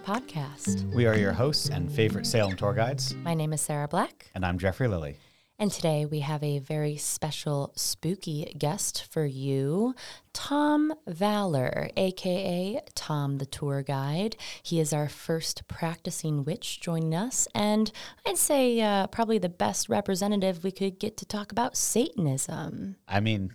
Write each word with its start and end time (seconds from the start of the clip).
the 0.00 0.06
podcast. 0.12 0.90
we 0.94 1.06
are 1.06 1.16
your 1.16 1.32
hosts 1.32 1.68
and 1.68 1.90
favorite 1.90 2.26
Salem 2.26 2.56
tour 2.56 2.72
guides, 2.72 3.14
My 3.16 3.34
name 3.34 3.52
is 3.52 3.60
Sarah 3.60 3.88
Black, 3.88 4.30
and 4.34 4.44
I'm 4.46 4.58
Jeffrey 4.58 4.88
Lilly. 4.88 5.16
and 5.58 5.70
today 5.70 6.06
we 6.06 6.20
have 6.20 6.42
a 6.42 6.58
very 6.58 6.96
special 6.96 7.72
spooky 7.76 8.54
guest 8.58 9.04
for 9.10 9.24
you, 9.26 9.94
Tom 10.32 10.94
Vallor, 11.06 11.90
aka 11.96 12.80
Tom 12.94 13.38
the 13.38 13.46
Tour 13.46 13.82
Guide. 13.82 14.36
He 14.62 14.80
is 14.80 14.92
our 14.92 15.08
first 15.08 15.66
practicing 15.68 16.44
witch 16.44 16.80
joining 16.80 17.14
us, 17.14 17.46
and 17.54 17.90
I'd 18.26 18.38
say 18.38 18.80
uh, 18.80 19.06
probably 19.08 19.38
the 19.38 19.48
best 19.48 19.88
representative 19.88 20.64
we 20.64 20.72
could 20.72 20.98
get 20.98 21.16
to 21.18 21.26
talk 21.26 21.52
about 21.52 21.76
Satanism. 21.76 22.96
I 23.06 23.20
mean, 23.20 23.52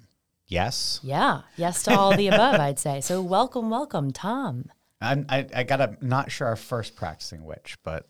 yes, 0.48 1.00
Yeah, 1.02 1.42
yes 1.58 1.84
to 1.84 1.98
all 1.98 2.16
the 2.16 2.28
above, 2.28 2.60
I'd 2.60 2.80
say. 2.80 3.02
So, 3.02 3.22
welcome, 3.22 3.70
welcome, 3.70 4.12
Tom. 4.12 4.70
I'm, 5.06 5.26
I, 5.30 5.46
I 5.56 5.64
got 5.64 5.82
a 5.82 5.98
not 6.02 6.32
sure 6.32 6.48
our 6.48 6.56
first 6.56 6.96
practicing 6.96 7.44
witch, 7.46 7.78
but 7.84 8.08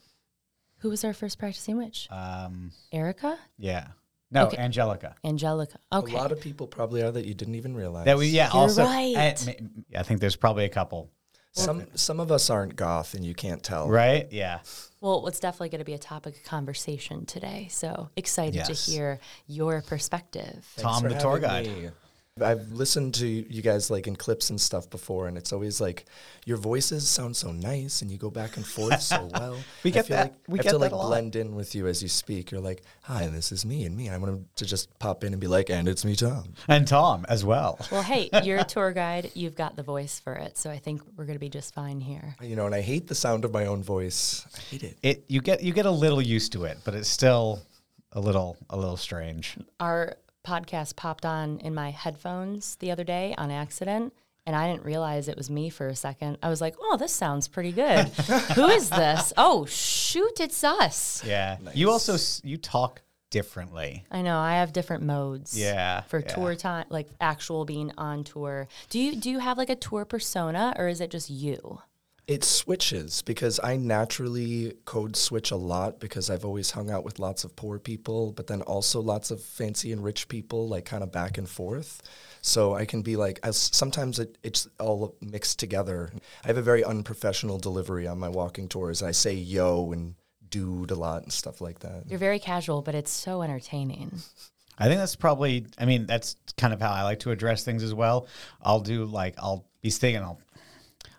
Who 0.80 0.90
was 0.90 1.03
our 1.03 1.13
first 1.13 1.38
practicing 1.40 1.77
witch? 1.77 2.08
um, 2.12 2.72
Erica? 2.91 3.38
yeah, 3.58 3.88
no, 4.31 4.48
Okay. 4.48 4.58
Angelica. 4.58 5.16
Angelica. 5.23 5.77
Okay. 5.94 6.13
A 6.13 6.17
lot 6.17 6.31
of 6.31 6.41
people 6.41 6.67
probably 6.67 7.02
are 7.03 7.12
that 7.12 7.26
you 7.26 7.34
didn't 7.34 7.55
even 7.55 7.76
realize. 7.76 8.05
That 8.05 8.17
we 8.17 8.27
yeah. 8.27 8.50
You're 8.53 8.62
also, 8.63 8.84
right. 8.84 9.16
I, 9.17 9.36
I 10.00 10.03
think 10.03 10.20
there's 10.20 10.36
probably 10.36 10.66
a 10.66 10.70
couple, 10.70 11.09
some 11.53 11.86
some 11.95 12.20
of 12.20 12.31
us 12.31 12.50
aren't 12.50 12.76
goth, 12.76 13.14
and 13.14 13.23
you 13.23 13.34
can't 13.34 13.64
tell. 13.64 13.88
right? 13.88 14.27
Yeah, 14.31 14.59
Well, 15.00 15.25
it's 15.27 15.39
definitely 15.39 15.70
going 15.70 15.80
to 15.80 15.86
be 15.86 15.94
a 15.94 15.97
topic 16.00 16.36
of 16.38 16.44
conversation 16.44 17.25
today. 17.25 17.67
So 17.72 18.09
excited 18.17 18.56
Yes. 18.56 18.86
to 18.86 18.91
hear 18.91 19.19
your 19.47 19.81
perspective. 19.81 20.66
Thanks 20.75 20.81
Tom 20.81 21.02
for 21.03 21.09
the 21.09 21.16
tour 21.16 21.39
guide. 21.39 21.67
me. 21.67 21.89
I've 22.41 22.69
listened 22.73 23.14
to 23.16 23.25
you 23.28 23.61
guys 23.61 23.89
like 23.89 24.08
in 24.08 24.17
clips 24.17 24.50
and 24.50 24.59
stuff 24.59 24.89
before, 24.89 25.30
and 25.30 25.38
it's 25.38 25.53
always 25.53 25.80
like 25.80 26.05
your 26.45 26.58
voices 26.58 27.08
sound 27.08 27.38
so 27.38 27.53
nice, 27.53 28.02
and 28.02 28.11
you 28.11 28.17
go 28.17 28.30
back 28.30 28.58
and 28.58 28.66
forth 28.67 29.02
so 29.02 29.30
well. 29.33 29.55
We 29.86 29.91
get 29.91 30.00
I 30.00 30.02
get 30.02 30.05
feel 30.08 30.17
that- 30.17 30.23
Like, 30.23 30.33
we 30.50 30.59
I 30.59 30.63
get 30.63 30.66
have 30.66 30.73
to 30.73 30.78
like 30.80 30.91
blend 30.91 31.38
in 31.38 31.56
with 31.56 31.73
you 31.75 31.88
as 31.88 32.03
you 32.03 32.09
speak. 32.09 32.52
You're 32.52 32.59
like, 32.59 32.83
"Hi, 33.03 33.28
this 33.28 33.53
is 33.53 33.66
me 33.66 33.86
and 33.86 33.95
me." 33.95 34.09
I 34.09 34.17
want 34.17 34.53
to 34.58 34.66
just 34.66 35.00
pop 35.00 35.23
in 35.23 35.31
and 35.31 35.39
be 35.39 35.47
like, 35.47 35.69
"And 35.69 35.88
it's 35.88 36.03
me, 36.03 36.13
Tom." 36.13 36.56
and 36.67 36.86
Tom 36.86 37.25
as 37.30 37.45
well. 37.45 37.80
Well, 37.89 38.03
hey, 38.03 38.30
you're 38.44 38.59
a 38.59 38.66
tour 38.66 38.91
guide. 38.91 39.31
You've 39.33 39.56
got 39.56 39.78
the 39.78 39.83
voice 39.83 40.19
for 40.19 40.33
it. 40.33 40.58
So 40.58 40.69
I 40.69 40.78
think 40.78 41.03
we're 41.16 41.23
going 41.25 41.38
to 41.38 41.39
be 41.39 41.47
just 41.50 41.73
fine 41.73 42.02
here. 42.02 42.36
You 42.41 42.58
know, 42.58 42.66
and 42.66 42.75
I 42.75 42.81
hate 42.81 43.08
the 43.08 43.16
sound 43.16 43.45
of 43.45 43.53
my 43.53 43.67
own 43.67 43.81
voice. 43.81 44.45
I 44.53 44.59
hate 44.72 44.83
it. 44.83 44.97
It 45.03 45.23
you 45.30 45.39
get 45.39 45.63
you 45.63 45.72
get 45.72 45.86
a 45.86 45.91
little 45.91 46.22
used 46.22 46.52
to 46.52 46.66
it, 46.66 46.80
but 46.83 46.95
it's 46.95 47.08
still 47.08 47.61
a 48.11 48.19
little 48.19 48.58
a 48.69 48.75
little 48.75 48.97
strange. 48.97 49.56
Our 49.80 50.17
podcast 50.45 50.95
popped 50.95 51.25
on 51.25 51.59
in 51.59 51.73
my 51.73 51.91
headphones 51.91 52.75
the 52.77 52.91
other 52.91 53.03
day 53.03 53.33
on 53.38 53.51
accident. 53.51 54.13
And 54.47 54.55
I 54.55 54.71
didn't 54.71 54.85
realize 54.85 55.27
it 55.27 55.38
was 55.38 55.49
me 55.49 55.69
for 55.71 55.88
a 55.88 55.95
second. 55.95 56.38
I 56.43 56.49
was 56.49 56.61
like, 56.61 56.75
oh, 56.79 56.97
this 56.97 57.11
sounds 57.11 57.47
pretty 57.47 57.71
good. 57.71 58.07
Who 58.55 58.67
is 58.67 58.89
this? 58.91 59.33
Oh, 59.38 59.66
shoot, 59.66 60.39
it's 60.39 60.63
us. 60.63 61.23
Yeah, 61.25 61.57
you 61.73 61.89
also 61.89 62.16
you 62.47 62.57
talk 62.57 63.01
differently. 63.31 64.05
I 64.11 64.21
know. 64.21 64.38
I 64.38 64.53
have 64.57 64.71
different 64.71 65.03
modes. 65.03 65.59
Yeah, 65.59 66.01
For 66.01 66.19
yeah. 66.19 66.27
tour 66.27 66.55
time, 66.55 66.85
like 66.89 67.07
actual 67.19 67.66
being 67.66 67.91
on 67.97 68.23
tour. 68.23 68.67
Do 68.89 68.99
you 68.99 69.16
do 69.16 69.31
you 69.31 69.39
have 69.39 69.57
like 69.57 69.69
a 69.71 69.75
tour 69.75 70.05
persona, 70.05 70.73
or 70.77 70.88
is 70.88 71.01
it 71.01 71.09
just 71.09 71.29
you? 71.31 71.79
It 72.28 72.44
switches 72.44 73.22
because 73.22 73.59
I 73.64 73.78
naturally 73.78 74.73
code 74.86 75.16
switch 75.16 75.52
a 75.52 75.56
lot 75.56 76.00
because 76.00 76.31
I've 76.31 76.44
always 76.44 76.72
hung 76.72 76.90
out 76.90 77.04
with 77.04 77.20
lots 77.20 77.44
of 77.44 77.56
poor 77.56 77.78
people, 77.78 78.31
but 78.31 78.48
then 78.48 78.64
also 78.64 79.00
lots 79.00 79.30
of 79.30 79.42
fancy 79.42 79.91
and 79.91 80.03
rich 80.03 80.28
people, 80.28 80.68
like 80.68 80.85
kind 80.85 81.03
of 81.03 81.12
back 81.12 81.38
and 81.38 81.47
forth. 81.47 82.02
So 82.41 82.74
I 82.74 82.85
can 82.85 83.03
be 83.03 83.16
like, 83.16 83.40
as 83.44 83.58
sometimes 83.58 84.18
it, 84.18 84.38
it's 84.41 84.68
all 84.80 85.16
mixed 85.22 85.59
together. 85.59 86.09
I 86.44 86.47
have 86.47 86.58
a 86.58 86.64
very 86.64 86.84
unprofessional 86.84 87.59
delivery 87.59 88.08
on 88.08 88.18
my 88.18 88.30
walking 88.30 88.68
tours. 88.69 89.03
I 89.03 89.12
say 89.12 89.34
yo 89.34 89.91
and 89.91 90.16
dude 90.50 90.91
a 90.91 90.96
lot 90.96 91.24
and 91.24 91.31
stuff 91.31 91.62
like 91.62 91.80
that. 91.80 92.03
You're 92.08 92.19
very 92.19 92.40
casual, 92.40 92.81
but 92.81 92.96
it's 92.96 93.12
so 93.12 93.41
entertaining. 93.41 94.19
I 94.78 94.88
think 94.88 95.00
that's 95.00 95.16
probably. 95.16 95.68
I 95.78 95.85
mean, 95.85 96.06
that's 96.06 96.35
kind 96.58 96.74
of 96.74 96.81
how 96.81 96.91
I 96.91 97.03
like 97.03 97.19
to 97.19 97.31
address 97.31 97.64
things 97.64 97.84
as 97.84 97.94
well. 97.94 98.28
I'll 98.62 98.81
do 98.81 99.06
like 99.06 99.35
I'll 99.38 99.66
be 99.81 99.90
thinking. 99.90 100.22
I'll 100.22 100.40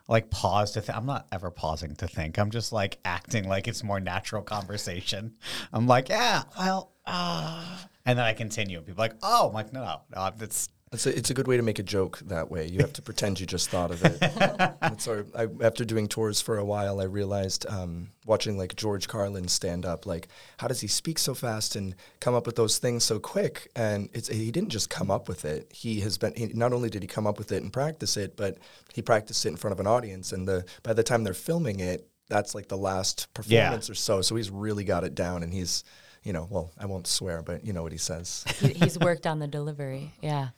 like 0.09 0.31
pause 0.31 0.73
to 0.73 0.81
think. 0.81 0.97
I'm 0.97 1.07
not 1.07 1.27
ever 1.33 1.51
pausing 1.51 1.95
to 1.97 2.09
think. 2.09 2.39
I'm 2.39 2.51
just 2.51 2.73
like 2.73 2.99
acting 3.05 3.49
like 3.49 3.69
it's 3.69 3.83
more 3.83 4.01
natural 4.01 4.43
conversation. 4.43 5.35
I'm 5.73 5.87
like, 5.87 6.09
yeah, 6.09 6.43
well, 6.59 6.93
uh, 7.07 7.79
and 8.05 8.19
then 8.19 8.25
I 8.25 8.33
continue. 8.33 8.81
People 8.81 9.03
are 9.03 9.09
like, 9.09 9.17
oh, 9.23 9.49
I'm 9.49 9.55
like, 9.55 9.73
no, 9.73 9.85
no, 9.85 10.01
no 10.15 10.31
that's 10.37 10.69
It's 10.97 11.05
a, 11.05 11.15
it's 11.15 11.29
a 11.29 11.35
good 11.35 11.47
way 11.47 11.59
to 11.59 11.63
make 11.63 11.79
a 11.79 11.83
joke 11.83 12.21
that 12.21 12.51
way. 12.51 12.67
You 12.67 12.79
have 12.79 12.95
to 12.95 13.03
pretend 13.03 13.39
you 13.39 13.45
just 13.45 13.69
thought 13.69 13.91
of 13.91 14.03
it. 14.03 14.19
That's 14.81 15.07
I, 15.07 15.47
after 15.61 15.85
doing 15.85 16.09
tours 16.09 16.41
for 16.41 16.57
a 16.57 16.65
while, 16.65 17.03
I 17.03 17.05
realized 17.05 17.67
um, 17.69 18.13
watching 18.25 18.57
like 18.57 18.75
George 18.77 19.07
Carlin 19.07 19.47
stand 19.47 19.85
up, 19.85 20.07
like 20.07 20.29
how 20.57 20.69
does 20.69 20.81
he 20.81 20.87
speak 20.87 21.19
so 21.19 21.35
fast 21.35 21.77
and 21.77 21.95
come 22.21 22.35
up 22.35 22.47
with 22.47 22.57
those 22.57 22.79
things 22.79 23.05
so 23.05 23.19
quick? 23.19 23.71
And 23.77 24.09
it's 24.15 24.29
he 24.29 24.51
didn't 24.51 24.71
just 24.71 24.89
come 24.89 25.11
up 25.11 25.29
with 25.29 25.45
it. 25.45 25.71
He 25.71 26.01
has 26.01 26.17
been 26.17 26.33
he, 26.35 26.47
not 26.55 26.73
only 26.73 26.89
did 26.89 27.03
he 27.03 27.09
come 27.09 27.27
up 27.27 27.37
with 27.37 27.53
it 27.53 27.63
and 27.63 27.71
practice 27.71 28.17
it, 28.17 28.35
but 28.35 28.57
he 28.95 29.03
practiced 29.03 29.45
it 29.45 29.51
in 29.51 29.57
front 29.57 29.73
of 29.73 29.81
an 29.81 29.87
audience. 29.87 30.33
And 30.33 30.49
the 30.49 30.65
by 30.83 30.95
the 30.95 31.03
time 31.03 31.25
they're 31.25 31.35
filming 31.35 31.81
it, 31.81 32.09
that's 32.31 32.55
like 32.55 32.69
the 32.69 32.79
last 32.79 33.33
performance 33.35 33.91
or 33.91 33.95
so. 33.95 34.23
So 34.23 34.35
he's 34.35 34.49
really 34.49 34.85
got 34.85 35.05
it 35.05 35.15
down, 35.15 35.43
and 35.43 35.53
he's 35.53 35.85
you 36.27 36.33
know 36.33 36.49
well 36.51 36.73
I 36.77 36.87
won't 36.87 37.07
swear, 37.07 37.41
but 37.43 37.65
you 37.65 37.73
know 37.73 37.85
what 37.85 37.93
he 37.93 37.99
says. 37.99 38.45
He, 38.61 38.73
he's 38.73 38.99
worked 38.99 39.27
on 39.27 39.39
the 39.39 39.47
delivery. 39.47 40.13
Yeah. 40.21 40.49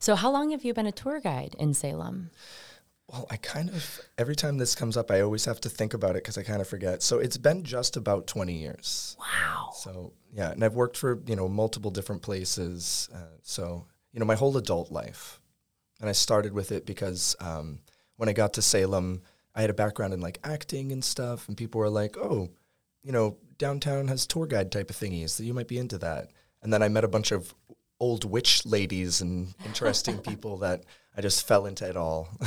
So 0.00 0.16
how 0.16 0.32
long 0.32 0.50
have 0.50 0.64
you 0.64 0.74
been 0.74 0.86
a 0.86 0.92
tour 0.92 1.20
guide 1.20 1.54
in 1.58 1.74
Salem? 1.74 2.30
Well, 3.06 3.26
I 3.30 3.36
kind 3.36 3.68
of 3.68 4.00
every 4.18 4.34
time 4.34 4.58
this 4.58 4.74
comes 4.74 4.96
up, 4.96 5.10
I 5.10 5.20
always 5.20 5.44
have 5.44 5.60
to 5.60 5.68
think 5.68 5.94
about 5.94 6.12
it 6.16 6.24
because 6.24 6.38
I 6.38 6.42
kind 6.42 6.60
of 6.60 6.66
forget. 6.66 7.02
So 7.02 7.18
it's 7.18 7.36
been 7.36 7.62
just 7.62 7.96
about 7.96 8.26
twenty 8.26 8.54
years. 8.54 9.16
Wow. 9.20 9.70
So 9.74 10.12
yeah, 10.32 10.50
and 10.50 10.64
I've 10.64 10.74
worked 10.74 10.96
for 10.96 11.22
you 11.26 11.36
know 11.36 11.48
multiple 11.48 11.92
different 11.92 12.22
places. 12.22 13.08
Uh, 13.14 13.36
so 13.42 13.86
you 14.12 14.18
know 14.18 14.26
my 14.26 14.34
whole 14.34 14.56
adult 14.56 14.90
life, 14.90 15.40
and 16.00 16.08
I 16.08 16.12
started 16.12 16.52
with 16.52 16.72
it 16.72 16.84
because 16.84 17.36
um, 17.38 17.78
when 18.16 18.28
I 18.28 18.32
got 18.32 18.54
to 18.54 18.62
Salem, 18.62 19.22
I 19.54 19.60
had 19.60 19.70
a 19.70 19.74
background 19.74 20.14
in 20.14 20.20
like 20.20 20.40
acting 20.42 20.90
and 20.90 21.04
stuff, 21.04 21.46
and 21.46 21.56
people 21.56 21.78
were 21.78 21.90
like, 21.90 22.16
"Oh, 22.16 22.48
you 23.02 23.12
know, 23.12 23.36
downtown 23.62 24.08
has 24.08 24.26
tour 24.26 24.46
guide 24.46 24.70
type 24.70 24.90
of 24.90 24.96
thingies, 24.96 25.30
so 25.30 25.42
you 25.42 25.54
might 25.54 25.68
be 25.68 25.78
into 25.78 25.98
that." 25.98 26.28
And 26.62 26.72
then 26.72 26.82
I 26.82 26.88
met 26.88 27.04
a 27.04 27.08
bunch 27.08 27.32
of 27.32 27.54
old 27.98 28.24
witch 28.24 28.66
ladies 28.66 29.20
and 29.20 29.54
interesting 29.64 30.18
people 30.18 30.58
that 30.58 30.84
I 31.16 31.20
just 31.22 31.46
fell 31.46 31.66
into 31.66 31.88
it 31.88 31.96
all. 31.96 32.28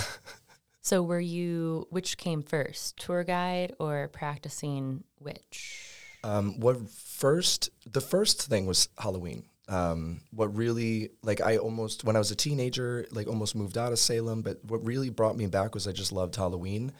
So 0.85 1.01
were 1.01 1.19
you 1.19 1.87
which 1.89 2.15
came 2.15 2.43
first, 2.43 2.97
tour 2.97 3.23
guide 3.23 3.73
or 3.79 4.07
practicing 4.09 5.03
witch? 5.19 5.81
Um, 6.23 6.59
what 6.59 6.87
first? 6.91 7.71
The 7.91 8.01
first 8.01 8.43
thing 8.43 8.67
was 8.67 8.89
Halloween. 8.95 9.45
Um, 9.67 10.21
what 10.29 10.55
really, 10.55 11.09
like, 11.23 11.41
I 11.41 11.57
almost 11.57 12.03
when 12.03 12.15
I 12.15 12.19
was 12.19 12.29
a 12.29 12.35
teenager, 12.35 13.07
like, 13.09 13.27
almost 13.27 13.55
moved 13.55 13.79
out 13.79 13.93
of 13.93 13.97
Salem. 13.97 14.43
But 14.43 14.63
what 14.63 14.85
really 14.85 15.09
brought 15.09 15.35
me 15.35 15.47
back 15.47 15.73
was 15.73 15.87
I 15.87 15.91
just 15.91 16.11
loved 16.11 16.35
Halloween. 16.35 16.91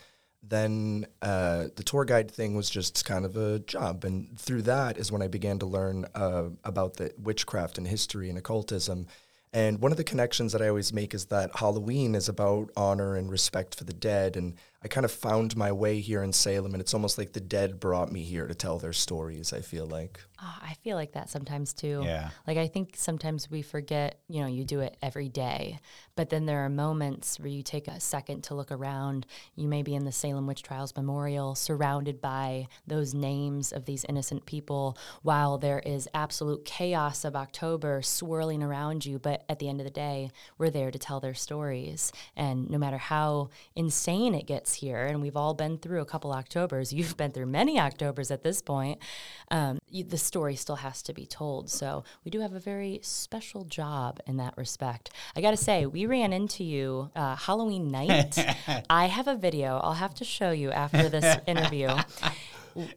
Then 0.47 1.07
uh, 1.21 1.67
the 1.75 1.83
tour 1.83 2.05
guide 2.05 2.29
thing 2.29 2.55
was 2.55 2.69
just 2.69 3.03
kind 3.05 3.25
of 3.25 3.35
a 3.35 3.59
job, 3.59 4.03
and 4.03 4.37
through 4.39 4.63
that 4.63 4.97
is 4.97 5.11
when 5.11 5.21
I 5.21 5.27
began 5.27 5.59
to 5.59 5.65
learn 5.65 6.05
uh, 6.13 6.49
about 6.63 6.97
the 6.97 7.11
witchcraft 7.17 7.77
and 7.77 7.87
history 7.87 8.29
and 8.29 8.37
occultism. 8.37 9.07
And 9.53 9.79
one 9.79 9.91
of 9.91 9.97
the 9.97 10.03
connections 10.03 10.51
that 10.51 10.61
I 10.61 10.67
always 10.67 10.91
make 10.91 11.13
is 11.13 11.27
that 11.27 11.55
Halloween 11.55 12.13
is 12.13 12.27
about 12.27 12.71
honor 12.75 13.15
and 13.15 13.31
respect 13.31 13.73
for 13.73 13.85
the 13.85 13.93
dead. 13.93 14.35
And 14.35 14.55
I 14.85 14.87
kind 14.87 15.03
of 15.03 15.11
found 15.11 15.57
my 15.57 15.71
way 15.71 15.99
here 15.99 16.21
in 16.21 16.31
Salem, 16.31 16.73
and 16.73 16.79
it's 16.79 16.93
almost 16.93 17.17
like 17.17 17.33
the 17.33 17.39
dead 17.39 17.79
brought 17.79 18.11
me 18.11 18.21
here 18.21 18.45
to 18.45 18.53
tell 18.53 18.77
their 18.77 18.93
stories, 18.93 19.51
I 19.51 19.61
feel 19.61 19.87
like. 19.87 20.19
Oh, 20.39 20.57
I 20.61 20.75
feel 20.83 20.95
like 20.95 21.13
that 21.13 21.29
sometimes 21.29 21.73
too. 21.73 22.03
Yeah. 22.03 22.29
Like 22.45 22.57
I 22.57 22.67
think 22.67 22.93
sometimes 22.95 23.49
we 23.49 23.61
forget, 23.63 24.19
you 24.27 24.41
know, 24.41 24.47
you 24.47 24.63
do 24.63 24.81
it 24.81 24.97
every 25.01 25.29
day, 25.29 25.79
but 26.15 26.29
then 26.29 26.45
there 26.45 26.59
are 26.65 26.69
moments 26.69 27.39
where 27.39 27.47
you 27.47 27.63
take 27.63 27.87
a 27.87 27.99
second 27.99 28.43
to 28.43 28.53
look 28.53 28.71
around. 28.71 29.25
You 29.55 29.67
may 29.67 29.81
be 29.81 29.95
in 29.95 30.05
the 30.05 30.11
Salem 30.11 30.45
Witch 30.45 30.61
Trials 30.61 30.95
Memorial, 30.95 31.55
surrounded 31.55 32.21
by 32.21 32.67
those 32.85 33.13
names 33.13 33.71
of 33.71 33.85
these 33.85 34.05
innocent 34.07 34.45
people, 34.45 34.97
while 35.23 35.57
there 35.57 35.79
is 35.79 36.07
absolute 36.13 36.65
chaos 36.65 37.25
of 37.25 37.35
October 37.35 38.01
swirling 38.03 38.61
around 38.61 39.05
you. 39.05 39.17
But 39.17 39.45
at 39.49 39.57
the 39.57 39.69
end 39.69 39.79
of 39.79 39.85
the 39.85 39.89
day, 39.89 40.31
we're 40.59 40.69
there 40.69 40.91
to 40.91 40.99
tell 40.99 41.21
their 41.21 41.33
stories. 41.33 42.11
And 42.35 42.69
no 42.69 42.77
matter 42.77 42.97
how 42.97 43.49
insane 43.75 44.35
it 44.35 44.45
gets 44.45 44.74
here, 44.75 45.05
and 45.05 45.21
we've 45.21 45.35
all 45.35 45.53
been 45.53 45.77
through 45.77 46.01
a 46.01 46.05
couple 46.05 46.31
Octobers, 46.31 46.93
you've 46.93 47.17
been 47.17 47.31
through 47.31 47.47
many 47.47 47.79
Octobers 47.79 48.31
at 48.31 48.43
this 48.43 48.61
point, 48.61 48.99
um, 49.51 49.79
you, 49.89 50.03
the 50.03 50.17
story 50.17 50.55
still 50.55 50.77
has 50.77 51.01
to 51.03 51.13
be 51.13 51.25
told. 51.25 51.69
So 51.69 52.03
we 52.23 52.31
do 52.31 52.39
have 52.41 52.53
a 52.53 52.59
very 52.59 52.99
special 53.01 53.63
job 53.63 54.19
in 54.25 54.37
that 54.37 54.55
respect. 54.57 55.09
I 55.35 55.41
got 55.41 55.51
to 55.51 55.57
say, 55.57 55.85
we 55.85 56.05
ran 56.05 56.33
into 56.33 56.63
you 56.63 57.11
uh, 57.15 57.35
Halloween 57.35 57.89
night. 57.89 58.37
I 58.89 59.07
have 59.07 59.27
a 59.27 59.35
video 59.35 59.77
I'll 59.77 59.93
have 59.93 60.13
to 60.15 60.23
show 60.23 60.51
you 60.51 60.71
after 60.71 61.09
this 61.09 61.37
interview. 61.47 61.89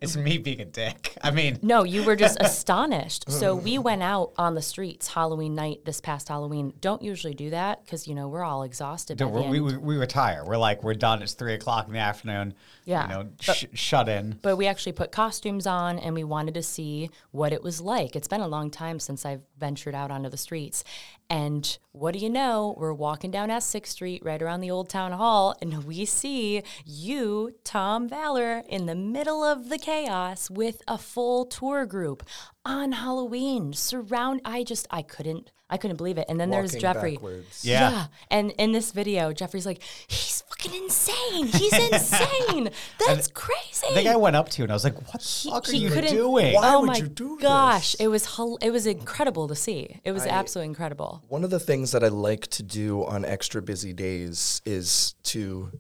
It's 0.01 0.17
me 0.17 0.39
being 0.39 0.61
a 0.61 0.65
dick. 0.65 1.17
I 1.23 1.31
mean, 1.31 1.59
No, 1.63 1.85
you 1.85 2.05
were 2.05 2.17
just 2.17 2.39
astonished. 2.41 3.31
So 3.31 3.55
we 3.55 3.79
went 3.79 4.03
out 4.03 4.33
on 4.37 4.55
the 4.55 4.63
streets 4.63 5.09
Halloween 5.09 5.55
night 5.55 5.85
this 5.85 6.01
past 6.01 6.29
Halloween. 6.29 6.73
Don't 6.81 7.03
usually 7.03 7.35
do 7.35 7.51
that 7.51 7.85
because 7.85 8.09
you 8.09 8.15
know 8.15 8.29
we're 8.29 8.43
all 8.45 8.63
exhausted. 8.63 9.19
By 9.19 9.25
the 9.27 9.31
we, 9.31 9.61
we, 9.61 9.77
we 9.77 9.97
retire. 9.97 10.45
We're 10.45 10.57
like, 10.57 10.83
we're 10.83 10.95
done. 10.95 11.23
It's 11.23 11.35
three 11.35 11.55
o'clock 11.55 11.87
in 11.87 11.93
the 11.93 12.01
afternoon. 12.01 12.55
Yeah, 12.89 13.03
You 13.03 13.09
know, 13.25 13.31
but- 13.47 13.55
sh- 13.57 13.67
shut 13.75 14.09
in. 14.09 14.39
But 14.41 14.57
we 14.57 14.67
actually 14.67 14.93
put 14.93 15.13
costumes 15.13 15.67
on 15.67 15.99
and 15.99 16.15
we 16.15 16.25
wanted 16.25 16.55
to 16.55 16.63
see 16.63 17.11
what 17.33 17.53
it 17.53 17.63
was 17.63 17.83
like. 17.83 18.17
It's 18.17 18.29
been 18.29 18.41
a 18.41 18.49
long 18.49 18.71
time 18.71 18.99
since 18.99 19.27
I've 19.27 19.43
ventured 19.59 19.95
out 19.95 20.11
onto 20.11 20.31
the 20.31 20.39
streets. 20.39 20.85
And 21.29 21.77
what 21.93 22.15
do 22.15 22.19
you 22.19 22.31
know? 22.31 22.75
We're 22.79 22.95
walking 22.95 23.31
down 23.31 23.51
Essex 23.51 23.91
Street 23.91 24.23
right 24.25 24.41
around 24.41 24.63
the 24.63 24.71
old 24.71 24.89
town 24.89 25.13
hall 25.13 25.55
and 25.61 25.85
we 25.85 26.07
see 26.07 26.63
you, 26.87 27.55
Tom 27.63 28.09
Vallor, 28.09 28.63
in 28.67 28.87
the 28.87 28.95
middle 28.95 29.45
of 29.45 29.69
the 29.69 29.77
chaos 29.79 30.49
with 30.49 30.81
a 30.89 30.97
full 30.97 31.45
tour 31.45 31.85
group 31.85 32.23
on 32.69 32.93
Halloween. 32.93 33.73
Surround 33.73 34.41
I 34.45 34.63
just 34.63 34.87
I 34.91 35.03
couldn't 35.03 35.51
I 35.71 35.77
couldn't 35.77 35.99
believe 35.99 36.17
it. 36.17 36.25
And 36.31 36.41
then 36.41 36.49
there's 36.49 36.71
Walking 36.73 36.81
Jeffrey. 36.81 37.13
backwards. 37.17 37.63
Yeah. 37.63 38.07
And 38.31 38.53
in 38.53 38.73
this 38.73 38.91
video, 38.93 39.35
Jeffrey's 39.35 39.67
like, 39.67 39.83
he's 40.07 40.43
fucking 40.49 40.75
insane. 40.75 41.47
He's 41.47 41.73
insane. 41.93 42.71
That's 43.07 43.29
crazy. 43.29 43.87
I 43.91 43.93
think 43.93 44.09
I 44.09 44.17
went 44.17 44.35
up 44.35 44.49
to 44.49 44.59
you 44.59 44.65
and 44.65 44.73
I 44.73 44.75
was 44.75 44.85
like, 44.85 44.97
what 44.97 45.21
the 45.21 45.51
fuck 45.51 45.69
are 45.69 45.73
he 45.73 45.79
you 45.79 45.91
couldn't- 45.91 46.15
doing? 46.15 46.55
Why 46.55 46.73
oh 46.75 46.81
would 46.81 46.87
my 46.87 46.97
you 46.97 47.09
do 47.09 47.39
gosh, 47.39 47.93
this? 47.93 48.01
it 48.01 48.09
was 48.09 48.37
hel- 48.37 48.57
it 48.63 48.71
was 48.71 48.87
incredible 48.87 49.47
to 49.49 49.55
see. 49.55 50.01
It 50.05 50.13
was 50.13 50.25
absolutely 50.25 50.69
incredible. 50.71 51.23
One 51.29 51.45
of 51.45 51.51
the 51.51 51.61
things 51.61 51.93
that 51.93 52.03
I 52.03 52.09
like 52.09 52.47
to 52.49 52.63
do 52.63 53.05
on 53.05 53.27
extra 53.27 53.61
busy 53.61 53.93
days 53.93 54.63
is 54.65 55.17
to, 55.25 55.71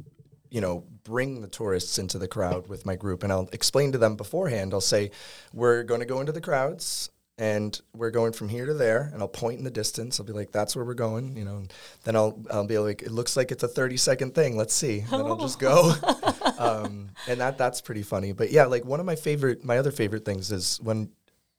you 0.51 0.61
know, 0.61 0.85
bring 1.05 1.41
the 1.41 1.49
tourists 1.49 1.99
into 1.99 2.19
the 2.19 2.29
crowd 2.29 2.69
with 2.69 2.87
my 2.87 2.97
group. 2.97 3.23
And 3.23 3.33
I'll 3.33 3.49
explain 3.53 3.93
to 3.93 3.99
them 3.99 4.17
beforehand. 4.17 4.73
I'll 4.73 4.81
say, 4.81 5.11
we're 5.53 5.83
going 5.83 6.01
to 6.01 6.07
go 6.07 6.21
into 6.21 6.33
the 6.33 6.41
crowds 6.41 7.11
and 7.37 7.81
we're 7.95 8.11
going 8.11 8.33
from 8.33 8.49
here 8.49 8.67
to 8.67 8.75
there. 8.75 9.11
And 9.13 9.23
I'll 9.23 9.29
point 9.29 9.59
in 9.59 9.65
the 9.65 9.71
distance. 9.71 10.19
I'll 10.19 10.27
be 10.27 10.33
like, 10.33 10.51
that's 10.51 10.75
where 10.75 10.85
we're 10.85 10.95
going, 10.95 11.37
you 11.37 11.45
know. 11.45 11.57
And 11.57 11.73
then 12.05 12.17
I'll, 12.17 12.43
I'll 12.51 12.67
be 12.67 12.79
like, 12.79 13.03
it 13.03 13.13
looks 13.13 13.37
like 13.37 13.53
it's 13.53 13.63
a 13.63 13.69
30 13.69 13.97
second 13.97 14.35
thing. 14.35 14.57
Let's 14.57 14.75
see. 14.75 15.01
And 15.01 15.11
then 15.11 15.27
I'll 15.27 15.37
just 15.37 15.59
go. 15.59 15.93
um, 16.59 17.11
and 17.27 17.41
that 17.41 17.59
that's 17.59 17.81
pretty 17.81 18.03
funny. 18.03 18.33
But 18.33 18.51
yeah, 18.51 18.65
like 18.65 18.85
one 18.85 19.01
of 19.01 19.07
my 19.07 19.17
favorite, 19.17 19.65
my 19.65 19.79
other 19.79 19.93
favorite 19.93 20.25
things 20.25 20.51
is 20.51 20.81
when 20.83 21.11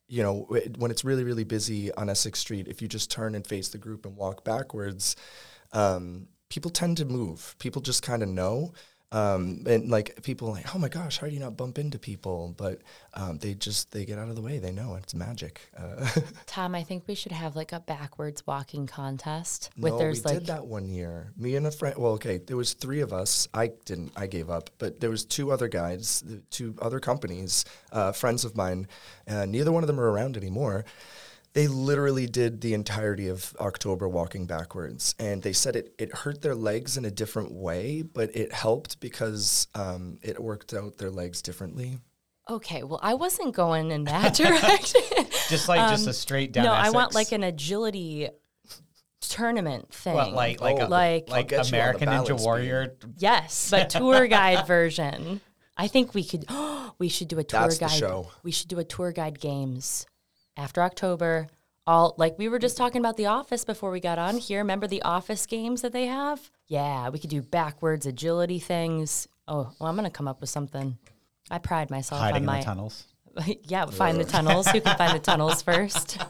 you 0.09 0.23
know, 0.23 0.47
when 0.77 0.89
it's 0.89 1.05
really, 1.05 1.23
really 1.23 1.43
busy 1.43 1.93
on 1.93 2.09
Essex 2.09 2.39
Street, 2.39 2.67
if 2.67 2.81
you 2.81 2.87
just 2.87 3.11
turn 3.11 3.35
and 3.35 3.45
face 3.45 3.69
the 3.69 3.77
group 3.77 4.07
and 4.07 4.15
walk 4.15 4.43
backwards, 4.43 5.15
um, 5.71 6.27
people 6.49 6.71
tend 6.71 6.97
to 6.97 7.05
move. 7.05 7.55
People 7.59 7.81
just 7.81 8.03
kind 8.03 8.23
of 8.23 8.29
know. 8.29 8.73
Um, 9.11 9.63
and 9.65 9.89
like 9.89 10.21
people 10.21 10.51
like, 10.51 10.75
oh 10.75 10.77
my 10.77 10.87
gosh, 10.87 11.17
how 11.17 11.25
do 11.25 11.33
you 11.33 11.39
not 11.39 11.57
bump 11.57 11.79
into 11.79 11.97
people? 11.97 12.53
But 12.55 12.81
um, 13.15 13.39
they 13.39 13.55
just 13.55 13.91
they 13.91 14.05
get 14.05 14.19
out 14.19 14.29
of 14.29 14.35
the 14.35 14.41
way. 14.41 14.59
They 14.59 14.71
know 14.71 14.95
it's 14.95 15.15
magic. 15.15 15.61
Uh, 15.75 16.07
Tom, 16.45 16.75
I 16.75 16.83
think 16.83 17.07
we 17.07 17.15
should 17.15 17.31
have 17.31 17.55
like 17.55 17.71
a 17.71 17.79
backwards 17.79 18.45
walking 18.45 18.85
contest 18.85 19.71
with 19.75 19.93
no, 19.93 19.97
there's 19.97 20.23
we 20.23 20.29
like 20.29 20.39
did 20.39 20.47
that 20.47 20.67
one 20.67 20.87
year. 20.87 21.33
Me 21.37 21.55
and 21.55 21.65
a 21.65 21.71
friend. 21.71 21.97
Well, 21.97 22.13
okay, 22.13 22.37
there 22.37 22.57
was 22.57 22.73
three 22.73 23.01
of 23.01 23.11
us. 23.11 23.47
I 23.51 23.71
didn't. 23.85 24.11
I 24.15 24.27
gave 24.27 24.51
up. 24.51 24.69
But 24.77 24.99
there 24.99 25.09
was 25.09 25.25
two 25.25 25.51
other 25.51 25.67
guys, 25.67 26.23
two 26.51 26.75
other 26.79 26.99
companies, 26.99 27.65
uh, 27.91 28.11
friends 28.11 28.45
of 28.45 28.55
mine. 28.55 28.87
Uh, 29.27 29.45
neither 29.45 29.71
one 29.71 29.81
of 29.81 29.87
them 29.87 29.99
are 29.99 30.11
around 30.11 30.37
anymore. 30.37 30.85
They 31.53 31.67
literally 31.67 32.27
did 32.27 32.61
the 32.61 32.73
entirety 32.75 33.27
of 33.27 33.55
October 33.59 34.07
walking 34.07 34.45
backwards, 34.45 35.15
and 35.17 35.41
they 35.41 35.53
said 35.53 35.75
it 35.75 35.93
it 35.97 36.13
hurt 36.13 36.41
their 36.41 36.53
legs 36.55 36.95
in 36.95 37.05
a 37.05 37.11
different 37.11 37.51
way, 37.51 38.03
but 38.03 38.35
it 38.35 38.53
helped 38.53 38.99
because 38.99 39.67
um, 39.73 40.19
it 40.21 40.39
worked 40.39 40.73
out 40.73 40.97
their 40.97 41.09
legs 41.09 41.41
differently. 41.41 41.97
Okay, 42.49 42.83
well, 42.83 42.99
I 43.01 43.15
wasn't 43.15 43.55
going 43.55 43.91
in 43.91 44.03
that 44.05 44.33
direction. 44.35 45.01
Just 45.49 45.67
like 45.67 45.89
just 45.89 46.07
a 46.07 46.13
straight 46.13 46.51
down. 46.51 46.67
Um, 46.67 46.71
no, 46.73 46.77
I 46.77 46.89
want 46.91 47.15
like 47.15 47.31
an 47.31 47.43
agility 47.43 48.29
tournament 49.21 49.91
thing. 49.93 50.13
What, 50.13 50.33
like 50.33 50.61
like 50.61 50.77
Oh, 50.79 50.85
a, 50.85 50.87
like- 50.87 51.29
like 51.29 51.31
I'll 51.31 51.43
get 51.43 51.51
you 51.51 51.57
on 51.59 51.71
the 51.71 51.77
American 51.77 52.09
Ninja 52.09 52.27
balance 52.27 52.43
Warrior. 52.43 52.95
Yes, 53.17 53.69
but 53.71 53.89
tour 53.89 54.27
guide 54.27 54.67
version. 54.67 55.41
I 55.75 55.87
think 55.87 56.13
we 56.13 56.23
could. 56.23 56.45
we 56.99 57.09
should 57.09 57.27
do 57.27 57.39
a 57.39 57.43
tour 57.43 57.61
That's 57.61 57.77
the 57.79 57.85
guide. 57.85 57.99
show. 57.99 58.31
We 58.43 58.51
should 58.51 58.67
do 58.67 58.79
a 58.79 58.83
tour 58.83 59.11
guide 59.11 59.39
games 59.39 60.05
after 60.59 60.83
October. 60.83 61.47
All 61.87 62.13
like 62.17 62.37
we 62.37 62.49
were 62.49 62.59
just 62.59 62.77
talking 62.77 63.01
about 63.01 63.17
the 63.17 63.25
Office 63.25 63.65
before 63.65 63.89
we 63.89 63.99
got 63.99 64.19
on 64.19 64.37
here. 64.37 64.59
Remember 64.59 64.85
the 64.85 65.01
Office 65.01 65.45
games 65.47 65.81
that 65.81 65.93
they 65.93 66.05
have? 66.05 66.51
Yeah, 66.67 67.09
we 67.09 67.17
could 67.17 67.31
do 67.31 67.41
backwards 67.41 68.05
agility 68.05 68.59
things. 68.59 69.27
Oh, 69.47 69.71
well, 69.79 69.89
I'm 69.89 69.95
gonna 69.95 70.11
come 70.11 70.27
up 70.27 70.41
with 70.41 70.51
something. 70.51 70.97
I 71.49 71.57
pride 71.57 71.89
myself 71.89 72.21
Hiding 72.21 72.43
on 72.43 72.45
my 72.45 72.59
the 72.59 72.65
tunnels. 72.65 73.07
yeah. 73.63 73.85
Find 73.87 74.19
the 74.19 74.25
tunnels. 74.25 74.67
Who 74.67 74.81
can 74.81 74.97
find 74.97 75.15
the 75.15 75.19
tunnels 75.19 75.63
first? 75.63 76.19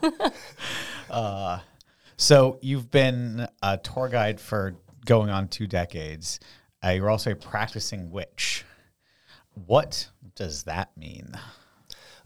So 2.20 2.58
you've 2.60 2.90
been 2.90 3.48
a 3.62 3.78
tour 3.78 4.10
guide 4.10 4.38
for 4.42 4.76
going 5.06 5.30
on 5.30 5.48
two 5.48 5.66
decades. 5.66 6.38
Uh, 6.84 6.90
you're 6.90 7.08
also 7.08 7.30
a 7.30 7.34
practicing 7.34 8.10
witch. 8.10 8.62
What 9.54 10.10
does 10.34 10.64
that 10.64 10.94
mean? 10.98 11.32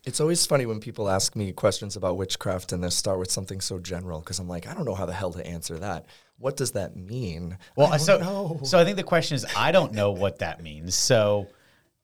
It's 0.06 0.21
always 0.21 0.45
funny 0.45 0.67
when 0.67 0.81
people 0.81 1.09
ask 1.09 1.35
me 1.35 1.53
questions 1.53 1.97
about 1.97 2.19
witchcraft 2.19 2.73
and 2.73 2.85
they 2.85 2.91
start 2.91 3.19
with 3.19 3.31
something 3.31 3.61
so 3.61 3.79
general 3.79 4.21
because 4.21 4.39
I'm 4.39 4.49
like, 4.49 4.67
I 4.67 4.75
don't 4.75 4.85
know 4.85 4.95
how 4.95 5.06
the 5.06 5.15
hell 5.15 5.33
to 5.33 5.47
answer 5.47 5.79
that. 5.79 6.06
What 6.39 6.56
does 6.56 6.73
that 6.73 6.95
mean? 6.95 7.56
Well, 7.75 7.87
I 7.87 7.97
don't 7.97 8.01
so 8.01 8.19
know. 8.19 8.61
so 8.65 8.79
I 8.79 8.85
think 8.85 8.99
the 8.99 9.03
question 9.03 9.37
is, 9.37 9.47
I 9.56 9.73
don't 9.73 9.93
know 9.93 10.11
what 10.11 10.41
that 10.41 10.62
means. 10.62 10.95
So, 10.95 11.49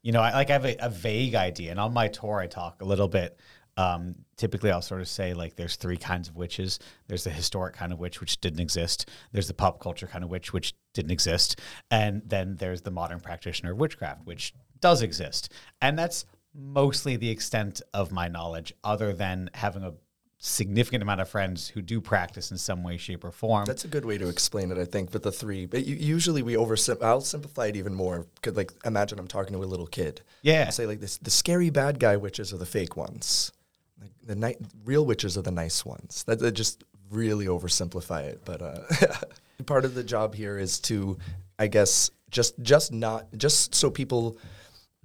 you 0.03 0.13
know, 0.13 0.23
I 0.23 0.33
like 0.33 0.49
I 0.49 0.55
have 0.55 0.65
a, 0.65 0.77
a 0.79 0.89
vague 0.89 1.35
idea, 1.35 1.73
and 1.73 1.81
on 1.81 1.93
my 1.93 2.09
tour, 2.09 2.41
I 2.41 2.47
talk 2.47 2.81
a 2.81 2.85
little 2.85 3.09
bit. 3.09 3.39
Um, 3.77 4.15
typically, 4.37 4.71
I'll 4.71 4.83
sort 4.83 5.01
of 5.01 5.09
say 5.09 5.35
like, 5.35 5.57
there's 5.57 5.77
three 5.77 5.97
kinds 5.97 6.29
of 6.29 6.37
witches. 6.37 6.79
There's 7.07 7.25
the 7.25 7.31
historic 7.31 7.75
kind 7.75 7.93
of 7.93 7.99
witch, 7.99 8.21
which 8.21 8.41
didn't 8.41 8.61
exist. 8.61 9.09
There's 9.33 9.49
the 9.49 9.55
pop 9.55 9.81
culture 9.81 10.07
kind 10.07 10.25
of 10.25 10.31
witch, 10.31 10.53
which 10.53 10.75
didn't 10.95 11.11
exist, 11.11 11.61
and 11.91 12.23
then 12.25 12.57
there's 12.57 12.81
the 12.81 12.91
modern 12.91 13.21
practitioner 13.21 13.73
of 13.73 13.79
witchcraft, 13.79 14.25
which 14.25 14.55
does 14.81 15.03
exist. 15.03 15.53
And 15.83 15.99
that's 15.99 16.25
mostly 16.55 17.17
the 17.17 17.31
extent 17.31 17.83
of 17.95 18.13
my 18.13 18.29
knowledge, 18.29 18.73
other 18.83 19.13
than 19.13 19.51
having 19.55 19.83
a 19.83 19.95
significant 20.43 21.03
amount 21.03 21.21
of 21.21 21.29
friends 21.29 21.69
who 21.69 21.83
do 21.83 22.01
practice 22.01 22.51
in 22.51 22.57
some 22.57 22.83
way, 22.83 22.97
shape, 22.97 23.25
or 23.25 23.31
form. 23.31 23.67
That's 23.67 23.85
a 23.85 23.89
good 23.89 24.07
way 24.07 24.17
to 24.19 24.29
explain 24.29 24.73
it, 24.73 24.79
I 24.79 24.87
think, 24.87 25.11
But 25.11 25.23
the 25.23 25.31
three. 25.31 25.67
But 25.67 25.85
usually 25.87 26.43
we 26.43 26.57
over 26.57 26.77
I'll 27.03 27.21
simplify 27.21 27.67
it 27.67 27.77
even 27.77 27.95
more. 27.95 28.27
Could 28.43 28.57
like 28.57 28.73
imagine 28.85 29.19
I'm 29.19 29.29
talking 29.29 29.53
to 29.53 29.63
a 29.63 29.67
little 29.67 29.87
kid. 29.87 30.23
Yeah. 30.43 30.65
I'll 30.67 30.73
say 30.73 30.87
like 30.87 31.01
this: 31.01 31.19
the 31.19 31.31
scary 31.31 31.71
bad 31.71 32.01
guy 32.01 32.17
witches 32.17 32.53
are 32.53 32.59
the 32.59 32.67
fake 32.67 32.97
ones. 32.97 33.53
Like 34.01 34.13
the 34.25 34.35
ni- 34.35 34.57
real 34.85 35.05
witches 35.05 35.37
are 35.37 35.43
the 35.43 35.51
nice 35.51 35.85
ones. 35.85 36.25
That, 36.25 36.39
that 36.39 36.53
just 36.53 36.85
really 37.11 37.47
oversimplify 37.47 38.25
it. 38.25 38.41
But 38.45 38.63
uh, 38.63 38.79
part 39.67 39.85
of 39.85 39.95
the 39.95 40.03
job 40.03 40.35
here 40.35 40.59
is 40.59 40.81
to, 40.81 41.19
I 41.59 41.67
guess, 41.67 42.11
just 42.31 42.59
just 42.63 42.93
not 42.93 43.27
just 43.37 43.75
so 43.75 43.91
people 43.91 44.39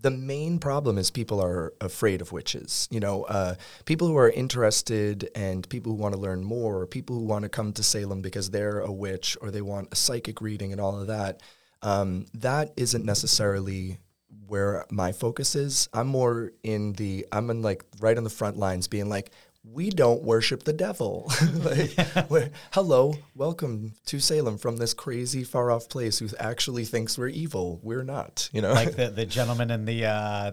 the 0.05 0.11
main 0.11 0.59
problem 0.59 0.99
is 0.99 1.09
people 1.09 1.41
are 1.41 1.73
afraid 1.81 2.21
of 2.21 2.31
witches. 2.31 2.87
You 2.91 2.99
know, 2.99 3.23
uh, 3.23 3.55
people 3.85 4.07
who 4.07 4.15
are 4.17 4.29
interested 4.29 5.31
and 5.33 5.67
people 5.67 5.93
who 5.93 5.97
want 5.97 6.13
to 6.13 6.21
learn 6.21 6.43
more, 6.43 6.81
or 6.81 6.85
people 6.85 7.15
who 7.15 7.25
want 7.25 7.41
to 7.41 7.49
come 7.49 7.73
to 7.73 7.81
Salem 7.81 8.21
because 8.21 8.51
they're 8.51 8.81
a 8.81 8.91
witch 8.91 9.35
or 9.41 9.49
they 9.49 9.63
want 9.63 9.89
a 9.91 9.95
psychic 9.95 10.41
reading 10.41 10.71
and 10.71 10.79
all 10.79 11.01
of 11.01 11.07
that. 11.07 11.41
Um, 11.81 12.27
that 12.35 12.71
isn't 12.77 13.03
necessarily 13.03 13.97
where 14.45 14.85
my 14.91 15.11
focus 15.11 15.55
is. 15.55 15.89
I'm 15.91 16.05
more 16.05 16.51
in 16.61 16.93
the, 16.93 17.25
I'm 17.31 17.49
in 17.49 17.63
like 17.63 17.83
right 17.99 18.15
on 18.15 18.23
the 18.23 18.29
front 18.29 18.57
lines 18.57 18.87
being 18.87 19.09
like, 19.09 19.31
we 19.71 19.89
don't 19.89 20.23
worship 20.23 20.63
the 20.63 20.73
devil. 20.73 21.31
like, 21.53 21.97
we're- 22.29 22.51
hello, 22.71 23.15
welcome 23.33 23.93
to 24.05 24.19
Salem 24.19 24.57
from 24.57 24.77
this 24.77 24.93
crazy 24.93 25.43
far 25.43 25.71
off 25.71 25.89
place 25.89 26.19
who 26.19 26.29
actually 26.39 26.85
thinks 26.85 27.17
we're 27.17 27.27
evil. 27.27 27.79
We're 27.81 28.03
not, 28.03 28.49
you 28.53 28.61
know? 28.61 28.73
like 28.73 28.95
the, 28.95 29.09
the 29.09 29.25
gentleman 29.25 29.71
in 29.71 29.85
the 29.85 30.05
uh, 30.05 30.51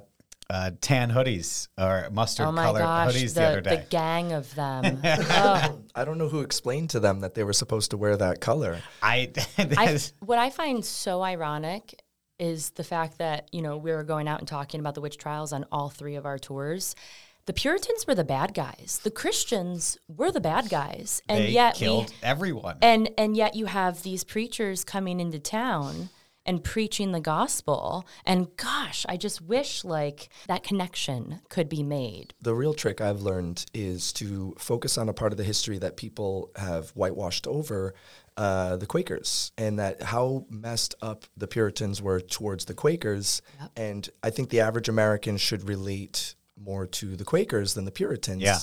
uh, 0.49 0.71
tan 0.81 1.11
hoodies 1.11 1.69
or 1.78 2.09
mustard 2.11 2.47
oh 2.47 2.52
my 2.52 2.64
colored 2.64 2.81
gosh, 2.81 3.14
hoodies 3.14 3.35
the, 3.35 3.40
the, 3.40 3.47
other 3.47 3.61
day. 3.61 3.76
The 3.76 3.87
gang 3.90 4.33
of 4.33 4.54
them. 4.54 5.00
oh, 5.04 5.78
I 5.95 6.04
don't 6.04 6.19
know 6.19 6.28
who 6.28 6.40
explained 6.40 6.90
to 6.90 7.00
them 7.00 7.21
that 7.21 7.35
they 7.35 7.45
were 7.45 7.52
supposed 7.52 7.90
to 7.90 7.97
wear 7.97 8.16
that 8.16 8.40
color. 8.40 8.81
I, 9.02 9.31
I, 9.59 9.99
what 10.21 10.38
I 10.38 10.50
find 10.50 10.85
so 10.85 11.23
ironic 11.23 12.02
is 12.38 12.71
the 12.71 12.85
fact 12.85 13.19
that 13.19 13.49
you 13.52 13.62
know 13.62 13.76
we 13.76 13.92
were 13.92 14.02
going 14.04 14.26
out 14.26 14.40
and 14.40 14.49
talking 14.49 14.81
about 14.81 14.95
the 14.95 15.00
witch 15.00 15.16
trials 15.16 15.52
on 15.52 15.64
all 15.71 15.90
three 15.90 16.16
of 16.16 16.26
our 16.26 16.38
tours. 16.38 16.97
The 17.46 17.52
Puritans 17.52 18.06
were 18.06 18.14
the 18.14 18.25
bad 18.25 18.54
guys. 18.54 19.00
The 19.02 19.11
Christians 19.11 19.99
were 20.08 20.30
the 20.30 20.40
bad 20.40 20.68
guys, 20.68 21.22
and 21.28 21.44
they 21.44 21.50
yet 21.50 21.75
killed 21.75 22.11
we 22.11 22.16
everyone. 22.22 22.78
and 22.82 23.11
and 23.18 23.37
yet 23.37 23.56
you 23.56 23.66
have 23.66 24.02
these 24.02 24.22
preachers 24.25 24.84
coming 24.84 25.18
into 25.18 25.38
town 25.40 26.11
and 26.44 26.62
preaching 26.64 27.12
the 27.12 27.20
gospel. 27.20 28.04
And 28.26 28.49
gosh, 28.56 29.06
I 29.08 29.16
just 29.16 29.40
wish 29.40 29.84
like 29.84 30.28
that 30.49 30.64
connection 30.64 31.40
could 31.49 31.68
be 31.68 31.82
made. 31.84 32.34
The 32.40 32.54
real 32.54 32.75
trick 32.75 33.00
I've 33.00 33.22
learned 33.22 33.64
is 33.75 34.12
to 34.14 34.54
focus 34.58 34.99
on 34.99 35.08
a 35.08 35.12
part 35.12 35.32
of 35.32 35.37
the 35.37 35.44
history 35.44 35.78
that 35.78 35.96
people 35.96 36.50
have 36.56 36.90
whitewashed 36.90 37.46
over. 37.46 37.94
Uh, 38.37 38.76
the 38.76 38.87
Quakers 38.87 39.52
and 39.58 39.78
that 39.78 40.02
how 40.02 40.46
messed 40.49 40.94
up 41.02 41.26
the 41.37 41.46
Puritans 41.46 42.00
were 42.00 42.18
towards 42.18 42.64
the 42.64 42.72
Quakers, 42.75 43.42
Yep. 43.61 43.70
and 43.76 44.08
I 44.22 44.30
think 44.30 44.49
the 44.49 44.61
average 44.61 44.88
American 44.88 45.37
should 45.37 45.68
relate 45.68 46.34
more 46.62 46.87
to 46.87 47.16
the 47.16 47.25
Quakers 47.25 47.75
than 47.75 47.85
the 47.85 47.90
Puritans, 47.90 48.42
Yeah. 48.42 48.59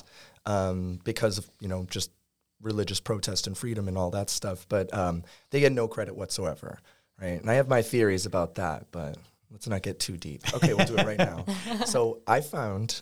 um, 0.45 0.99
because 1.03 1.37
of 1.37 1.49
you 1.59 1.67
know 1.67 1.85
just 1.89 2.11
religious 2.61 2.99
protest 2.99 3.47
and 3.47 3.57
freedom 3.57 3.87
and 3.87 3.97
all 3.97 4.11
that 4.11 4.29
stuff. 4.29 4.65
But 4.69 4.93
um, 4.93 5.23
they 5.51 5.59
get 5.59 5.71
no 5.71 5.87
credit 5.87 6.15
whatsoever, 6.15 6.79
right? 7.21 7.39
And 7.41 7.49
I 7.49 7.55
have 7.55 7.67
my 7.69 7.81
theories 7.81 8.25
about 8.25 8.55
that, 8.55 8.87
but 8.91 9.17
let's 9.51 9.67
not 9.67 9.81
get 9.81 9.99
too 9.99 10.17
deep. 10.17 10.41
Okay, 10.53 10.73
we'll 10.73 10.85
do 10.85 10.97
it 10.97 11.05
right 11.05 11.17
now. 11.17 11.45
So 11.85 12.19
I 12.27 12.41
found 12.41 13.01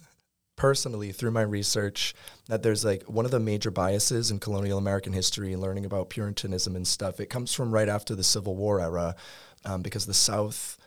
personally 0.56 1.12
through 1.12 1.30
my 1.32 1.42
research 1.44 2.16
that 2.48 2.64
there's 2.64 2.84
like 2.86 3.04
one 3.04 3.26
of 3.26 3.32
the 3.32 3.40
major 3.40 3.70
biases 3.72 4.32
in 4.32 4.40
colonial 4.40 4.78
American 4.80 5.14
history 5.14 5.54
and 5.54 5.62
learning 5.62 5.86
about 5.86 6.10
Puritanism 6.10 6.76
and 6.76 6.88
stuff. 6.88 7.20
It 7.20 7.28
comes 7.30 7.54
from 7.54 7.72
right 7.72 7.88
after 7.90 8.16
the 8.16 8.24
Civil 8.24 8.56
War 8.56 8.80
era 8.82 9.16
um, 9.66 9.82
because 9.84 10.06
the 10.08 10.14
South 10.16 10.78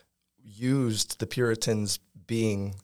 used 0.43 1.19
the 1.19 1.27
Puritans 1.27 1.99
being 2.27 2.75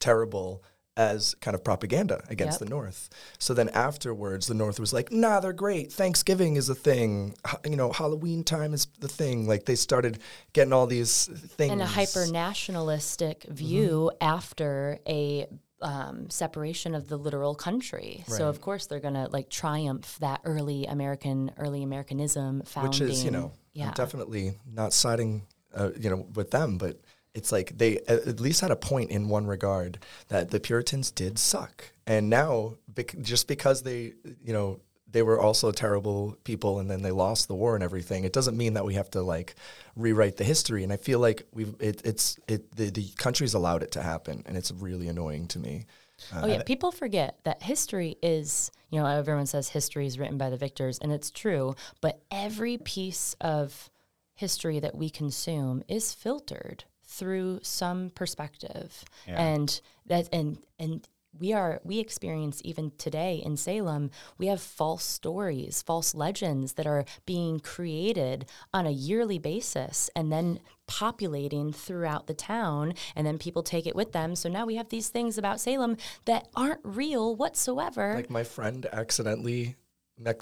terrible 0.00 0.62
as 0.96 1.34
kind 1.40 1.54
of 1.54 1.64
propaganda 1.64 2.22
against 2.28 2.60
Yep. 2.60 2.68
the 2.68 2.74
North. 2.74 3.08
So 3.38 3.54
then 3.54 3.70
afterwards, 3.70 4.46
the 4.46 4.54
North 4.54 4.78
was 4.78 4.92
like, 4.92 5.10
nah, 5.10 5.40
they're 5.40 5.52
great. 5.52 5.90
Thanksgiving 5.92 6.56
is 6.56 6.68
a 6.68 6.74
thing. 6.74 7.34
H- 7.46 7.56
you 7.64 7.76
know, 7.76 7.92
Halloween 7.92 8.44
time 8.44 8.74
is 8.74 8.86
the 9.00 9.08
thing. 9.08 9.46
Like 9.46 9.64
they 9.64 9.74
started 9.74 10.18
getting 10.52 10.72
all 10.72 10.86
these 10.86 11.26
things. 11.56 11.72
and 11.72 11.80
a 11.80 11.86
hyper 11.86 12.26
nationalistic 12.30 13.44
view 13.44 14.10
after 14.20 14.98
a 15.06 15.46
um, 15.80 16.30
separation 16.30 16.94
of 16.94 17.08
the 17.08 17.16
literal 17.16 17.54
country. 17.54 18.22
So 18.28 18.48
of 18.48 18.60
course 18.60 18.86
they're 18.86 19.00
gonna 19.00 19.28
like 19.30 19.48
triumph 19.50 20.16
that 20.20 20.40
early 20.44 20.86
American, 20.86 21.50
early 21.58 21.82
Americanism 21.82 22.62
founding. 22.64 22.90
which 22.90 23.00
is 23.00 23.24
you 23.24 23.30
know 23.32 23.50
yeah, 23.72 23.88
I'm 23.88 23.94
definitely 23.94 24.54
not 24.70 24.92
siding 24.92 25.44
uh, 25.74 25.90
you 25.98 26.08
know 26.10 26.26
with 26.34 26.50
them 26.52 26.78
but 26.78 27.00
it's 27.34 27.50
like 27.50 27.76
they 27.78 27.98
at 28.08 28.40
least 28.40 28.60
had 28.60 28.70
a 28.70 28.76
point 28.76 29.10
in 29.10 29.28
one 29.28 29.46
regard 29.46 29.98
that 30.28 30.50
the 30.50 30.60
puritans 30.60 31.10
did 31.10 31.38
suck. 31.38 31.92
And 32.06 32.28
now 32.28 32.74
bec- 32.88 33.16
just 33.20 33.48
because 33.48 33.82
they 33.82 34.14
you 34.42 34.52
know 34.52 34.80
they 35.10 35.22
were 35.22 35.38
also 35.38 35.70
terrible 35.72 36.36
people 36.44 36.78
and 36.78 36.90
then 36.90 37.02
they 37.02 37.10
lost 37.10 37.46
the 37.46 37.54
war 37.54 37.74
and 37.74 37.84
everything 37.84 38.24
it 38.24 38.32
doesn't 38.32 38.56
mean 38.56 38.74
that 38.74 38.84
we 38.84 38.94
have 38.94 39.10
to 39.10 39.22
like 39.22 39.54
rewrite 39.96 40.36
the 40.36 40.44
history. 40.44 40.84
And 40.84 40.92
i 40.92 40.96
feel 40.96 41.20
like 41.20 41.46
we've 41.52 41.74
it, 41.80 42.02
it's 42.04 42.38
it 42.48 42.74
the, 42.76 42.90
the 42.90 43.08
country's 43.16 43.54
allowed 43.54 43.82
it 43.82 43.92
to 43.92 44.02
happen 44.02 44.42
and 44.46 44.56
it's 44.56 44.70
really 44.70 45.08
annoying 45.08 45.48
to 45.48 45.58
me. 45.58 45.86
Uh, 46.32 46.42
oh 46.44 46.46
yeah, 46.46 46.62
people 46.62 46.92
forget 46.92 47.38
that 47.44 47.62
history 47.62 48.16
is, 48.22 48.70
you 48.90 49.00
know, 49.00 49.06
everyone 49.06 49.46
says 49.46 49.70
history 49.70 50.06
is 50.06 50.18
written 50.18 50.38
by 50.38 50.50
the 50.50 50.56
victors 50.56 50.98
and 50.98 51.10
it's 51.10 51.30
true, 51.30 51.74
but 52.00 52.20
every 52.30 52.78
piece 52.78 53.34
of 53.40 53.90
history 54.34 54.78
that 54.80 54.94
we 54.94 55.10
consume 55.10 55.82
is 55.88 56.12
filtered 56.14 56.84
through 57.12 57.60
some 57.62 58.10
perspective. 58.10 59.04
Yeah. 59.26 59.40
And 59.40 59.80
that 60.06 60.28
and 60.32 60.58
and 60.78 61.06
we 61.38 61.52
are 61.52 61.80
we 61.84 61.98
experience 61.98 62.60
even 62.64 62.92
today 62.98 63.42
in 63.44 63.56
Salem, 63.56 64.10
we 64.38 64.46
have 64.48 64.60
false 64.60 65.04
stories, 65.04 65.82
false 65.82 66.14
legends 66.14 66.74
that 66.74 66.86
are 66.86 67.04
being 67.26 67.60
created 67.60 68.46
on 68.72 68.86
a 68.86 68.90
yearly 68.90 69.38
basis 69.38 70.10
and 70.14 70.30
then 70.32 70.60
populating 70.86 71.72
throughout 71.72 72.26
the 72.26 72.34
town 72.34 72.92
and 73.16 73.26
then 73.26 73.38
people 73.38 73.62
take 73.62 73.86
it 73.86 73.96
with 73.96 74.12
them. 74.12 74.36
So 74.36 74.48
now 74.48 74.66
we 74.66 74.76
have 74.76 74.90
these 74.90 75.08
things 75.08 75.38
about 75.38 75.60
Salem 75.60 75.96
that 76.26 76.48
aren't 76.54 76.80
real 76.82 77.34
whatsoever. 77.34 78.14
Like 78.14 78.30
my 78.30 78.44
friend 78.44 78.86
accidentally 78.92 79.76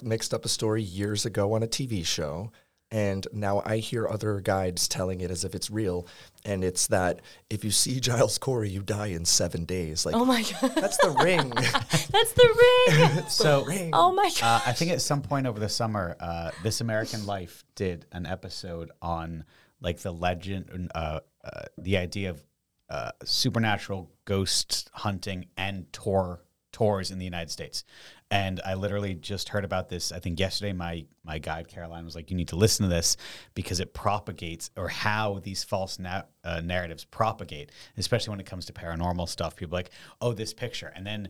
mixed 0.03 0.33
up 0.33 0.45
a 0.45 0.49
story 0.49 0.83
years 0.83 1.25
ago 1.25 1.53
on 1.53 1.63
a 1.63 1.67
TV 1.67 2.05
show. 2.05 2.51
And 2.91 3.25
now 3.31 3.61
I 3.65 3.77
hear 3.77 4.05
other 4.07 4.41
guides 4.41 4.87
telling 4.87 5.21
it 5.21 5.31
as 5.31 5.45
if 5.45 5.55
it's 5.55 5.69
real. 5.69 6.05
And 6.43 6.63
it's 6.63 6.87
that 6.87 7.21
if 7.49 7.63
you 7.63 7.71
see 7.71 7.99
Giles 7.99 8.37
Corey, 8.37 8.69
you 8.69 8.81
die 8.81 9.07
in 9.07 9.23
seven 9.23 9.63
days. 9.63 10.05
Like, 10.05 10.15
oh 10.15 10.25
my 10.25 10.41
god. 10.41 10.75
that's 10.75 10.97
the 10.97 11.11
ring. 11.23 11.49
That's 12.11 12.33
the 12.33 12.47
ring. 12.89 13.23
So 13.29 13.63
ring. 13.63 13.91
oh 13.93 14.11
my 14.11 14.29
god. 14.39 14.43
uh, 14.43 14.69
I 14.69 14.73
think 14.73 14.91
at 14.91 15.01
some 15.01 15.21
point 15.21 15.47
over 15.47 15.59
the 15.59 15.69
summer, 15.69 16.17
uh, 16.19 16.51
This 16.63 16.81
American 16.81 17.25
Life 17.25 17.63
did 17.75 18.05
an 18.11 18.25
episode 18.25 18.91
on 19.01 19.45
like 19.79 19.99
the 19.99 20.11
legend, 20.11 20.91
uh, 20.93 21.21
uh, 21.43 21.61
the 21.77 21.97
idea 21.97 22.31
of 22.31 22.43
uh, 22.89 23.11
supernatural 23.23 24.11
ghost 24.25 24.89
hunting 24.93 25.45
and 25.55 25.91
tour 25.93 26.41
tours 26.71 27.11
in 27.11 27.19
the 27.19 27.25
United 27.25 27.49
States. 27.49 27.83
And 28.31 28.61
I 28.65 28.75
literally 28.75 29.13
just 29.13 29.49
heard 29.49 29.65
about 29.65 29.89
this. 29.89 30.13
I 30.13 30.19
think 30.19 30.39
yesterday, 30.39 30.71
my 30.71 31.05
my 31.23 31.37
guide 31.37 31.67
Caroline 31.67 32.05
was 32.05 32.15
like, 32.15 32.31
"You 32.31 32.37
need 32.37 32.47
to 32.47 32.55
listen 32.55 32.83
to 32.83 32.89
this 32.89 33.17
because 33.53 33.81
it 33.81 33.93
propagates, 33.93 34.71
or 34.77 34.87
how 34.87 35.39
these 35.43 35.63
false 35.65 35.99
na- 35.99 36.23
uh, 36.43 36.61
narratives 36.61 37.03
propagate, 37.03 37.71
especially 37.97 38.31
when 38.31 38.39
it 38.39 38.45
comes 38.45 38.65
to 38.67 38.73
paranormal 38.73 39.27
stuff. 39.27 39.57
People 39.57 39.75
are 39.75 39.79
like, 39.79 39.91
oh, 40.21 40.31
this 40.33 40.53
picture, 40.53 40.91
and 40.95 41.05
then 41.05 41.29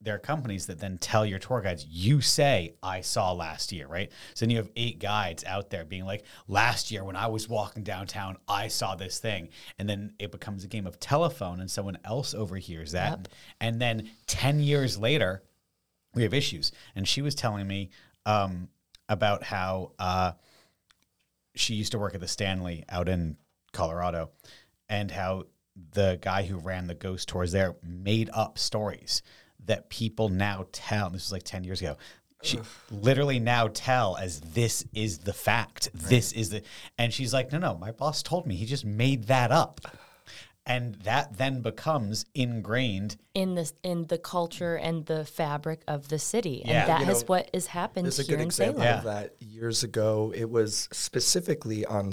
there 0.00 0.14
are 0.14 0.18
companies 0.18 0.66
that 0.66 0.78
then 0.78 0.98
tell 0.98 1.26
your 1.26 1.38
tour 1.38 1.60
guides, 1.60 1.84
you 1.88 2.20
say, 2.20 2.74
I 2.82 3.00
saw 3.00 3.32
last 3.32 3.72
year, 3.72 3.88
right? 3.88 4.10
So 4.34 4.44
then 4.44 4.50
you 4.50 4.58
have 4.58 4.70
eight 4.76 5.00
guides 5.00 5.42
out 5.44 5.70
there 5.70 5.84
being 5.84 6.04
like, 6.04 6.24
last 6.46 6.90
year 6.90 7.02
when 7.02 7.16
I 7.16 7.26
was 7.26 7.48
walking 7.48 7.82
downtown, 7.82 8.36
I 8.46 8.68
saw 8.68 8.94
this 8.94 9.18
thing. 9.18 9.48
And 9.78 9.88
then 9.88 10.12
it 10.18 10.30
becomes 10.30 10.62
a 10.64 10.68
game 10.68 10.86
of 10.86 11.00
telephone 11.00 11.60
and 11.60 11.70
someone 11.70 11.98
else 12.04 12.34
overhears 12.34 12.92
that. 12.92 13.28
And 13.60 13.80
then 13.80 14.10
10 14.26 14.60
years 14.60 14.98
later, 14.98 15.42
we 16.16 16.22
have 16.22 16.34
issues. 16.34 16.72
And 16.96 17.06
she 17.06 17.22
was 17.22 17.36
telling 17.36 17.68
me 17.68 17.90
um, 18.24 18.68
about 19.08 19.44
how 19.44 19.92
uh, 20.00 20.32
she 21.54 21.74
used 21.74 21.92
to 21.92 21.98
work 21.98 22.14
at 22.14 22.20
the 22.20 22.26
Stanley 22.26 22.84
out 22.88 23.08
in 23.08 23.36
Colorado 23.72 24.30
and 24.88 25.10
how 25.10 25.44
the 25.92 26.18
guy 26.20 26.42
who 26.42 26.56
ran 26.56 26.86
the 26.86 26.94
ghost 26.94 27.28
tours 27.28 27.52
there 27.52 27.76
made 27.82 28.30
up 28.32 28.58
stories 28.58 29.22
that 29.66 29.90
people 29.90 30.28
now 30.28 30.66
tell. 30.72 31.10
This 31.10 31.26
was 31.26 31.32
like 31.32 31.42
10 31.44 31.62
years 31.62 31.80
ago. 31.80 31.96
She 32.42 32.58
literally 32.90 33.38
now 33.40 33.68
tell 33.72 34.16
as 34.16 34.40
this 34.40 34.84
is 34.94 35.18
the 35.18 35.32
fact. 35.32 35.88
This 35.94 36.32
is 36.32 36.50
the, 36.50 36.62
and 36.96 37.12
she's 37.12 37.32
like, 37.32 37.50
no, 37.50 37.58
no, 37.58 37.76
my 37.76 37.92
boss 37.92 38.22
told 38.22 38.46
me 38.46 38.54
he 38.54 38.66
just 38.66 38.84
made 38.84 39.24
that 39.24 39.50
up. 39.50 39.80
And 40.68 40.96
that 41.04 41.38
then 41.38 41.60
becomes 41.60 42.24
ingrained. 42.34 43.16
in 43.34 43.54
the 43.54 43.70
in 43.82 44.06
the 44.06 44.18
culture 44.18 44.74
and 44.76 45.06
the 45.06 45.24
fabric 45.24 45.80
of 45.86 46.08
the 46.08 46.18
city, 46.18 46.62
and 46.62 46.70
Yeah. 46.70 46.86
that 46.86 47.06
You 47.06 47.12
is 47.12 47.20
know, 47.22 47.26
what 47.26 47.50
has 47.54 47.66
happened 47.66 48.06
There's 48.06 48.18
a 48.18 48.22
here 48.22 48.36
good 48.36 48.42
in 48.42 48.46
example 48.48 48.82
Salem. 48.82 48.98
of 48.98 49.04
that 49.04 49.34
years 49.40 49.82
ago. 49.84 50.32
It 50.34 50.50
was 50.50 50.88
specifically 50.92 51.84
on 51.86 52.12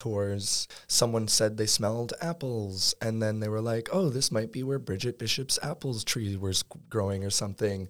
tours. 0.00 0.66
Someone 0.88 1.28
said 1.28 1.56
they 1.56 1.66
smelled 1.66 2.12
apples, 2.20 2.94
and 3.00 3.22
then 3.22 3.40
they 3.40 3.48
were 3.48 3.60
like, 3.60 3.88
"Oh, 3.92 4.08
this 4.10 4.30
might 4.32 4.52
be 4.52 4.62
where 4.62 4.78
Bridget 4.80 5.18
Bishop's 5.18 5.58
apples 5.62 6.02
tree 6.04 6.36
was 6.36 6.64
growing 6.90 7.24
or 7.24 7.30
something." 7.30 7.88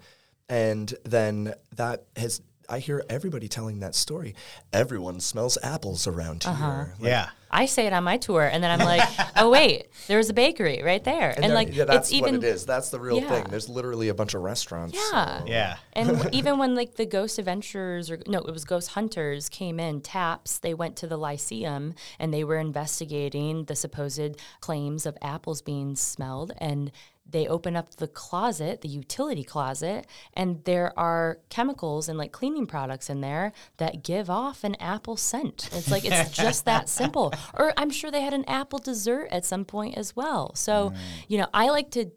And 0.49 0.95
then 1.05 1.55
that 1.77 2.05
has. 2.17 2.41
I 2.69 2.79
hear 2.79 3.05
everybody 3.09 3.49
telling 3.49 3.81
that 3.81 3.95
story. 3.95 4.35
Everyone 4.73 5.21
smells 5.21 5.59
apples 5.63 6.07
around 6.07 6.45
here. 6.45 6.53
Uh-huh. 6.53 6.85
Like, 6.99 7.09
yeah. 7.11 7.29
I 7.55 7.67
say 7.67 7.87
it 7.87 7.93
on 7.93 8.03
my 8.05 8.17
tour, 8.17 8.43
and 8.51 8.65
then 8.65 8.71
I'm 8.71 8.87
like, 8.87 9.07
oh 9.37 9.51
wait, 9.51 9.89
there's 10.07 10.31
a 10.31 10.33
bakery 10.33 10.81
right 10.83 11.05
there, 11.05 11.35
and, 11.37 11.45
that- 11.45 11.55
like 11.55 11.77
yeah, 11.77 11.85
that's 11.85 12.09
it's 12.09 12.13
even 12.15 12.37
what 12.37 12.45
it 12.45 12.47
is. 12.49 12.65
That's 12.65 12.89
the 12.89 12.99
real 12.99 13.21
Yeah. 13.21 13.29
thing. 13.29 13.45
There's 13.51 13.69
literally 13.69 14.09
a 14.09 14.15
bunch 14.15 14.33
of 14.33 14.41
restaurants. 14.41 14.95
yeah. 15.13 15.41
so- 15.41 15.45
Yeah. 15.47 15.77
And 15.93 16.31
even 16.35 16.57
when 16.59 16.75
like 16.75 16.95
the 16.95 17.05
ghost 17.05 17.39
adventurers 17.39 18.11
or 18.11 18.21
no, 18.27 18.39
it 18.39 18.51
was 18.53 18.65
ghost 18.65 18.89
hunters 18.91 19.51
came 19.51 19.79
in, 19.79 20.01
taps, 20.01 20.59
they 20.59 20.73
went 20.73 20.97
to 20.97 21.07
the 21.07 21.19
Lyceum 21.19 21.95
and 22.19 22.33
they 22.33 22.43
were 22.43 22.57
investigating 22.59 23.65
the 23.65 23.77
supposed 23.77 24.37
claims 24.61 25.05
of 25.05 25.19
apples 25.21 25.61
being 25.61 25.95
smelled 25.95 26.53
and 26.57 26.91
they 27.29 27.47
open 27.47 27.77
up 27.77 27.97
the 27.97 28.09
closet, 28.09 28.81
the 28.83 28.89
utility 28.89 29.45
closet, 29.45 30.07
and 30.35 30.63
there 30.65 30.97
are 30.99 31.39
chemicals 31.49 32.09
and 32.09 32.19
like 32.19 32.33
cleaning 32.33 32.67
products 32.67 33.09
in 33.09 33.21
there 33.21 33.53
that 33.79 34.03
give 34.03 34.29
off 34.29 34.65
an 34.65 34.75
apple 34.77 35.17
scent. 35.17 35.69
It's 35.73 35.91
like 35.91 36.05
it's 36.05 36.31
just 36.31 36.65
that 36.67 36.89
simple. 36.89 37.33
Or 37.55 37.73
I'm 37.77 37.91
sure 37.91 38.11
they 38.11 38.23
had 38.23 38.35
an 38.35 38.45
apple 38.47 38.79
dessert 38.79 39.29
at 39.31 39.45
some 39.45 39.65
point 39.65 39.97
as 39.97 40.15
well. 40.15 40.55
So, 40.55 40.91
mm. 40.91 40.97
you 41.29 41.39
know, 41.39 41.49
I 41.55 41.71
like 41.71 41.91
to 41.93 42.11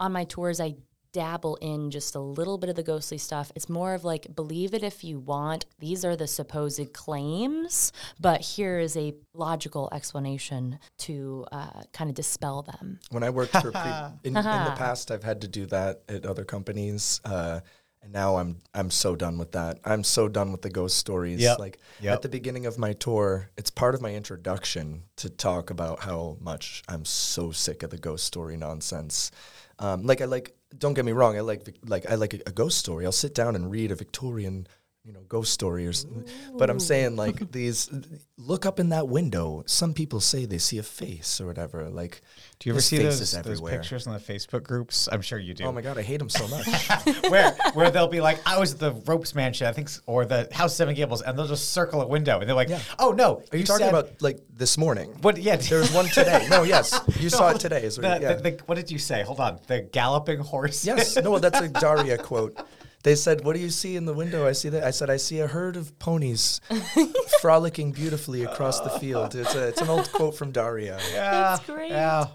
on 0.00 0.12
my 0.12 0.24
tours 0.24 0.60
I 0.60 0.76
dabble 1.18 1.56
in 1.56 1.90
just 1.90 2.14
a 2.14 2.20
little 2.20 2.58
bit 2.58 2.70
of 2.70 2.76
the 2.76 2.82
ghostly 2.84 3.18
stuff. 3.18 3.50
It's 3.56 3.68
more 3.68 3.92
of 3.94 4.04
like 4.04 4.36
believe 4.36 4.72
it 4.72 4.84
if 4.84 5.02
you 5.02 5.18
want. 5.18 5.66
These 5.80 6.04
are 6.04 6.14
the 6.14 6.28
supposed 6.28 6.92
claims, 6.92 7.92
but 8.20 8.40
here 8.40 8.78
is 8.78 8.96
a 8.96 9.14
logical 9.34 9.88
explanation 9.92 10.78
to 10.98 11.44
uh, 11.50 11.82
kind 11.92 12.08
of 12.08 12.14
dispel 12.14 12.62
them. 12.62 13.00
When 13.10 13.24
I 13.24 13.30
worked 13.30 13.50
for 13.52 13.72
pre- 13.72 13.80
in, 14.24 14.36
in 14.36 14.64
the 14.70 14.74
past, 14.76 15.10
I've 15.10 15.24
had 15.24 15.40
to 15.40 15.48
do 15.48 15.66
that 15.66 16.02
at 16.08 16.24
other 16.24 16.44
companies, 16.44 17.20
uh, 17.24 17.60
And 18.02 18.12
now 18.12 18.36
I'm 18.36 18.58
I'm 18.72 18.90
so 18.90 19.16
done 19.16 19.38
with 19.38 19.50
that. 19.58 19.80
I'm 19.84 20.04
so 20.04 20.28
done 20.28 20.52
with 20.52 20.62
the 20.62 20.70
ghost 20.70 20.96
stories. 20.98 21.40
Yep. 21.40 21.58
Like 21.58 21.78
Yep. 22.00 22.14
at 22.14 22.22
the 22.22 22.28
beginning 22.28 22.66
of 22.66 22.78
my 22.78 22.92
tour, 22.92 23.50
it's 23.56 23.70
part 23.72 23.94
of 23.96 24.00
my 24.00 24.14
introduction 24.14 25.02
to 25.16 25.28
talk 25.28 25.70
about 25.70 25.96
how 26.08 26.36
much 26.40 26.84
I'm 26.92 27.04
so 27.04 27.50
sick 27.50 27.82
of 27.82 27.90
the 27.90 27.98
ghost 27.98 28.24
story 28.24 28.56
nonsense. 28.56 29.32
Um, 29.80 30.04
like 30.04 30.20
I 30.20 30.26
like. 30.26 30.54
Don't 30.76 30.94
get 30.94 31.04
me 31.04 31.12
wrong. 31.12 31.36
I 31.36 31.40
like 31.40 31.78
like 31.86 32.10
I 32.10 32.14
like 32.16 32.34
a, 32.34 32.40
a 32.46 32.52
ghost 32.52 32.78
story. 32.78 33.06
I'll 33.06 33.12
sit 33.12 33.34
down 33.34 33.56
and 33.56 33.70
read 33.70 33.90
a 33.90 33.94
Victorian, 33.94 34.66
you 35.08 35.14
know, 35.14 35.20
ghost 35.28 35.52
story 35.54 35.86
or. 35.86 35.92
something. 35.94 36.24
But 36.58 36.68
I'm 36.68 36.78
saying 36.78 37.16
like 37.16 37.50
these. 37.50 37.90
Look 38.36 38.66
up 38.66 38.78
in 38.78 38.90
that 38.90 39.08
window. 39.08 39.64
Some 39.66 39.94
people 39.94 40.20
say 40.20 40.44
they 40.44 40.58
see 40.58 40.78
a 40.78 40.82
face 40.82 41.40
or 41.40 41.46
whatever. 41.46 41.88
Like, 41.88 42.20
Do 42.60 42.68
you 42.68 42.74
ever 42.74 42.80
see 42.80 42.98
faces 42.98 43.32
those, 43.32 43.42
those 43.60 43.60
pictures 43.70 44.06
in 44.06 44.12
the 44.12 44.18
Facebook 44.20 44.62
groups? 44.62 45.08
I'm 45.10 45.22
sure 45.22 45.38
you 45.38 45.54
do. 45.54 45.64
Oh 45.64 45.72
my 45.72 45.80
god, 45.80 45.98
I 45.98 46.02
hate 46.02 46.18
them 46.18 46.28
so 46.28 46.46
much. 46.46 46.66
where 47.30 47.52
where 47.72 47.90
they'll 47.90 48.06
be 48.06 48.20
like, 48.20 48.38
I 48.46 48.58
was 48.60 48.74
at 48.74 48.78
the 48.80 48.92
Ropes 49.10 49.34
Mansion, 49.34 49.66
I 49.66 49.72
think, 49.72 49.88
or 50.06 50.24
the 50.26 50.46
House 50.52 50.76
Seven 50.76 50.94
Gables, 50.94 51.22
and 51.22 51.36
they'll 51.38 51.48
just 51.48 51.70
circle 51.72 52.00
a 52.02 52.06
window, 52.06 52.38
and 52.38 52.48
they're 52.48 52.54
like, 52.54 52.68
Yeah. 52.68 52.80
Oh 52.98 53.10
no, 53.12 53.42
Are 53.50 53.56
you, 53.56 53.64
talking 53.64 53.86
said- 53.86 53.94
about 53.94 54.20
like 54.20 54.38
this 54.54 54.76
morning? 54.78 55.08
what? 55.22 55.38
Yeah, 55.38 55.56
There 55.56 55.80
was 55.80 55.92
one 55.92 56.06
today. 56.06 56.46
No, 56.50 56.62
yes, 56.64 57.00
you 57.18 57.30
saw 57.38 57.48
it 57.50 57.58
today. 57.60 57.82
Is 57.82 57.96
The, 57.96 58.02
what, 58.02 58.20
yeah. 58.22 58.34
the, 58.34 58.42
the, 58.50 58.62
what 58.66 58.74
did 58.76 58.90
you 58.90 58.98
say? 58.98 59.22
Hold 59.22 59.40
on, 59.40 59.58
the 59.66 59.80
galloping 59.80 60.38
horse. 60.40 60.84
yes, 60.84 61.16
no, 61.16 61.38
that's 61.38 61.60
a 61.60 61.68
Daria 61.80 62.18
quote. 62.18 62.56
They 63.04 63.14
said, 63.14 63.44
"What 63.44 63.54
do 63.54 63.60
you 63.60 63.70
see 63.70 63.96
in 63.96 64.04
the 64.04 64.12
window?" 64.12 64.46
I 64.46 64.52
see 64.52 64.68
that. 64.70 64.84
I 64.84 64.90
said, 64.90 65.10
"I 65.10 65.16
see 65.16 65.40
a 65.40 65.46
herd 65.46 65.76
of 65.76 65.98
ponies 65.98 66.60
frolicking 67.40 67.92
beautifully 67.92 68.42
across 68.42 68.80
the 68.80 68.90
field." 68.90 69.34
It's 69.34 69.54
a, 69.54 69.68
it's 69.68 69.80
an 69.80 69.88
old 69.88 70.10
quote 70.12 70.36
from 70.36 70.50
Daria. 70.50 70.98
yeah, 71.12 71.30
That's 71.30 71.66
great. 71.66 71.90
Yeah. 71.90 72.26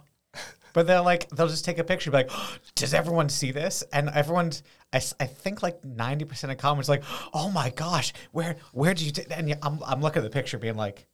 But 0.74 0.88
they're 0.88 1.02
like, 1.02 1.30
they'll 1.30 1.48
just 1.48 1.66
take 1.66 1.78
a 1.78 1.84
picture, 1.84 2.12
be 2.12 2.18
like, 2.18 2.32
does 2.76 2.94
everyone 2.94 3.30
see 3.30 3.52
this? 3.52 3.84
And 3.94 4.10
everyone's, 4.10 4.64
I, 4.92 4.98
I 5.20 5.28
think 5.28 5.62
like 5.62 5.82
90% 5.84 6.52
of 6.52 6.58
comments 6.58 6.90
like, 6.90 7.04
oh 7.34 7.50
my 7.52 7.70
gosh, 7.70 8.12
where, 8.32 8.58
where 8.72 8.94
did 8.94 9.06
you, 9.06 9.12
t-? 9.12 9.24
and 9.30 9.48
yeah, 9.50 9.58
I'm, 9.62 9.80
I'm 9.86 10.02
looking 10.02 10.22
at 10.22 10.24
the 10.24 10.32
picture 10.32 10.58
being 10.58 10.76
like, 10.76 11.06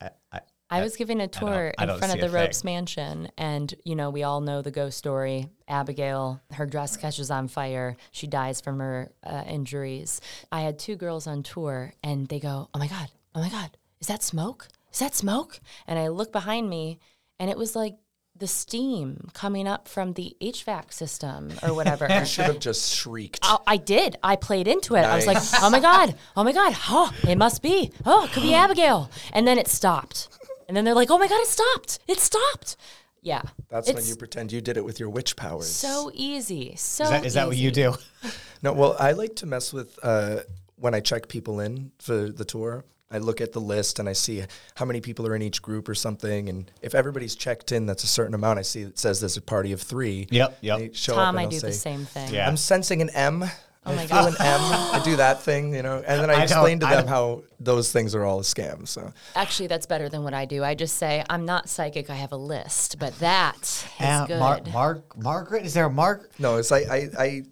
I, 0.00 0.10
I, 0.32 0.40
I 0.68 0.82
was 0.82 0.96
giving 0.96 1.20
a 1.20 1.28
tour 1.28 1.72
in 1.78 1.98
front 1.98 2.14
of 2.14 2.20
the 2.20 2.28
Ropes 2.28 2.62
thing. 2.62 2.74
Mansion, 2.74 3.28
and 3.38 3.72
you 3.84 3.94
know 3.94 4.10
we 4.10 4.24
all 4.24 4.40
know 4.40 4.62
the 4.62 4.70
ghost 4.70 4.98
story. 4.98 5.48
Abigail, 5.68 6.40
her 6.52 6.66
dress 6.66 6.96
catches 6.96 7.30
on 7.30 7.48
fire. 7.48 7.96
She 8.10 8.26
dies 8.26 8.60
from 8.60 8.80
her 8.80 9.12
uh, 9.24 9.44
injuries. 9.46 10.20
I 10.50 10.62
had 10.62 10.78
two 10.78 10.96
girls 10.96 11.26
on 11.26 11.42
tour, 11.42 11.92
and 12.02 12.26
they 12.28 12.40
go, 12.40 12.68
"Oh 12.74 12.78
my 12.78 12.88
god, 12.88 13.10
oh 13.34 13.40
my 13.40 13.48
god, 13.48 13.76
is 14.00 14.08
that 14.08 14.22
smoke? 14.22 14.68
Is 14.92 14.98
that 14.98 15.14
smoke?" 15.14 15.60
And 15.86 15.98
I 15.98 16.08
look 16.08 16.32
behind 16.32 16.68
me, 16.68 16.98
and 17.38 17.48
it 17.48 17.56
was 17.56 17.76
like 17.76 17.96
the 18.38 18.46
steam 18.46 19.28
coming 19.32 19.66
up 19.66 19.88
from 19.88 20.12
the 20.12 20.36
HVAC 20.40 20.92
system 20.92 21.52
or 21.62 21.72
whatever. 21.74 22.06
I 22.10 22.24
should 22.24 22.44
have 22.46 22.58
just 22.58 22.92
shrieked. 22.94 23.38
I, 23.42 23.58
I 23.66 23.76
did. 23.76 24.16
I 24.22 24.36
played 24.36 24.68
into 24.68 24.94
it. 24.94 25.02
I 25.02 25.16
was 25.16 25.26
like, 25.26 25.38
oh 25.62 25.70
my 25.70 25.80
God, 25.80 26.14
oh 26.36 26.44
my 26.44 26.52
God, 26.52 26.74
oh, 26.88 27.12
it 27.26 27.38
must 27.38 27.62
be. 27.62 27.92
Oh, 28.04 28.24
it 28.24 28.32
could 28.32 28.42
be 28.42 28.54
Abigail. 28.54 29.10
And 29.32 29.46
then 29.46 29.58
it 29.58 29.68
stopped. 29.68 30.28
And 30.68 30.76
then 30.76 30.84
they're 30.84 30.94
like, 30.94 31.10
oh 31.10 31.18
my 31.18 31.28
God, 31.28 31.40
it 31.40 31.46
stopped. 31.46 31.98
It 32.08 32.18
stopped. 32.18 32.76
Yeah. 33.22 33.42
That's 33.68 33.88
it's 33.88 33.96
when 33.96 34.06
you 34.06 34.16
pretend 34.16 34.52
you 34.52 34.60
did 34.60 34.76
it 34.76 34.84
with 34.84 35.00
your 35.00 35.10
witch 35.10 35.36
powers. 35.36 35.70
so 35.72 36.10
easy. 36.14 36.76
So 36.76 37.04
is 37.04 37.10
that, 37.10 37.26
is 37.26 37.34
that 37.34 37.48
what 37.48 37.56
you 37.56 37.70
easy. 37.70 37.82
do? 37.82 37.94
No, 38.62 38.72
well, 38.72 38.96
I 38.98 39.12
like 39.12 39.36
to 39.36 39.46
mess 39.46 39.70
with 39.70 39.98
uh, 40.02 40.38
when 40.76 40.94
I 40.94 41.00
check 41.00 41.28
people 41.28 41.60
in 41.60 41.92
for 41.98 42.30
the 42.30 42.44
tour. 42.44 42.86
I 43.10 43.18
look 43.18 43.40
at 43.40 43.52
the 43.52 43.60
list 43.60 43.98
and 43.98 44.08
I 44.08 44.14
see 44.14 44.42
how 44.74 44.84
many 44.86 45.00
people 45.00 45.26
are 45.26 45.36
in 45.36 45.42
each 45.42 45.60
group 45.62 45.88
or 45.88 45.94
something. 45.94 46.48
And 46.48 46.70
if 46.82 46.94
everybody's 46.94 47.36
checked 47.36 47.70
in, 47.70 47.86
that's 47.86 48.02
a 48.02 48.08
certain 48.08 48.34
amount. 48.34 48.58
I 48.58 48.62
see 48.62 48.82
it 48.82 48.98
says 48.98 49.20
there's 49.20 49.36
a 49.36 49.42
party 49.42 49.72
of 49.72 49.82
three. 49.82 50.26
Yep, 50.30 50.58
yep. 50.62 50.78
They 50.78 50.92
show 50.94 51.12
up 51.12 51.18
Tom, 51.18 51.28
and 51.36 51.38
I 51.38 51.42
I'll 51.42 51.50
do 51.50 51.60
the 51.60 51.72
same 51.72 52.06
thing. 52.06 52.34
Yeah. 52.34 52.48
I'm 52.48 52.56
sensing 52.56 53.02
an 53.02 53.10
M. 53.10 53.44
Oh 53.86 53.94
my 53.94 54.02
I 54.02 54.06
feel 54.06 54.26
an 54.26 54.34
M. 54.40 54.60
I 54.60 55.00
do 55.04 55.16
that 55.16 55.42
thing, 55.42 55.72
you 55.74 55.82
know, 55.82 56.02
and 56.06 56.20
then 56.20 56.28
I, 56.30 56.40
I 56.40 56.42
explain 56.42 56.80
to 56.80 56.86
I 56.86 56.96
them 56.96 57.00
don't- 57.06 57.08
how 57.08 57.42
those 57.60 57.92
things 57.92 58.14
are 58.14 58.24
all 58.24 58.40
a 58.40 58.42
scam. 58.42 58.86
So 58.88 59.12
Actually, 59.34 59.68
that's 59.68 59.86
better 59.86 60.08
than 60.08 60.22
what 60.24 60.34
I 60.34 60.44
do. 60.44 60.64
I 60.64 60.74
just 60.74 60.96
say, 60.96 61.24
I'm 61.30 61.44
not 61.46 61.68
psychic. 61.68 62.10
I 62.10 62.14
have 62.16 62.32
a 62.32 62.36
list. 62.36 62.98
But 62.98 63.18
that 63.20 63.56
is 63.62 63.84
Uh, 64.00 64.26
good. 64.26 64.38
Mar- 64.40 64.60
Mar- 64.72 65.02
Margaret? 65.16 65.64
Is 65.64 65.72
there 65.74 65.86
a 65.86 65.90
Mark? 65.90 66.30
no, 66.38 66.56
it's 66.56 66.70
like 66.70 66.88
I, 66.88 67.08
I 67.18 67.42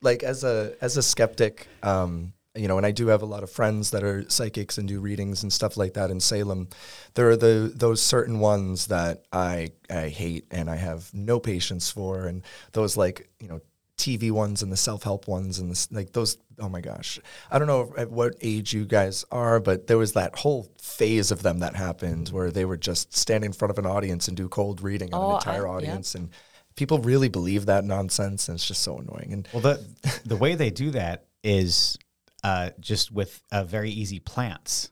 like 0.00 0.22
as 0.22 0.44
a 0.44 0.74
as 0.80 0.96
a 0.96 1.02
skeptic, 1.02 1.66
um, 1.82 2.32
you 2.54 2.66
know, 2.66 2.76
and 2.76 2.86
I 2.86 2.90
do 2.90 3.08
have 3.08 3.22
a 3.22 3.26
lot 3.26 3.42
of 3.42 3.50
friends 3.50 3.90
that 3.90 4.02
are 4.02 4.28
psychics 4.30 4.78
and 4.78 4.88
do 4.88 5.00
readings 5.00 5.42
and 5.42 5.52
stuff 5.52 5.76
like 5.76 5.94
that 5.94 6.10
in 6.10 6.18
Salem. 6.20 6.68
There 7.14 7.28
are 7.30 7.36
the 7.36 7.70
those 7.74 8.00
certain 8.02 8.38
ones 8.40 8.86
that 8.86 9.24
I 9.32 9.72
I 9.90 10.08
hate 10.08 10.46
and 10.50 10.68
I 10.70 10.76
have 10.76 11.12
no 11.12 11.38
patience 11.40 11.90
for, 11.90 12.26
and 12.26 12.42
those 12.72 12.96
like 12.96 13.28
you 13.38 13.48
know. 13.48 13.60
TV 13.98 14.30
ones 14.30 14.62
and 14.62 14.72
the 14.72 14.76
self 14.76 15.02
help 15.02 15.28
ones 15.28 15.58
and 15.58 15.70
this, 15.70 15.90
like 15.92 16.12
those. 16.12 16.38
Oh 16.60 16.68
my 16.68 16.80
gosh, 16.80 17.20
I 17.50 17.58
don't 17.58 17.68
know 17.68 17.92
at 17.98 18.10
what 18.10 18.34
age 18.40 18.72
you 18.72 18.84
guys 18.84 19.24
are, 19.30 19.60
but 19.60 19.86
there 19.88 19.98
was 19.98 20.14
that 20.14 20.38
whole 20.38 20.68
phase 20.80 21.30
of 21.30 21.42
them 21.42 21.58
that 21.58 21.76
happened 21.76 22.30
where 22.30 22.50
they 22.50 22.64
would 22.64 22.80
just 22.80 23.14
stand 23.16 23.44
in 23.44 23.52
front 23.52 23.70
of 23.70 23.78
an 23.78 23.86
audience 23.86 24.28
and 24.28 24.36
do 24.36 24.48
cold 24.48 24.80
reading 24.80 25.12
on 25.12 25.20
Oh, 25.20 25.26
an 25.28 25.32
I- 25.32 25.36
entire 25.38 25.66
yeah. 25.66 25.72
audience, 25.72 26.14
and 26.14 26.30
people 26.76 26.98
really 27.00 27.28
believe 27.28 27.66
that 27.66 27.84
nonsense, 27.84 28.48
and 28.48 28.54
it's 28.56 28.66
just 28.66 28.82
so 28.82 28.98
annoying. 28.98 29.32
And 29.32 29.48
Well, 29.52 29.62
the 29.62 29.84
the 30.24 30.36
way 30.36 30.54
they 30.54 30.70
do 30.70 30.90
that 30.92 31.26
is 31.44 31.98
uh, 32.44 32.70
just 32.80 33.10
with 33.10 33.42
uh, 33.52 33.64
very 33.64 33.90
easy 33.90 34.20
plants. 34.20 34.90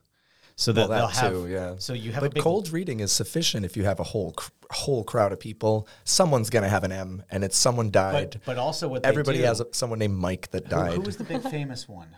So 0.59 0.71
that, 0.73 0.89
Well, 0.89 0.97
they'll 0.99 1.07
that 1.07 1.15
have. 1.17 1.31
too, 1.33 1.47
yeah. 1.47 1.75
So 1.77 1.93
you 1.93 2.11
have 2.13 2.23
a 2.23 2.25
but 2.25 2.33
big 2.33 2.43
cold 2.43 2.71
reading 2.71 2.99
is 2.99 3.11
sufficient 3.11 3.63
if 3.63 3.77
you 3.77 3.83
have 3.85 3.99
a 3.99 4.03
whole 4.03 4.31
cr- 4.31 4.49
whole 4.71 5.03
crowd 5.03 5.31
of 5.31 5.39
people. 5.39 5.87
Someone's 6.03 6.49
gonna 6.49 6.67
have 6.67 6.83
an 6.83 6.91
M, 6.91 7.23
and 7.29 7.43
it's 7.43 7.55
someone 7.55 7.91
died. 7.91 8.31
But, 8.31 8.45
but 8.45 8.57
also 8.57 8.87
what 8.87 9.03
they 9.03 9.09
Everybody 9.09 9.37
do- 9.37 9.43
has 9.45 9.61
a, 9.61 9.67
someone 9.71 9.99
named 9.99 10.15
Mike 10.17 10.49
that 10.51 10.67
died. 10.67 10.93
who 10.93 11.01
was 11.01 11.17
the 11.17 11.23
big 11.25 11.43
famous 11.43 11.87
one? 11.87 12.09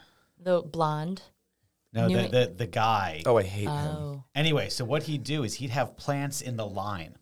the 0.42 0.62
blonde. 0.62 1.22
No, 1.92 2.08
the, 2.08 2.28
the 2.30 2.54
the 2.60 2.68
guy. 2.68 3.24
oh, 3.26 3.38
I 3.38 3.44
hate 3.44 3.64
him. 3.64 3.70
Oh. 3.72 4.24
Anyway, 4.36 4.70
so 4.70 4.86
what 4.86 5.04
he'd 5.04 5.24
do 5.26 5.44
is 5.44 5.56
he'd 5.56 5.72
have 5.72 5.98
plants 5.98 6.40
in 6.42 6.56
the 6.56 6.66
line. 6.66 7.18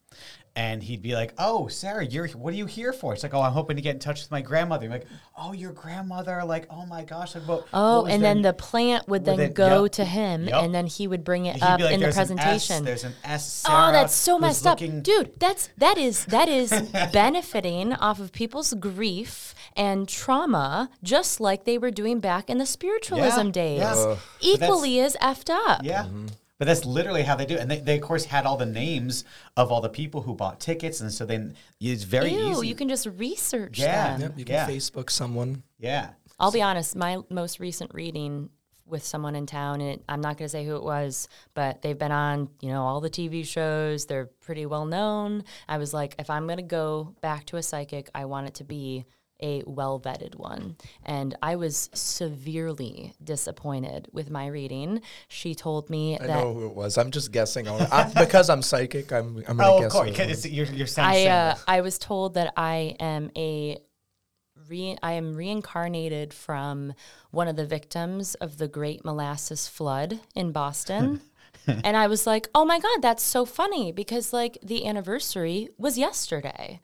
And 0.57 0.81
he'd 0.81 1.03
be 1.03 1.13
like, 1.13 1.35
"Oh, 1.37 1.67
Sarah, 1.67 2.03
you're 2.03 2.27
what 2.29 2.51
are 2.51 2.57
you 2.57 2.65
here 2.65 2.91
for?" 2.91 3.13
It's 3.13 3.21
like, 3.21 3.35
"Oh, 3.35 3.41
I'm 3.41 3.51
hoping 3.53 3.75
to 3.75 3.81
get 3.83 3.93
in 3.93 3.99
touch 3.99 4.21
with 4.23 4.31
my 4.31 4.41
grandmother." 4.41 4.85
I'm 4.87 4.91
like, 4.91 5.05
"Oh, 5.37 5.53
your 5.53 5.71
grandmother!" 5.71 6.41
Like, 6.43 6.65
"Oh 6.71 6.83
my 6.87 7.03
gosh!" 7.03 7.35
Like, 7.35 7.47
what, 7.47 7.67
Oh, 7.75 8.01
what 8.01 8.11
and 8.11 8.23
their- 8.23 8.33
then 8.33 8.41
the 8.41 8.53
plant 8.53 9.07
would 9.07 9.23
then 9.23 9.37
Within- 9.37 9.53
go 9.53 9.83
yep. 9.83 9.91
to 9.91 10.05
him, 10.05 10.45
Yep. 10.47 10.63
and 10.63 10.73
then 10.73 10.87
he 10.87 11.07
would 11.07 11.23
bring 11.23 11.45
it 11.45 11.57
he'd 11.57 11.61
up 11.63 11.79
like, 11.79 11.93
in 11.93 11.99
the 11.99 12.05
"There's 12.07 12.17
an 12.17 12.39
S, 12.39 12.43
presentation. 12.43 12.85
there's 12.85 13.03
an 13.03 13.13
S. 13.23 13.63
Oh, 13.69 13.91
that's 13.91 14.15
so 14.15 14.39
messed 14.39 14.65
up, 14.65 14.81
looking- 14.81 15.03
dude. 15.03 15.39
That's 15.39 15.69
that 15.77 15.99
is 15.99 16.25
that 16.25 16.49
is 16.49 16.71
benefiting 17.13 17.93
off 17.93 18.19
of 18.19 18.31
people's 18.31 18.73
grief 18.73 19.53
and 19.75 20.09
trauma, 20.09 20.89
just 21.03 21.39
like 21.39 21.65
they 21.65 21.77
were 21.77 21.91
doing 21.91 22.19
back 22.19 22.49
in 22.49 22.57
the 22.57 22.65
spiritualism 22.65 23.45
Yeah, 23.47 23.51
days. 23.51 23.79
yeah. 23.79 23.93
Ugh. 23.93 24.17
But 24.17 24.47
Equally 24.47 24.99
as 25.01 25.15
effed 25.21 25.51
up. 25.51 25.81
Yeah. 25.83 26.05
Mm-hmm. 26.05 26.25
But 26.59 26.65
that's 26.65 26.85
literally 26.85 27.21
how 27.23 27.35
they 27.35 27.45
do 27.45 27.53
it. 27.55 27.59
And 27.59 27.69
they, 27.69 27.79
they, 27.79 27.95
of 27.97 28.01
course, 28.01 28.25
had 28.25 28.45
all 28.45 28.57
the 28.57 28.65
names 28.65 29.23
of 29.55 29.71
all 29.71 29.79
the 29.81 29.89
people 29.89 30.21
who 30.23 30.33
bought 30.33 30.59
tickets. 30.59 31.01
And 31.01 31.11
so 31.13 31.25
then 31.25 31.55
it's 31.79 32.03
very 32.03 32.33
Ew, 32.33 32.51
easy. 32.51 32.67
you 32.67 32.75
can 32.75 32.89
just 32.89 33.05
research 33.05 33.77
Yeah. 33.79 34.13
them. 34.17 34.21
Yep, 34.21 34.39
you 34.39 34.45
can 34.45 34.53
Yeah. 34.55 34.67
Facebook 34.67 35.09
someone. 35.11 35.63
yeah. 35.77 36.09
I'll 36.39 36.51
be 36.51 36.61
honest, 36.61 36.95
my 36.95 37.17
most 37.31 37.59
recent 37.59 37.93
reading 37.95 38.49
with 38.85 39.03
someone 39.03 39.35
in 39.35 39.45
town, 39.47 39.81
and 39.81 39.89
it, 39.91 40.03
I'm 40.07 40.21
not 40.21 40.37
going 40.37 40.45
to 40.45 40.49
say 40.49 40.63
who 40.65 40.75
it 40.77 40.83
was, 40.83 41.27
but 41.55 41.81
they've 41.81 41.97
been 41.97 42.11
on, 42.11 42.49
you 42.61 42.69
know, 42.69 42.83
all 42.83 43.01
the 43.01 43.09
TV 43.09 43.43
shows. 43.45 44.05
They're 44.05 44.27
pretty 44.27 44.65
well 44.65 44.85
known. 44.85 45.43
I 45.67 45.77
was 45.77 45.93
like, 45.93 46.15
if 46.19 46.29
I'm 46.29 46.45
going 46.45 46.57
to 46.57 46.63
go 46.63 47.15
back 47.21 47.45
to 47.47 47.57
a 47.57 47.63
psychic, 47.63 48.09
I 48.15 48.25
want 48.25 48.47
it 48.47 48.53
to 48.55 48.63
be 48.63 49.05
a 49.41 49.63
well 49.65 49.99
vetted 49.99 50.35
one. 50.35 50.75
And 51.05 51.35
I 51.41 51.55
was 51.55 51.89
severely 51.93 53.13
disappointed 53.23 54.07
with 54.11 54.29
my 54.29 54.47
reading. 54.47 55.01
She 55.27 55.55
told 55.55 55.89
me 55.89 56.15
I 56.19 56.27
that 56.27 56.39
know 56.43 56.53
who 56.53 56.65
it 56.67 56.75
was. 56.75 56.97
I'm 56.97 57.11
just 57.11 57.31
guessing. 57.31 57.67
on- 57.67 57.87
I'm, 57.91 58.11
because 58.13 58.49
I'm 58.49 58.61
psychic, 58.61 59.11
I'm, 59.11 59.43
I'm 59.47 59.57
gonna 59.57 59.71
Oh, 59.71 59.75
of 59.77 59.81
guess. 59.83 59.91
course. 59.91 60.03
who 60.05 60.09
it 60.09 60.11
Because 60.13 60.27
was. 60.29 60.45
it's, 60.45 60.53
you're, 60.53 60.65
you're 60.67 60.87
saying 60.87 61.07
I 61.07 61.25
uh, 61.27 61.55
I 61.67 61.81
was 61.81 61.97
told 61.97 62.33
that 62.35 62.53
I 62.57 62.95
am 62.99 63.31
a 63.37 63.77
re- 64.69 64.97
I 65.03 65.13
am 65.13 65.35
reincarnated 65.35 66.33
from 66.33 66.93
one 67.31 67.47
of 67.47 67.55
the 67.55 67.65
victims 67.65 68.35
of 68.35 68.57
the 68.57 68.67
Great 68.67 69.05
Molasses 69.05 69.67
Flood 69.67 70.19
in 70.35 70.51
Boston. 70.51 71.21
and 71.67 71.97
I 71.97 72.07
was 72.07 72.25
like, 72.25 72.47
"Oh 72.55 72.65
my 72.65 72.79
god, 72.79 73.01
that's 73.01 73.23
so 73.23 73.45
funny 73.45 73.91
because 73.91 74.33
like 74.33 74.57
the 74.63 74.85
anniversary 74.87 75.69
was 75.77 75.97
yesterday." 75.97 76.79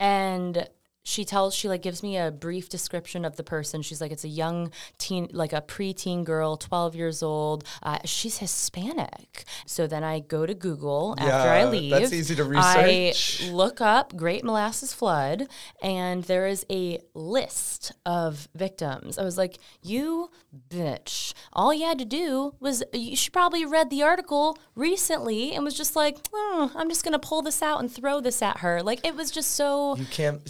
And 0.00 0.68
she 1.04 1.24
tells 1.24 1.54
she 1.54 1.68
like 1.68 1.82
gives 1.82 2.02
me 2.02 2.16
a 2.16 2.30
brief 2.30 2.68
description 2.68 3.24
of 3.24 3.36
the 3.36 3.44
person. 3.44 3.82
She's 3.82 4.00
like 4.00 4.10
it's 4.10 4.24
a 4.24 4.28
young 4.28 4.72
teen 4.98 5.28
like 5.32 5.52
a 5.52 5.60
preteen 5.60 6.24
girl 6.24 6.56
12 6.56 6.96
years 6.96 7.22
old. 7.22 7.64
Uh, 7.82 7.98
she's 8.04 8.38
hispanic. 8.38 9.44
So 9.66 9.86
then 9.86 10.02
i 10.02 10.18
go 10.20 10.46
to 10.46 10.54
google 10.54 11.14
after 11.18 11.48
i 11.50 11.64
leave 11.64 11.90
that's 11.90 12.12
easy 12.12 12.34
to 12.34 12.44
research. 12.44 13.42
I 13.44 13.50
look 13.50 13.80
up 13.80 14.16
great 14.16 14.44
molasses 14.44 14.94
flood 14.94 15.46
and 15.82 16.24
there 16.24 16.46
is 16.46 16.64
a 16.70 17.00
list 17.14 17.92
of 18.06 18.48
victims. 18.54 19.18
I 19.18 19.24
was 19.24 19.36
like 19.36 19.58
you 19.82 20.30
bitch. 20.70 21.34
All 21.52 21.74
you 21.74 21.84
had 21.84 21.98
to 21.98 22.04
do 22.06 22.54
was 22.60 22.82
you 22.92 23.14
should 23.16 23.32
probably 23.32 23.66
read 23.66 23.90
the 23.90 24.02
article 24.02 24.56
recently 24.74 25.52
and 25.52 25.64
was 25.64 25.74
just 25.74 25.94
like 25.94 26.16
oh, 26.32 26.72
i'm 26.74 26.88
just 26.88 27.04
gonna 27.04 27.18
pull 27.18 27.42
this 27.42 27.62
out 27.62 27.80
and 27.80 27.92
throw 27.92 28.20
this 28.20 28.40
at 28.40 28.58
her. 28.58 28.82
Like 28.82 29.06
it 29.06 29.14
was 29.14 29.30
just 29.30 29.52
so 29.52 29.96
You 29.96 30.06
can't. 30.06 30.40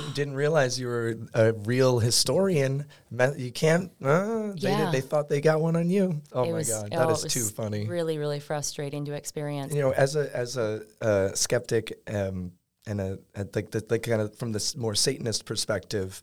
Didn't 0.00 0.14
didn't 0.14 0.34
realize 0.34 0.78
you 0.78 0.86
were 0.88 1.16
a 1.34 1.52
real 1.52 1.98
historian. 1.98 2.86
You 3.36 3.50
can't. 3.50 3.90
Uh, 4.02 4.52
they, 4.52 4.70
Yeah. 4.70 4.84
did, 4.84 4.92
they 4.92 5.00
thought 5.00 5.28
they 5.28 5.40
got 5.40 5.60
one 5.60 5.76
on 5.76 5.88
you. 5.88 6.20
Oh 6.32 6.44
it 6.44 6.52
my 6.52 6.58
was, 6.58 6.68
god, 6.68 6.88
oh, 6.92 6.98
that 6.98 7.10
it 7.10 7.26
is 7.26 7.32
too 7.32 7.44
funny. 7.44 7.86
Really, 7.86 8.18
really 8.18 8.40
frustrating 8.40 9.04
to 9.06 9.12
experience. 9.14 9.72
you 9.72 9.80
know, 9.80 9.92
as 9.92 10.16
a 10.16 10.34
as 10.36 10.56
a 10.56 10.82
uh, 11.00 11.32
skeptic 11.32 11.98
um, 12.08 12.52
and 12.86 13.00
a, 13.00 13.18
a 13.34 13.46
like 13.54 13.70
the 13.70 13.84
like 13.88 14.02
kind 14.02 14.20
of 14.20 14.36
from 14.36 14.52
this 14.52 14.76
more 14.76 14.94
Satanist 14.94 15.44
perspective, 15.46 16.20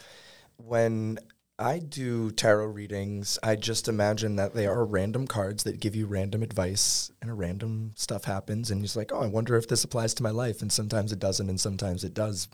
when 0.57 1.17
I 1.59 1.79
do 1.79 2.31
tarot 2.31 2.67
readings, 2.67 3.39
I 3.43 3.55
just 3.55 3.87
imagine 3.87 4.35
that 4.37 4.53
they 4.53 4.67
are 4.67 4.85
random 4.85 5.27
cards 5.27 5.63
that 5.63 5.79
give 5.79 5.95
you 5.95 6.05
random 6.05 6.43
advice, 6.43 7.11
and 7.21 7.29
a 7.29 7.33
random 7.33 7.93
stuff 7.95 8.25
happens, 8.25 8.69
and 8.69 8.81
you're 8.81 8.85
just 8.85 8.95
like, 8.95 9.11
oh, 9.11 9.21
I 9.21 9.27
wonder 9.27 9.55
if 9.55 9.67
this 9.67 9.83
applies 9.83 10.13
to 10.15 10.23
my 10.23 10.31
life, 10.31 10.61
and 10.61 10.71
sometimes 10.71 11.11
it 11.11 11.19
doesn't, 11.19 11.49
and 11.49 11.59
sometimes 11.59 12.03
it 12.03 12.13
does. 12.13 12.47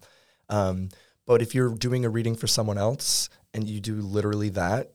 Um, 0.49 0.89
but 1.30 1.44
if 1.44 1.54
you're 1.54 1.76
doing 1.76 2.06
a 2.06 2.10
reading 2.10 2.36
for 2.36 2.48
someone 2.48 2.80
else 2.80 3.30
and 3.54 3.70
you 3.70 3.80
do 3.80 3.98
literally 3.98 4.50
that, 4.50 4.94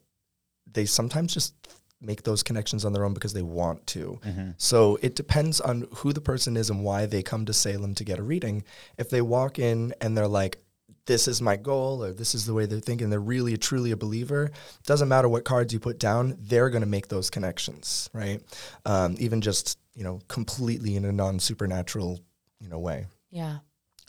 they 0.67 0.85
sometimes 0.85 1.33
just 1.33 1.55
make 2.01 2.25
those 2.25 2.43
connections 2.43 2.85
on 2.85 2.93
their 2.93 3.05
own 3.05 3.15
because 3.15 3.35
they 3.35 3.43
want 3.43 3.87
to. 3.87 4.19
So 4.57 4.99
it 5.01 5.15
depends 5.15 5.61
on 5.61 5.87
who 5.99 6.13
the 6.13 6.21
person 6.21 6.57
is 6.57 6.71
and 6.71 6.83
why 6.83 7.07
they 7.07 7.23
come 7.23 7.47
to 7.47 7.53
Salem 7.53 7.95
to 7.95 8.03
get 8.03 8.19
a 8.19 8.23
reading. 8.25 8.65
If 8.99 9.11
they 9.11 9.23
walk 9.23 9.61
in 9.61 9.95
and 10.01 10.19
they're 10.19 10.27
like, 10.27 10.59
this 11.07 11.29
is 11.29 11.41
my 11.41 11.55
goal, 11.55 12.03
or 12.03 12.13
this 12.13 12.35
is 12.35 12.47
the 12.47 12.53
way 12.53 12.67
they're 12.67 12.81
thinking, 12.81 13.11
they're 13.11 13.21
really 13.21 13.57
truly 13.57 13.93
a 13.93 13.97
believer. 13.97 14.51
Doesn't 14.87 15.09
matter 15.09 15.29
what 15.29 15.45
cards 15.45 15.73
you 15.73 15.79
put 15.79 16.01
down, 16.01 16.37
they're 16.41 16.69
going 16.69 16.83
to 16.83 16.89
make 16.89 17.07
those 17.07 17.31
connections, 17.31 18.11
right? 18.13 18.43
Um, 18.85 19.15
even 19.21 19.41
just 19.41 19.79
you 19.95 20.03
know 20.03 20.19
completely 20.27 20.97
in 20.97 21.05
a 21.05 21.13
non 21.13 21.39
supernatural 21.39 22.19
you 22.59 22.69
know 22.69 22.81
way. 22.81 23.07
Yeah. 23.31 23.59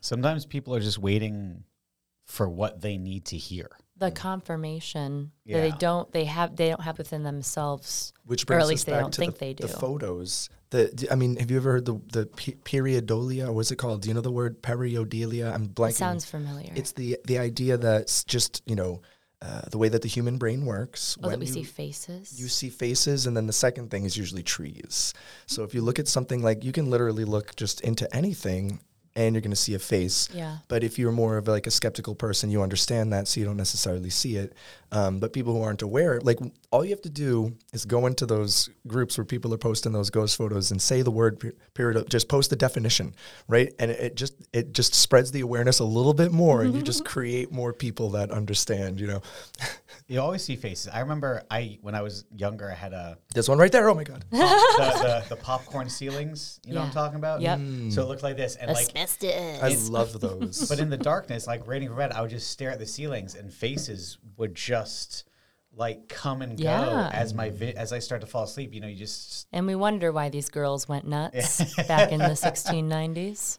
Sometimes 0.01 0.47
people 0.47 0.73
are 0.73 0.79
just 0.79 0.97
waiting 0.97 1.63
for 2.25 2.49
what 2.49 2.81
they 2.81 2.97
need 2.97 3.25
to 3.25 3.37
hear. 3.37 3.69
The 3.97 4.11
confirmation 4.11 5.31
that 5.45 5.61
they 5.61 5.71
don't 5.71 6.11
they 6.11 6.25
have 6.25 6.55
they 6.57 6.67
don't 6.69 6.81
have 6.81 6.97
within 6.97 7.23
themselves 7.23 8.11
Which 8.25 8.43
or 8.43 8.45
brings 8.47 8.61
at 8.61 8.63
us 8.65 8.69
least 8.69 8.85
they 8.87 8.91
back 8.91 9.01
don't 9.01 9.13
to 9.13 9.21
think 9.21 9.33
the, 9.35 9.39
they 9.39 9.53
do. 9.53 9.67
the 9.67 9.73
photos. 9.73 10.49
The 10.71 10.89
d- 10.89 11.07
I 11.09 11.15
mean, 11.15 11.37
have 11.37 11.49
you 11.49 11.57
ever 11.57 11.71
heard 11.71 11.85
the 11.85 12.01
the 12.11 12.25
pe- 12.25 12.55
pareidolia? 12.55 13.53
What's 13.53 13.71
it 13.71 13.77
called? 13.77 14.01
Do 14.01 14.09
you 14.09 14.13
know 14.13 14.21
the 14.21 14.31
word 14.31 14.61
pareidolia? 14.61 15.53
I'm 15.53 15.69
blanking. 15.69 15.91
It 15.91 15.95
sounds 15.95 16.25
familiar. 16.25 16.73
It's 16.75 16.91
the 16.91 17.17
the 17.25 17.37
idea 17.37 17.77
that 17.77 18.23
just 18.27 18.61
you 18.65 18.75
know 18.75 19.01
uh, 19.41 19.61
the 19.71 19.77
way 19.77 19.87
that 19.87 20.01
the 20.01 20.09
human 20.09 20.37
brain 20.37 20.65
works. 20.65 21.17
oh, 21.19 21.21
that 21.21 21.27
when 21.29 21.39
we 21.39 21.45
you, 21.45 21.53
see 21.53 21.63
faces. 21.63 22.37
you 22.39 22.47
see 22.49 22.69
faces, 22.69 23.27
and 23.27 23.37
then 23.37 23.47
the 23.47 23.53
second 23.53 23.91
thing 23.91 24.03
is 24.03 24.17
usually 24.17 24.43
trees. 24.43 25.13
So 25.45 25.63
if 25.63 25.73
you 25.73 25.81
look 25.81 25.99
at 25.99 26.07
something 26.07 26.41
like 26.43 26.63
you 26.65 26.71
can 26.73 26.89
literally 26.89 27.23
look 27.25 27.55
just 27.55 27.79
into 27.81 28.13
anything, 28.13 28.79
and 29.15 29.33
you're 29.33 29.41
going 29.41 29.51
to 29.51 29.55
see 29.55 29.73
a 29.73 29.79
face. 29.79 30.29
yeah. 30.33 30.57
But 30.67 30.83
if 30.83 30.99
you're 30.99 31.11
more 31.11 31.37
of 31.37 31.47
like 31.47 31.67
a 31.67 31.71
skeptical 31.71 32.15
person, 32.15 32.49
you 32.49 32.61
understand 32.61 33.13
that, 33.13 33.27
so 33.27 33.39
you 33.39 33.45
don't 33.45 33.57
necessarily 33.57 34.09
see 34.09 34.35
it. 34.35 34.53
Um, 34.91 35.19
but 35.19 35.33
people 35.33 35.53
who 35.53 35.61
aren't 35.61 35.81
aware, 35.81 36.19
like 36.21 36.39
all 36.71 36.83
you 36.85 36.91
have 36.91 37.01
to 37.01 37.09
do 37.09 37.55
is 37.73 37.85
go 37.85 38.05
into 38.05 38.25
those 38.25 38.69
groups 38.87 39.17
where 39.17 39.25
people 39.25 39.53
are 39.53 39.57
posting 39.57 39.91
those 39.91 40.09
ghost 40.09 40.37
photos 40.37 40.71
and 40.71 40.81
say 40.81 41.01
the 41.01 41.11
word 41.11 41.39
per- 41.39 41.53
period. 41.73 42.09
Just 42.09 42.29
post 42.29 42.49
the 42.49 42.55
definition, 42.55 43.15
right? 43.47 43.73
And 43.79 43.91
it, 43.91 43.99
it 43.99 44.15
just 44.15 44.35
it 44.53 44.73
just 44.73 44.93
spreads 44.93 45.31
the 45.31 45.41
awareness 45.41 45.79
a 45.79 45.85
little 45.85 46.13
bit 46.13 46.31
more, 46.31 46.61
and 46.61 46.73
you 46.73 46.81
just 46.81 47.03
create 47.13 47.51
more 47.51 47.73
people 47.73 48.11
that 48.11 48.31
understand. 48.31 48.99
You 48.99 49.07
know, 49.07 49.21
You 50.07 50.21
always 50.21 50.43
see 50.43 50.55
faces. 50.55 50.87
I 50.93 50.99
remember 50.99 51.43
I 51.49 51.79
when 51.81 51.95
I 51.95 52.03
was 52.03 52.25
younger, 52.35 52.69
I 52.69 52.75
had 52.75 52.93
a 52.93 53.17
this 53.33 53.49
one 53.49 53.57
right 53.57 53.71
there. 53.71 53.89
Oh 53.89 53.95
my 53.95 54.03
god. 54.03 54.23
the, 54.29 54.37
the, 55.27 55.35
the 55.35 55.35
popcorn 55.35 55.89
ceilings. 55.89 56.59
You 56.63 56.73
know 56.75 56.81
what 56.81 56.87
I'm 56.87 56.93
talking 56.93 57.17
about? 57.17 57.41
Yep. 57.41 57.59
So 57.89 58.03
it 58.03 58.07
looked 58.07 58.21
like 58.21 58.37
this, 58.37 58.55
and 58.55 58.69
like, 58.71 58.87
I 59.63 59.75
love 59.89 60.19
those. 60.19 60.69
but 60.69 60.79
in 60.79 60.91
the 60.91 60.97
darkness, 60.97 61.47
like 61.47 61.65
rating 61.65 61.91
red, 61.91 62.11
I 62.11 62.21
would 62.21 62.29
just 62.29 62.51
stare 62.51 62.69
at 62.69 62.77
the 62.77 62.85
ceilings, 62.85 63.33
and 63.33 63.51
faces 63.51 64.19
would 64.37 64.53
just 64.53 64.84
like 65.73 66.07
come 66.07 66.41
and 66.41 66.57
go 66.57 66.63
Yeah. 66.63 67.09
as 67.13 67.33
my 67.33 67.49
vi- 67.49 67.73
as 67.73 67.91
I 67.91 67.99
start 67.99 68.21
to 68.21 68.27
fall 68.27 68.43
asleep. 68.43 68.73
You 68.73 68.81
know, 68.81 68.87
you 68.87 68.95
just 68.95 69.47
And 69.51 69.67
we 69.67 69.75
wonder 69.75 70.11
why 70.11 70.29
these 70.29 70.49
girls 70.49 70.87
went 70.87 71.05
nuts 71.07 71.75
back 71.87 72.11
in 72.11 72.19
the 72.19 72.35
1690s. 72.35 73.57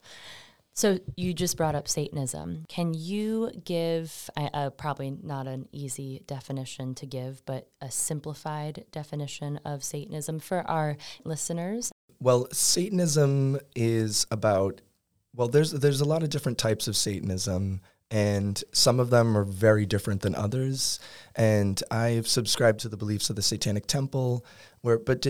So 0.73 0.99
you 1.17 1.33
just 1.33 1.57
brought 1.57 1.75
up 1.75 1.89
Satanism. 1.89 2.65
Can 2.69 2.93
you 2.93 3.51
give 3.65 4.29
uh, 4.37 4.69
probably 4.71 5.11
not 5.23 5.47
an 5.47 5.69
easy 5.73 6.23
definition 6.27 6.95
to 6.97 7.07
give, 7.07 7.43
but 7.47 7.69
a 7.81 7.91
simplified 7.91 8.85
definition 8.93 9.59
of 9.65 9.83
Satanism 9.83 10.39
for 10.39 10.69
our 10.71 10.99
listeners? 11.25 11.93
Well, 12.21 12.49
Satanism 12.53 13.59
is 13.75 14.27
about 14.31 14.81
well, 15.35 15.49
there's 15.49 15.71
there's 15.73 16.01
a 16.01 16.07
lot 16.07 16.23
of 16.23 16.31
different 16.31 16.57
types 16.59 16.89
of 16.89 16.97
Satanism, 16.97 17.81
and 18.11 18.63
some 18.73 19.01
of 19.01 19.11
them 19.11 19.37
are 19.37 19.45
very 19.45 19.87
different 19.87 20.23
than 20.23 20.35
others. 20.35 21.01
And 21.35 21.83
I've 21.91 22.29
subscribed 22.29 22.81
to 22.81 22.89
the 22.89 22.97
beliefs 22.97 23.31
of 23.31 23.37
the 23.37 23.43
Satanic 23.43 23.87
Temple, 23.87 24.45
where 24.81 24.99
but 24.99 25.27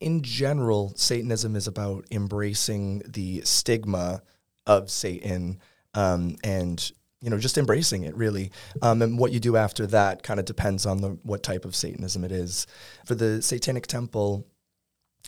in 0.00 0.22
general, 0.22 0.92
Satanism 0.96 1.56
is 1.56 1.66
about 1.66 2.06
embracing 2.10 3.02
the 3.06 3.42
stigma 3.42 4.22
of 4.66 4.90
Satan 4.90 5.58
um, 5.94 6.36
and 6.44 6.90
you 7.20 7.30
know 7.30 7.38
just 7.38 7.58
embracing 7.58 8.04
it 8.04 8.16
really 8.16 8.50
um, 8.82 9.02
and 9.02 9.18
what 9.18 9.32
you 9.32 9.40
do 9.40 9.56
after 9.56 9.86
that 9.86 10.22
kind 10.22 10.40
of 10.40 10.46
depends 10.46 10.86
on 10.86 11.00
the 11.00 11.10
what 11.22 11.42
type 11.42 11.64
of 11.64 11.76
satanism 11.76 12.24
it 12.24 12.32
is 12.32 12.66
for 13.04 13.14
the 13.14 13.42
satanic 13.42 13.86
temple 13.86 14.46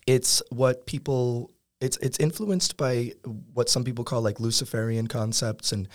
it's 0.07 0.43
what 0.51 0.87
people 0.87 1.51
it's 1.83 1.97
it's 1.99 2.19
influenced 2.19 2.77
by 2.77 3.13
what 3.53 3.69
some 3.69 3.85
people 3.85 4.05
call 4.05 4.23
like 4.23 4.41
luciferian 4.41 5.07
concepts 5.07 5.73
and 5.73 5.89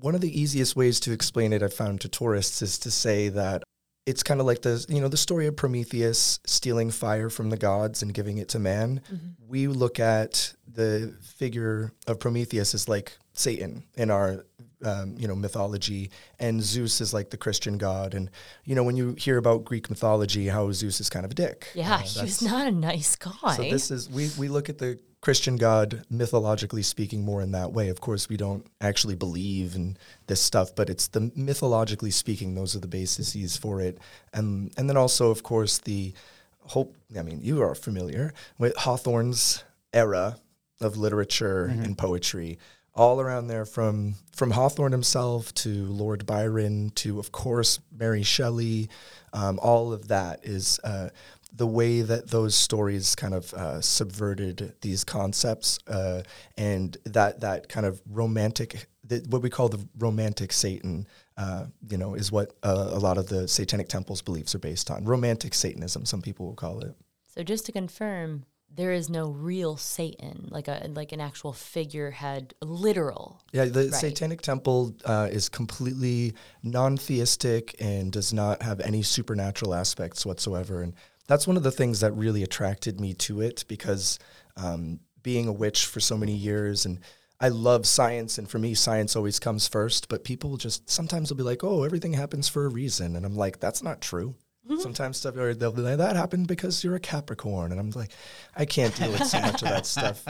one 0.00 0.14
of 0.14 0.20
the 0.20 0.40
easiest 0.40 0.76
ways 0.76 1.00
to 1.00 1.12
explain 1.12 1.52
it 1.52 1.62
i've 1.62 1.72
found 1.72 2.00
to 2.00 2.08
tourists 2.08 2.60
is 2.60 2.78
to 2.78 2.90
say 2.90 3.28
that 3.28 3.62
it's 4.06 4.22
kind 4.22 4.40
of 4.40 4.46
like 4.46 4.62
the 4.62 4.84
you 4.88 5.00
know 5.00 5.08
the 5.08 5.16
story 5.16 5.46
of 5.46 5.56
prometheus 5.56 6.40
stealing 6.44 6.90
fire 6.90 7.30
from 7.30 7.50
the 7.50 7.56
gods 7.56 8.02
and 8.02 8.12
giving 8.14 8.38
it 8.38 8.48
to 8.48 8.58
man. 8.58 9.02
We 9.46 9.68
look 9.68 10.00
at 10.00 10.54
the 10.66 11.14
figure 11.22 11.92
of 12.06 12.18
prometheus 12.18 12.74
as 12.74 12.88
like 12.88 13.16
satan 13.32 13.84
in 13.94 14.10
our 14.10 14.44
um, 14.84 15.14
you 15.18 15.28
know 15.28 15.34
mythology 15.36 16.10
and 16.38 16.62
zeus 16.62 17.00
is 17.00 17.12
like 17.12 17.30
the 17.30 17.36
christian 17.36 17.78
god. 17.78 18.14
And 18.14 18.30
you 18.64 18.74
know 18.74 18.82
when 18.82 18.96
you 18.96 19.14
hear 19.18 19.36
about 19.36 19.64
greek 19.64 19.90
mythology 19.90 20.48
how 20.48 20.72
zeus 20.72 21.00
is 21.00 21.10
kind 21.10 21.24
of 21.24 21.32
a 21.32 21.34
dick. 21.34 21.68
Yeah, 21.74 22.00
he 22.00 22.22
was 22.22 22.42
not 22.42 22.66
a 22.66 22.72
nice 22.72 23.16
guy. 23.16 23.54
so 23.56 23.62
this 23.62 23.90
is 23.90 24.08
we 24.08 24.30
we 24.38 24.48
look 24.48 24.68
at 24.68 24.78
the 24.78 24.98
Christian 25.20 25.56
God 25.56 26.04
mythologically 26.08 26.82
speaking 26.82 27.22
more 27.22 27.42
in 27.42 27.52
that 27.52 27.72
way. 27.72 27.88
Of 27.88 28.00
course, 28.00 28.28
we 28.28 28.38
don't 28.38 28.66
actually 28.80 29.16
believe 29.16 29.74
in 29.74 29.98
this 30.26 30.40
stuff, 30.40 30.74
but 30.74 30.88
it's 30.88 31.08
the 31.08 31.30
mythologically 31.34 32.10
speaking 32.10 32.54
those 32.54 32.74
are 32.74 32.80
the 32.80 32.88
bases 32.88 33.56
for 33.56 33.80
it. 33.80 33.98
And 34.32 34.72
and 34.76 34.88
then 34.88 34.96
also 34.96 35.30
of 35.30 35.42
course 35.42 35.78
the 35.78 36.14
hope 36.62 36.96
I 37.18 37.22
mean, 37.22 37.40
you 37.42 37.62
are 37.62 37.74
familiar 37.74 38.32
with 38.58 38.74
Hawthorne's 38.76 39.64
era 39.92 40.38
of 40.80 40.96
literature 40.96 41.64
and 41.66 41.98
poetry. 41.98 42.58
All 42.94 43.20
around 43.20 43.46
there 43.48 43.64
from 43.64 44.16
from 44.34 44.50
Hawthorne 44.50 44.92
himself 44.92 45.54
to 45.54 45.86
Lord 45.86 46.26
Byron 46.26 46.90
to 46.96 47.18
of 47.18 47.30
course 47.30 47.78
Mary 47.96 48.22
Shelley, 48.22 48.88
um, 49.32 49.58
all 49.62 49.92
of 49.92 50.08
that 50.08 50.40
is 50.44 50.80
uh, 50.82 51.10
the 51.52 51.66
way 51.66 52.00
that 52.02 52.28
those 52.28 52.54
stories 52.54 53.14
kind 53.14 53.34
of 53.34 53.52
uh, 53.54 53.80
subverted 53.80 54.74
these 54.80 55.04
concepts 55.04 55.78
uh, 55.86 56.22
and 56.56 56.96
that 57.04 57.40
that 57.40 57.68
kind 57.68 57.86
of 57.86 58.00
romantic 58.10 58.86
th- 59.08 59.24
what 59.28 59.42
we 59.42 59.50
call 59.50 59.68
the 59.68 59.86
romantic 59.98 60.52
Satan, 60.52 61.06
uh, 61.36 61.66
you 61.90 61.98
know, 61.98 62.14
is 62.14 62.32
what 62.32 62.54
uh, 62.62 62.90
a 62.92 62.98
lot 62.98 63.18
of 63.18 63.28
the 63.28 63.46
Satanic 63.46 63.88
Temple's 63.88 64.22
beliefs 64.22 64.54
are 64.54 64.58
based 64.60 64.90
on. 64.90 65.04
Romantic 65.04 65.54
Satanism, 65.54 66.06
some 66.06 66.22
people 66.22 66.46
will 66.46 66.54
call 66.54 66.80
it. 66.80 66.94
so 67.26 67.42
just 67.42 67.66
to 67.66 67.72
confirm, 67.72 68.44
there 68.72 68.92
is 68.92 69.10
no 69.10 69.30
real 69.30 69.76
Satan, 69.76 70.48
like 70.50 70.68
a 70.68 70.88
like 70.94 71.10
an 71.10 71.20
actual 71.20 71.52
figurehead, 71.52 72.54
literal. 72.62 73.42
Yeah, 73.52 73.64
the 73.64 73.84
Right. 73.86 73.94
Satanic 73.94 74.42
Temple 74.42 74.94
uh, 75.04 75.28
is 75.30 75.48
completely 75.48 76.34
non-theistic 76.62 77.74
and 77.80 78.12
does 78.12 78.32
not 78.32 78.62
have 78.62 78.78
any 78.80 79.02
supernatural 79.02 79.74
aspects 79.74 80.24
whatsoever, 80.24 80.82
and 80.82 80.94
that's 81.30 81.46
one 81.46 81.56
of 81.56 81.62
the 81.62 81.70
things 81.70 82.00
that 82.00 82.12
really 82.12 82.42
attracted 82.42 83.00
me 83.00 83.14
to 83.14 83.40
it 83.40 83.64
because 83.68 84.18
um, 84.56 85.00
being 85.22 85.46
a 85.46 85.52
witch 85.52 85.86
for 85.86 86.00
so 86.00 86.16
many 86.16 86.34
years 86.34 86.84
and 86.84 86.98
I 87.42 87.48
love 87.48 87.86
science, 87.86 88.36
and 88.36 88.48
for 88.48 88.58
me, 88.58 88.74
science 88.74 89.16
always 89.16 89.38
comes 89.38 89.66
first. 89.66 90.08
But 90.10 90.24
people 90.24 90.58
just 90.58 90.90
sometimes 90.90 91.30
will 91.30 91.38
be 91.38 91.42
like, 91.42 91.64
"Oh, 91.64 91.84
everything 91.84 92.12
happens 92.12 92.48
for 92.48 92.66
a 92.66 92.68
reason," 92.68 93.16
and 93.16 93.24
I'm 93.24 93.34
like, 93.34 93.60
"That's 93.60 93.82
not 93.82 94.02
true." 94.02 94.34
Sometimes 94.78 95.16
stuff, 95.16 95.36
or 95.36 95.52
they'll 95.54 95.72
be 95.72 95.80
like, 95.80 95.96
"That 95.96 96.14
happened 96.14 96.46
because 96.46 96.84
you're 96.84 96.94
a 96.94 97.00
Capricorn," 97.00 97.72
and 97.72 97.80
I'm 97.80 97.90
like, 97.90 98.12
"I 98.54 98.66
can't 98.66 98.94
deal 98.94 99.10
with 99.10 99.26
so 99.26 99.40
much 99.40 99.62
of 99.62 99.68
that 99.68 99.86
stuff." 99.86 100.22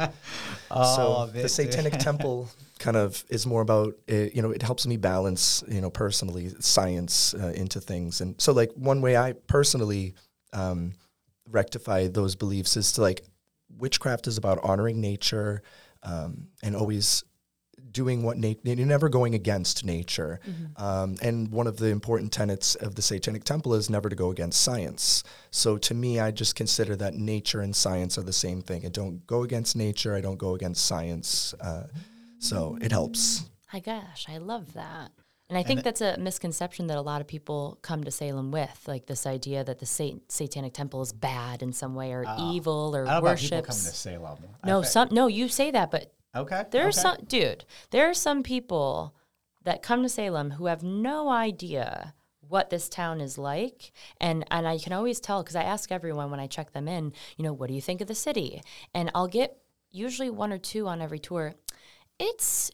All 0.71 1.27
so 1.27 1.33
the. 1.33 1.49
Satanic 1.49 1.95
Temple 1.99 2.49
kind 2.79 2.97
of 2.97 3.23
is 3.29 3.45
more 3.45 3.61
about 3.61 3.95
uh, 4.11 4.15
you 4.15 4.41
know 4.41 4.51
it 4.51 4.63
helps 4.63 4.87
me 4.87 4.97
balance 4.97 5.63
you 5.69 5.81
know 5.81 5.91
personally 5.91 6.51
science 6.61 7.35
uh, 7.35 7.49
into 7.49 7.81
things, 7.81 8.21
and 8.21 8.41
so 8.41 8.53
like 8.53 8.71
one 8.77 9.03
way 9.03 9.17
I 9.17 9.33
personally 9.33 10.15
um, 10.53 10.93
rectify 11.49 12.09
those 12.09 12.37
beliefs 12.37 12.77
is 12.77 12.93
to 12.93 13.01
like 13.03 13.23
witchcraft 13.79 14.27
is 14.27 14.39
about 14.39 14.59
honoring 14.63 15.01
nature 15.01 15.63
um, 16.03 16.49
and 16.63 16.75
always 16.77 17.25
doing 17.91 18.23
what 18.23 18.37
nat- 18.37 18.59
you're 18.63 18.87
never 18.87 19.09
going 19.09 19.35
against 19.35 19.85
nature. 19.85 20.39
Um, 20.77 21.17
and 21.23 21.51
one 21.51 21.67
of 21.67 21.79
the 21.79 21.87
important 21.87 22.33
tenets 22.33 22.75
of 22.77 22.95
the 22.95 23.03
Satanic 23.03 23.45
Temple 23.45 23.75
is 23.75 23.91
never 23.91 24.09
to 24.09 24.17
go 24.17 24.31
against 24.31 24.63
science. 24.63 25.25
So 25.51 25.77
to 25.79 25.95
me, 25.95 26.21
I 26.21 26.31
just 26.31 26.55
consider 26.55 26.95
that 26.97 27.15
nature 27.15 27.61
and 27.61 27.75
science 27.75 28.17
are 28.17 28.23
the 28.23 28.33
same 28.33 28.63
thing. 28.63 28.87
I 28.87 28.91
don't 28.91 29.27
go 29.27 29.43
against 29.43 29.75
nature. 29.77 30.15
I 30.15 30.21
don't 30.21 30.39
go 30.39 30.55
against 30.55 30.85
science. 30.85 31.55
Uh, 31.61 31.85
so 32.39 32.79
it 32.81 32.93
helps. 32.93 33.51
My 33.73 33.81
gosh, 33.81 34.27
I 34.29 34.39
love 34.39 34.73
that. 34.75 35.11
And 35.51 35.59
I 35.59 35.65
think 35.65 35.83
that's 35.83 36.01
a 36.01 36.17
misconception 36.17 36.87
that 36.87 36.97
a 36.97 37.01
lot 37.01 37.21
of 37.21 37.27
people 37.27 37.81
come 37.83 38.05
to 38.05 38.11
Salem 38.13 38.53
with, 38.53 38.85
like 38.87 39.07
this 39.07 39.27
idea 39.27 39.65
that 39.65 39.81
the 39.81 39.87
sat- 39.87 40.31
Satanic 40.31 40.73
Temple 40.73 41.03
is 41.03 41.13
bad 41.13 41.61
in 41.61 41.73
some 41.73 41.97
way 41.97 42.13
or 42.13 42.25
oh. 42.25 42.53
evil 42.53 42.95
or 42.95 43.05
I 43.05 43.17
people 43.35 43.35
coming 43.35 43.65
to. 43.65 43.73
Salem. 43.73 44.39
No, 44.65 44.83
some 44.83 45.09
no, 45.11 45.27
you 45.27 45.49
say 45.49 45.73
that, 45.73 45.91
but 45.91 46.15
okay. 46.37 46.67
There's 46.71 46.97
okay. 46.97 47.17
some 47.17 47.25
dude. 47.27 47.65
There 47.91 48.09
are 48.09 48.15
some 48.15 48.45
people 48.45 49.17
that 49.65 49.83
come 49.83 50.05
to 50.05 50.09
Salem 50.09 50.53
who 50.53 50.67
have 50.67 50.85
no 50.85 51.29
idea 51.29 52.15
what 52.49 52.71
this 52.71 52.89
town 52.89 53.21
is 53.21 53.37
like 53.37 53.93
and 54.21 54.45
and 54.51 54.67
I 54.67 54.79
can 54.79 54.93
always 54.93 55.21
tell 55.21 55.43
cuz 55.45 55.55
I 55.57 55.63
ask 55.63 55.91
everyone 55.91 56.31
when 56.31 56.41
I 56.41 56.47
check 56.47 56.73
them 56.73 56.87
in, 56.87 57.13
you 57.37 57.43
know, 57.43 57.53
what 57.53 57.69
do 57.69 57.75
you 57.75 57.81
think 57.81 58.01
of 58.01 58.07
the 58.07 58.15
city? 58.15 58.63
And 58.95 59.11
I'll 59.17 59.29
get 59.29 59.59
usually 59.91 60.31
one 60.31 60.53
or 60.53 60.59
two 60.59 60.87
on 60.87 61.03
every 61.03 61.19
tour. 61.19 61.55
It's 62.21 62.71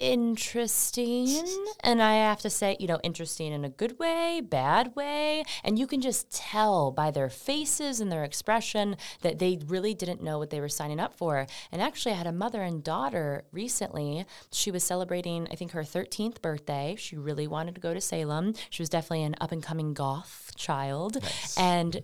interesting 0.00 1.44
and 1.80 2.02
i 2.02 2.14
have 2.14 2.40
to 2.40 2.48
say 2.48 2.74
you 2.80 2.86
know 2.86 2.98
interesting 3.02 3.52
in 3.52 3.64
a 3.66 3.68
good 3.68 3.98
way 3.98 4.40
bad 4.40 4.96
way 4.96 5.44
and 5.62 5.78
you 5.78 5.86
can 5.86 6.00
just 6.00 6.30
tell 6.30 6.90
by 6.90 7.10
their 7.10 7.28
faces 7.28 8.00
and 8.00 8.10
their 8.10 8.24
expression 8.24 8.96
that 9.20 9.38
they 9.38 9.58
really 9.66 9.94
didn't 9.94 10.22
know 10.22 10.38
what 10.38 10.50
they 10.50 10.60
were 10.60 10.68
signing 10.68 10.98
up 10.98 11.14
for. 11.14 11.46
And 11.70 11.82
actually 11.82 12.12
i 12.12 12.16
had 12.16 12.26
a 12.26 12.32
mother 12.32 12.62
and 12.62 12.82
daughter 12.82 13.44
recently. 13.52 14.24
She 14.52 14.70
was 14.70 14.82
celebrating 14.82 15.46
i 15.50 15.54
think 15.54 15.72
her 15.72 15.82
13th 15.82 16.40
birthday. 16.40 16.96
She 16.98 17.16
really 17.16 17.46
wanted 17.46 17.74
to 17.74 17.80
go 17.80 17.94
to 17.94 18.00
salem. 18.00 18.54
She 18.70 18.82
was 18.82 18.88
definitely 18.88 19.24
an 19.24 19.36
up 19.40 19.52
and 19.52 19.62
coming 19.62 19.94
goth 19.94 20.52
child. 20.56 21.18
And 21.56 22.02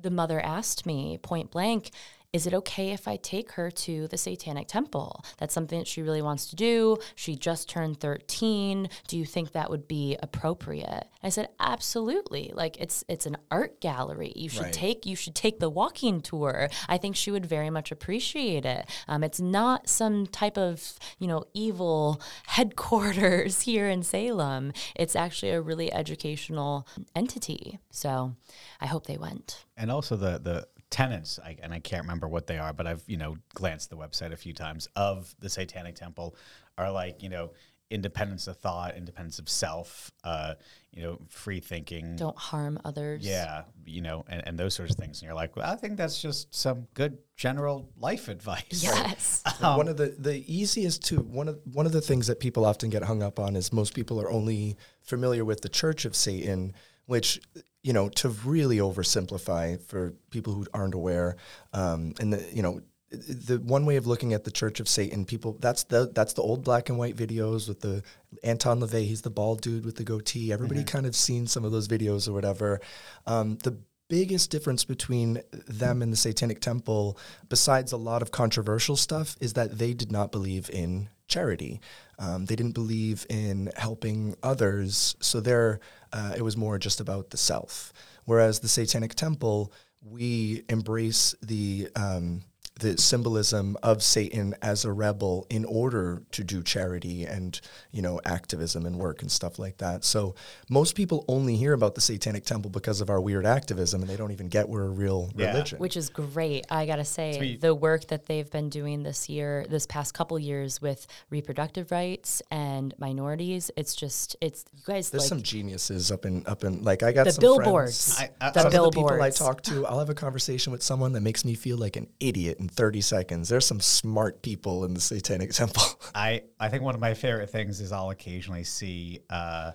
the 0.00 0.10
mother 0.10 0.40
asked 0.40 0.86
me 0.86 1.18
point 1.18 1.50
blank 1.50 1.90
is 2.34 2.46
it 2.46 2.52
okay 2.52 2.90
if 2.90 3.08
I 3.08 3.16
take 3.16 3.52
her 3.52 3.70
to 3.70 4.06
the 4.08 4.18
Satanic 4.18 4.68
Temple? 4.68 5.24
That's 5.38 5.54
something 5.54 5.78
that 5.78 5.88
she 5.88 6.02
really 6.02 6.20
wants 6.20 6.46
to 6.50 6.56
do. 6.56 6.98
She 7.14 7.36
just 7.36 7.70
turned 7.70 8.00
13. 8.00 8.90
Do 9.06 9.16
you 9.16 9.24
think 9.24 9.52
that 9.52 9.70
would 9.70 9.88
be 9.88 10.16
appropriate? 10.22 11.06
I 11.22 11.30
said, 11.30 11.48
absolutely. 11.58 12.52
Like 12.54 12.76
it's 12.78 13.02
it's 13.08 13.24
an 13.24 13.38
art 13.50 13.80
gallery. 13.80 14.32
You 14.36 14.48
should 14.50 14.64
Right. 14.64 14.72
take 14.72 15.06
you 15.06 15.16
should 15.16 15.34
take 15.34 15.58
the 15.58 15.70
walking 15.70 16.20
tour. 16.20 16.68
I 16.86 16.98
think 16.98 17.16
she 17.16 17.30
would 17.30 17.46
very 17.46 17.70
much 17.70 17.90
appreciate 17.90 18.66
it. 18.66 18.86
Um, 19.08 19.24
it's 19.24 19.40
not 19.40 19.88
some 19.88 20.26
type 20.26 20.58
of 20.58 20.98
you 21.18 21.26
know 21.26 21.44
evil 21.54 22.20
headquarters 22.46 23.60
here 23.70 23.88
in 23.88 24.02
Salem. 24.02 24.72
It's 24.94 25.16
actually 25.16 25.52
a 25.52 25.60
really 25.62 25.92
educational 25.92 26.86
entity. 27.16 27.78
So 27.90 28.34
I 28.80 28.86
hope 28.86 29.06
they 29.06 29.16
went. 29.18 29.64
and 29.76 29.90
also 29.90 30.14
the 30.16 30.38
the 30.38 30.68
tenants 30.90 31.38
I, 31.44 31.56
and 31.62 31.72
i 31.72 31.80
can't 31.80 32.02
remember 32.02 32.28
what 32.28 32.46
they 32.46 32.58
are 32.58 32.72
but 32.72 32.86
i've 32.86 33.02
you 33.06 33.16
know 33.16 33.36
glanced 33.54 33.90
the 33.90 33.96
website 33.96 34.32
a 34.32 34.36
few 34.36 34.52
times 34.54 34.88
of 34.96 35.34
the 35.38 35.48
satanic 35.50 35.96
temple 35.96 36.34
are 36.78 36.90
like 36.90 37.22
you 37.22 37.28
know 37.28 37.50
independence 37.90 38.46
of 38.46 38.56
thought 38.58 38.96
independence 38.96 39.38
of 39.38 39.48
self 39.48 40.10
uh 40.24 40.54
you 40.92 41.02
know 41.02 41.18
free 41.28 41.58
thinking 41.60 42.16
Don't 42.16 42.36
harm 42.36 42.78
others. 42.84 43.24
yeah 43.26 43.62
you 43.86 44.02
know 44.02 44.24
and, 44.28 44.42
and 44.46 44.58
those 44.58 44.74
sorts 44.74 44.92
of 44.92 44.98
things 44.98 45.20
and 45.20 45.26
you're 45.26 45.34
like 45.34 45.56
well 45.56 45.70
i 45.70 45.74
think 45.74 45.96
that's 45.96 46.20
just 46.20 46.54
some 46.54 46.86
good 46.92 47.16
general 47.36 47.88
life 47.98 48.28
advice 48.28 48.82
Yes. 48.82 49.42
one 49.60 49.88
of 49.88 49.96
the 49.96 50.14
the 50.18 50.44
easiest 50.52 51.02
to 51.06 51.16
one 51.16 51.48
of 51.48 51.58
one 51.72 51.86
of 51.86 51.92
the 51.92 52.02
things 52.02 52.26
that 52.26 52.40
people 52.40 52.66
often 52.66 52.90
get 52.90 53.02
hung 53.04 53.22
up 53.22 53.38
on 53.38 53.56
is 53.56 53.72
most 53.72 53.94
people 53.94 54.20
are 54.20 54.30
only 54.30 54.76
familiar 55.00 55.44
with 55.44 55.62
the 55.62 55.68
Church 55.70 56.04
of 56.04 56.14
Satan, 56.14 56.74
which 57.06 57.40
you 57.88 57.94
know 57.94 58.10
to 58.10 58.28
really 58.44 58.76
oversimplify 58.76 59.80
for 59.80 60.12
people 60.28 60.52
who 60.52 60.66
aren't 60.74 60.92
aware, 60.92 61.36
um, 61.72 62.12
and 62.20 62.34
the 62.34 62.46
you 62.52 62.62
know. 62.62 62.82
The 63.10 63.58
one 63.58 63.86
way 63.86 63.96
of 63.96 64.06
looking 64.06 64.34
at 64.34 64.44
the 64.44 64.50
Church 64.50 64.80
of 64.80 64.86
Satan, 64.86 65.24
people 65.24 65.56
that's 65.60 65.84
the 65.84 66.10
that's 66.14 66.34
the 66.34 66.42
old 66.42 66.62
black 66.62 66.90
and 66.90 66.98
white 66.98 67.16
videos 67.16 67.66
with 67.66 67.80
the 67.80 68.02
Anton 68.44 68.80
LaVey. 68.80 69.06
He's 69.06 69.22
the 69.22 69.30
bald 69.30 69.62
dude 69.62 69.86
with 69.86 69.96
the 69.96 70.04
goatee. 70.04 70.52
Everybody 70.52 70.84
kind 70.84 71.06
of 71.06 71.16
seen 71.16 71.46
some 71.46 71.64
of 71.64 71.72
those 71.72 71.88
videos 71.88 72.28
or 72.28 72.34
whatever. 72.34 72.82
Um, 73.26 73.56
the 73.62 73.78
biggest 74.08 74.50
difference 74.50 74.84
between 74.84 75.42
them 75.66 76.02
and 76.02 76.12
the 76.12 76.16
Satanic 76.16 76.60
Temple, 76.60 77.18
besides 77.48 77.92
a 77.92 77.96
lot 77.96 78.22
of 78.22 78.30
controversial 78.30 78.96
stuff, 78.96 79.36
is 79.40 79.52
that 79.52 79.78
they 79.78 79.92
did 79.94 80.10
not 80.10 80.32
believe 80.32 80.70
in 80.70 81.08
charity. 81.28 81.80
Um, 82.18 82.46
they 82.46 82.56
didn't 82.56 82.72
believe 82.72 83.26
in 83.28 83.70
helping 83.76 84.34
others, 84.42 85.14
so 85.20 85.40
there 85.40 85.80
uh, 86.12 86.34
it 86.36 86.42
was 86.42 86.56
more 86.56 86.78
just 86.78 87.00
about 87.00 87.30
the 87.30 87.36
self. 87.36 87.92
Whereas 88.24 88.60
the 88.60 88.68
Satanic 88.68 89.14
Temple, 89.14 89.72
we 90.02 90.64
embrace 90.68 91.34
the 91.42 91.88
um, 91.94 92.42
the 92.78 92.96
symbolism 92.96 93.76
of 93.82 94.02
Satan 94.02 94.54
as 94.62 94.84
a 94.84 94.92
rebel 94.92 95.46
in 95.50 95.64
order 95.64 96.22
to 96.32 96.44
do 96.44 96.62
charity 96.62 97.24
and 97.24 97.60
you 97.92 98.02
know 98.02 98.20
activism 98.24 98.86
and 98.86 98.96
work 98.96 99.22
and 99.22 99.30
stuff 99.30 99.58
like 99.58 99.78
that. 99.78 100.04
So 100.04 100.34
most 100.70 100.94
people 100.94 101.24
only 101.28 101.56
hear 101.56 101.72
about 101.72 101.94
the 101.94 102.00
Satanic 102.00 102.44
Temple 102.44 102.70
because 102.70 103.00
of 103.00 103.10
our 103.10 103.20
weird 103.20 103.46
activism, 103.46 104.00
and 104.02 104.10
they 104.10 104.16
don't 104.16 104.30
even 104.32 104.48
get 104.48 104.68
we're 104.68 104.84
a 104.84 104.88
real 104.88 105.30
Yeah. 105.36 105.48
religion. 105.52 105.78
Which 105.78 105.96
is 105.96 106.08
great. 106.08 106.66
I 106.70 106.86
gotta 106.86 107.04
say, 107.04 107.36
Sweet. 107.38 107.60
the 107.60 107.74
work 107.74 108.06
that 108.08 108.26
they've 108.26 108.50
been 108.50 108.68
doing 108.68 109.02
this 109.02 109.28
year, 109.28 109.66
this 109.68 109.86
past 109.86 110.14
couple 110.14 110.38
years 110.38 110.80
with 110.80 111.06
reproductive 111.30 111.90
rights 111.90 112.42
and 112.50 112.94
minorities, 112.98 113.70
it's 113.76 113.94
just, 113.94 114.36
it's 114.40 114.64
you 114.74 114.82
guys 114.86 115.10
There's 115.10 115.22
like 115.24 115.28
some 115.28 115.42
geniuses 115.42 116.10
up 116.12 116.24
in 116.24 116.44
up 116.46 116.64
in 116.64 116.82
like 116.84 117.02
I 117.02 117.12
got 117.12 117.24
the 117.24 117.32
some 117.32 117.40
billboards. 117.42 118.14
friends. 118.16 118.30
I- 118.40 118.46
I- 118.46 118.50
the 118.50 118.60
some 118.60 118.66
of 118.68 118.72
the 118.72 118.90
people 118.90 119.22
I 119.22 119.30
talk 119.30 119.62
to, 119.62 119.86
I'll 119.86 119.98
have 119.98 120.10
a 120.10 120.14
conversation 120.14 120.72
with 120.72 120.82
someone 120.82 121.12
that 121.12 121.20
makes 121.22 121.44
me 121.44 121.54
feel 121.54 121.76
like 121.76 121.96
an 121.96 122.06
idiot 122.20 122.58
in 122.68 122.74
30 122.74 123.00
seconds. 123.00 123.48
There's 123.48 123.66
some 123.66 123.80
smart 123.80 124.42
people 124.42 124.84
in 124.84 124.94
the 124.94 125.00
Satanic 125.00 125.52
Temple. 125.52 125.82
I, 126.14 126.42
I 126.60 126.68
think 126.68 126.82
one 126.82 126.94
of 126.94 127.00
my 127.00 127.14
favorite 127.14 127.50
things 127.50 127.80
is 127.80 127.92
I'll 127.92 128.10
occasionally 128.10 128.64
see 128.64 129.20
uh, 129.30 129.72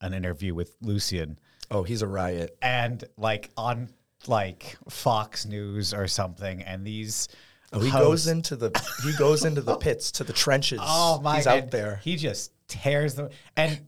an 0.00 0.12
interview 0.14 0.54
with 0.54 0.74
Lucien 0.80 1.38
oh, 1.70 1.82
he's 1.82 2.02
a 2.02 2.06
riot. 2.06 2.56
and 2.60 3.02
like 3.16 3.50
on 3.56 3.88
like 4.26 4.76
Fox 4.90 5.46
News 5.46 5.94
or 5.94 6.06
something, 6.06 6.62
and 6.62 6.86
these 6.86 7.28
Oh, 7.72 7.80
he 7.80 7.88
hosts- 7.88 8.06
goes 8.06 8.26
into 8.26 8.56
the 8.56 8.70
he 9.02 9.12
goes 9.16 9.44
into 9.46 9.62
the 9.62 9.76
pits 9.78 10.12
to 10.12 10.24
the 10.24 10.32
trenches. 10.34 10.80
Oh 10.82 11.18
my! 11.22 11.36
He's 11.36 11.46
out 11.46 11.70
there. 11.70 12.00
He 12.04 12.16
just 12.16 12.52
tears 12.68 13.14
them. 13.14 13.30
And 13.56 13.80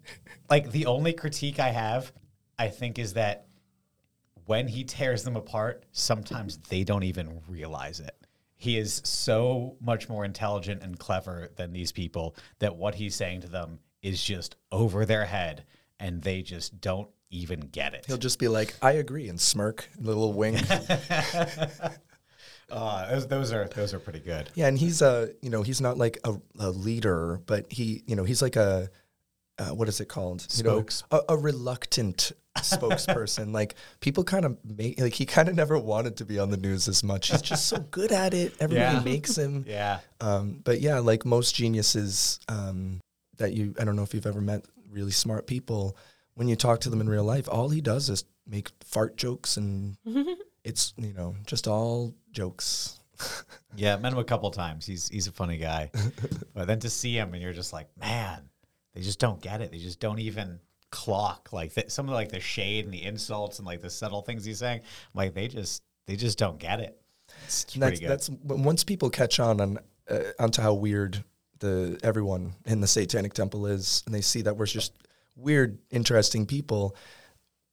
like 0.48 0.70
the 0.70 0.86
only 0.86 1.12
critique 1.12 1.60
I 1.60 1.68
have, 1.68 2.10
I 2.58 2.68
think, 2.68 2.98
is 2.98 3.12
that 3.12 3.46
when 4.46 4.66
he 4.68 4.84
tears 4.84 5.22
them 5.24 5.36
apart, 5.36 5.84
sometimes 5.92 6.56
they 6.70 6.82
don't 6.84 7.02
even 7.02 7.42
realize 7.46 8.00
it. 8.00 8.16
He 8.64 8.78
is 8.78 9.02
so 9.04 9.76
much 9.78 10.08
more 10.08 10.24
intelligent 10.24 10.82
and 10.82 10.98
clever 10.98 11.50
than 11.56 11.74
these 11.74 11.92
people 11.92 12.34
that 12.60 12.76
what 12.76 12.94
he's 12.94 13.14
saying 13.14 13.42
to 13.42 13.48
them 13.48 13.78
is 14.00 14.24
just 14.24 14.56
over 14.72 15.04
their 15.04 15.26
head, 15.26 15.66
and 16.00 16.22
they 16.22 16.40
just 16.40 16.80
don't 16.80 17.10
even 17.28 17.60
get 17.60 17.92
it. 17.92 18.06
He'll 18.06 18.16
just 18.16 18.38
be 18.38 18.48
like, 18.48 18.74
"I 18.80 18.92
agree," 18.92 19.28
and 19.28 19.38
smirk, 19.38 19.90
little 19.98 20.32
wink. 20.32 20.62
Uh, 20.70 21.90
those, 23.10 23.26
those 23.26 23.52
are 23.52 23.68
those 23.68 23.92
are 23.92 23.98
pretty 23.98 24.20
good. 24.20 24.48
Yeah, 24.54 24.68
and 24.68 24.78
he's 24.78 25.02
a 25.02 25.28
you 25.42 25.50
know 25.50 25.60
he's 25.62 25.82
not 25.82 25.98
like 25.98 26.18
a, 26.24 26.34
a 26.58 26.70
leader, 26.70 27.42
but 27.44 27.70
he 27.70 28.02
you 28.06 28.16
know 28.16 28.24
he's 28.24 28.40
like 28.40 28.56
a 28.56 28.88
uh, 29.58 29.70
what 29.70 29.88
is 29.88 30.00
it 30.00 30.06
called? 30.06 30.46
You 30.56 30.64
know, 30.64 30.70
Spokes- 30.78 31.04
a, 31.10 31.20
a 31.28 31.36
reluctant 31.36 32.32
spokesperson. 32.56 33.52
like 33.52 33.74
people 34.00 34.24
kind 34.24 34.44
of 34.44 34.56
make 34.64 35.00
like 35.00 35.12
he 35.14 35.26
kind 35.26 35.48
of 35.48 35.54
never 35.54 35.78
wanted 35.78 36.16
to 36.18 36.24
be 36.24 36.38
on 36.38 36.50
the 36.50 36.56
news 36.56 36.88
as 36.88 37.02
much. 37.02 37.28
He's 37.30 37.42
just 37.42 37.66
so 37.66 37.78
good 37.90 38.12
at 38.12 38.34
it. 38.34 38.54
Everybody 38.60 38.96
Yeah. 38.96 39.02
makes 39.02 39.36
him. 39.36 39.64
Yeah. 39.68 40.00
Um, 40.20 40.60
but 40.64 40.80
yeah, 40.80 40.98
like 40.98 41.24
most 41.24 41.54
geniuses 41.54 42.40
um, 42.48 43.00
that 43.38 43.52
you 43.52 43.74
I 43.78 43.84
don't 43.84 43.96
know 43.96 44.02
if 44.02 44.14
you've 44.14 44.26
ever 44.26 44.40
met 44.40 44.64
really 44.90 45.10
smart 45.12 45.46
people. 45.46 45.96
When 46.34 46.48
you 46.48 46.56
talk 46.56 46.80
to 46.80 46.90
them 46.90 47.00
in 47.00 47.08
real 47.08 47.24
life, 47.24 47.48
all 47.50 47.68
he 47.68 47.80
does 47.80 48.08
is 48.10 48.24
make 48.46 48.70
fart 48.84 49.16
jokes 49.16 49.56
and 49.56 49.96
it's 50.64 50.94
you 50.96 51.12
know 51.12 51.36
just 51.46 51.66
all 51.68 52.14
jokes. 52.32 53.00
Yeah, 53.76 53.96
met 53.96 54.12
him 54.12 54.18
a 54.18 54.24
couple 54.24 54.50
times. 54.50 54.86
He's 54.86 55.08
he's 55.08 55.26
a 55.28 55.32
funny 55.32 55.56
guy. 55.58 55.90
but 56.54 56.66
then 56.66 56.80
to 56.80 56.90
see 56.90 57.16
him 57.16 57.32
and 57.34 57.42
you're 57.42 57.52
just 57.52 57.72
like, 57.72 57.88
man, 57.98 58.48
they 58.94 59.00
just 59.00 59.18
don't 59.20 59.40
get 59.40 59.60
it. 59.60 59.70
They 59.70 59.78
just 59.78 60.00
don't 60.00 60.18
even 60.18 60.58
clock 60.94 61.52
like 61.52 61.74
th- 61.74 61.90
some 61.90 62.08
of 62.08 62.14
like 62.14 62.30
the 62.30 62.38
shade 62.38 62.84
and 62.84 62.94
the 62.94 63.02
insults 63.02 63.58
and 63.58 63.66
like 63.66 63.82
the 63.82 63.90
subtle 63.90 64.22
things 64.22 64.44
he's 64.44 64.60
saying. 64.60 64.80
Like 65.12 65.34
they 65.34 65.48
just 65.48 65.82
they 66.06 66.14
just 66.14 66.38
don't 66.38 66.56
get 66.56 66.78
it. 66.78 66.96
It's 67.44 67.64
pretty 67.64 67.80
that's 67.80 68.00
good. 68.00 68.08
that's 68.08 68.30
once 68.44 68.84
people 68.84 69.10
catch 69.10 69.40
on 69.40 69.60
on 69.60 69.78
uh, 70.08 70.20
onto 70.38 70.62
how 70.62 70.72
weird 70.74 71.24
the 71.58 71.98
everyone 72.04 72.54
in 72.64 72.80
the 72.80 72.86
Satanic 72.86 73.34
Temple 73.34 73.66
is, 73.66 74.04
and 74.06 74.14
they 74.14 74.20
see 74.20 74.42
that 74.42 74.56
we're 74.56 74.66
just 74.66 74.92
weird, 75.34 75.78
interesting 75.90 76.46
people. 76.46 76.94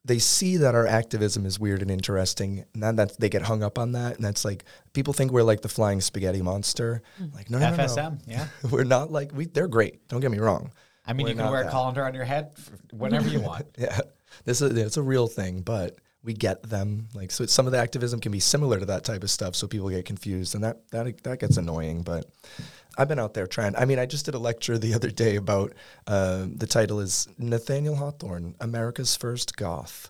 they 0.03 0.17
see 0.17 0.57
that 0.57 0.73
our 0.73 0.87
activism 0.87 1.45
is 1.45 1.59
weird 1.59 1.83
and 1.83 1.91
interesting, 1.91 2.65
and 2.73 2.81
then 2.81 2.95
that 2.95 3.19
they 3.19 3.29
get 3.29 3.43
hung 3.43 3.61
up 3.61 3.77
on 3.77 3.91
that, 3.91 4.15
and 4.15 4.25
that's 4.25 4.43
like 4.43 4.63
people 4.93 5.13
think 5.13 5.31
we're 5.31 5.43
like 5.43 5.61
the 5.61 5.69
flying 5.69 6.01
spaghetti 6.01 6.41
monster. 6.41 7.03
Like 7.35 7.51
no, 7.51 7.59
no, 7.59 7.69
no, 7.69 7.75
no. 7.75 7.83
FSM, 7.83 8.19
yeah. 8.25 8.47
we're 8.71 8.83
not 8.83 9.11
like 9.11 9.31
we. 9.31 9.45
They're 9.45 9.67
great. 9.67 10.07
Don't 10.07 10.21
get 10.21 10.31
me 10.31 10.39
wrong. 10.39 10.71
I 11.05 11.13
mean, 11.13 11.23
We're 11.25 11.29
you 11.29 11.35
can 11.35 11.45
not 11.45 11.51
wear 11.51 11.61
a 11.61 11.63
that. 11.65 11.71
colander 11.71 12.05
on 12.05 12.13
your 12.13 12.25
head 12.25 12.51
whenever 12.91 13.27
you 13.27 13.41
want. 13.41 13.65
Yeah, 13.77 13.99
this 14.45 14.61
is 14.61 14.77
it's 14.77 14.97
a 14.97 15.01
real 15.01 15.27
thing, 15.27 15.61
but 15.61 15.97
we 16.23 16.33
get 16.33 16.63
them. 16.63 17.07
Like 17.13 17.31
so, 17.31 17.45
some 17.47 17.65
of 17.65 17.71
the 17.71 17.79
activism 17.79 18.19
can 18.19 18.31
be 18.31 18.39
similar 18.39 18.79
to 18.79 18.85
that 18.85 19.03
type 19.03 19.23
of 19.23 19.31
stuff, 19.31 19.55
so 19.55 19.67
people 19.67 19.89
get 19.89 20.05
confused, 20.05 20.55
and 20.55 20.63
that 20.63 20.89
that 20.91 21.23
that 21.23 21.39
gets 21.39 21.57
annoying. 21.57 22.03
But 22.03 22.25
I've 22.97 23.07
been 23.07 23.19
out 23.19 23.33
there 23.33 23.47
trying. 23.47 23.75
I 23.75 23.85
mean, 23.85 23.99
I 23.99 24.05
just 24.05 24.25
did 24.25 24.35
a 24.35 24.39
lecture 24.39 24.77
the 24.77 24.93
other 24.97 25.09
day 25.09 25.35
about 25.37 25.73
uh, 26.07 26.45
the 26.55 26.67
title 26.67 26.99
is 26.99 27.27
Nathaniel 27.37 27.95
Hawthorne, 27.95 28.55
America's 28.59 29.15
First 29.15 29.57
Goth, 29.57 30.09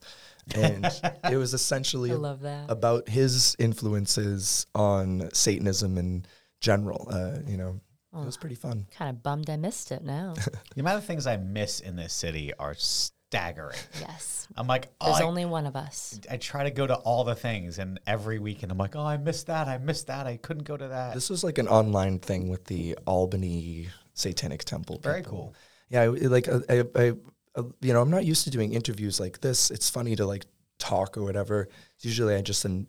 and 0.56 0.86
it 1.32 1.38
was 1.38 1.54
essentially 1.54 2.12
love 2.13 2.41
that. 2.41 2.69
about 2.69 3.08
his 3.08 3.56
influences 3.60 4.65
on 4.75 5.30
Satanism 5.34 5.97
in 5.97 6.25
general. 6.60 7.08
Uh, 7.10 7.38
you 7.47 7.58
know, 7.58 7.80
it 8.13 8.26
was 8.26 8.38
pretty 8.38 8.56
fun. 8.56 8.88
kind 8.91 9.10
of 9.10 9.24
bummed 9.24 9.50
I 9.50 9.58
missed 9.58 9.91
it 9.91 10.04
now. 10.04 10.34
The 10.76 10.82
amount 10.82 10.97
of 10.97 11.06
things 11.06 11.28
I 11.28 11.38
miss 11.38 11.80
in 11.80 11.95
this 11.95 12.13
city 12.13 12.54
are 12.58 12.74
staggering. 12.76 13.78
yes. 14.00 14.47
I'm 14.56 14.67
like, 14.67 14.89
oh, 15.00 15.08
There's 15.08 15.21
I, 15.21 15.26
only 15.26 15.45
one 15.45 15.65
of 15.65 15.76
us. 15.76 16.19
I 16.30 16.38
try 16.38 16.63
to 16.63 16.71
go 16.71 16.86
to 16.88 16.95
all 16.95 17.24
the 17.24 17.36
things, 17.36 17.78
and 17.80 18.00
every 18.08 18.39
weekend 18.39 18.71
I'm 18.71 18.78
like, 18.78 18.95
oh, 18.95 19.06
I 19.06 19.17
missed 19.17 19.47
that. 19.47 19.67
I 19.67 19.78
missed 19.78 20.08
that. 20.08 20.28
I 20.28 20.38
couldn't 20.38 20.63
go 20.63 20.76
to 20.78 20.88
that. 20.89 21.13
This 21.13 21.30
was 21.30 21.43
like 21.43 21.58
an 21.58 21.67
online 21.67 22.19
thing 22.19 22.50
with 22.50 22.65
the 22.65 22.97
Albany 23.06 23.88
Satanic 24.13 24.63
Temple. 24.65 25.00
Very 25.02 25.21
people. 25.21 25.32
cool. 25.32 25.56
Yeah, 25.89 26.02
I, 26.04 26.08
like 26.08 26.47
uh, 26.47 26.60
I, 26.69 26.84
I, 26.95 27.13
I, 27.58 27.62
you 27.82 27.93
know, 27.93 28.02
I'm 28.02 28.12
not 28.12 28.26
used 28.26 28.43
to 28.45 28.50
doing 28.50 28.74
interviews 28.74 29.19
like 29.19 29.41
this. 29.41 29.71
It's 29.71 29.89
funny 29.89 30.15
to 30.15 30.26
like 30.26 30.45
talk 30.80 31.17
or 31.17 31.24
whatever. 31.24 31.69
Usually, 32.00 32.36
I 32.36 32.41
just 32.41 32.65
am 32.65 32.88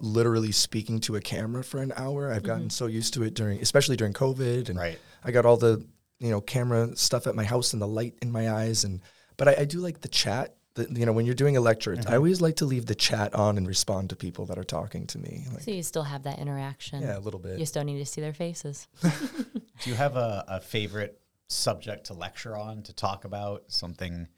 literally 0.00 0.52
speaking 0.52 1.00
to 1.00 1.16
a 1.16 1.20
camera 1.20 1.64
for 1.64 1.80
an 1.80 1.92
hour. 1.96 2.32
I've 2.32 2.42
gotten 2.42 2.64
mm-hmm. 2.64 2.70
so 2.70 2.86
used 2.86 3.14
to 3.14 3.22
it 3.22 3.34
during, 3.34 3.60
especially 3.60 3.96
during 3.96 4.12
COVID, 4.12 4.68
and 4.68 4.78
Right. 4.78 4.98
I 5.24 5.30
got 5.30 5.46
all 5.46 5.56
the 5.56 5.84
you 6.18 6.30
know 6.30 6.40
camera 6.40 6.96
stuff 6.96 7.26
at 7.26 7.34
my 7.34 7.44
house 7.44 7.72
and 7.72 7.80
the 7.80 7.88
light 7.88 8.14
in 8.22 8.30
my 8.30 8.50
eyes, 8.50 8.84
and 8.84 9.00
but 9.36 9.48
I, 9.48 9.56
I 9.60 9.64
do 9.64 9.80
like 9.80 10.00
the 10.00 10.08
chat. 10.08 10.54
The, 10.74 10.86
you 10.92 11.06
know, 11.06 11.12
when 11.12 11.26
you're 11.26 11.34
doing 11.34 11.56
a 11.56 11.60
lecture, 11.60 11.92
it's 11.92 12.06
I 12.06 12.10
mm-hmm. 12.10 12.16
always 12.16 12.40
like 12.40 12.56
to 12.56 12.66
leave 12.66 12.86
the 12.86 12.94
chat 12.94 13.34
on 13.34 13.56
and 13.56 13.66
respond 13.66 14.10
to 14.10 14.16
people 14.16 14.46
that 14.46 14.58
are 14.58 14.64
talking 14.64 15.06
to 15.08 15.18
me. 15.18 15.46
Like, 15.52 15.62
So 15.62 15.70
you 15.72 15.82
still 15.82 16.04
have 16.04 16.22
that 16.24 16.38
interaction. 16.38 17.02
yeah, 17.02 17.18
a 17.18 17.20
little 17.20 17.40
bit. 17.40 17.58
You 17.58 17.66
still 17.66 17.82
need 17.82 17.98
to 17.98 18.06
see 18.06 18.20
their 18.20 18.34
faces. 18.34 18.86
Do 19.02 19.90
you 19.90 19.94
have 19.94 20.16
a, 20.16 20.44
a 20.46 20.60
favorite 20.60 21.20
subject 21.48 22.06
to 22.06 22.14
lecture 22.14 22.56
on, 22.56 22.82
to 22.82 22.92
talk 22.92 23.24
about? 23.24 23.64
Something 23.68 24.28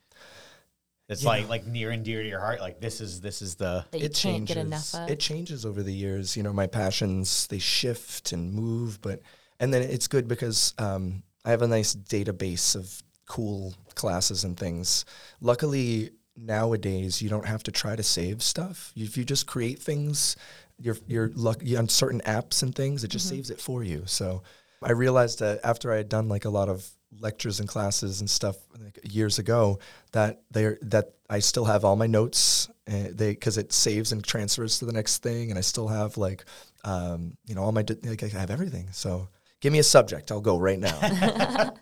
that's 1.11 1.25
like 1.25 1.49
like 1.49 1.67
near 1.67 1.91
and 1.91 2.05
dear 2.05 2.23
to 2.23 2.29
your 2.29 2.39
heart. 2.39 2.61
Like 2.61 2.81
this 2.81 3.01
is 3.01 3.21
this 3.21 3.43
is 3.43 3.57
the 3.57 3.85
That 3.91 3.99
you 3.99 4.05
it 4.05 4.15
can't 4.15 4.47
changes. 4.47 4.55
get 4.55 4.65
enough 4.65 4.95
of. 4.95 5.11
It 5.11 5.19
changes 5.19 5.67
over 5.67 5.83
the 5.83 5.93
years. 5.93 6.37
You 6.37 6.45
know, 6.45 6.53
my 6.53 6.69
passions 6.69 7.49
they 7.49 7.59
shift 7.59 8.31
and 8.31 8.55
move, 8.55 9.03
but 9.03 9.21
and 9.59 9.75
then 9.75 9.83
it's 9.83 10.07
good 10.07 10.29
because 10.29 10.73
um, 10.79 11.25
I 11.45 11.51
have 11.51 11.63
a 11.63 11.67
nice 11.67 11.97
database 11.97 12.77
of 12.77 13.03
cool 13.27 13.75
classes 13.97 14.45
and 14.45 14.57
things. 14.57 15.05
Luckily, 15.41 16.11
nowadays 16.37 17.21
you 17.21 17.29
don't 17.29 17.47
have 17.47 17.65
to 17.65 17.73
try 17.73 17.97
to 17.97 18.05
save 18.05 18.41
stuff. 18.41 18.93
If 18.95 19.17
you 19.17 19.25
just 19.25 19.49
create 19.49 19.81
things, 19.81 20.37
you're 20.79 20.99
you're 21.09 21.33
lucky 21.35 21.77
on 21.77 21.89
certain 21.89 22.21
apps 22.21 22.63
and 22.63 22.73
things. 22.73 23.03
It 23.03 23.09
just 23.09 23.29
saves 23.29 23.51
it 23.51 23.61
for 23.61 23.83
you. 23.83 24.05
So 24.07 24.45
I 24.81 24.93
realized 24.93 25.41
that 25.41 25.59
after 25.65 25.93
I 25.93 25.97
had 25.97 26.09
done 26.09 26.29
like 26.29 26.45
a 26.45 26.51
lot 26.51 26.69
of 26.69 26.89
lectures 27.19 27.61
and 27.61 27.69
classes 27.69 28.21
and 28.21 28.31
stuff 28.31 28.57
years 29.03 29.39
ago 29.39 29.79
that 30.13 30.43
they 30.51 30.77
that 30.83 31.13
I 31.29 31.41
still 31.41 31.65
have 31.65 31.85
all 31.85 31.97
my 31.97 32.07
notes 32.07 32.69
uh, 32.89 33.09
they 33.11 33.31
because 33.31 33.59
it 33.59 33.73
saves 33.73 34.13
and 34.13 34.23
transfers 34.23 34.79
to 34.79 34.85
the 34.85 34.93
next 34.93 35.23
thing 35.23 35.51
and 35.51 35.59
I 35.59 35.63
still 35.63 35.89
have 35.89 36.17
like 36.17 36.45
um, 36.85 37.37
you 37.47 37.55
know 37.55 37.63
all 37.63 37.73
my 37.73 37.85
like 38.05 38.23
I 38.23 38.29
have 38.29 38.51
everything 38.51 38.89
so 38.93 39.29
give 39.61 39.73
me 39.73 39.81
a 39.81 39.85
subject 39.85 40.31
I'll 40.31 40.41
go 40.41 40.59
right 40.59 40.79
now 40.79 41.73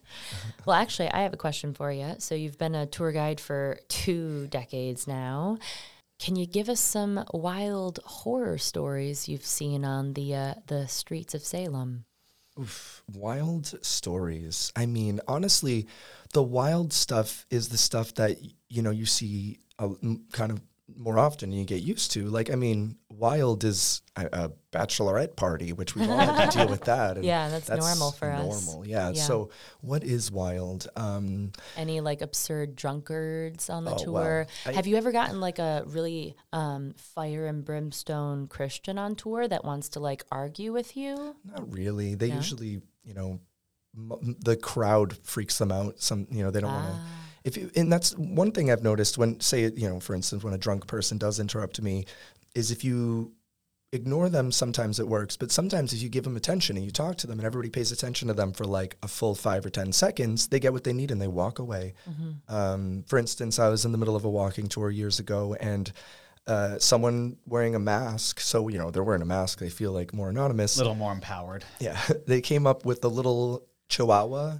Well, 0.68 0.76
actually, 0.76 1.10
I 1.10 1.22
have 1.22 1.32
a 1.32 1.38
question 1.38 1.72
for 1.72 1.90
you. 1.90 2.16
So 2.18 2.34
you've 2.34 2.58
been 2.58 2.74
a 2.74 2.84
tour 2.84 3.10
guide 3.10 3.40
for 3.40 3.78
two 3.88 4.48
decades 4.48 5.06
now. 5.06 5.56
Can 6.18 6.36
you 6.36 6.44
give 6.44 6.68
us 6.68 6.78
some 6.78 7.24
wild 7.32 8.00
horror 8.04 8.58
stories 8.58 9.30
you've 9.30 9.46
seen 9.46 9.82
on 9.82 10.12
the 10.12 10.34
uh, 10.34 10.54
the 10.66 10.86
streets 10.86 11.34
of 11.34 11.42
Salem? 11.42 12.04
Wild 13.12 13.66
stories. 13.84 14.72
I 14.76 14.86
mean 14.86 15.20
honestly 15.28 15.86
the 16.32 16.42
wild 16.42 16.92
stuff 16.92 17.46
is 17.50 17.68
the 17.68 17.78
stuff 17.78 18.14
that 18.14 18.38
you 18.68 18.82
know 18.82 18.90
you 18.90 19.06
see 19.06 19.58
uh, 19.78 19.90
m- 20.02 20.24
kind 20.32 20.52
of 20.52 20.60
more 20.96 21.18
often 21.18 21.50
and 21.50 21.58
you 21.58 21.64
get 21.64 21.82
used 21.82 22.12
to. 22.12 22.28
Like 22.28 22.50
I 22.50 22.54
mean 22.54 22.96
wild 23.18 23.64
is 23.64 24.00
a, 24.16 24.26
a 24.44 24.50
bachelorette 24.72 25.34
party 25.36 25.72
which 25.72 25.94
we've 25.96 26.08
all 26.08 26.16
had 26.18 26.50
to 26.50 26.58
deal 26.58 26.68
with 26.68 26.82
that 26.84 27.16
and 27.16 27.24
Yeah, 27.24 27.48
that's 27.48 27.68
normal 27.68 28.12
for 28.12 28.30
us. 28.30 28.66
normal 28.66 28.86
yeah. 28.86 29.10
Yeah. 29.10 29.22
so 29.22 29.50
what 29.80 30.04
is 30.04 30.30
wild 30.30 30.86
um 30.96 31.52
Any 31.76 32.00
like 32.00 32.20
absurd 32.22 32.76
drunkards 32.76 33.68
on 33.70 33.84
the 33.84 33.90
Oh, 33.90 33.94
wow. 34.12 34.22
tour? 34.22 34.46
I- 34.66 34.72
have 34.72 34.86
you 34.86 34.96
ever 34.96 35.10
gotten 35.12 35.40
like 35.40 35.58
a 35.58 35.82
really 35.86 36.36
um, 36.52 36.94
fire 36.96 37.46
and 37.46 37.64
brimstone 37.64 38.46
Christian 38.46 38.98
on 38.98 39.16
tour 39.16 39.48
that 39.48 39.64
wants 39.64 39.88
to 39.90 40.00
like 40.00 40.24
argue 40.30 40.72
with 40.72 40.96
you? 40.96 41.34
Not 41.44 41.72
really. 41.72 42.14
They 42.14 42.28
No? 42.30 42.36
usually, 42.36 42.80
you 43.04 43.14
know, 43.14 43.40
m- 43.96 44.36
the 44.40 44.56
crowd 44.56 45.16
freaks 45.24 45.58
them 45.58 45.72
out. 45.72 46.00
Some, 46.00 46.26
you 46.30 46.42
know, 46.44 46.50
they 46.50 46.60
don't 46.60 46.72
want 46.72 46.86
to. 46.86 46.92
Ah. 46.94 47.06
If 47.44 47.56
you, 47.56 47.70
and 47.76 47.90
that's 47.90 48.12
one 48.18 48.52
thing 48.52 48.70
I've 48.70 48.82
noticed 48.82 49.16
when, 49.16 49.40
say, 49.40 49.62
you 49.74 49.88
know, 49.88 50.00
for 50.00 50.14
instance, 50.14 50.44
when 50.44 50.52
a 50.52 50.58
drunk 50.58 50.86
person 50.86 51.16
does 51.18 51.40
interrupt 51.40 51.80
me, 51.80 52.04
is 52.58 52.70
if 52.70 52.84
you 52.84 53.32
ignore 53.92 54.28
them, 54.28 54.52
sometimes 54.52 55.00
it 55.00 55.08
works. 55.08 55.36
But 55.36 55.50
sometimes 55.50 55.92
if 55.92 56.02
you 56.02 56.08
give 56.08 56.24
them 56.24 56.36
attention 56.36 56.76
and 56.76 56.84
you 56.84 56.90
talk 56.90 57.16
to 57.18 57.26
them 57.26 57.38
and 57.38 57.46
everybody 57.46 57.70
pays 57.70 57.92
attention 57.92 58.28
to 58.28 58.34
them 58.34 58.52
for 58.52 58.64
like 58.64 58.96
a 59.02 59.08
full 59.08 59.34
five 59.34 59.64
or 59.64 59.70
10 59.70 59.92
seconds, 59.92 60.48
they 60.48 60.60
get 60.60 60.72
what 60.72 60.84
they 60.84 60.92
need 60.92 61.10
and 61.10 61.20
they 61.20 61.28
walk 61.28 61.58
away. 61.58 61.94
Um, 62.48 63.04
for 63.06 63.18
instance, 63.18 63.58
I 63.58 63.68
was 63.68 63.84
in 63.84 63.92
the 63.92 63.98
middle 63.98 64.16
of 64.16 64.24
a 64.24 64.30
walking 64.30 64.66
tour 64.66 64.90
years 64.90 65.18
ago 65.20 65.56
and 65.58 65.90
uh, 66.46 66.78
someone 66.78 67.36
wearing 67.46 67.74
a 67.74 67.78
mask. 67.78 68.40
So, 68.40 68.68
you 68.68 68.78
know, 68.78 68.90
they're 68.90 69.04
wearing 69.04 69.22
a 69.22 69.26
mask. 69.26 69.58
They 69.60 69.70
feel 69.70 69.92
like 69.92 70.12
more 70.12 70.28
anonymous. 70.28 70.76
A 70.76 70.80
little 70.80 70.94
more 70.94 71.12
empowered. 71.12 71.64
Yeah, 71.78 71.98
they 72.26 72.40
came 72.40 72.66
up 72.66 72.84
with 72.84 73.04
a 73.04 73.08
little 73.08 73.66
Chihuahua 73.88 74.58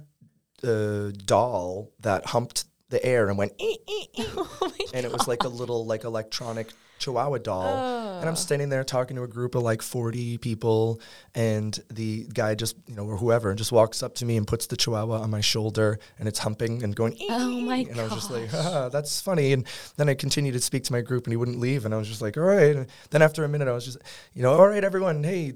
uh, 0.63 1.11
doll 1.25 1.91
that 1.99 2.25
humped 2.27 2.65
the 2.89 3.03
air 3.03 3.27
and 3.27 3.37
went, 3.37 3.53
"Ee, 3.59 3.77
ee, 3.89 4.07
ee." 4.19 4.25
and 4.93 5.05
it 5.05 5.11
was 5.11 5.27
like 5.27 5.43
a 5.43 5.47
little 5.47 5.85
like 5.85 6.03
electronic 6.03 6.69
Chihuahua 6.99 7.39
doll. 7.39 8.19
And 8.19 8.27
I'm 8.27 8.35
standing 8.35 8.67
there 8.69 8.83
talking 8.83 9.15
to 9.15 9.23
a 9.23 9.27
group 9.27 9.55
of 9.55 9.63
like 9.63 9.81
40 9.81 10.37
people, 10.39 10.99
and 11.33 11.77
the 11.89 12.27
guy 12.33 12.53
just 12.53 12.75
you 12.87 12.95
know 12.95 13.05
or 13.05 13.15
whoever 13.15 13.53
just 13.55 13.71
walks 13.71 14.03
up 14.03 14.15
to 14.15 14.25
me 14.25 14.35
and 14.35 14.45
puts 14.45 14.67
the 14.67 14.75
Chihuahua 14.75 15.21
on 15.21 15.29
my 15.29 15.41
shoulder, 15.41 15.99
and 16.19 16.27
it's 16.27 16.39
humping 16.39 16.83
and 16.83 16.95
going. 16.95 17.15
Oh 17.29 17.49
ee," 17.49 17.63
my 17.63 17.77
And 17.89 17.99
I 17.99 18.03
was 18.03 18.13
just 18.13 18.29
like, 18.31 18.49
ah, 18.53 18.89
that's 18.89 19.21
funny. 19.21 19.53
And 19.53 19.65
then 19.95 20.09
I 20.09 20.15
continued 20.15 20.51
to 20.53 20.59
speak 20.59 20.83
to 20.85 20.91
my 20.91 21.01
group, 21.01 21.25
and 21.25 21.31
he 21.31 21.37
wouldn't 21.37 21.59
leave, 21.59 21.85
and 21.85 21.93
I 21.93 21.97
was 21.97 22.09
just 22.09 22.21
like, 22.21 22.35
all 22.35 22.43
right. 22.43 22.75
And 22.75 22.87
then 23.09 23.21
after 23.21 23.43
a 23.45 23.47
minute, 23.47 23.69
I 23.69 23.71
was 23.71 23.85
just, 23.85 23.99
you 24.33 24.43
know, 24.43 24.53
all 24.53 24.67
right, 24.67 24.83
everyone, 24.83 25.23
hey, 25.23 25.53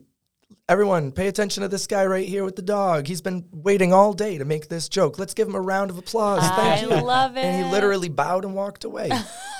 everyone 0.69 1.11
pay 1.11 1.27
attention 1.27 1.61
to 1.61 1.67
this 1.67 1.87
guy 1.87 2.05
right 2.05 2.27
here 2.27 2.45
with 2.45 2.55
the 2.55 2.61
dog 2.61 3.07
he's 3.07 3.21
been 3.21 3.43
waiting 3.51 3.91
all 3.91 4.13
day 4.13 4.37
to 4.37 4.45
make 4.45 4.69
this 4.69 4.87
joke 4.87 5.17
let's 5.19 5.33
give 5.33 5.47
him 5.47 5.55
a 5.55 5.61
round 5.61 5.89
of 5.89 5.97
applause 5.97 6.41
thank 6.41 6.59
I 6.59 6.81
you 6.81 7.03
love 7.03 7.35
it. 7.35 7.41
and 7.41 7.65
he 7.65 7.71
literally 7.71 8.07
bowed 8.07 8.45
and 8.45 8.55
walked 8.55 8.83
away 8.83 9.09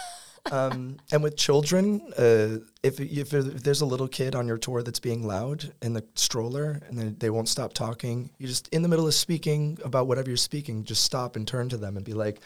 um, 0.54 0.98
and 1.12 1.24
with 1.24 1.36
children 1.36 2.02
uh, 2.18 2.60
if, 2.84 3.00
if 3.00 3.30
there's 3.30 3.82
a 3.82 3.86
little 3.86 4.08
kid 4.08 4.36
on 4.36 4.48
your 4.48 4.58
tour 4.58 4.84
that's 4.84 5.00
being 5.00 5.26
loud 5.26 5.74
in 5.82 5.94
the 5.94 6.04
stroller 6.16 6.82
and 6.88 6.98
they, 6.98 7.08
they 7.10 7.30
won't 7.30 7.50
stop 7.50 7.74
talking 7.74 8.30
you 8.38 8.48
just 8.48 8.68
in 8.70 8.82
the 8.82 8.88
middle 8.88 9.08
of 9.08 9.14
speaking 9.14 9.78
about 9.84 10.08
whatever 10.08 10.30
you're 10.30 10.38
speaking 10.38 10.84
just 10.84 11.04
stop 11.04 11.36
and 11.36 11.48
turn 11.48 11.70
to 11.70 11.78
them 11.78 11.98
and 11.98 12.06
be 12.06 12.14
like 12.14 12.40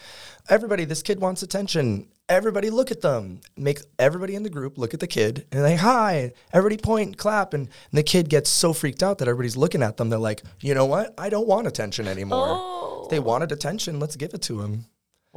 everybody 0.50 0.86
this 0.86 1.02
kid 1.04 1.20
wants 1.20 1.44
attention. 1.44 2.08
Everybody 2.30 2.70
look 2.70 2.92
at 2.92 3.00
them. 3.00 3.40
Make 3.56 3.80
everybody 3.98 4.36
in 4.36 4.44
the 4.44 4.50
group 4.50 4.78
look 4.78 4.94
at 4.94 5.00
the 5.00 5.08
kid 5.08 5.46
and 5.52 5.64
they 5.64 5.76
hi. 5.76 6.34
Everybody 6.52 6.78
point 6.78 7.18
clap 7.18 7.54
and, 7.54 7.68
and 7.68 7.98
the 7.98 8.04
kid 8.04 8.30
gets 8.30 8.50
so 8.50 8.74
freaked 8.74 9.02
out 9.02 9.20
that 9.20 9.28
everybody's 9.28 9.56
looking 9.58 9.82
at 9.82 9.98
them. 9.98 10.10
They're 10.10 10.20
like 10.20 10.44
you 10.62 10.74
know 10.74 10.86
what? 10.86 11.14
I 11.18 11.30
don't 11.30 11.48
want 11.48 11.68
attention 11.68 12.08
anymore. 12.08 12.48
Oh. 12.50 13.08
they 13.10 13.20
wanted 13.20 13.52
attention 13.52 14.00
let's 14.00 14.16
give 14.16 14.34
it 14.34 14.42
to 14.44 14.62
them 14.62 14.86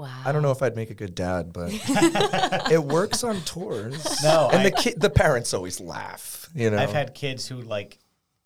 Wow. 0.01 0.23
I 0.25 0.33
don't 0.33 0.43
know 0.43 0.51
if 0.51 0.63
I'd 0.63 0.77
make 0.77 0.91
a 0.91 0.95
good 0.95 1.15
dad, 1.15 1.53
but 1.53 1.71
it 2.71 2.83
works 2.83 3.23
on 3.25 3.41
tours. 3.43 4.23
No, 4.23 4.49
and 4.51 4.61
I- 4.61 4.65
the 4.65 4.71
kid, 4.73 5.01
the 5.01 5.11
parents 5.11 5.53
always 5.55 5.81
laugh. 5.81 6.49
You 6.55 6.71
know, 6.71 6.79
I've 6.79 6.93
had 6.93 7.15
kids 7.15 7.47
who 7.47 7.57
like 7.63 7.99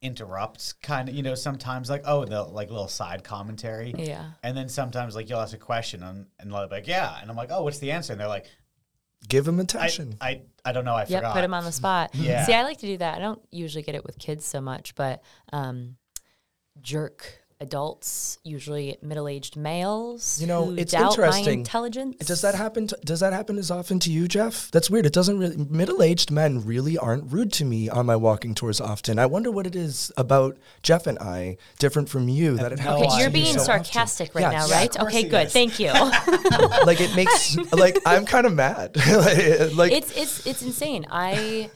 interrupt 0.02 0.74
kind 0.82 1.08
of 1.08 1.14
you 1.14 1.22
know 1.22 1.34
sometimes 1.34 1.88
like 1.88 2.02
oh 2.04 2.26
the 2.26 2.42
like 2.42 2.68
little 2.68 2.88
side 2.88 3.24
commentary 3.24 3.94
Yeah. 3.96 4.32
and 4.42 4.54
then 4.54 4.68
sometimes 4.68 5.14
like 5.14 5.30
you'll 5.30 5.40
ask 5.40 5.54
a 5.54 5.58
question 5.58 6.02
and, 6.02 6.26
and 6.38 6.52
they'll 6.52 6.68
be 6.68 6.74
like 6.74 6.86
yeah 6.86 7.16
and 7.22 7.30
i'm 7.30 7.36
like 7.38 7.48
oh 7.50 7.62
what's 7.62 7.78
the 7.78 7.90
answer 7.92 8.12
and 8.12 8.20
they're 8.20 8.28
like 8.28 8.44
give 9.26 9.46
them 9.46 9.58
attention. 9.60 10.14
i, 10.20 10.42
I 10.62 10.72
don't 10.72 10.84
know 10.84 10.92
i 10.94 11.06
Yep, 11.06 11.08
forgot 11.08 11.32
put 11.34 11.42
him 11.42 11.54
on 11.54 11.64
the 11.64 11.72
spot. 11.80 12.10
Yeah. 12.12 12.44
See, 12.44 12.52
I 12.52 12.64
like 12.64 12.76
to 12.80 12.86
do 12.86 12.98
that. 12.98 13.14
I 13.16 13.18
don't 13.18 13.40
usually 13.50 13.82
get 13.82 13.94
it 13.94 14.04
with 14.04 14.18
kids 14.18 14.44
so 14.44 14.60
much, 14.60 14.94
but 14.94 15.22
um, 15.54 15.96
jerk 16.82 17.40
adults, 17.60 18.38
usually 18.42 18.96
middle-aged 19.02 19.56
males. 19.56 20.40
You 20.40 20.46
know, 20.46 20.74
it's 20.76 20.92
interesting. 20.94 21.60
intelligence. 21.60 22.16
Does 22.26 22.40
that 22.42 22.54
happen? 22.54 22.88
To, 22.88 22.98
does 23.04 23.20
that 23.20 23.32
happen 23.32 23.58
as 23.58 23.70
often 23.70 23.98
to 24.00 24.10
you, 24.10 24.28
Jeff? 24.28 24.70
That's 24.70 24.90
weird. 24.90 25.06
It 25.06 25.12
doesn't 25.12 25.38
really. 25.38 25.56
Middle-aged 25.56 26.30
men 26.30 26.64
really 26.64 26.98
aren't 26.98 27.32
rude 27.32 27.52
to 27.54 27.64
me 27.64 27.88
on 27.88 28.06
my 28.06 28.16
walking 28.16 28.54
tours 28.54 28.80
often. 28.80 29.18
I 29.18 29.26
wonder 29.26 29.50
what 29.50 29.66
it 29.66 29.76
is 29.76 30.12
about 30.16 30.56
Jeff 30.82 31.06
and 31.06 31.18
I 31.18 31.56
different 31.78 32.08
from 32.08 32.28
you 32.28 32.56
that 32.56 32.72
it 32.72 32.78
happens. 32.78 33.06
Okay, 33.06 33.18
you're 33.18 33.28
you 33.28 33.32
being 33.32 33.46
so 33.58 33.60
often. 33.72 33.84
sarcastic 33.84 34.34
right 34.34 34.42
Yeah, 34.42 34.50
now, 34.50 34.68
right? 34.68 34.90
course 34.92 35.14
Okay, 35.14 35.28
good. 35.28 35.46
is. 35.46 35.52
Thank 35.52 35.78
you. 35.80 35.88
like 36.84 37.00
it 37.00 37.14
makes 37.16 37.56
like 37.72 37.98
I'm 38.06 38.26
kind 38.26 38.46
of 38.46 38.52
mad. 38.54 38.96
like 39.74 39.92
it's 39.92 40.16
it's 40.16 40.46
it's 40.46 40.62
insane. 40.62 41.06
I 41.10 41.70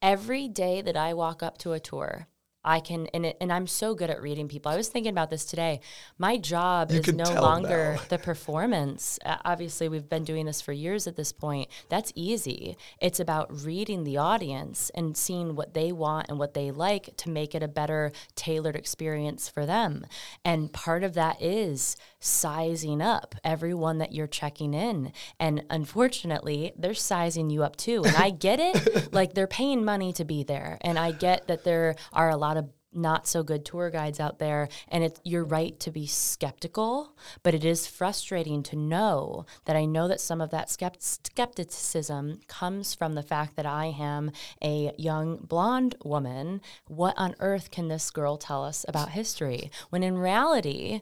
every 0.00 0.48
day 0.48 0.82
that 0.82 0.96
I 0.96 1.14
walk 1.14 1.42
up 1.42 1.58
to 1.58 1.72
a 1.72 1.80
tour, 1.80 2.26
I 2.64 2.80
can 2.80 3.06
and 3.08 3.26
it, 3.26 3.36
and 3.40 3.52
I'm 3.52 3.66
so 3.66 3.94
good 3.94 4.10
at 4.10 4.22
reading 4.22 4.48
people. 4.48 4.70
I 4.70 4.76
was 4.76 4.88
thinking 4.88 5.10
about 5.10 5.30
this 5.30 5.44
today. 5.44 5.80
My 6.18 6.36
job 6.36 6.90
You 6.90 7.00
is 7.00 7.12
no 7.12 7.32
longer 7.34 7.94
now. 7.96 8.02
the 8.08 8.18
performance. 8.18 9.18
Uh, 9.24 9.36
obviously, 9.44 9.88
we've 9.88 10.08
been 10.08 10.24
doing 10.24 10.46
this 10.46 10.60
for 10.60 10.72
years 10.72 11.06
at 11.06 11.16
this 11.16 11.32
point. 11.32 11.68
That's 11.88 12.12
easy. 12.14 12.76
It's 13.00 13.20
about 13.20 13.64
reading 13.64 14.04
the 14.04 14.16
audience 14.16 14.90
and 14.94 15.16
seeing 15.16 15.56
what 15.56 15.74
they 15.74 15.92
want 15.92 16.28
and 16.28 16.38
what 16.38 16.54
they 16.54 16.70
like 16.70 17.16
to 17.18 17.30
make 17.30 17.54
it 17.54 17.62
a 17.62 17.68
better 17.68 18.12
tailored 18.36 18.76
experience 18.76 19.48
for 19.48 19.66
them. 19.66 20.06
And 20.44 20.72
part 20.72 21.02
of 21.02 21.14
that 21.14 21.42
is 21.42 21.96
sizing 22.24 23.02
up 23.02 23.34
everyone 23.44 23.98
that 23.98 24.12
you're 24.12 24.26
checking 24.26 24.74
in. 24.74 25.12
And 25.38 25.64
unfortunately, 25.70 26.72
they're 26.76 26.94
sizing 26.94 27.50
you 27.50 27.62
up 27.62 27.76
too. 27.76 28.04
And 28.04 28.16
I 28.16 28.30
get 28.42 28.60
it. 28.60 29.12
like 29.12 29.34
they're 29.34 29.46
paying 29.46 29.84
money 29.84 30.12
to 30.14 30.24
be 30.24 30.44
there. 30.44 30.78
And 30.82 30.98
I 30.98 31.12
get 31.12 31.48
that 31.48 31.64
there 31.64 31.96
are 32.12 32.30
a 32.30 32.36
lot 32.36 32.56
of 32.56 32.68
not 32.94 33.26
so 33.26 33.42
good 33.42 33.64
tour 33.64 33.90
guides 33.90 34.20
out 34.20 34.38
there 34.38 34.68
and 34.88 35.02
it's 35.02 35.20
you're 35.24 35.44
right 35.44 35.78
to 35.80 35.90
be 35.90 36.06
skeptical 36.06 37.16
but 37.42 37.54
it 37.54 37.64
is 37.64 37.86
frustrating 37.86 38.62
to 38.62 38.76
know 38.76 39.46
that 39.64 39.76
i 39.76 39.84
know 39.84 40.08
that 40.08 40.20
some 40.20 40.40
of 40.40 40.50
that 40.50 40.68
skept- 40.68 41.02
skepticism 41.26 42.38
comes 42.48 42.94
from 42.94 43.14
the 43.14 43.22
fact 43.22 43.56
that 43.56 43.66
i 43.66 43.86
am 43.98 44.30
a 44.62 44.92
young 44.98 45.36
blonde 45.36 45.94
woman 46.04 46.60
what 46.86 47.14
on 47.16 47.34
earth 47.40 47.70
can 47.70 47.88
this 47.88 48.10
girl 48.10 48.36
tell 48.36 48.62
us 48.64 48.84
about 48.88 49.10
history 49.10 49.70
when 49.90 50.02
in 50.02 50.18
reality 50.18 51.00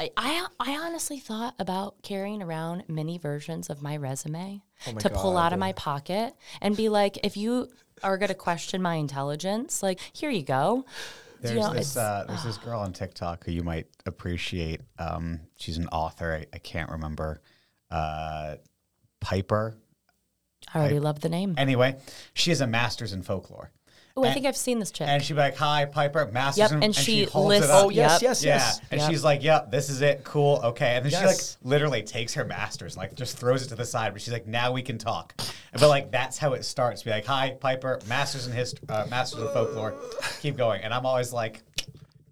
I, 0.00 0.10
I, 0.16 0.46
I 0.58 0.76
honestly 0.78 1.18
thought 1.18 1.54
about 1.58 2.02
carrying 2.02 2.42
around 2.42 2.84
mini 2.88 3.18
versions 3.18 3.68
of 3.68 3.82
my 3.82 3.98
resume 3.98 4.62
Oh 4.86 4.92
my 4.92 5.00
to 5.00 5.10
pull 5.10 5.34
God. 5.34 5.46
out 5.46 5.52
of 5.52 5.58
my 5.58 5.72
pocket 5.74 6.34
and 6.62 6.74
be 6.74 6.88
like, 6.88 7.18
if 7.22 7.36
you 7.36 7.68
are 8.02 8.16
going 8.16 8.28
to 8.28 8.34
question 8.34 8.80
my 8.80 8.94
intelligence, 8.94 9.82
like, 9.82 10.00
here 10.14 10.30
you 10.30 10.42
go. 10.42 10.86
There's 11.42 11.54
You 11.54 11.60
know, 11.60 11.72
this 11.74 11.96
uh, 11.98 12.24
there's 12.26 12.44
this 12.44 12.56
girl 12.56 12.80
on 12.80 12.94
TikTok 12.94 13.44
who 13.44 13.52
you 13.52 13.62
might 13.62 13.88
appreciate. 14.06 14.80
Um, 14.98 15.40
she's 15.56 15.76
an 15.76 15.88
author. 15.88 16.34
I, 16.34 16.46
I 16.54 16.58
can't 16.58 16.90
remember. 16.90 17.42
Uh, 17.90 18.56
Piper. 19.20 19.76
I 20.72 20.78
already 20.78 20.98
love 20.98 21.20
the 21.20 21.28
name. 21.28 21.54
Anyway, 21.58 21.98
she 22.32 22.50
has 22.50 22.60
a 22.60 22.66
master's 22.66 23.12
in 23.12 23.22
folklore. 23.22 23.70
Oh, 24.16 24.24
I 24.24 24.32
think 24.32 24.44
I've 24.46 24.56
seen 24.56 24.78
this 24.80 24.90
chick. 24.90 25.06
And 25.08 25.22
she'd 25.22 25.34
be 25.34 25.38
like, 25.40 25.56
"Hi, 25.56 25.84
Piper, 25.86 26.26
master's 26.32 26.58
Yep, 26.58 26.72
in," 26.72 26.82
and 26.82 26.94
she 26.94 27.24
holds 27.24 27.48
lists- 27.48 27.64
it 27.66 27.70
up. 27.70 27.84
oh 27.84 27.88
yes, 27.90 28.20
Yep. 28.20 28.28
yes, 28.28 28.44
Yeah, 28.44 28.54
yes. 28.56 28.80
and 28.90 29.00
Yep. 29.00 29.10
she's 29.10 29.24
like, 29.24 29.42
"Yep, 29.42 29.70
this 29.70 29.88
is 29.88 30.00
it. 30.02 30.24
Cool, 30.24 30.60
okay." 30.64 30.96
And 30.96 31.04
then 31.06 31.12
she 31.12 31.24
like 31.26 31.40
literally 31.62 32.02
takes 32.02 32.34
her 32.34 32.44
master's, 32.44 32.96
like 32.96 33.14
just 33.14 33.38
throws 33.38 33.62
it 33.64 33.68
to 33.68 33.76
the 33.76 33.84
side. 33.86 34.12
But 34.12 34.20
she's 34.22 34.32
like, 34.32 34.46
"Now 34.46 34.72
we 34.72 34.82
can 34.82 34.98
talk." 34.98 35.34
But 35.72 35.88
like 35.88 36.10
that's 36.10 36.38
how 36.38 36.52
it 36.54 36.64
starts. 36.64 37.02
Be 37.02 37.10
like, 37.10 37.24
"Hi, 37.26 37.50
Piper, 37.60 38.00
master's 38.08 38.46
in 38.46 38.52
history, 38.52 38.80
uh, 38.88 39.06
master's 39.08 39.42
in 39.42 39.48
folklore." 39.48 39.94
Keep 40.40 40.56
going, 40.56 40.82
and 40.82 40.92
I'm 40.92 41.06
always 41.06 41.32
like, 41.32 41.62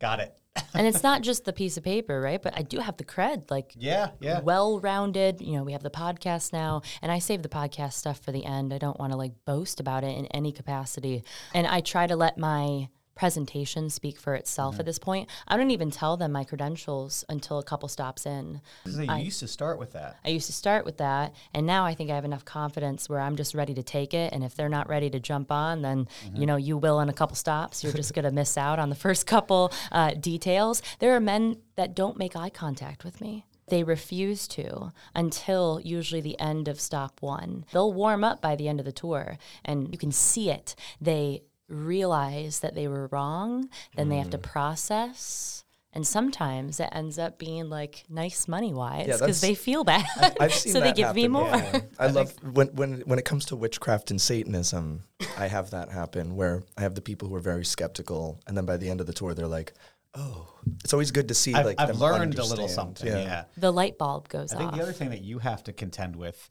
"Got 0.00 0.20
it." 0.20 0.34
And 0.74 0.86
it's 0.86 1.02
not 1.02 1.22
just 1.22 1.44
the 1.44 1.52
piece 1.52 1.76
of 1.76 1.84
paper, 1.84 2.20
right? 2.20 2.42
But 2.42 2.56
I 2.56 2.62
do 2.62 2.78
have 2.80 2.96
the 2.96 3.04
cred, 3.04 3.50
like 3.50 3.72
Yeah, 3.76 4.10
yeah. 4.20 4.40
well 4.40 4.80
rounded. 4.80 5.40
You 5.40 5.56
know, 5.56 5.64
we 5.64 5.72
have 5.72 5.82
the 5.82 5.90
podcast 5.90 6.52
now, 6.52 6.82
and 7.02 7.10
I 7.12 7.18
save 7.18 7.42
the 7.42 7.48
podcast 7.48 7.94
stuff 7.94 8.18
for 8.20 8.32
the 8.32 8.44
end. 8.44 8.72
I 8.72 8.78
don't 8.78 8.98
want 8.98 9.12
to 9.12 9.18
like 9.18 9.32
boast 9.44 9.80
about 9.80 10.04
it 10.04 10.16
in 10.16 10.26
any 10.26 10.52
capacity. 10.52 11.24
And 11.54 11.66
I 11.66 11.80
try 11.80 12.06
to 12.06 12.16
let 12.16 12.38
my 12.38 12.88
presentation 13.18 13.90
speak 13.90 14.18
for 14.18 14.34
itself 14.34 14.74
Mm-hmm. 14.74 14.80
at 14.80 14.86
this 14.86 14.98
point. 14.98 15.28
I 15.46 15.56
don't 15.56 15.70
even 15.70 15.90
tell 15.90 16.16
them 16.16 16.32
my 16.32 16.44
credentials 16.44 17.24
until 17.28 17.58
a 17.58 17.62
couple 17.62 17.88
stops 17.88 18.24
in. 18.26 18.60
So 18.86 19.00
you 19.02 19.14
used 19.16 19.40
to 19.40 19.48
start 19.48 19.78
with 19.78 19.92
that. 19.92 20.16
I 20.24 20.28
used 20.28 20.46
to 20.46 20.52
start 20.52 20.84
with 20.84 20.98
that, 20.98 21.34
and 21.52 21.66
now 21.66 21.84
I 21.84 21.94
think 21.94 22.10
I 22.10 22.14
have 22.14 22.24
enough 22.24 22.44
confidence 22.44 23.08
where 23.08 23.20
I'm 23.20 23.36
just 23.36 23.54
ready 23.54 23.74
to 23.74 23.82
take 23.82 24.14
it. 24.14 24.32
And 24.32 24.44
if 24.44 24.54
they're 24.54 24.68
not 24.68 24.88
ready 24.88 25.10
to 25.10 25.20
jump 25.20 25.50
on, 25.50 25.82
then 25.82 26.06
you 26.34 26.46
know 26.46 26.56
you 26.56 26.76
will 26.78 27.00
in 27.00 27.08
a 27.08 27.12
couple 27.12 27.36
stops. 27.36 27.82
You're 27.82 27.92
just 27.92 28.14
gonna 28.14 28.30
miss 28.30 28.56
out 28.56 28.78
on 28.78 28.88
the 28.88 28.94
first 29.06 29.26
couple 29.26 29.72
uh, 29.92 30.12
details. 30.14 30.80
There 31.00 31.14
are 31.16 31.20
men 31.20 31.56
that 31.76 31.94
don't 31.94 32.18
make 32.18 32.36
eye 32.36 32.50
contact 32.50 33.04
with 33.04 33.20
me. 33.20 33.44
They 33.68 33.82
refuse 33.84 34.48
to 34.48 34.92
until 35.14 35.78
usually 35.84 36.22
the 36.22 36.38
end 36.40 36.68
of 36.68 36.80
stop 36.80 37.20
one. 37.20 37.66
They'll 37.72 37.92
warm 37.92 38.24
up 38.24 38.40
by 38.40 38.56
the 38.56 38.66
end 38.66 38.80
of 38.80 38.86
the 38.86 38.92
tour, 38.92 39.36
and 39.64 39.92
you 39.92 39.98
can 39.98 40.10
see 40.12 40.50
it. 40.50 40.74
They 41.00 41.42
realize 41.68 42.60
that 42.60 42.74
they 42.74 42.88
were 42.88 43.08
wrong, 43.08 43.68
then 43.96 44.08
they 44.08 44.16
have 44.16 44.30
to 44.30 44.38
mm. 44.38 44.42
process. 44.42 45.64
And 45.92 46.06
sometimes 46.06 46.80
it 46.80 46.90
ends 46.92 47.18
up 47.18 47.38
being 47.38 47.70
like 47.70 48.04
nice 48.08 48.46
money 48.46 48.74
wise 48.74 49.06
because 49.06 49.20
that's- 49.20 49.40
they 49.40 49.54
feel 49.54 49.84
bad. 49.84 50.06
I've 50.38 50.52
seen 50.54 50.72
so 50.72 50.80
they 50.80 50.88
that 50.88 50.96
give 50.96 51.14
me 51.16 51.28
more. 51.28 51.50
before. 51.50 51.82
I 51.98 52.08
love 52.08 52.34
when 52.42 52.68
when 52.68 53.00
when 53.00 53.18
it 53.18 53.24
comes 53.24 53.46
to 53.46 53.56
witchcraft 53.56 54.10
and 54.10 54.20
Satanism. 54.20 55.04
I 55.36 55.46
have 55.48 55.70
that 55.70 55.90
happen 55.90 56.36
where 56.36 56.62
I 56.76 56.82
have 56.82 56.94
the 56.94 57.00
people 57.00 57.28
who 57.28 57.34
are 57.34 57.40
very 57.40 57.64
skeptical, 57.64 58.40
and 58.46 58.56
then 58.56 58.66
by 58.66 58.76
the 58.76 58.90
end 58.90 59.00
of 59.00 59.06
the 59.06 59.12
tour, 59.14 59.34
they're 59.34 59.48
like, 59.48 59.72
"Oh, 60.14 60.48
it's 60.84 60.92
always 60.92 61.10
good 61.10 61.28
to 61.28 61.34
see." 61.34 61.54
I've, 61.54 61.64
like 61.64 61.80
I've 61.80 61.88
them 61.88 61.98
learned 61.98 62.38
a 62.38 62.42
little 62.42 62.64
understand. 62.64 62.98
something. 62.98 63.08
Yeah. 63.08 63.44
The 63.56 63.72
light 63.72 63.98
bulb 63.98 64.28
goes 64.28 64.52
I 64.52 64.58
think 64.58 64.72
off. 64.72 64.76
the 64.76 64.82
other 64.82 64.92
thing 64.92 65.10
that 65.10 65.22
you 65.22 65.38
have 65.38 65.64
to 65.64 65.72
contend 65.72 66.16
with 66.16 66.50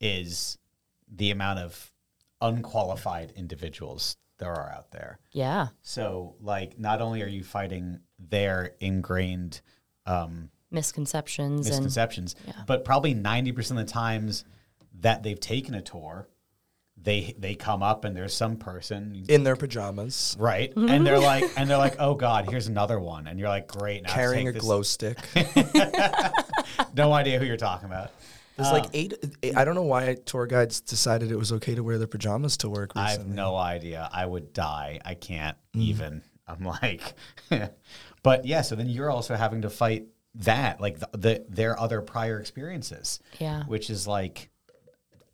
is 0.00 0.58
the 1.08 1.30
amount 1.30 1.60
of 1.60 1.92
unqualified 2.42 3.32
individuals 3.36 4.16
there 4.38 4.52
are 4.52 4.70
out 4.72 4.90
there. 4.90 5.18
yeah. 5.32 5.68
So, 5.82 6.36
like, 6.40 6.78
not 6.78 7.00
only 7.00 7.22
are 7.22 7.28
you 7.28 7.42
fighting 7.44 8.00
their 8.18 8.74
ingrained 8.80 9.60
um, 10.06 10.50
Misconceptions 10.70 11.66
and 11.68 11.76
misconceptions, 11.76 12.34
but 12.66 12.84
probably 12.84 13.14
ninety 13.14 13.52
percent 13.52 13.78
of 13.80 13.86
the 13.86 13.92
times 13.92 14.44
that 15.00 15.22
they've 15.22 15.38
taken 15.40 15.74
a 15.74 15.80
tour, 15.80 16.28
they 17.00 17.34
they 17.38 17.54
come 17.54 17.82
up 17.82 18.04
and 18.04 18.16
there's 18.16 18.34
some 18.34 18.56
person 18.56 19.24
in 19.28 19.44
their 19.44 19.54
pajamas, 19.56 20.36
right, 20.38 20.72
and 20.76 21.06
they're 21.06 21.20
like, 21.20 21.44
and 21.56 21.70
they're 21.70 21.78
like, 21.78 21.96
oh 22.00 22.14
god, 22.14 22.48
here's 22.50 22.66
another 22.66 22.98
one, 22.98 23.26
and 23.28 23.38
you're 23.38 23.48
like, 23.48 23.68
great, 23.68 24.02
now 24.02 24.12
carrying 24.12 24.48
a 24.48 24.52
this- 24.52 24.62
glow 24.62 24.82
stick. 24.82 25.18
No 26.94 27.12
idea 27.12 27.38
who 27.38 27.44
you're 27.44 27.56
talking 27.58 27.86
about. 27.86 28.10
There's 28.56 28.72
like 28.72 28.86
eight, 28.94 29.14
eight. 29.42 29.56
I 29.56 29.64
don't 29.64 29.74
know 29.74 29.82
why 29.82 30.14
tour 30.24 30.46
guides 30.46 30.80
decided 30.80 31.30
it 31.30 31.36
was 31.36 31.52
okay 31.52 31.74
to 31.74 31.82
wear 31.82 31.98
their 31.98 32.06
pajamas 32.06 32.56
to 32.58 32.68
work. 32.70 32.92
I 32.96 33.10
have 33.10 33.26
no 33.26 33.54
idea. 33.56 34.08
I 34.12 34.24
would 34.26 34.52
die. 34.52 35.00
I 35.04 35.14
can't 35.14 35.56
Mm. 35.74 35.80
even. 35.82 36.22
I'm 36.48 36.64
like, 36.64 37.14
but 38.22 38.44
yeah. 38.46 38.62
So 38.62 38.76
then 38.76 38.88
you're 38.88 39.10
also 39.10 39.34
having 39.34 39.62
to 39.62 39.70
fight 39.70 40.06
that, 40.36 40.80
like 40.80 40.98
the, 40.98 41.08
the 41.12 41.44
their 41.48 41.78
other 41.78 42.00
prior 42.00 42.38
experiences. 42.40 43.20
Yeah. 43.38 43.64
which 43.64 43.90
is 43.90 44.06
like 44.06 44.48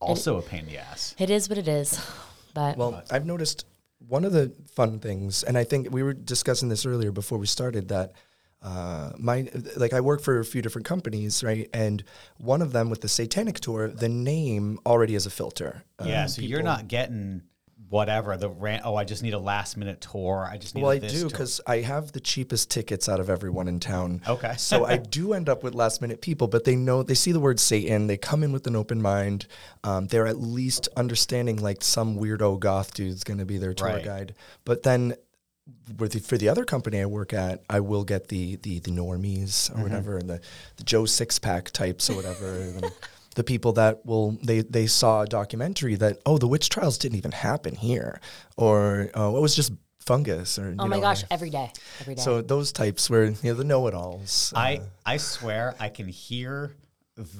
also 0.01 0.39
a 0.39 0.43
pain 0.43 0.61
in 0.61 0.66
the 0.66 0.79
ass. 0.79 1.14
it 1.18 1.31
is 1.31 1.49
what 1.49 1.59
it 1.59 1.68
is. 1.68 2.01
But 2.55 2.77
Well, 2.77 3.03
I've 3.11 3.25
noticed 3.25 3.64
one 4.09 4.27
of 4.27 4.33
the 4.33 4.53
fun 4.75 4.99
things, 4.99 5.43
and 5.43 5.57
I 5.57 5.64
think 5.64 5.89
we 5.91 6.03
were 6.03 6.12
discussing 6.12 6.68
this 6.68 6.85
earlier 6.85 7.11
before 7.11 7.39
we 7.39 7.47
started 7.47 7.89
that 7.89 8.12
uh, 8.63 9.13
my 9.19 9.49
like 9.77 9.93
I 9.93 10.01
work 10.01 10.21
for 10.23 10.39
a 10.39 10.45
few 10.45 10.63
different 10.63 10.87
companies, 10.87 11.43
right? 11.43 11.69
And 11.75 12.05
one 12.39 12.63
of 12.63 12.73
them 12.73 12.91
with 12.91 13.01
the 13.01 13.09
Satanic 13.09 13.61
Tour, 13.61 13.89
the 13.89 14.09
name 14.09 14.79
already 14.87 15.15
is 15.15 15.27
a 15.27 15.31
filter. 15.31 15.83
yeah, 16.05 16.23
Um, 16.23 16.29
so 16.29 16.43
you're 16.43 16.63
not 16.63 16.87
getting 16.89 17.43
whatever 17.89 18.35
the 18.39 18.49
rant. 18.49 18.83
Oh, 18.87 18.95
I 18.97 19.05
just 19.05 19.23
need 19.23 19.35
a 19.35 19.39
last 19.39 19.77
minute 19.77 20.01
tour. 20.01 20.49
I 20.51 20.57
just 20.57 20.75
need. 20.75 20.81
Well, 20.83 20.93
I 20.93 20.99
do 20.99 21.29
because 21.29 21.61
I 21.67 21.79
have 21.81 22.13
the 22.13 22.21
cheapest 22.21 22.71
tickets 22.71 23.07
out 23.09 23.21
of 23.21 23.29
everyone 23.29 23.69
in 23.69 23.81
town. 23.81 24.23
Okay. 24.27 24.55
so 24.57 24.87
I 24.87 24.97
do 25.19 25.35
end 25.35 25.49
up 25.51 25.63
with 25.63 25.75
last 25.75 26.01
minute 26.01 26.23
people, 26.23 26.47
but 26.49 26.65
they 26.65 26.75
know 26.77 27.03
they 27.03 27.15
see 27.15 27.33
the 27.33 27.41
word 27.41 27.61
Satan. 27.61 28.07
They 28.07 28.17
come 28.17 28.43
in 28.45 28.53
with 28.53 28.67
an 28.67 28.77
open 28.77 29.03
mind. 29.03 29.47
Um, 29.85 30.07
they're 30.07 30.27
at 30.27 30.39
least 30.41 30.89
understanding 30.97 31.57
like 31.57 31.83
some 31.83 32.17
weirdo 32.17 32.61
goth 32.61 32.95
dude's 32.95 33.25
going 33.25 33.39
to 33.41 33.45
be 33.45 33.59
their 33.59 33.75
tour 33.75 33.89
Right. 33.89 34.05
guide. 34.05 34.35
But 34.65 34.85
then 34.85 35.15
the, 35.97 36.21
for 36.21 36.37
the 36.37 36.49
other 36.49 36.65
company 36.65 37.01
I 37.01 37.07
work 37.07 37.33
at, 37.33 37.63
I 37.71 37.81
will 37.81 38.05
get 38.05 38.29
the 38.29 38.57
the, 38.57 38.81
the 38.81 38.91
normies 38.91 39.71
or 39.77 39.83
whatever, 39.83 40.19
and 40.19 40.29
the, 40.29 40.41
the 40.77 40.85
Joe 40.85 41.07
six 41.07 41.39
pack 41.39 41.71
types 41.71 42.11
or 42.11 42.15
whatever. 42.17 42.55
and 42.55 42.93
the 43.35 43.45
people 43.45 43.73
that 43.75 44.05
will 44.05 44.33
they 44.43 44.61
they 44.61 44.87
saw 44.87 45.23
a 45.23 45.27
documentary 45.27 45.95
that 45.97 46.19
oh 46.27 46.39
the 46.39 46.49
witch 46.49 46.69
trials 46.69 46.99
didn't 46.99 47.19
even 47.19 47.33
happen 47.33 47.75
here, 47.75 48.21
or 48.57 49.11
oh 49.15 49.37
it 49.37 49.41
was 49.41 49.55
just 49.55 49.73
fungus 50.01 50.59
or 50.59 50.75
oh 50.79 50.85
you 50.85 50.91
my 50.91 50.97
know, 50.97 51.01
gosh, 51.01 51.23
or- 51.23 51.27
every 51.31 51.51
day, 51.51 51.71
every 52.01 52.17
day. 52.17 52.23
so 52.23 52.43
those 52.43 52.73
types 52.73 53.09
were 53.09 53.27
you 53.27 53.37
know 53.45 53.55
the 53.55 53.65
know-it-alls. 53.65 54.53
I 54.57 54.77
uh, 54.79 54.81
I 55.07 55.17
swear 55.19 55.75
I 55.79 55.89
can 55.89 56.09
hear 56.09 56.75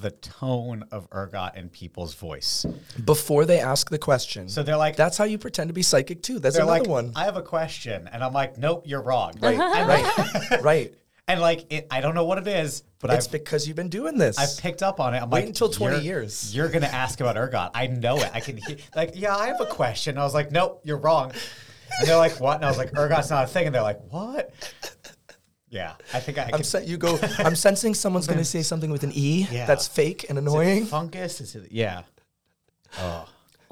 the 0.01 0.11
tone 0.11 0.85
of 0.91 1.07
ergot 1.13 1.55
in 1.55 1.69
people's 1.69 2.13
voice. 2.13 2.65
before 3.05 3.45
they 3.45 3.59
ask 3.59 3.89
the 3.89 3.97
question. 3.97 4.49
So 4.49 4.63
they're 4.63 4.77
like, 4.77 4.95
that's 4.95 5.17
how 5.17 5.23
you 5.25 5.37
pretend 5.37 5.69
to 5.69 5.73
be 5.73 5.81
psychic 5.83 6.21
too. 6.23 6.39
That's 6.39 6.55
they're 6.55 6.63
another 6.65 6.81
like, 6.81 6.89
one. 6.89 7.11
I 7.15 7.25
have 7.25 7.37
a 7.37 7.41
question, 7.41 8.09
and 8.11 8.23
I'm 8.23 8.33
like, 8.33 8.57
nope, 8.57 8.83
you're 8.85 9.01
wrong. 9.01 9.33
Right, 9.41 9.57
right, 9.59 10.61
right. 10.61 10.93
and 11.27 11.39
like 11.41 11.71
it, 11.71 11.87
I 11.91 12.01
don't 12.01 12.15
know 12.15 12.25
what 12.25 12.37
it 12.37 12.47
is, 12.47 12.83
but 12.99 13.11
It's 13.11 13.25
I've 13.27 13.31
because 13.31 13.67
you've 13.67 13.75
been 13.75 13.89
doing 13.89 14.17
this. 14.17 14.37
I've 14.37 14.57
picked 14.61 14.81
up 14.83 14.99
on 14.99 15.13
it. 15.13 15.21
I'm 15.21 15.29
Wait 15.29 15.41
like, 15.41 15.47
until 15.47 15.69
20 15.69 15.95
"You're- 15.95 16.05
years." 16.05 16.55
You're 16.55 16.69
gonna 16.69 16.87
ask 16.87 17.19
about 17.21 17.37
ergot. 17.37 17.71
I 17.73 17.87
know 17.87 18.17
it. 18.17 18.29
I 18.33 18.39
can 18.39 18.57
hear. 18.57 18.77
Like, 18.95 19.11
yeah, 19.15 19.35
I 19.35 19.47
have 19.47 19.59
a 19.61 19.65
question. 19.65 20.17
I 20.17 20.23
was 20.23 20.33
like, 20.33 20.51
nope, 20.51 20.81
you're 20.83 20.97
wrong. 20.97 21.31
And 21.99 22.07
they're 22.07 22.17
like, 22.17 22.39
what? 22.39 22.55
And 22.55 22.65
I 22.65 22.69
was 22.69 22.77
like, 22.79 22.91
ergot's 22.97 23.29
not 23.29 23.43
a 23.43 23.47
thing. 23.47 23.67
And 23.67 23.75
they're 23.75 23.83
like, 23.83 23.99
what? 24.09 24.51
Yeah, 25.73 25.95
I 26.13 26.19
think 26.19 26.37
I 26.37 26.43
I'm 26.43 26.49
can. 26.51 26.63
sen- 26.63 26.87
you 26.87 26.97
go. 26.97 27.17
I'm 27.39 27.55
sensing 27.55 27.95
someone's 27.95 28.27
going 28.27 28.37
to 28.45 28.45
say 28.45 28.61
something 28.61 28.91
with 28.91 29.03
an 29.03 29.11
e 29.13 29.47
Yeah. 29.51 29.65
that's 29.65 29.87
fake 29.87 30.25
and 30.29 30.37
Is 30.37 30.43
annoying. 30.43 30.85
fungus? 30.85 31.41
Is 31.41 31.55
it? 31.55 31.71
Yeah. 31.71 32.03
Oh, 32.99 33.25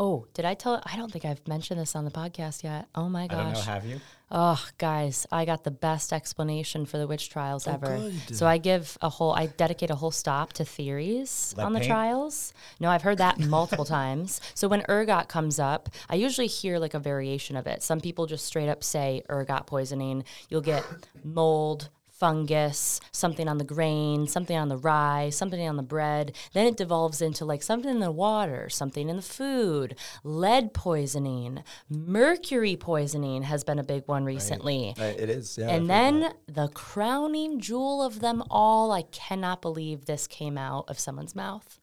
Oh, 0.03 0.25
did 0.33 0.45
I 0.45 0.55
tell? 0.55 0.81
I 0.83 0.95
don't 0.95 1.11
think 1.11 1.25
I've 1.25 1.47
mentioned 1.47 1.79
this 1.79 1.95
on 1.95 2.05
the 2.05 2.09
podcast 2.09 2.63
yet. 2.63 2.87
Oh 2.95 3.07
my 3.07 3.25
I 3.25 3.27
don't 3.27 3.49
know. 3.49 3.53
gosh. 3.53 3.65
Have 3.67 3.85
you? 3.85 4.01
Oh, 4.31 4.65
guys, 4.79 5.27
I 5.31 5.45
got 5.45 5.63
the 5.63 5.69
best 5.69 6.11
explanation 6.11 6.87
for 6.87 6.97
the 6.97 7.05
witch 7.05 7.29
trials 7.29 7.67
oh, 7.67 7.73
ever. 7.73 7.97
Oh, 7.99 8.11
good. 8.27 8.35
So 8.35 8.47
I 8.47 8.57
give 8.57 8.97
a 9.03 9.09
whole, 9.09 9.31
I 9.33 9.45
dedicate 9.45 9.91
a 9.91 9.95
whole 9.95 10.09
stop 10.09 10.53
to 10.53 10.65
theories 10.65 11.53
Lead 11.55 11.63
on 11.63 11.73
the 11.73 11.81
trials. 11.81 12.51
No, 12.79 12.89
I've 12.89 13.03
heard 13.03 13.19
that 13.19 13.37
multiple 13.37 13.85
times. 13.99 14.41
So 14.55 14.67
when 14.67 14.83
ergot 14.89 15.27
comes 15.27 15.59
up, 15.59 15.87
I 16.09 16.15
usually 16.15 16.47
hear 16.47 16.79
like 16.79 16.95
a 16.95 16.99
variation 16.99 17.55
of 17.55 17.67
it. 17.67 17.83
Some 17.83 18.01
people 18.01 18.25
just 18.25 18.45
straight 18.45 18.69
up 18.69 18.83
say 18.83 19.21
ergot 19.29 19.67
poisoning. 19.67 20.23
You'll 20.49 20.61
get 20.61 20.83
mold, 21.23 21.89
fungus, 22.21 23.01
something 23.11 23.47
on 23.47 23.57
the 23.57 23.63
grain, 23.63 24.27
something 24.27 24.55
on 24.55 24.69
the 24.69 24.77
rye, 24.77 25.31
something 25.31 25.67
on 25.67 25.75
the 25.75 25.81
bread. 25.81 26.35
Then 26.53 26.67
it 26.67 26.77
devolves 26.77 27.19
into 27.19 27.45
like 27.45 27.63
something 27.63 27.89
in 27.89 27.99
the 27.99 28.11
water, 28.11 28.69
something 28.69 29.09
in 29.09 29.15
the 29.15 29.23
food, 29.23 29.95
lead 30.23 30.71
poisoning, 30.71 31.63
mercury 31.89 32.75
poisoning 32.75 33.41
has 33.41 33.63
been 33.63 33.79
a 33.79 33.83
big 33.83 34.03
one 34.07 34.23
recently. 34.23 34.93
Uh, 34.99 35.05
it 35.05 35.31
is. 35.31 35.57
Yeah. 35.57 35.69
And 35.69 35.81
I've 35.85 35.87
then 35.87 36.33
the 36.45 36.67
crowning 36.67 37.59
jewel 37.59 38.03
of 38.03 38.19
them 38.19 38.43
all, 38.51 38.91
I 38.91 39.01
cannot 39.01 39.63
believe 39.63 40.05
this 40.05 40.27
came 40.27 40.59
out 40.59 40.85
of 40.87 40.99
someone's 40.99 41.35
mouth. 41.35 41.79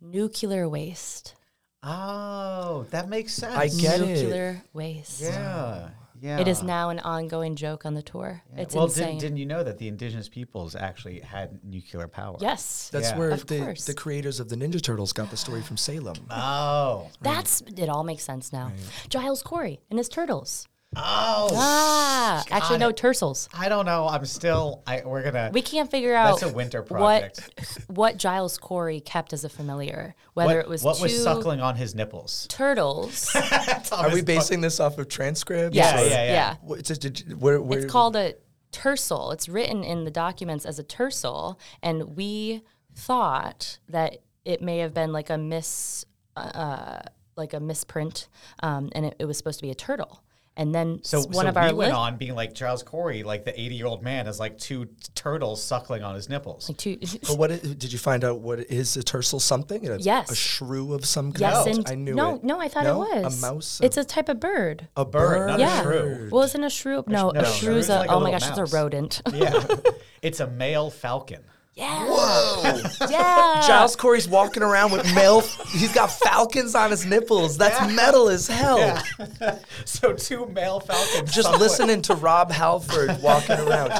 Nuclear 0.00 0.68
waste. 0.68 1.36
Oh, 1.84 2.84
that 2.90 3.08
makes 3.08 3.34
sense. 3.34 3.54
I 3.54 3.68
get 3.68 4.00
it. 4.00 4.24
Nuclear 4.24 4.64
waste. 4.72 5.20
Yeah. 5.22 5.90
Yeah. 6.22 6.38
It 6.38 6.46
is 6.46 6.62
now 6.62 6.90
an 6.90 7.00
ongoing 7.00 7.56
joke 7.56 7.84
on 7.84 7.94
the 7.94 8.02
tour. 8.02 8.42
It's 8.56 8.76
well, 8.76 8.84
insane. 8.84 9.06
didn't, 9.06 9.20
didn't 9.20 9.36
you 9.38 9.46
know 9.46 9.64
that 9.64 9.78
the 9.78 9.88
indigenous 9.88 10.28
peoples 10.28 10.76
actually 10.76 11.18
had 11.18 11.58
nuclear 11.64 12.06
power? 12.06 12.36
yes. 12.40 12.88
That's 12.92 13.10
Yeah. 13.10 13.18
where 13.18 13.30
Of 13.30 13.48
the, 13.48 13.82
the 13.86 13.92
creators 13.92 14.38
of 14.38 14.48
the 14.48 14.54
Ninja 14.54 14.80
Turtles 14.80 15.12
got 15.12 15.30
the 15.30 15.36
story 15.36 15.62
from 15.62 15.76
Salem. 15.76 16.14
Oh. 16.30 17.08
That's 17.20 17.60
it 17.76 17.88
all 17.88 18.04
makes 18.04 18.22
sense 18.22 18.52
now. 18.52 18.70
Giles 19.08 19.42
Corey 19.42 19.80
and 19.90 19.98
his 19.98 20.08
turtles. 20.08 20.68
Oh. 20.94 21.48
Ah, 21.54 22.44
actually 22.50 22.74
got 22.74 22.80
no 22.80 22.88
it. 22.90 22.96
turtles. 22.98 23.48
I 23.54 23.68
don't 23.70 23.86
know. 23.86 24.08
I'm 24.08 24.26
still. 24.26 24.82
I 24.86 25.02
we're 25.04 25.22
gonna. 25.22 25.50
We 25.52 25.62
can't 25.62 25.90
figure 25.90 26.14
out 26.14 26.40
That's 26.40 26.52
a 26.52 26.54
winter 26.54 26.82
what 26.82 26.88
project. 26.88 27.80
what 27.88 28.18
Giles 28.18 28.58
Corey 28.58 29.00
kept 29.00 29.32
as 29.32 29.44
a 29.44 29.48
familiar. 29.48 30.14
Whether 30.34 30.56
what 30.56 30.64
it 30.64 30.68
was 30.68 30.82
what 30.82 30.96
two 30.98 31.04
was 31.04 31.22
suckling 31.22 31.60
on 31.60 31.76
his 31.76 31.94
nipples? 31.94 32.46
turtles. 32.48 33.34
Are 33.92 34.12
we 34.12 34.22
basing 34.22 34.60
this 34.60 34.80
off 34.80 34.98
of 34.98 35.08
transcripts? 35.08 35.74
yes, 35.74 36.10
yeah, 36.10 36.24
yeah, 36.24 36.32
yeah. 36.32 36.56
What, 36.60 36.78
it's, 36.80 36.98
did 36.98 37.40
where, 37.40 37.60
where, 37.60 37.80
It's 37.80 37.90
called 37.90 38.16
a 38.16 38.34
tercel. 38.70 39.32
It's 39.32 39.48
written 39.48 39.82
in 39.84 40.04
the 40.04 40.10
documents 40.10 40.66
as 40.66 40.78
a 40.78 40.84
tercel, 40.84 41.58
and 41.82 42.16
we 42.16 42.62
thought 42.94 43.78
that 43.88 44.18
it 44.44 44.60
may 44.60 44.78
have 44.78 44.92
been 44.92 45.12
like 45.12 45.30
a 45.30 45.38
mis, 45.38 46.04
uh, 46.36 47.00
like 47.36 47.54
a 47.54 47.60
misprint, 47.60 48.28
um, 48.62 48.90
and 48.94 49.06
it, 49.06 49.16
it 49.20 49.24
was 49.24 49.38
supposed 49.38 49.58
to 49.60 49.62
be 49.62 49.70
a 49.70 49.74
turtle. 49.74 50.22
And 50.54 50.74
then 50.74 51.00
So, 51.02 51.20
one 51.22 51.32
so 51.32 51.48
of 51.48 51.56
our 51.56 51.68
we 51.68 51.72
went 51.72 51.92
li- 51.92 51.96
on 51.98 52.16
being 52.18 52.34
like 52.34 52.54
Charles 52.54 52.82
Corey, 52.82 53.22
like 53.22 53.46
the 53.46 53.58
80 53.58 53.74
year 53.74 53.86
old 53.86 54.02
man, 54.02 54.26
has 54.26 54.38
like 54.38 54.58
two 54.58 54.86
turtles 55.14 55.64
suckling 55.64 56.02
on 56.02 56.14
his 56.14 56.28
nipples. 56.28 56.68
like 56.68 56.76
two, 56.76 56.98
But 57.26 57.38
what 57.38 57.48
did 57.48 57.90
you 57.90 57.98
find 57.98 58.22
out? 58.22 58.40
What 58.40 58.58
is 58.70 58.94
a 58.98 59.02
tercel? 59.02 59.40
Something? 59.40 59.88
A, 59.88 59.96
Yes. 59.96 60.30
A 60.30 60.34
shrew 60.34 60.92
of 60.92 61.06
some 61.06 61.32
kind. 61.32 61.40
yes, 61.40 61.64
No, 61.66 61.72
and 61.72 61.88
I 61.88 61.94
knew 61.94 62.14
no, 62.14 62.34
it. 62.34 62.44
no, 62.44 62.60
I 62.60 62.68
thought 62.68 62.84
No? 62.84 63.02
it 63.04 63.24
was 63.24 63.42
a 63.42 63.46
mouse. 63.52 63.80
It's 63.82 63.96
a 63.96 64.04
type 64.04 64.28
of 64.28 64.40
bird. 64.40 64.88
a 64.94 65.06
bird, 65.06 65.58
not 65.58 65.60
a 65.60 65.82
shrew. 65.82 66.28
Well, 66.30 66.42
isn't 66.42 66.62
a 66.64 66.68
shrew? 66.68 67.02
No, 67.06 67.30
no, 67.30 67.40
a 67.40 67.44
shrew's 67.46 67.56
shrew's 67.58 67.88
a. 67.88 68.00
like 68.00 68.10
a 68.10 68.12
oh 68.12 68.20
my 68.20 68.30
little 68.30 68.40
gosh, 68.40 68.58
it's 68.58 68.72
a 68.72 68.76
rodent. 68.76 69.22
Yeah, 69.32 69.66
it's 70.22 70.40
a 70.40 70.46
male 70.48 70.90
falcon. 70.90 71.44
Yeah. 71.74 72.04
Whoa! 72.06 72.82
Yeah. 73.08 73.62
Giles 73.66 73.96
Corey's 73.96 74.28
walking 74.28 74.62
around 74.62 74.92
with 74.92 75.04
male. 75.14 75.40
He's 75.40 75.92
got 75.92 76.10
falcons 76.10 76.74
on 76.74 76.90
his 76.90 77.06
nipples. 77.06 77.56
That's 77.56 77.94
metal 77.94 78.28
as 78.28 78.46
hell. 78.46 79.02
So 79.84 80.12
two 80.14 80.46
male 80.46 80.80
falcons. 80.80 81.32
Just 81.32 81.46
suckling- 81.48 81.60
listening 81.60 82.02
to 82.02 82.14
Rob 82.14 82.50
Halford 82.52 83.20
walking 83.22 83.58
around. 83.58 83.92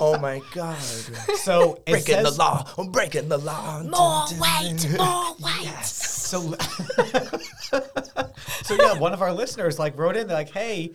Oh 0.00 0.18
my 0.20 0.40
god! 0.52 0.78
So 0.78 1.80
it 1.86 1.90
Breaking 1.92 2.14
says, 2.16 2.36
the 2.36 2.38
law. 2.42 2.68
I'm 2.78 2.90
breaking 2.90 3.28
the 3.28 3.38
law. 3.38 3.82
More 3.82 4.24
weight, 4.40 4.86
more 4.98 5.34
weight. 5.40 5.84
So, 5.84 6.54
so 8.62 8.76
yeah, 8.78 8.98
one 8.98 9.12
of 9.12 9.22
our 9.22 9.32
listeners 9.32 9.78
like 9.78 9.96
wrote 9.98 10.16
in, 10.16 10.26
they're 10.28 10.36
like, 10.36 10.50
"Hey, 10.50 10.92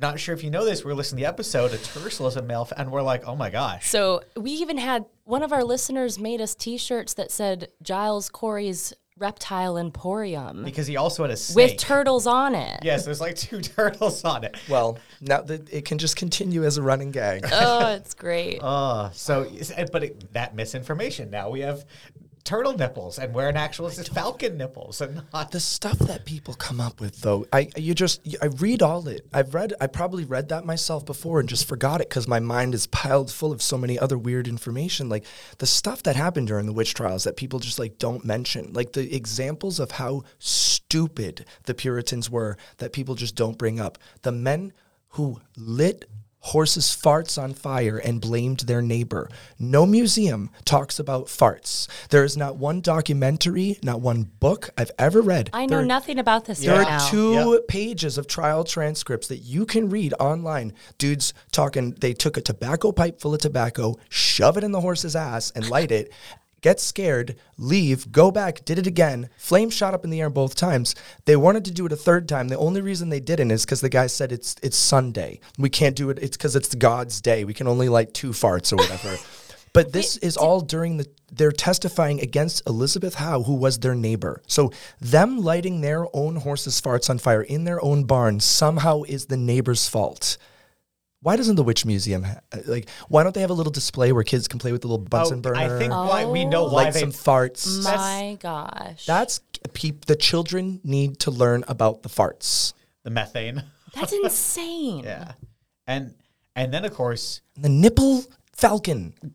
not 0.00 0.18
sure 0.18 0.34
if 0.34 0.42
you 0.42 0.50
know 0.50 0.64
this, 0.64 0.84
we're 0.84 0.94
listening 0.94 1.18
to 1.18 1.22
the 1.24 1.28
episode. 1.28 1.72
A 1.72 1.78
tercel 1.78 2.26
is 2.26 2.36
a 2.36 2.42
male," 2.42 2.64
fa-, 2.64 2.78
and 2.80 2.90
we're 2.90 3.02
like, 3.02 3.26
"Oh 3.26 3.36
my 3.36 3.50
gosh!" 3.50 3.88
So 3.88 4.22
we 4.36 4.50
even 4.52 4.78
had 4.78 5.04
one 5.24 5.42
of 5.42 5.52
our 5.52 5.64
listeners 5.64 6.18
made 6.18 6.40
us 6.40 6.54
T-shirts 6.54 7.14
that 7.14 7.30
said 7.30 7.68
Giles 7.82 8.28
Corey's 8.28 8.92
Reptile 9.16 9.78
Emporium 9.78 10.64
Because 10.64 10.88
he 10.88 10.96
also 10.96 11.22
had 11.22 11.30
a 11.30 11.36
snake. 11.36 11.70
with 11.70 11.78
turtles 11.80 12.26
on 12.26 12.56
it. 12.56 12.80
yes, 12.82 13.04
there's 13.04 13.20
like 13.20 13.36
two 13.36 13.60
turtles 13.76 14.24
on 14.24 14.42
it. 14.42 14.56
Well, 14.68 14.98
now 15.20 15.40
that 15.42 15.72
it 15.72 15.84
can 15.84 15.98
just 15.98 16.16
continue 16.16 16.64
as 16.64 16.78
a 16.78 16.82
running 16.82 17.12
gag. 17.12 17.46
Oh, 17.52 17.92
it's 17.92 18.14
great. 18.14 18.58
Uh, 18.62 19.10
so, 19.12 19.46
but 19.92 20.02
it, 20.02 20.32
that 20.32 20.56
misinformation. 20.56 21.30
Now 21.30 21.48
we 21.50 21.60
have 21.60 21.84
turtle 22.44 22.76
nipples, 22.76 23.18
and 23.18 23.34
we're 23.34 23.48
an 23.48 23.56
oh, 23.56 23.60
actual 23.60 23.86
it's 23.86 24.08
falcon 24.08 24.56
nipples, 24.56 25.00
and 25.00 25.22
not 25.32 25.50
the 25.50 25.60
stuff 25.60 25.98
that 26.00 26.24
people 26.24 26.54
come 26.54 26.80
up 26.80 27.00
with 27.00 27.20
though 27.22 27.46
i 27.52 27.68
you 27.76 27.94
just 27.94 28.20
i 28.42 28.46
read 28.46 28.82
all 28.82 29.08
it. 29.08 29.26
I've 29.32 29.54
read 29.54 29.72
i 29.80 29.86
probably 29.86 30.24
read 30.24 30.48
that 30.50 30.64
myself 30.64 31.04
before 31.06 31.40
and 31.40 31.48
just 31.48 31.66
forgot 31.66 32.00
it 32.00 32.08
because 32.08 32.28
my 32.28 32.40
mind 32.40 32.74
is 32.74 32.86
piled 32.86 33.30
full 33.32 33.52
of 33.52 33.62
so 33.62 33.78
many 33.78 33.98
other 33.98 34.18
weird 34.18 34.46
information. 34.46 35.08
Like 35.08 35.24
the 35.58 35.66
stuff 35.66 36.02
that 36.04 36.16
happened 36.16 36.48
during 36.48 36.66
the 36.66 36.72
witch 36.72 36.94
trials 36.94 37.24
that 37.24 37.36
people 37.36 37.58
just 37.58 37.78
like 37.78 37.98
don't 37.98 38.24
mention. 38.24 38.72
Like 38.72 38.92
the 38.92 39.14
examples 39.14 39.80
of 39.80 39.92
how 39.92 40.22
stupid 40.38 41.46
the 41.64 41.74
puritans 41.74 42.30
were 42.30 42.56
that 42.78 42.92
people 42.92 43.14
just 43.14 43.34
don't 43.34 43.58
bring 43.58 43.80
up. 43.80 43.98
The 44.22 44.32
men 44.32 44.72
who 45.10 45.40
lit 45.56 46.04
horses' 46.48 46.94
farts 46.94 47.42
on 47.42 47.54
fire 47.54 47.96
and 47.96 48.20
blamed 48.20 48.60
their 48.60 48.82
neighbor. 48.82 49.30
No 49.58 49.86
museum 49.86 50.50
talks 50.64 50.98
about 50.98 51.26
farts. 51.26 51.88
There 52.10 52.22
is 52.22 52.36
not 52.36 52.56
one 52.56 52.80
documentary, 52.82 53.78
not 53.82 54.00
one 54.02 54.24
book 54.40 54.68
I've 54.76 54.90
ever 54.98 55.22
read. 55.22 55.48
I 55.54 55.64
know 55.66 55.78
There- 55.78 55.86
nothing 55.86 56.18
about 56.18 56.44
this 56.44 56.60
there 56.60 56.76
right 56.78 56.86
are 56.86 56.98
now. 56.98 57.08
two 57.10 57.62
pages 57.66 58.18
of 58.18 58.26
trial 58.26 58.62
transcripts 58.64 59.28
that 59.28 59.38
you 59.38 59.64
can 59.64 59.88
read 59.88 60.12
online. 60.20 60.74
Dudes 60.98 61.32
talking, 61.50 61.96
they 62.00 62.12
took 62.12 62.36
a 62.36 62.42
tobacco 62.42 62.92
pipe 62.92 63.20
full 63.20 63.32
of 63.34 63.40
tobacco, 63.40 63.96
shove 64.10 64.58
it 64.58 64.64
in 64.64 64.72
the 64.72 64.80
horse's 64.82 65.16
ass, 65.16 65.50
and 65.54 65.68
light 65.70 65.90
it. 65.90 66.12
Get 66.64 66.80
scared, 66.80 67.36
leave, 67.58 68.10
go 68.10 68.30
back, 68.30 68.64
did 68.64 68.78
it 68.78 68.86
again. 68.86 69.28
Flame 69.36 69.68
shot 69.68 69.92
up 69.92 70.02
in 70.02 70.08
the 70.08 70.22
air 70.22 70.30
both 70.30 70.54
times. 70.54 70.94
They 71.26 71.36
wanted 71.36 71.66
to 71.66 71.70
do 71.70 71.84
it 71.84 71.92
a 71.92 71.96
third 71.96 72.26
time. 72.26 72.48
The 72.48 72.56
only 72.56 72.80
reason 72.80 73.10
they 73.10 73.20
didn't 73.20 73.50
is 73.50 73.66
because 73.66 73.82
the 73.82 73.90
guy 73.90 74.06
said 74.06 74.32
it's 74.32 74.56
it's 74.62 74.78
Sunday. 74.78 75.40
We 75.58 75.68
can't 75.68 75.94
do 75.94 76.08
it. 76.08 76.18
It's 76.22 76.38
because 76.38 76.56
it's 76.56 76.74
God's 76.74 77.20
day. 77.20 77.44
We 77.44 77.52
can 77.52 77.68
only 77.68 77.90
light 77.90 78.14
two 78.14 78.30
farts 78.30 78.72
or 78.72 78.76
whatever. 78.76 79.18
But 79.74 79.92
this 79.92 80.16
is 80.18 80.36
all 80.36 80.60
during 80.60 80.98
the 80.98 81.08
they're 81.32 81.50
testifying 81.50 82.20
against 82.20 82.62
Elizabeth 82.64 83.16
Howe, 83.16 83.42
who 83.42 83.56
was 83.56 83.80
their 83.80 83.96
neighbor. 83.96 84.40
So 84.46 84.70
them 85.00 85.42
lighting 85.42 85.80
their 85.80 86.06
own 86.16 86.36
horses' 86.36 86.80
farts 86.80 87.10
on 87.10 87.18
fire 87.18 87.42
in 87.42 87.64
their 87.64 87.84
own 87.84 88.04
barn 88.04 88.38
somehow 88.38 89.02
is 89.02 89.26
the 89.26 89.36
neighbor's 89.36 89.88
fault. 89.88 90.38
Why 91.24 91.36
doesn't 91.36 91.56
the 91.56 91.62
Witch 91.62 91.86
Museum 91.86 92.22
ha- 92.22 92.40
uh, 92.52 92.58
like? 92.66 92.88
Why 93.08 93.22
don't 93.22 93.34
they 93.34 93.40
have 93.40 93.48
a 93.48 93.54
little 93.54 93.72
display 93.72 94.12
where 94.12 94.22
kids 94.24 94.46
can 94.46 94.58
play 94.58 94.72
with 94.72 94.82
the 94.82 94.88
little 94.88 95.04
Bunsen 95.06 95.38
Oh, 95.38 95.40
burner, 95.40 95.56
I 95.58 95.78
think 95.78 95.90
why 95.90 96.26
we 96.26 96.44
know 96.44 96.64
why 96.64 96.84
light 96.84 96.92
they 96.92 97.00
some 97.00 97.12
farts? 97.12 97.82
My 97.82 98.36
gosh. 98.40 99.06
That's 99.06 99.40
peop, 99.72 100.04
the 100.04 100.16
children 100.16 100.80
need 100.84 101.18
to 101.20 101.30
learn 101.30 101.64
about 101.66 102.02
the 102.02 102.10
farts. 102.10 102.74
the 103.04 103.10
methane. 103.10 103.62
That's 103.94 104.12
insane. 104.22 105.04
Yeah, 105.04 105.32
and 105.86 106.14
and 106.54 106.74
then 106.74 106.84
of 106.84 106.92
course, 106.92 107.40
The 107.56 107.70
nipple 107.70 108.24
falcon. 108.52 109.14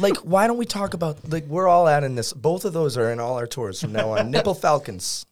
Like, 0.00 0.16
why 0.18 0.46
don't 0.46 0.58
we 0.58 0.66
talk 0.66 0.92
about 0.94 1.28
like 1.30 1.46
we're 1.46 1.66
all 1.66 1.86
out 1.86 2.04
in 2.04 2.14
this? 2.14 2.32
Both 2.34 2.64
of 2.66 2.72
those 2.74 2.96
are 2.98 3.10
in 3.10 3.20
all 3.20 3.38
our 3.38 3.46
tours 3.46 3.80
from 3.80 3.92
now 3.92 4.10
on. 4.10 4.30
Nipple 4.34 4.54
falcons. 4.54 5.24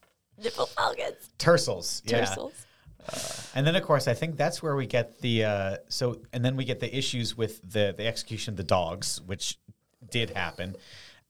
Nipple 0.42 0.66
falcons. 0.66 1.16
tercels. 1.38 2.00
Yeah. 2.04 2.24
And 3.54 3.66
then 3.66 3.76
of 3.76 3.82
course 3.82 4.08
I 4.08 4.14
think 4.14 4.36
that's 4.36 4.62
where 4.62 4.76
we 4.76 4.86
get 4.86 5.20
the 5.20 5.44
uh, 5.44 5.76
so 5.88 6.20
and 6.32 6.44
then 6.44 6.56
we 6.56 6.64
get 6.64 6.80
the 6.80 6.96
issues 6.96 7.36
with 7.36 7.60
the 7.62 7.94
the 7.96 8.06
execution 8.06 8.52
of 8.52 8.56
the 8.56 8.64
dogs, 8.64 9.20
which 9.26 9.58
did 10.10 10.30
happen. 10.30 10.76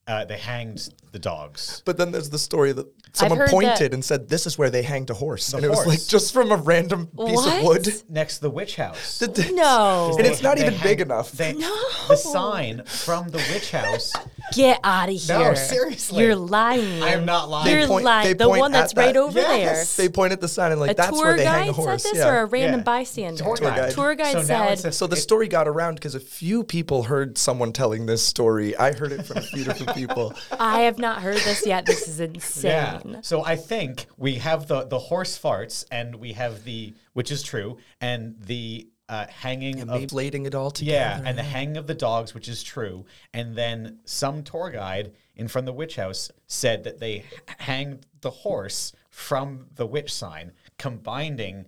Uh, 0.06 0.24
they 0.24 0.38
hanged 0.38 0.88
the 1.12 1.18
dogs. 1.18 1.82
But 1.84 1.96
then 1.96 2.12
there's 2.12 2.30
the 2.30 2.38
story 2.38 2.72
that 2.72 2.86
someone 3.12 3.48
pointed 3.48 3.78
that- 3.78 3.94
and 3.94 4.04
said, 4.04 4.28
"This 4.28 4.46
is 4.46 4.58
where 4.58 4.68
they 4.70 4.82
hanged 4.82 5.08
a 5.10 5.14
horse," 5.14 5.48
The 5.48 5.56
and 5.56 5.66
it 5.66 5.70
was 5.70 5.86
like 5.86 6.04
just 6.06 6.32
from 6.32 6.52
a 6.52 6.56
random 6.56 7.06
piece 7.06 7.14
What? 7.16 7.56
of 7.58 7.62
wood. 7.64 8.02
next 8.08 8.36
to 8.36 8.42
the 8.42 8.50
witch 8.50 8.76
house. 8.76 9.22
No. 9.52 10.14
And 10.18 10.26
it's 10.26 10.42
not 10.42 10.58
They 10.58 10.66
even 10.66 10.78
big 10.82 11.00
enough. 11.00 11.32
they- 11.32 11.54
No. 11.54 11.74
The 12.08 12.16
sign 12.16 12.82
from 12.84 13.30
the 13.30 13.38
witch 13.52 13.70
house. 13.70 14.12
Get 14.54 14.78
out 14.84 15.08
of 15.08 15.14
here! 15.16 15.38
No, 15.38 15.54
seriously. 15.54 16.22
You're 16.22 16.36
lying. 16.36 17.02
I 17.02 17.10
am 17.10 17.24
not 17.24 17.48
lying. 17.48 17.76
You're 17.76 17.88
point- 17.88 18.04
lying. 18.04 18.36
The 18.36 18.44
point 18.44 18.60
one 18.60 18.72
that's 18.72 18.92
at 18.92 18.96
that. 18.96 19.06
right 19.06 19.16
over 19.16 19.40
Yes. 19.40 19.96
They 19.96 20.08
point 20.08 20.32
at 20.32 20.40
the 20.40 20.48
sign 20.48 20.70
and 20.72 20.80
like. 20.80 20.92
A 20.92 20.94
that's 20.94 21.12
where 21.12 21.36
they 21.36 21.44
hang 21.44 21.62
guide 21.66 21.70
a 21.70 21.72
horse. 21.72 22.02
said 22.02 22.12
this 22.12 22.18
yeah. 22.18 22.28
or 22.28 22.42
a 22.42 22.46
random 22.46 22.80
Yeah. 22.80 22.84
bystander? 22.84 23.42
Tour 23.42 23.56
guide. 23.56 23.92
Tour 23.92 24.14
guide 24.14 24.32
So 24.32 24.42
said, 24.44 24.84
a- 24.84 24.92
So 24.92 25.06
the 25.08 25.16
story 25.16 25.48
got 25.48 25.66
around 25.66 25.94
because 25.94 26.14
a 26.14 26.20
few 26.20 26.62
people 26.62 27.04
heard 27.04 27.38
someone 27.38 27.72
telling 27.72 28.06
this 28.06 28.22
story. 28.22 28.76
I 28.76 28.92
heard 28.92 29.10
it 29.12 29.24
from 29.26 29.38
a 29.38 29.42
few 29.42 29.64
different 29.64 29.94
people. 29.96 30.34
I 30.58 30.80
have 30.80 30.98
not 30.98 31.22
heard 31.22 31.38
this 31.38 31.66
yet. 31.66 31.86
This 31.86 32.06
is 32.08 32.20
insane. 32.20 32.70
Yeah. 32.70 32.94
insane. 32.96 33.22
So 33.22 33.44
I 33.44 33.56
think 33.56 34.06
we 34.16 34.34
have 34.36 34.66
the 34.68 34.84
the 34.84 34.98
horse 34.98 35.38
farts, 35.38 35.84
and 35.90 36.16
we 36.16 36.34
have 36.34 36.64
the 36.64 36.94
which 37.14 37.30
is 37.32 37.42
true, 37.42 37.78
and 38.00 38.36
the 38.40 38.88
uh, 39.08 39.26
hanging 39.28 39.80
of 39.80 39.90
Inflating 39.90 40.46
it 40.46 40.54
all 40.54 40.70
together. 40.70 41.22
yeah, 41.22 41.28
and 41.28 41.38
the 41.38 41.42
hanging 41.42 41.76
of 41.76 41.86
the 41.86 41.94
dogs, 41.94 42.34
which 42.34 42.48
is 42.48 42.62
true, 42.62 43.04
and 43.32 43.54
then 43.54 44.00
some 44.04 44.42
tour 44.42 44.70
guide 44.70 45.12
in 45.36 45.46
front 45.48 45.68
of 45.68 45.74
the 45.74 45.78
witch 45.78 45.96
house 45.96 46.30
said 46.48 46.82
that 46.84 46.98
they 46.98 47.24
hanged 47.58 48.04
the 48.20 48.30
horse 48.30 48.92
from 49.08 49.66
the 49.76 49.86
witch 49.86 50.12
sign, 50.12 50.52
combining 50.78 51.66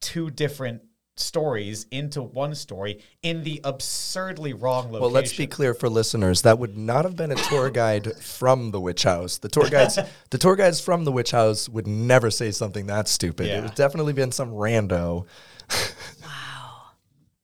two 0.00 0.30
different 0.30 0.82
stories 1.16 1.86
into 1.90 2.22
one 2.22 2.54
story 2.54 3.00
in 3.22 3.42
the 3.42 3.60
absurdly 3.64 4.52
wrong 4.52 4.86
location. 4.86 5.00
Well, 5.00 5.10
let's 5.10 5.36
be 5.36 5.46
clear 5.46 5.74
for 5.74 5.88
listeners. 5.88 6.42
That 6.42 6.58
would 6.58 6.76
not 6.76 7.04
have 7.04 7.16
been 7.16 7.30
a 7.32 7.36
tour 7.36 7.70
guide 7.70 8.16
from 8.22 8.70
the 8.70 8.80
witch 8.80 9.02
house. 9.02 9.38
The 9.38 9.48
tour 9.48 9.68
guides, 9.68 9.98
the 10.30 10.38
tour 10.38 10.56
guides 10.56 10.80
from 10.80 11.04
the 11.04 11.12
witch 11.12 11.30
house 11.30 11.68
would 11.68 11.86
never 11.86 12.30
say 12.30 12.50
something 12.50 12.86
that 12.86 13.08
stupid. 13.08 13.46
Yeah. 13.46 13.58
It 13.58 13.62
would 13.62 13.74
definitely 13.74 14.12
been 14.12 14.32
some 14.32 14.50
rando. 14.50 15.26
Wow. 16.22 16.42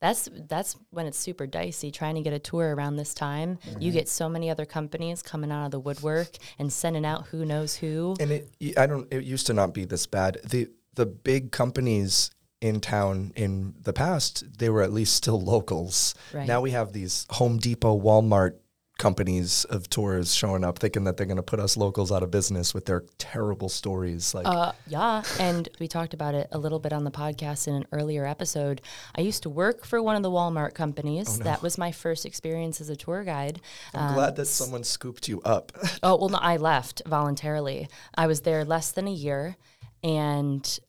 That's 0.01 0.29
that's 0.47 0.77
when 0.91 1.07
it's 1.07 1.17
super 1.17 1.45
dicey 1.45 1.91
trying 1.91 2.15
to 2.15 2.21
get 2.21 2.31
a 2.31 2.39
tour 2.39 2.73
around 2.73 2.95
this 2.95 3.13
time. 3.13 3.59
You 3.65 3.73
mm-hmm. 3.73 3.89
get 3.91 4.07
so 4.07 4.29
many 4.29 4.49
other 4.49 4.65
companies 4.65 5.21
coming 5.21 5.51
out 5.51 5.65
of 5.65 5.71
the 5.71 5.79
woodwork 5.79 6.29
and 6.57 6.71
sending 6.71 7.05
out 7.05 7.27
who 7.27 7.43
knows 7.43 7.75
who. 7.75 8.15
And 8.19 8.31
it, 8.31 8.77
I 8.77 8.85
don't. 8.85 9.11
It 9.11 9.25
used 9.25 9.47
to 9.47 9.53
not 9.53 9.73
be 9.73 9.83
this 9.83 10.05
bad. 10.05 10.39
the 10.45 10.69
The 10.93 11.05
big 11.05 11.51
companies 11.51 12.31
in 12.61 12.81
town 12.81 13.31
in 13.35 13.73
the 13.81 13.93
past, 13.93 14.57
they 14.59 14.69
were 14.69 14.81
at 14.81 14.91
least 14.91 15.15
still 15.15 15.39
locals. 15.41 16.13
Right. 16.33 16.47
Now 16.47 16.61
we 16.61 16.71
have 16.71 16.91
these 16.93 17.25
Home 17.31 17.57
Depot, 17.57 17.99
Walmart 17.99 18.55
companies 18.97 19.63
of 19.65 19.89
tours 19.89 20.35
showing 20.35 20.61
up, 20.65 20.77
thinking 20.77 21.05
that 21.05 21.15
they're 21.15 21.25
going 21.25 21.37
to 21.37 21.41
put 21.41 21.57
us 21.61 21.77
locals 21.77 22.11
out 22.11 22.21
of 22.21 22.29
business 22.29 22.73
with 22.73 22.85
their 22.85 23.05
terrible 23.17 23.69
stories. 23.69 24.33
Like, 24.33 24.45
Uh, 24.45 24.73
yeah, 24.87 25.23
and 25.39 25.69
we 25.79 25.87
talked 25.87 26.13
about 26.13 26.35
it 26.35 26.49
a 26.51 26.57
little 26.57 26.79
bit 26.79 26.91
on 26.91 27.05
the 27.05 27.11
podcast 27.11 27.69
in 27.69 27.75
an 27.75 27.85
earlier 27.93 28.25
episode. 28.25 28.81
I 29.15 29.21
used 29.21 29.43
to 29.43 29.49
work 29.49 29.85
for 29.85 30.03
one 30.03 30.17
of 30.17 30.21
the 30.23 30.29
Walmart 30.29 30.73
companies. 30.73 31.39
That 31.39 31.61
was 31.61 31.77
my 31.77 31.93
first 31.93 32.25
experience 32.25 32.81
as 32.81 32.89
a 32.89 32.95
tour 32.97 33.23
guide. 33.23 33.61
I'm 33.93 34.15
glad 34.15 34.35
that 34.35 34.47
someone 34.47 34.83
scooped 34.83 35.29
you 35.29 35.41
up. 35.43 35.71
Oh, 36.03 36.17
well, 36.17 36.27
no, 36.29 36.37
I 36.39 36.57
left 36.57 37.01
voluntarily. 37.05 37.87
I 38.15 38.27
was 38.27 38.41
there 38.41 38.65
less 38.65 38.91
than 38.91 39.07
a 39.07 39.13
year 39.13 39.55
and 40.03 40.79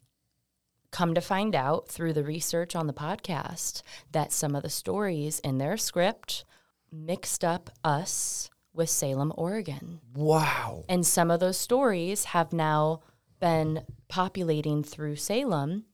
come 0.90 1.14
to 1.14 1.20
find 1.20 1.54
out 1.54 1.88
through 1.88 2.12
the 2.12 2.24
research 2.24 2.74
on 2.74 2.86
the 2.86 2.92
podcast 2.92 3.82
that 4.12 4.32
some 4.32 4.54
of 4.54 4.62
the 4.62 4.70
stories 4.70 5.38
in 5.40 5.58
their 5.58 5.76
script 5.76 6.44
mixed 6.92 7.44
up 7.44 7.70
us 7.84 8.50
with 8.72 8.88
Salem, 8.88 9.32
Oregon. 9.36 10.00
wow. 10.14 10.84
And 10.88 11.06
some 11.06 11.30
of 11.30 11.40
those 11.40 11.56
stories 11.56 12.24
have 12.24 12.52
now 12.52 13.00
been 13.40 13.84
populating 14.08 14.82
through 14.82 15.16
Salem 15.16 15.84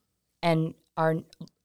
and 0.43 0.75
are 0.97 1.17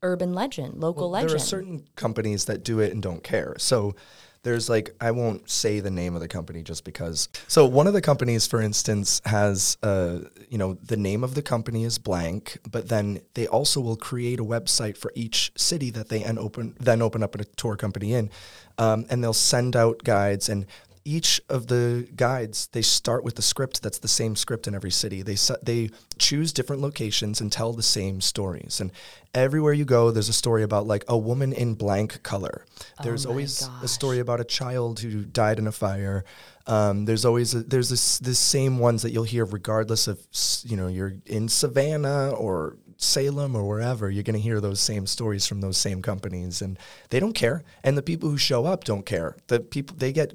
urban 0.01 0.33
legend, 0.33 0.79
local 0.79 1.09
legend. 1.09 1.29
There 1.29 1.35
are 1.35 1.39
certain 1.39 1.87
companies 1.95 2.45
that 2.45 2.63
do 2.63 2.79
it 2.79 2.91
and 2.91 3.01
don't 3.01 3.23
care. 3.23 3.55
So 3.57 3.95
there's 4.43 4.69
like 4.69 4.95
I 4.99 5.11
won't 5.11 5.49
say 5.49 5.79
the 5.79 5.91
name 5.91 6.15
of 6.15 6.21
the 6.21 6.27
company 6.27 6.63
just 6.63 6.83
because. 6.83 7.29
So 7.47 7.65
one 7.65 7.87
of 7.87 7.93
the 7.93 8.01
companies, 8.01 8.47
for 8.47 8.61
instance, 8.61 9.21
has 9.25 9.77
uh, 9.83 10.19
you 10.49 10.57
know 10.57 10.73
the 10.73 10.97
name 10.97 11.23
of 11.23 11.35
the 11.35 11.41
company 11.41 11.83
is 11.83 11.97
blank, 11.97 12.57
but 12.69 12.89
then 12.89 13.21
they 13.35 13.47
also 13.47 13.79
will 13.79 13.97
create 13.97 14.39
a 14.39 14.43
website 14.43 14.97
for 14.97 15.11
each 15.15 15.51
city 15.55 15.89
that 15.91 16.09
they 16.09 16.23
and 16.23 16.39
open 16.39 16.75
then 16.79 17.01
open 17.01 17.23
up 17.23 17.35
a 17.35 17.45
tour 17.45 17.75
company 17.75 18.13
in, 18.13 18.29
um, 18.77 19.05
and 19.09 19.23
they'll 19.23 19.33
send 19.33 19.75
out 19.75 20.03
guides 20.03 20.49
and. 20.49 20.65
Each 21.03 21.41
of 21.49 21.67
the 21.67 22.07
guides, 22.15 22.67
they 22.71 22.81
start 22.81 23.23
with 23.23 23.35
the 23.35 23.41
script 23.41 23.81
that's 23.81 23.99
the 23.99 24.07
same 24.07 24.35
script 24.35 24.67
in 24.67 24.75
every 24.75 24.91
city. 24.91 25.21
They 25.21 25.35
they 25.63 25.89
choose 26.17 26.53
different 26.53 26.81
locations 26.81 27.41
and 27.41 27.51
tell 27.51 27.73
the 27.73 27.83
same 27.83 28.21
stories. 28.21 28.79
And 28.79 28.91
everywhere 29.33 29.73
you 29.73 29.85
go, 29.85 30.11
there's 30.11 30.29
a 30.29 30.33
story 30.33 30.63
about 30.63 30.85
like 30.85 31.03
a 31.07 31.17
woman 31.17 31.53
in 31.53 31.73
blank 31.73 32.21
color. 32.23 32.65
There's 33.03 33.25
my 33.25 33.31
always 33.31 33.67
a 33.81 33.87
story 33.87 34.19
about 34.19 34.39
a 34.39 34.43
child 34.45 34.99
who 34.99 35.23
died 35.23 35.59
in 35.59 35.67
a 35.67 35.71
fire. 35.71 36.23
Um, 36.67 37.05
there's 37.05 37.25
always 37.25 37.55
a, 37.55 37.63
there's 37.63 37.89
this 37.89 38.19
this 38.19 38.39
same 38.39 38.77
ones 38.77 39.01
that 39.01 39.11
you'll 39.11 39.23
hear 39.23 39.45
regardless 39.45 40.07
of 40.07 40.19
you 40.63 40.77
know 40.77 40.87
you're 40.87 41.15
in 41.25 41.47
Savannah 41.49 42.31
or 42.31 42.77
Salem 42.97 43.55
or 43.55 43.67
wherever. 43.67 44.09
You're 44.09 44.23
going 44.23 44.35
to 44.35 44.41
hear 44.41 44.61
those 44.61 44.79
same 44.79 45.07
stories 45.07 45.47
from 45.47 45.61
those 45.61 45.77
same 45.77 46.01
companies, 46.01 46.61
and 46.61 46.77
they 47.09 47.19
don't 47.19 47.33
care. 47.33 47.63
And 47.83 47.97
the 47.97 48.03
people 48.03 48.29
who 48.29 48.37
show 48.37 48.65
up 48.65 48.83
don't 48.83 49.05
care. 49.05 49.37
The 49.47 49.59
people 49.59 49.95
they 49.97 50.13
get 50.13 50.33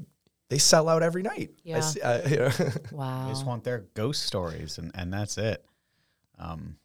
they 0.49 0.59
sell 0.59 0.89
out 0.89 1.03
every 1.03 1.23
night. 1.23 1.51
I 1.59 1.61
Yeah. 1.65 1.81
see- 1.81 2.01
uh, 2.01 2.29
you 2.29 2.37
know. 2.37 2.51
wow. 2.93 3.25
They 3.27 3.33
just 3.33 3.47
want 3.47 3.65
their 3.65 3.87
ghost 3.95 4.23
stories, 4.23 4.79
and, 4.79 4.91
and 4.95 5.13
that's 5.13 5.39
it. 5.39 5.65
Um, 6.39 6.77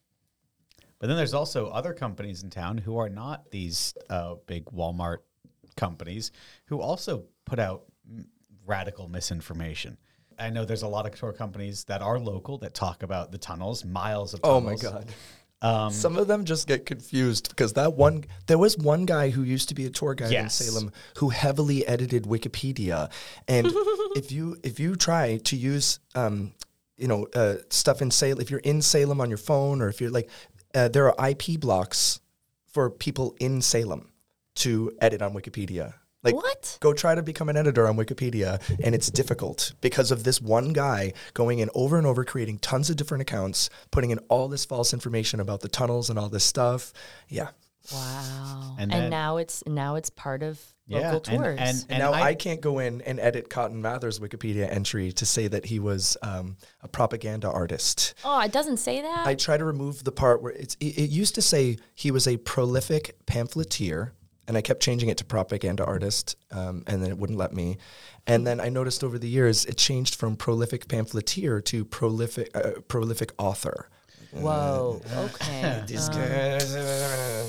but 0.99 1.07
then 1.07 1.18
there's 1.18 1.34
also 1.34 1.68
other 1.68 1.93
companies 1.93 2.43
in 2.43 2.49
town 2.49 2.78
who 2.78 2.97
are 2.97 3.09
not 3.09 3.49
these 3.51 3.93
uh, 4.09 4.36
big 4.45 4.66
Walmart 4.66 5.18
companies 5.76 6.32
who 6.66 6.80
also 6.80 7.26
put 7.45 7.59
out 7.59 7.84
m- 8.07 8.28
radical 8.66 9.07
misinformation. 9.07 9.97
I 10.39 10.49
know 10.49 10.64
there's 10.66 10.82
a 10.84 10.88
lot 10.88 11.05
of 11.05 11.14
tour 11.18 11.34
companies 11.34 11.84
that 11.86 12.01
are 12.01 12.20
local 12.20 12.57
that 12.59 12.74
talk 12.74 13.03
about 13.03 13.32
the 13.32 13.38
tunnels, 13.38 13.84
miles 13.86 14.34
of 14.34 14.41
tunnels. 14.41 14.64
Oh 14.64 14.66
my 14.66 14.76
god. 14.76 15.07
Um, 15.64 15.91
Some 15.93 16.18
of 16.18 16.28
them 16.28 16.43
just 16.45 16.68
get 16.68 16.86
confused 16.88 17.49
because 17.49 17.74
that 17.74 17.93
one 17.93 18.24
there 18.47 18.57
was 18.57 18.78
one 18.78 19.05
guy 19.05 19.30
who 19.30 19.43
used 19.43 19.70
to 19.70 19.76
be 19.76 19.86
a 19.86 19.89
tour 19.91 20.16
guide 20.16 20.32
Yes. 20.32 20.59
in 20.59 20.68
Salem 20.68 20.91
who 21.18 21.30
heavily 21.30 21.86
edited 21.86 22.24
Wikipedia, 22.24 23.12
and 23.47 23.68
if 24.16 24.32
you 24.32 24.57
if 24.64 24.80
you 24.80 24.95
try 24.95 25.38
to 25.38 25.55
use 25.55 25.99
um, 26.16 26.53
you 26.97 27.07
know 27.07 27.28
uh, 27.36 27.55
stuff 27.70 28.01
in 28.01 28.09
Salem, 28.09 28.41
if 28.41 28.49
you're 28.49 28.59
in 28.62 28.82
Salem 28.82 29.22
on 29.22 29.30
your 29.30 29.38
phone 29.38 29.82
or 29.82 29.88
if 29.89 30.01
you're 30.01 30.09
like 30.09 30.30
uh, 30.74 30.88
there 30.88 31.07
are 31.14 31.30
IP 31.30 31.59
blocks 31.59 32.20
for 32.68 32.89
people 32.89 33.36
in 33.39 33.62
Salem 33.62 34.12
to 34.55 34.91
edit 34.99 35.22
on 35.22 35.34
Wikipedia. 35.34 35.93
Like 36.24 36.36
What? 36.36 36.78
go 36.82 36.93
try 36.93 37.15
to 37.15 37.24
become 37.24 37.49
an 37.49 37.57
editor 37.57 37.88
on 37.88 37.97
Wikipedia, 37.97 38.61
and 38.84 38.93
it's 38.93 39.09
difficult 39.09 39.74
because 39.82 40.11
of 40.11 40.24
this 40.24 40.39
one 40.41 40.72
guy 40.72 41.13
going 41.34 41.59
in 41.59 41.69
over 41.74 41.97
and 41.97 42.05
over, 42.05 42.24
creating 42.24 42.59
tons 42.59 42.89
of 42.91 42.95
different 42.95 43.22
accounts, 43.24 43.69
putting 43.89 44.11
in 44.11 44.19
all 44.30 44.47
this 44.47 44.63
false 44.65 44.93
information 44.93 45.39
about 45.39 45.61
the 45.61 45.67
tunnels 45.69 46.09
and 46.11 46.19
all 46.19 46.30
this 46.30 46.43
stuff. 46.43 46.93
Yeah, 47.28 47.49
Wow. 47.91 48.76
And 48.78 48.91
And, 48.93 49.03
then- 49.03 49.09
now 49.09 49.38
it's 49.38 49.63
now 49.65 49.95
it's 49.95 50.11
part 50.11 50.43
of 50.43 50.61
yeah, 50.88 51.13
local 51.13 51.34
and- 51.34 51.43
tours. 51.43 51.59
and, 51.59 51.86
and, 51.89 51.99
now 51.99 52.13
I, 52.13 52.36
can't 52.36 52.61
go 52.61 52.78
in 52.78 53.01
and 53.01 53.19
edit 53.19 53.49
Cotton 53.49 53.82
Mather's 53.82 54.19
Wikipedia 54.19 54.69
entry 54.72 55.11
to 55.13 55.26
say 55.26 55.47
that 55.47 55.65
he 55.65 55.80
was 55.80 56.15
um, 56.22 56.57
a 56.84 56.88
propaganda 56.88 57.49
artist. 57.49 58.13
oh, 58.24 58.39
it 58.41 58.51
doesn't 58.51 58.78
say 58.78 59.01
that. 59.01 59.26
I 59.26 59.34
try 59.34 59.57
to 59.57 59.65
remove 59.65 60.03
the 60.03 60.11
part 60.11 60.43
where 60.43 60.51
it's. 60.51 60.76
It, 60.80 60.97
it 60.97 61.09
used 61.09 61.34
to 61.36 61.41
say 61.41 61.78
he 61.95 62.11
was 62.11 62.28
a 62.28 62.38
prolific 62.38 63.15
pamphleteer, 63.26 64.11
and 64.51 64.57
I 64.57 64.61
kept 64.61 64.81
changing 64.81 65.07
it 65.07 65.17
to 65.19 65.23
propaganda 65.23 65.85
artist, 65.85 66.35
um, 66.51 66.83
and 66.85 67.01
then 67.01 67.09
it 67.09 67.17
wouldn't 67.17 67.39
let 67.39 67.53
me. 67.53 67.77
And 68.27 68.45
then 68.45 68.59
I 68.59 68.67
noticed 68.67 69.01
over 69.01 69.17
the 69.17 69.29
years 69.29 69.65
it 69.65 69.77
changed 69.77 70.15
from 70.15 70.35
prolific 70.35 70.89
pamphleteer 70.89 71.61
to 71.61 71.85
prolific 71.85 72.51
uh, 72.53 72.81
prolific 72.89 73.31
author. 73.37 73.87
Whoa. 74.33 75.01
Okay. 75.15 75.83
This 75.87 76.09
Um, 76.09 76.15
guy- 76.15 77.45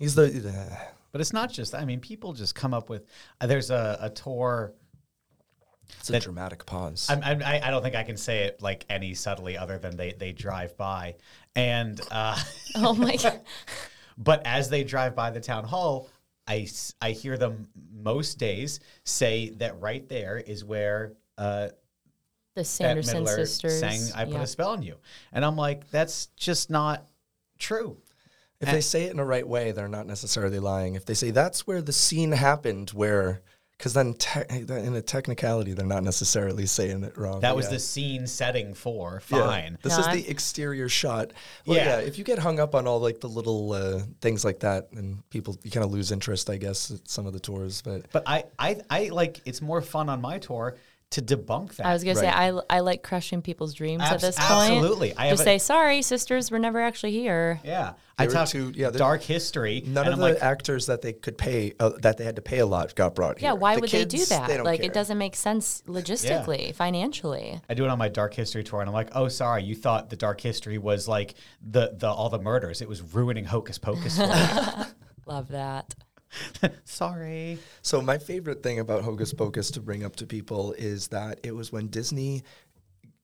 He's 0.00 0.16
the. 0.16 0.76
But 1.12 1.20
it's 1.20 1.32
not 1.32 1.52
just. 1.52 1.76
I 1.76 1.84
mean, 1.84 2.00
people 2.00 2.32
just 2.32 2.56
come 2.56 2.74
up 2.74 2.88
with. 2.88 3.06
Uh, 3.40 3.46
there's 3.46 3.70
a, 3.70 3.96
a 4.00 4.10
tour. 4.10 4.72
it's 6.00 6.10
a 6.10 6.18
dramatic 6.18 6.66
pause. 6.66 7.06
I'm, 7.08 7.22
I'm, 7.22 7.40
I 7.42 7.60
I 7.68 7.70
don't 7.70 7.82
think 7.82 7.94
I 7.94 8.02
can 8.02 8.16
say 8.16 8.44
it 8.46 8.60
like 8.60 8.84
any 8.90 9.14
subtly 9.14 9.56
other 9.56 9.78
than 9.78 9.96
they 9.96 10.12
they 10.12 10.32
drive 10.32 10.76
by, 10.76 11.14
and 11.54 12.00
uh, 12.10 12.36
oh 12.76 12.94
my 12.94 13.14
god. 13.14 13.40
but 14.16 14.46
as 14.46 14.68
they 14.68 14.84
drive 14.84 15.14
by 15.14 15.30
the 15.30 15.40
town 15.40 15.64
hall, 15.64 16.08
I, 16.46 16.68
I 17.00 17.10
hear 17.12 17.36
them 17.36 17.68
most 17.92 18.38
days 18.38 18.80
say 19.04 19.50
that 19.58 19.80
right 19.80 20.08
there 20.08 20.38
is 20.38 20.64
where. 20.64 21.12
Uh, 21.38 21.68
The 22.54 22.62
Bette 22.62 22.64
Sanderson 22.64 23.26
sisters 23.26 23.78
sang 23.78 24.00
"I 24.14 24.24
Put 24.24 24.34
yeah. 24.34 24.42
a 24.42 24.46
Spell 24.46 24.70
on 24.70 24.82
You," 24.82 24.96
and 25.32 25.44
I'm 25.44 25.56
like, 25.56 25.90
that's 25.90 26.26
just 26.36 26.70
not 26.70 27.06
true. 27.58 27.96
If 28.60 28.70
they 28.70 28.82
say 28.82 29.04
it 29.04 29.10
in 29.10 29.16
the 29.16 29.24
right 29.24 29.46
way, 29.48 29.72
they're 29.72 29.88
not 29.88 30.06
necessarily 30.06 30.58
lying. 30.58 30.94
If 30.94 31.06
they 31.06 31.14
say 31.14 31.30
that's 31.30 31.66
where 31.66 31.80
the 31.80 31.94
scene 31.94 32.32
happened, 32.32 32.90
where 32.90 33.40
Because 33.80 33.94
then, 33.94 34.12
te- 34.12 34.42
in 34.50 34.94
a 34.94 35.00
technicality, 35.00 35.72
they're 35.72 35.86
not 35.86 36.02
necessarily 36.02 36.66
saying 36.66 37.02
it 37.02 37.16
wrong. 37.16 37.40
That 37.40 37.56
was 37.56 37.64
yeah. 37.64 37.70
the 37.72 37.78
scene 37.78 38.26
setting 38.26 38.74
for 38.74 39.22
Yeah. 39.30 39.38
fine. 39.38 39.78
This 39.80 39.94
No, 39.94 40.00
is 40.00 40.06
I'm- 40.06 40.16
the 40.18 40.28
exterior 40.28 40.86
shot. 40.90 41.32
Well, 41.64 41.78
yeah. 41.78 41.98
Yeah. 41.98 42.06
If 42.06 42.18
you 42.18 42.24
get 42.24 42.38
hung 42.38 42.60
up 42.60 42.74
on 42.74 42.86
all 42.86 43.00
like 43.00 43.20
the 43.20 43.28
little 43.30 43.72
uh, 43.72 44.02
things 44.20 44.44
like 44.44 44.60
that, 44.60 44.88
and 44.92 45.22
people 45.30 45.56
you 45.62 45.70
kind 45.70 45.82
of 45.82 45.90
lose 45.92 46.12
interest, 46.12 46.50
I 46.50 46.58
guess, 46.58 46.90
at 46.90 47.08
some 47.08 47.24
of 47.26 47.32
the 47.32 47.40
tours. 47.40 47.80
But 47.80 48.02
But 48.12 48.24
I, 48.26 48.44
I, 48.58 48.76
I 48.90 49.08
like 49.08 49.40
it's 49.46 49.62
more 49.62 49.80
fun 49.80 50.10
on 50.10 50.20
my 50.20 50.36
tour 50.38 50.76
to 51.10 51.20
debunk 51.22 51.74
that. 51.76 51.86
I 51.86 51.92
was 51.92 52.04
gonna 52.04 52.14
say 52.16 52.28
I, 52.28 52.52
I 52.70 52.80
like 52.80 53.02
crushing 53.02 53.42
people's 53.42 53.74
dreams 53.74 54.00
at 54.02 54.12
Abs- 54.12 54.22
this 54.22 54.36
point. 54.38 54.72
absolutely. 54.74 55.12
I 55.16 55.26
have 55.26 55.32
Just 55.32 55.42
a- 55.42 55.44
say 55.44 55.58
sorry, 55.58 56.02
sisters. 56.02 56.52
We're 56.52 56.58
never 56.58 56.80
actually 56.80 57.10
here. 57.10 57.60
yeah, 57.64 57.94
I 58.16 58.26
were 58.26 58.32
talk 58.32 58.48
too- 58.48 58.72
yeah, 58.76 58.90
dark 58.90 59.20
history. 59.22 59.82
none 59.84 60.06
and 60.06 60.14
of 60.14 60.20
I'm 60.20 60.28
the 60.28 60.34
like, 60.34 60.42
actors 60.42 60.86
that 60.86 61.02
they 61.02 61.12
could 61.12 61.36
pay, 61.36 61.72
uh, 61.80 61.90
that 62.02 62.16
they 62.16 62.24
had 62.24 62.36
to 62.36 62.42
pay 62.42 62.58
a 62.60 62.66
lot, 62.66 62.94
got 62.94 63.16
brought 63.16 63.42
Yeah, 63.42 63.50
here. 63.50 63.56
why 63.56 63.74
The 63.74 63.80
would 63.80 63.90
they 63.90 64.04
do 64.04 64.18
kids, 64.18 64.28
that? 64.28 64.46
don't 64.48 64.62
like 64.64 64.80
care. 64.82 64.86
it 64.90 64.92
doesn't 64.94 65.18
make 65.18 65.34
sense 65.34 65.82
logistically, 65.88 66.72
financially. 66.76 67.60
I 67.68 67.74
do 67.74 67.84
it 67.84 67.88
on 67.90 67.98
my 67.98 68.08
dark 68.08 68.32
history 68.34 68.62
tour, 68.62 68.80
and 68.80 68.88
I'm 68.88 68.94
like, 68.94 69.10
oh, 69.12 69.26
sorry, 69.26 69.64
you 69.64 69.74
thought 69.74 70.10
the 70.10 70.16
dark 70.16 70.40
history 70.40 70.78
was 70.78 71.08
like 71.08 71.34
the 71.60 71.92
the 71.96 72.08
all 72.08 72.28
the 72.28 72.38
murders. 72.38 72.82
It 72.82 72.88
was 72.88 73.02
ruining 73.02 73.46
Hocus 73.46 73.78
Pocus. 73.78 74.16
For 74.16 74.28
me. 74.28 74.84
Love 75.26 75.48
that. 75.48 75.92
sorry. 76.84 77.58
So 77.82 78.00
my 78.00 78.18
favorite 78.18 78.62
thing 78.62 78.78
about 78.78 79.02
Hocus 79.02 79.32
Pocus 79.32 79.70
to 79.72 79.80
bring 79.80 80.04
up 80.04 80.16
to 80.16 80.26
people 80.26 80.72
is 80.72 81.08
that 81.08 81.40
it 81.42 81.54
was 81.54 81.72
when 81.72 81.88
Disney 81.88 82.42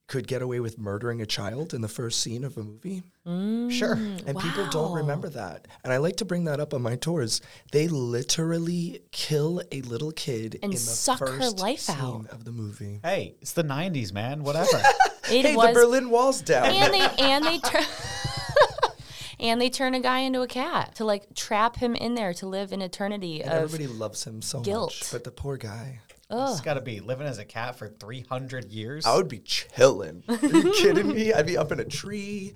could 0.09 0.29
get 0.29 0.41
away 0.41 0.61
with 0.61 0.79
murdering 0.79 1.21
a 1.21 1.27
child 1.27 1.75
in 1.75 1.81
the 1.81 1.89
first 1.89 2.21
scene 2.21 2.45
of 2.45 2.57
a 2.57 2.63
movie. 2.63 3.03
Mm, 3.27 3.73
sure. 3.73 3.95
And 3.95 4.39
people 4.39 4.65
don't 4.71 4.93
remember 4.93 5.29
that. 5.31 5.67
And 5.83 5.93
I 5.93 5.97
like 5.97 6.15
to 6.19 6.25
bring 6.25 6.45
that 6.45 6.61
up 6.61 6.73
on 6.75 6.81
my 6.83 6.95
tours. 6.95 7.41
They 7.73 7.89
literally 7.89 9.01
kill 9.11 9.63
a 9.73 9.81
little 9.83 10.13
kid 10.13 10.55
And 10.63 10.65
in 10.65 10.71
the 10.71 10.77
suck 10.77 11.19
her 11.19 11.27
first 11.27 11.59
life 11.59 11.81
scene 11.81 11.97
out. 11.99 12.27
of 12.31 12.45
the 12.45 12.53
movie. 12.53 13.01
Hey, 13.03 13.35
it's 13.41 13.53
the 13.53 13.65
'90s, 13.65 14.13
man. 14.13 14.43
Whatever. 14.43 14.81
It 15.29 15.45
hey, 15.45 15.57
was 15.57 15.67
the 15.67 15.73
Berlin 15.73 16.09
Wall's 16.11 16.41
down. 16.41 16.67
and 16.67 16.95
they 16.95 17.01
and 17.19 17.45
they 17.45 17.59
turn 17.65 17.83
and 19.49 19.61
they 19.61 19.71
turn 19.71 19.95
a 19.95 20.01
guy 20.01 20.21
into 20.21 20.43
a 20.43 20.47
cat 20.47 20.95
to 20.97 21.05
like 21.05 21.35
trap 21.35 21.77
him 21.77 21.95
in 21.95 22.15
there 22.15 22.33
to 22.35 22.47
live 22.47 22.73
in 22.73 22.83
eternity 22.83 23.43
And 23.43 23.53
of 23.53 23.65
everybody 23.65 23.87
loves 23.87 24.25
him 24.27 24.43
so 24.43 24.61
guilt. 24.61 24.95
much. 25.01 25.13
But 25.13 25.25
the 25.25 25.31
poor 25.31 25.57
guy. 25.57 26.01
it's 26.31 26.61
got 26.61 26.75
to 26.75 26.81
be 26.81 27.01
living 27.01 27.27
as 27.27 27.39
a 27.39 27.45
cat 27.45 27.77
for 27.79 27.89
300 27.89 28.67
years. 28.67 29.07
I 29.07 29.15
would 29.17 29.29
be 29.29 29.39
chilling. 29.41 30.23
Are 30.29 30.35
you 30.35 30.73
kidding 30.77 31.09
me? 31.09 31.33
I'd 31.33 31.47
be 31.47 31.57
up 31.57 31.71
in 31.73 31.81
a 31.81 31.85
tree. 31.85 32.55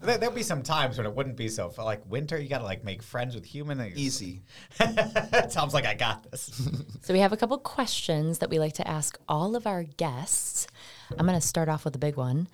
There, 0.00 0.16
there'd 0.16 0.34
be 0.34 0.44
some 0.44 0.62
times 0.62 0.96
when 0.96 1.06
it 1.08 1.12
wouldn't 1.14 1.34
be 1.36 1.48
so. 1.48 1.70
For 1.70 1.82
like 1.82 2.08
winter, 2.08 2.38
you 2.38 2.48
got 2.48 2.58
to 2.58 2.64
like 2.64 2.84
make 2.84 3.02
friends 3.02 3.34
with 3.34 3.44
human. 3.44 3.80
Easy. 3.96 4.42
It 4.80 5.52
sounds 5.52 5.74
like 5.74 5.86
I 5.86 5.94
got 5.94 6.30
this. 6.30 6.70
So 7.02 7.14
we 7.14 7.20
have 7.20 7.32
a 7.32 7.36
couple 7.38 7.56
questions 7.58 8.38
that 8.40 8.50
we 8.50 8.58
like 8.58 8.74
to 8.74 8.86
ask 8.86 9.18
all 9.28 9.56
of 9.56 9.66
our 9.66 9.82
guests. 9.82 10.66
I'm 11.18 11.26
going 11.26 11.40
to 11.40 11.46
start 11.46 11.68
off 11.70 11.84
with 11.86 11.96
a 11.96 11.98
big 11.98 12.16
one. 12.16 12.48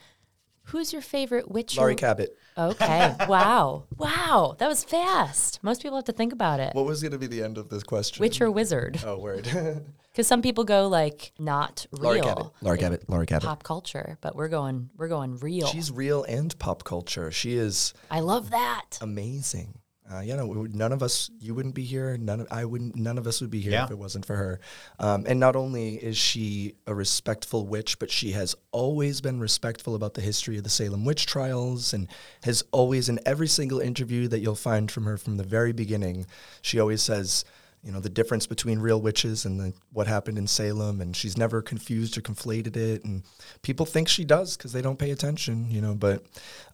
Who's 0.64 0.92
your 0.92 1.02
favorite 1.02 1.50
witch? 1.50 1.76
Laurie 1.76 1.94
Cabot. 1.94 2.36
Okay. 2.56 3.14
wow. 3.28 3.84
Wow. 3.96 4.56
That 4.58 4.68
was 4.68 4.84
fast. 4.84 5.62
Most 5.62 5.82
people 5.82 5.96
have 5.96 6.06
to 6.06 6.12
think 6.12 6.32
about 6.32 6.60
it. 6.60 6.74
What 6.74 6.86
was 6.86 7.02
going 7.02 7.12
to 7.12 7.18
be 7.18 7.26
the 7.26 7.42
end 7.42 7.58
of 7.58 7.68
this 7.68 7.82
question? 7.82 8.20
Witch 8.22 8.40
or 8.40 8.50
wizard? 8.50 9.00
Oh, 9.04 9.18
word. 9.18 9.46
Because 10.14 10.28
some 10.28 10.42
people 10.42 10.62
go 10.62 10.86
like 10.86 11.32
not 11.40 11.86
Laurie 11.90 12.20
real. 12.20 12.24
Cabot. 12.24 12.46
Laurie 12.62 12.78
Cabot. 12.78 13.02
Laurie 13.08 13.26
Cabot. 13.26 13.48
Pop 13.48 13.64
culture, 13.64 14.16
but 14.20 14.36
we're 14.36 14.46
going 14.46 14.90
we're 14.96 15.08
going 15.08 15.38
real. 15.38 15.66
She's 15.66 15.90
real 15.90 16.22
and 16.22 16.56
pop 16.60 16.84
culture. 16.84 17.32
She 17.32 17.54
is 17.54 17.92
I 18.12 18.20
love 18.20 18.50
that. 18.50 18.98
amazing. 19.00 19.80
Uh, 20.12 20.20
you 20.20 20.36
know, 20.36 20.66
none 20.70 20.92
of 20.92 21.02
us, 21.02 21.30
you 21.40 21.54
wouldn't 21.54 21.74
be 21.74 21.82
here. 21.82 22.18
None 22.18 22.40
of 22.40 22.48
I 22.50 22.66
wouldn't. 22.66 22.94
None 22.94 23.16
of 23.16 23.26
us 23.26 23.40
would 23.40 23.50
be 23.50 23.60
here 23.60 23.72
Yeah. 23.72 23.84
if 23.84 23.90
it 23.90 23.96
wasn't 23.98 24.26
for 24.26 24.36
her. 24.36 24.60
Um, 24.98 25.24
and 25.26 25.40
not 25.40 25.56
only 25.56 25.94
is 25.94 26.18
she 26.18 26.74
a 26.86 26.94
respectful 26.94 27.66
witch, 27.66 27.98
but 27.98 28.10
she 28.10 28.32
has 28.32 28.54
always 28.70 29.22
been 29.22 29.40
respectful 29.40 29.94
about 29.94 30.12
the 30.12 30.20
history 30.20 30.58
of 30.58 30.64
the 30.64 30.68
Salem 30.70 31.06
witch 31.06 31.24
trials, 31.24 31.94
and 31.94 32.06
has 32.42 32.62
always, 32.70 33.08
in 33.08 33.18
every 33.24 33.48
single 33.48 33.80
interview 33.80 34.28
that 34.28 34.40
you'll 34.40 34.54
find 34.56 34.90
from 34.90 35.04
her 35.04 35.16
from 35.16 35.38
the 35.38 35.42
very 35.44 35.72
beginning, 35.72 36.26
she 36.60 36.78
always 36.78 37.00
says. 37.02 37.44
You 37.84 37.92
know 37.92 38.00
the 38.00 38.08
difference 38.08 38.46
between 38.46 38.78
real 38.78 39.00
witches 39.00 39.44
and 39.44 39.60
the, 39.60 39.72
what 39.92 40.06
happened 40.06 40.38
in 40.38 40.46
Salem, 40.46 41.00
and 41.00 41.14
she's 41.14 41.36
never 41.36 41.60
confused 41.60 42.16
or 42.16 42.22
conflated 42.22 42.76
it. 42.76 43.04
And 43.04 43.22
people 43.62 43.84
think 43.84 44.08
she 44.08 44.24
does 44.24 44.56
because 44.56 44.72
they 44.72 44.80
don't 44.82 44.98
pay 44.98 45.10
attention, 45.10 45.70
you 45.70 45.80
know. 45.80 45.94
But 45.94 46.24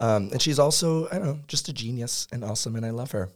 um, 0.01 0.31
and 0.33 0.41
she's 0.41 0.59
also 0.59 1.09
I 1.09 1.19
don't 1.19 1.27
know 1.27 1.39
just 1.49 1.69
a 1.69 1.73
genius 1.73 2.29
and 2.33 2.45
awesome, 2.45 2.77
and 2.77 2.87
I 2.87 2.91
love 2.91 3.11
her. 3.11 3.29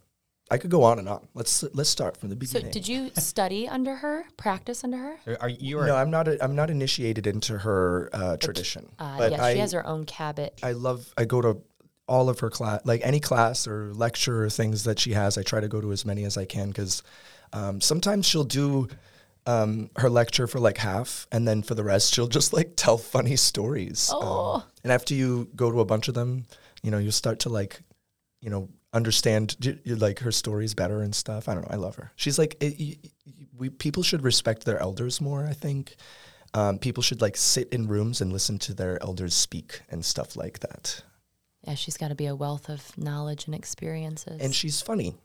I 0.51 0.57
could 0.57 0.69
go 0.69 0.83
on 0.83 0.99
and 0.99 1.09
on. 1.09 1.27
Let's 1.33 1.63
let's 1.73 1.89
start 1.89 2.17
from 2.17 2.29
the 2.29 2.35
beginning. 2.35 2.67
So 2.67 2.71
did 2.71 2.87
you 2.87 3.09
study 3.15 3.67
under 3.67 3.95
her? 3.95 4.25
Practice 4.37 4.83
under 4.83 4.97
her? 4.97 5.37
Are 5.41 5.49
you 5.49 5.79
are 5.79 5.87
no, 5.87 5.95
I'm 5.95 6.11
not. 6.11 6.27
A, 6.27 6.43
I'm 6.43 6.55
not 6.55 6.69
initiated 6.69 7.25
into 7.25 7.57
her 7.57 8.09
uh, 8.13 8.37
tradition, 8.37 8.89
Uh, 8.99 9.17
but 9.17 9.31
yes, 9.31 9.39
I 9.39 9.53
she 9.53 9.59
has 9.59 9.71
her 9.71 9.85
own 9.85 10.05
Cabot. 10.05 10.59
I 10.61 10.73
love. 10.73 11.11
I 11.17 11.25
go 11.25 11.41
to 11.41 11.61
all 12.07 12.29
of 12.29 12.39
her 12.39 12.51
class, 12.51 12.81
like 12.85 13.01
any 13.03 13.19
class 13.19 13.67
or 13.67 13.91
lecture 13.95 14.43
or 14.45 14.49
things 14.49 14.83
that 14.83 14.99
she 14.99 15.13
has. 15.13 15.37
I 15.37 15.41
try 15.41 15.59
to 15.59 15.67
go 15.67 15.81
to 15.81 15.91
as 15.91 16.05
many 16.05 16.23
as 16.23 16.37
I 16.37 16.45
can 16.45 16.67
because 16.67 17.01
um, 17.55 17.81
sometimes 17.81 18.25
she'll 18.27 18.43
do 18.43 18.87
um, 19.47 19.89
her 19.97 20.09
lecture 20.09 20.45
for 20.47 20.59
like 20.59 20.77
half, 20.77 21.27
and 21.31 21.47
then 21.47 21.63
for 21.63 21.73
the 21.75 21.83
rest, 21.83 22.13
she'll 22.13 22.27
just 22.27 22.53
like 22.53 22.73
tell 22.75 22.97
funny 22.97 23.35
stories. 23.35 24.09
Um, 24.11 24.19
Oh. 24.21 24.63
and 24.83 24.91
after 24.91 25.13
you 25.15 25.49
go 25.55 25.71
to 25.71 25.79
a 25.79 25.85
bunch 25.85 26.07
of 26.07 26.13
them, 26.13 26.45
you 26.83 26.91
know, 26.91 26.97
you 26.99 27.11
start 27.11 27.39
to 27.41 27.49
like, 27.49 27.81
you 28.41 28.49
know, 28.49 28.69
understand 28.93 29.55
like 29.85 30.19
her 30.19 30.31
stories 30.31 30.73
better 30.73 31.01
and 31.01 31.13
stuff. 31.13 31.49
I 31.49 31.53
don't 31.53 31.63
know. 31.63 31.71
I 31.73 31.77
love 31.77 31.95
her. 31.95 32.11
She's 32.15 32.37
like, 32.39 32.55
it, 32.61 32.97
we 33.57 33.69
people 33.69 34.03
should 34.03 34.23
respect 34.23 34.65
their 34.65 34.79
elders 34.79 35.19
more. 35.21 35.45
I 35.45 35.53
think 35.53 35.95
um, 36.53 36.77
people 36.79 37.03
should 37.03 37.21
like 37.21 37.35
sit 37.37 37.67
in 37.73 37.87
rooms 37.87 38.21
and 38.21 38.31
listen 38.31 38.57
to 38.59 38.73
their 38.73 39.01
elders 39.03 39.33
speak 39.33 39.81
and 39.89 40.03
stuff 40.05 40.35
like 40.35 40.59
that. 40.59 41.03
Yeah, 41.67 41.73
she's 41.75 41.97
got 41.97 42.09
to 42.09 42.15
be 42.15 42.27
a 42.27 42.35
wealth 42.35 42.69
of 42.69 42.97
knowledge 42.97 43.47
and 43.47 43.55
experiences. 43.55 44.39
And 44.39 44.53
she's 44.55 44.81
funny. 44.81 45.15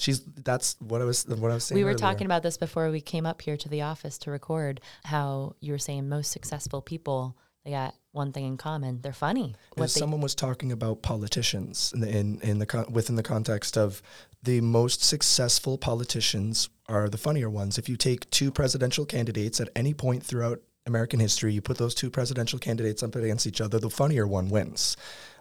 She's 0.00 0.20
that's 0.20 0.76
what 0.80 1.00
I 1.00 1.04
was 1.04 1.26
what 1.26 1.50
I 1.50 1.54
was 1.54 1.64
saying. 1.64 1.76
we 1.76 1.84
were 1.84 1.90
earlier. 1.90 1.98
talking 1.98 2.26
about 2.26 2.42
this 2.42 2.56
before 2.56 2.90
we 2.90 3.00
came 3.00 3.26
up 3.26 3.42
here 3.42 3.56
to 3.56 3.68
the 3.68 3.82
office 3.82 4.18
to 4.18 4.30
record. 4.30 4.80
How 5.04 5.54
you 5.60 5.72
were 5.72 5.78
saying 5.78 6.08
most 6.08 6.32
successful 6.32 6.80
people 6.82 7.36
they 7.64 7.72
got 7.72 7.94
one 8.12 8.32
thing 8.32 8.46
in 8.46 8.56
common: 8.56 9.00
they're 9.02 9.12
funny. 9.12 9.54
Because 9.74 9.92
someone 9.92 10.20
was 10.20 10.34
talking 10.34 10.72
about 10.72 11.02
politicians 11.02 11.92
in 11.94 12.00
the, 12.00 12.08
in, 12.08 12.40
in 12.40 12.58
the 12.58 12.66
con- 12.66 12.90
within 12.90 13.16
the 13.16 13.22
context 13.22 13.76
of 13.76 14.02
the 14.42 14.60
most 14.60 15.04
successful 15.04 15.76
politicians 15.76 16.70
are 16.88 17.08
the 17.08 17.18
funnier 17.18 17.50
ones. 17.50 17.76
If 17.76 17.88
you 17.88 17.96
take 17.96 18.28
two 18.30 18.50
presidential 18.50 19.04
candidates 19.04 19.60
at 19.60 19.68
any 19.76 19.92
point 19.92 20.22
throughout 20.22 20.62
American 20.86 21.20
history, 21.20 21.52
you 21.52 21.60
put 21.60 21.76
those 21.76 21.94
two 21.94 22.10
presidential 22.10 22.58
candidates 22.58 23.02
up 23.02 23.14
against 23.14 23.46
each 23.46 23.60
other, 23.60 23.78
the 23.78 23.90
funnier 23.90 24.26
one 24.26 24.48
wins. 24.48 24.96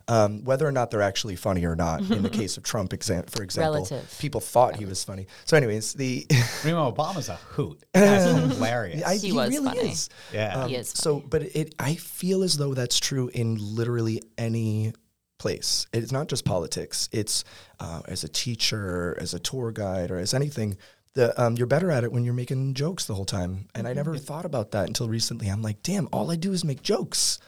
Um, 0.09 0.43
whether 0.43 0.65
or 0.67 0.71
not 0.71 0.89
they're 0.89 1.03
actually 1.03 1.35
funny 1.35 1.63
or 1.65 1.75
not, 1.75 2.01
in 2.09 2.23
the 2.23 2.29
case 2.41 2.57
of 2.57 2.63
Trump, 2.63 2.91
exa- 2.93 3.29
for 3.29 3.43
example, 3.43 3.73
Relative. 3.75 4.17
people 4.19 4.41
thought 4.41 4.75
he 4.75 4.85
was 4.85 5.03
funny. 5.03 5.27
So, 5.45 5.55
anyways, 5.55 5.93
the 5.93 6.25
Primo 6.61 6.91
Obama's 6.91 7.29
a 7.29 7.35
hoot. 7.35 7.83
That's 7.93 8.25
hilarious. 8.55 9.03
I, 9.03 9.15
He 9.17 9.27
he, 9.27 9.31
was 9.33 9.49
really 9.51 9.65
funny. 9.67 9.91
is. 9.91 10.09
yeah. 10.33 10.67
He 10.67 10.75
is 10.75 10.89
So, 10.89 11.19
but 11.19 11.43
it, 11.55 11.75
I 11.77 11.93
feel 11.95 12.41
as 12.43 12.57
though 12.57 12.73
that's 12.73 12.99
true 12.99 13.29
in 13.33 13.57
literally 13.59 14.21
any 14.37 14.93
place. 15.37 15.85
It's 15.93 16.11
not 16.11 16.27
just 16.27 16.43
politics. 16.43 17.07
It's 17.11 17.43
uh, 17.79 18.01
as 18.07 18.23
a 18.23 18.27
teacher, 18.29 19.15
as 19.21 19.33
a 19.35 19.39
tour 19.39 19.71
guide, 19.71 20.09
or 20.11 20.17
as 20.17 20.33
anything. 20.33 20.77
The, 21.13 21.39
um, 21.41 21.55
you're 21.55 21.67
better 21.67 21.91
at 21.91 22.03
it 22.03 22.11
when 22.11 22.23
you're 22.23 22.33
making 22.33 22.73
jokes 22.73 23.05
the 23.05 23.13
whole 23.15 23.25
time. 23.25 23.67
And 23.75 23.87
I 23.87 23.93
never 23.93 24.17
thought 24.17 24.45
about 24.45 24.71
that 24.71 24.87
until 24.87 25.07
recently. 25.07 25.47
I'm 25.49 25.61
like, 25.61 25.81
damn, 25.83 26.07
all 26.11 26.31
I 26.31 26.35
do 26.35 26.51
is 26.51 26.63
make 26.65 26.81
jokes. 26.81 27.39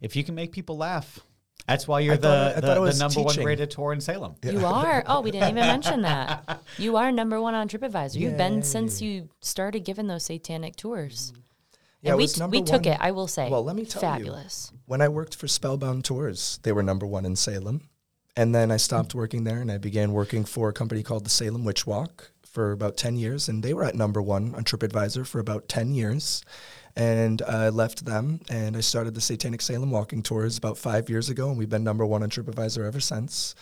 if 0.00 0.14
you 0.16 0.24
can 0.24 0.34
make 0.34 0.52
people 0.52 0.76
laugh, 0.76 1.20
that's 1.66 1.86
why 1.86 2.00
you're 2.00 2.14
I 2.14 2.16
the, 2.16 2.22
thought- 2.22 2.56
I 2.56 2.60
the, 2.60 2.74
the 2.74 2.80
was 2.80 2.98
number 2.98 3.22
one 3.22 3.36
rated 3.44 3.70
tour 3.70 3.92
in 3.92 4.00
Salem. 4.00 4.34
You 4.42 4.64
are. 4.66 5.04
Oh, 5.06 5.20
we 5.20 5.30
didn't 5.30 5.50
even 5.50 5.66
mention 5.66 6.02
that. 6.02 6.62
You 6.78 6.96
are 6.96 7.10
number 7.12 7.40
one 7.40 7.54
on 7.54 7.68
TripAdvisor. 7.68 8.18
You've 8.18 8.36
been 8.36 8.62
since 8.62 9.02
you 9.02 9.28
started 9.40 9.80
giving 9.84 10.06
those 10.06 10.24
satanic 10.24 10.76
tours. 10.76 11.32
Mm. 11.34 11.40
Yeah, 12.02 12.10
and 12.12 12.18
we, 12.18 12.26
t- 12.26 12.40
number 12.40 12.56
we 12.56 12.62
took 12.62 12.86
it, 12.86 12.96
I 13.00 13.10
will 13.10 13.26
say. 13.26 13.50
Well, 13.50 13.62
let 13.62 13.76
me 13.76 13.84
tell 13.84 14.00
you. 14.02 14.08
Fabulous. 14.24 14.72
When 14.86 15.02
I 15.02 15.08
worked 15.08 15.34
for 15.36 15.46
Spellbound 15.48 16.04
Tours, 16.04 16.58
they 16.62 16.72
were 16.72 16.82
number 16.82 17.06
one 17.06 17.26
in 17.26 17.36
Salem. 17.36 17.82
And 18.36 18.54
then 18.54 18.70
I 18.70 18.78
stopped 18.78 19.14
working 19.14 19.44
there 19.44 19.60
and 19.60 19.70
I 19.70 19.76
began 19.76 20.12
working 20.12 20.44
for 20.44 20.68
a 20.68 20.72
company 20.72 21.02
called 21.02 21.26
the 21.26 21.30
Salem 21.30 21.64
Witch 21.64 21.86
Walk 21.86 22.30
for 22.46 22.72
about 22.72 22.96
10 22.96 23.16
years. 23.16 23.48
And 23.48 23.62
they 23.62 23.74
were 23.74 23.84
at 23.84 23.94
number 23.94 24.22
one 24.22 24.54
on 24.54 24.64
TripAdvisor 24.64 25.26
for 25.26 25.40
about 25.40 25.68
10 25.68 25.92
years. 25.92 26.42
And 26.96 27.40
I 27.42 27.68
left 27.68 28.04
them 28.04 28.40
and 28.50 28.76
I 28.76 28.80
started 28.80 29.14
the 29.14 29.20
Satanic 29.20 29.62
Salem 29.62 29.90
Walking 29.90 30.22
Tours 30.22 30.58
about 30.58 30.76
five 30.76 31.08
years 31.08 31.28
ago. 31.30 31.48
And 31.48 31.56
we've 31.58 31.68
been 31.68 31.84
number 31.84 32.04
one 32.04 32.22
on 32.22 32.30
TripAdvisor 32.30 32.84
ever 32.86 33.00
since. 33.00 33.54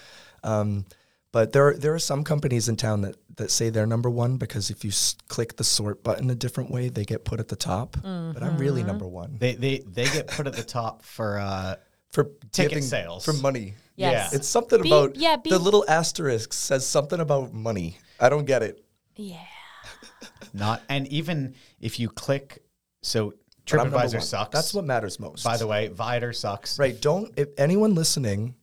Um, 0.43 0.87
but 1.31 1.53
there 1.53 1.69
are, 1.69 1.75
there 1.75 1.95
are 1.95 1.99
some 1.99 2.25
companies 2.25 2.71
in 2.71 2.77
town 2.77 3.03
that, 3.03 3.17
that 3.37 3.51
say 3.51 3.69
they're 3.69 3.87
number 3.87 4.09
one 4.09 4.39
because 4.39 4.71
if 4.71 4.83
you 4.83 4.89
s- 4.91 5.15
click 5.29 5.57
the 5.59 5.63
sort 5.65 6.03
button 6.03 6.31
a 6.31 6.35
different 6.35 6.71
way, 6.71 6.89
they 6.89 7.05
get 7.05 7.25
put 7.27 7.39
at 7.39 7.49
the 7.49 7.55
top. 7.57 7.99
But 8.03 8.43
I'm 8.43 8.57
really 8.57 8.83
number 8.83 9.07
one 9.07 9.37
They, 9.39 9.55
they 9.55 9.79
they 9.81 10.05
get 10.05 10.27
put 10.29 10.47
at 10.47 10.55
the 10.55 10.63
top 10.63 11.03
for 11.05 11.39
uh, 11.39 11.77
for 12.13 12.25
Ticket 12.51 12.71
giving- 12.71 12.83
sales. 12.83 13.25
for 13.27 13.35
money. 13.35 13.75
Yes. 13.95 14.33
It's 14.33 14.49
something 14.49 14.81
Be- 14.81 14.89
about 14.89 15.17
yeah, 15.17 15.37
be- 15.37 15.51
the 15.51 15.59
little 15.59 15.85
asterisk 15.87 16.53
says 16.55 16.87
something 16.87 17.21
about 17.21 17.53
money. 17.53 17.99
I 18.19 18.31
don't 18.31 18.47
get 18.47 18.63
it. 18.63 18.83
Yeah. 19.17 19.37
not 20.55 20.83
and 20.89 21.07
even 21.09 21.55
if 21.81 22.01
you 22.01 22.09
click 22.09 22.63
so 23.09 23.35
But 23.67 23.81
I'm 23.81 23.91
number 23.91 23.99
TripAdvisor 24.07 24.23
sucks. 24.23 24.53
That's 24.53 24.73
what 24.75 24.85
matters 24.85 25.19
most. 25.21 25.45
by 25.45 25.57
the 25.57 25.67
way, 25.67 25.89
Viator 25.89 26.33
sucks. 26.33 26.79
Right. 26.79 27.01
Don't, 27.01 27.33
if 27.37 27.49
anyone 27.59 27.95
listening, 27.95 28.55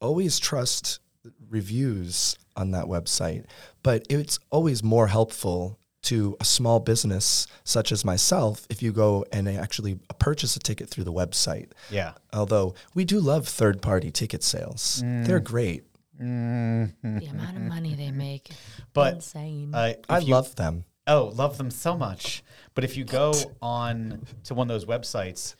always 0.00 0.38
trust 0.38 1.00
reviews 1.48 2.36
on 2.56 2.70
that 2.72 2.86
website. 2.86 3.44
But 3.82 4.06
it's 4.10 4.38
always 4.50 4.82
more 4.82 5.06
helpful 5.08 5.78
to 6.02 6.36
a 6.40 6.44
small 6.44 6.80
business 6.80 7.46
such 7.64 7.90
as 7.92 8.04
myself 8.04 8.66
if 8.70 8.82
you 8.82 8.92
go 8.92 9.24
and 9.32 9.48
actually 9.48 9.98
purchase 10.18 10.56
a 10.56 10.60
ticket 10.60 10.88
through 10.88 11.04
the 11.04 11.12
website. 11.12 11.70
Yeah. 11.90 12.12
Although 12.32 12.74
we 12.94 13.04
do 13.04 13.18
love 13.20 13.46
third 13.48 13.82
party 13.82 14.10
ticket 14.10 14.42
sales, 14.42 15.02
Mm. 15.04 15.26
they're 15.26 15.40
great. 15.40 15.84
the 16.18 16.92
amount 17.30 17.56
of 17.56 17.62
money 17.62 17.94
they 17.94 18.10
make, 18.10 18.50
But, 18.92 19.14
insane. 19.14 19.72
Uh, 19.72 19.94
I 20.08 20.18
you- 20.18 20.32
love 20.32 20.56
them. 20.56 20.84
Oh, 21.06 21.32
love 21.34 21.58
them 21.58 21.70
so 21.70 21.96
much. 21.96 22.42
But 22.78 22.84
if 22.84 22.96
you 22.96 23.02
go 23.02 23.32
on 23.60 24.24
to 24.44 24.54
one 24.54 24.70
of 24.70 24.80
those 24.80 24.84
websites 24.84 25.56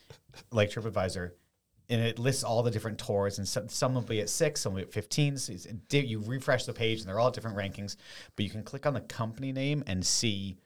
like 0.52 0.70
TripAdvisor, 0.70 1.32
and 1.88 2.00
it 2.00 2.16
lists 2.20 2.44
all 2.44 2.62
the 2.62 2.70
different 2.70 2.96
tours, 2.96 3.38
and 3.38 3.48
some, 3.48 3.68
some 3.68 3.94
will 3.94 4.02
be 4.02 4.20
at 4.20 4.30
six, 4.30 4.60
some 4.60 4.74
will 4.74 4.82
be 4.82 4.86
at 4.86 4.92
15. 4.92 5.36
So 5.36 5.52
you 5.90 6.20
refresh 6.20 6.64
the 6.64 6.72
page, 6.72 7.00
and 7.00 7.08
they're 7.08 7.18
all 7.18 7.32
different 7.32 7.56
rankings. 7.56 7.96
But 8.36 8.44
you 8.44 8.50
can 8.52 8.62
click 8.62 8.86
on 8.86 8.94
the 8.94 9.00
company 9.00 9.50
name 9.50 9.82
and 9.88 10.06
see 10.06 10.58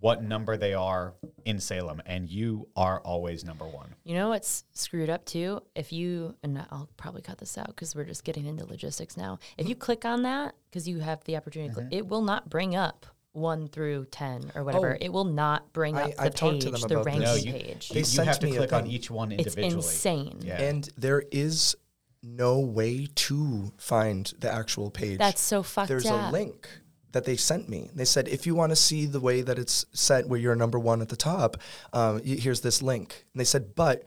what 0.00 0.22
number 0.22 0.56
they 0.56 0.72
are 0.72 1.12
in 1.44 1.60
Salem, 1.60 2.00
and 2.06 2.26
you 2.26 2.68
are 2.74 3.00
always 3.02 3.44
number 3.44 3.66
one. 3.66 3.94
You 4.02 4.14
know 4.14 4.30
what's 4.30 4.64
screwed 4.72 5.10
up 5.10 5.26
too? 5.26 5.60
If 5.74 5.92
you, 5.92 6.34
and 6.42 6.58
I'll 6.70 6.88
probably 6.96 7.20
cut 7.20 7.36
this 7.36 7.58
out 7.58 7.66
because 7.66 7.94
we're 7.94 8.04
just 8.04 8.24
getting 8.24 8.46
into 8.46 8.64
logistics 8.64 9.18
now. 9.18 9.40
If 9.58 9.68
you 9.68 9.74
click 9.74 10.06
on 10.06 10.22
that, 10.22 10.54
because 10.70 10.88
you 10.88 11.00
have 11.00 11.22
the 11.24 11.36
opportunity, 11.36 11.68
to 11.68 11.74
click, 11.74 11.86
Mm-hmm. 11.88 11.98
it 11.98 12.08
will 12.08 12.22
not 12.22 12.48
bring 12.48 12.74
up 12.74 13.04
one 13.32 13.68
through 13.68 14.04
10 14.10 14.52
or 14.54 14.64
whatever. 14.64 14.92
Oh, 14.94 14.98
it 15.04 15.10
will 15.12 15.24
not 15.24 15.72
bring 15.72 15.96
I- 15.96 16.02
up 16.04 16.16
the 16.16 16.22
I've 16.22 16.34
talked 16.34 16.60
to 16.62 16.70
page, 16.70 16.80
them 16.80 16.88
the 16.88 16.94
about 17.00 17.04
this. 17.04 17.06
ranking 17.06 17.22
No, 17.24 17.34
you, 17.34 17.52
page. 17.52 17.90
you, 17.90 17.94
They 17.94 18.00
you 18.00 18.04
sent 18.04 18.28
have 18.28 18.38
to 18.40 18.46
me 18.46 18.52
a 18.52 18.56
click 18.58 18.72
on 18.72 18.86
each 18.86 19.10
one 19.10 19.32
individually. 19.32 19.66
It's 19.68 19.74
individually. 19.76 20.24
insane. 20.26 20.40
Yeah. 20.44 20.62
And 20.62 20.88
there 20.96 21.24
is 21.30 21.74
no 22.22 22.60
way 22.60 23.08
to 23.14 23.72
find 23.78 24.32
the 24.38 24.52
actual 24.52 24.90
page. 24.90 25.18
That's 25.18 25.40
so 25.40 25.62
fucked 25.62 25.88
There's 25.88 26.06
up. 26.06 26.28
a 26.28 26.32
link 26.32 26.68
that 27.12 27.24
they 27.24 27.36
sent 27.36 27.68
me. 27.68 27.90
They 27.94 28.04
said, 28.04 28.28
if 28.28 28.46
you 28.46 28.54
want 28.54 28.70
to 28.70 28.76
see 28.76 29.06
the 29.06 29.20
way 29.20 29.42
that 29.42 29.58
it's 29.58 29.84
set 29.92 30.28
where 30.28 30.38
you're 30.38 30.54
number 30.54 30.78
one 30.78 31.02
at 31.02 31.08
the 31.08 31.16
top, 31.16 31.56
um, 31.92 32.22
here's 32.22 32.60
this 32.60 32.80
link. 32.80 33.24
And 33.34 33.40
they 33.40 33.44
said, 33.44 33.74
but, 33.74 34.04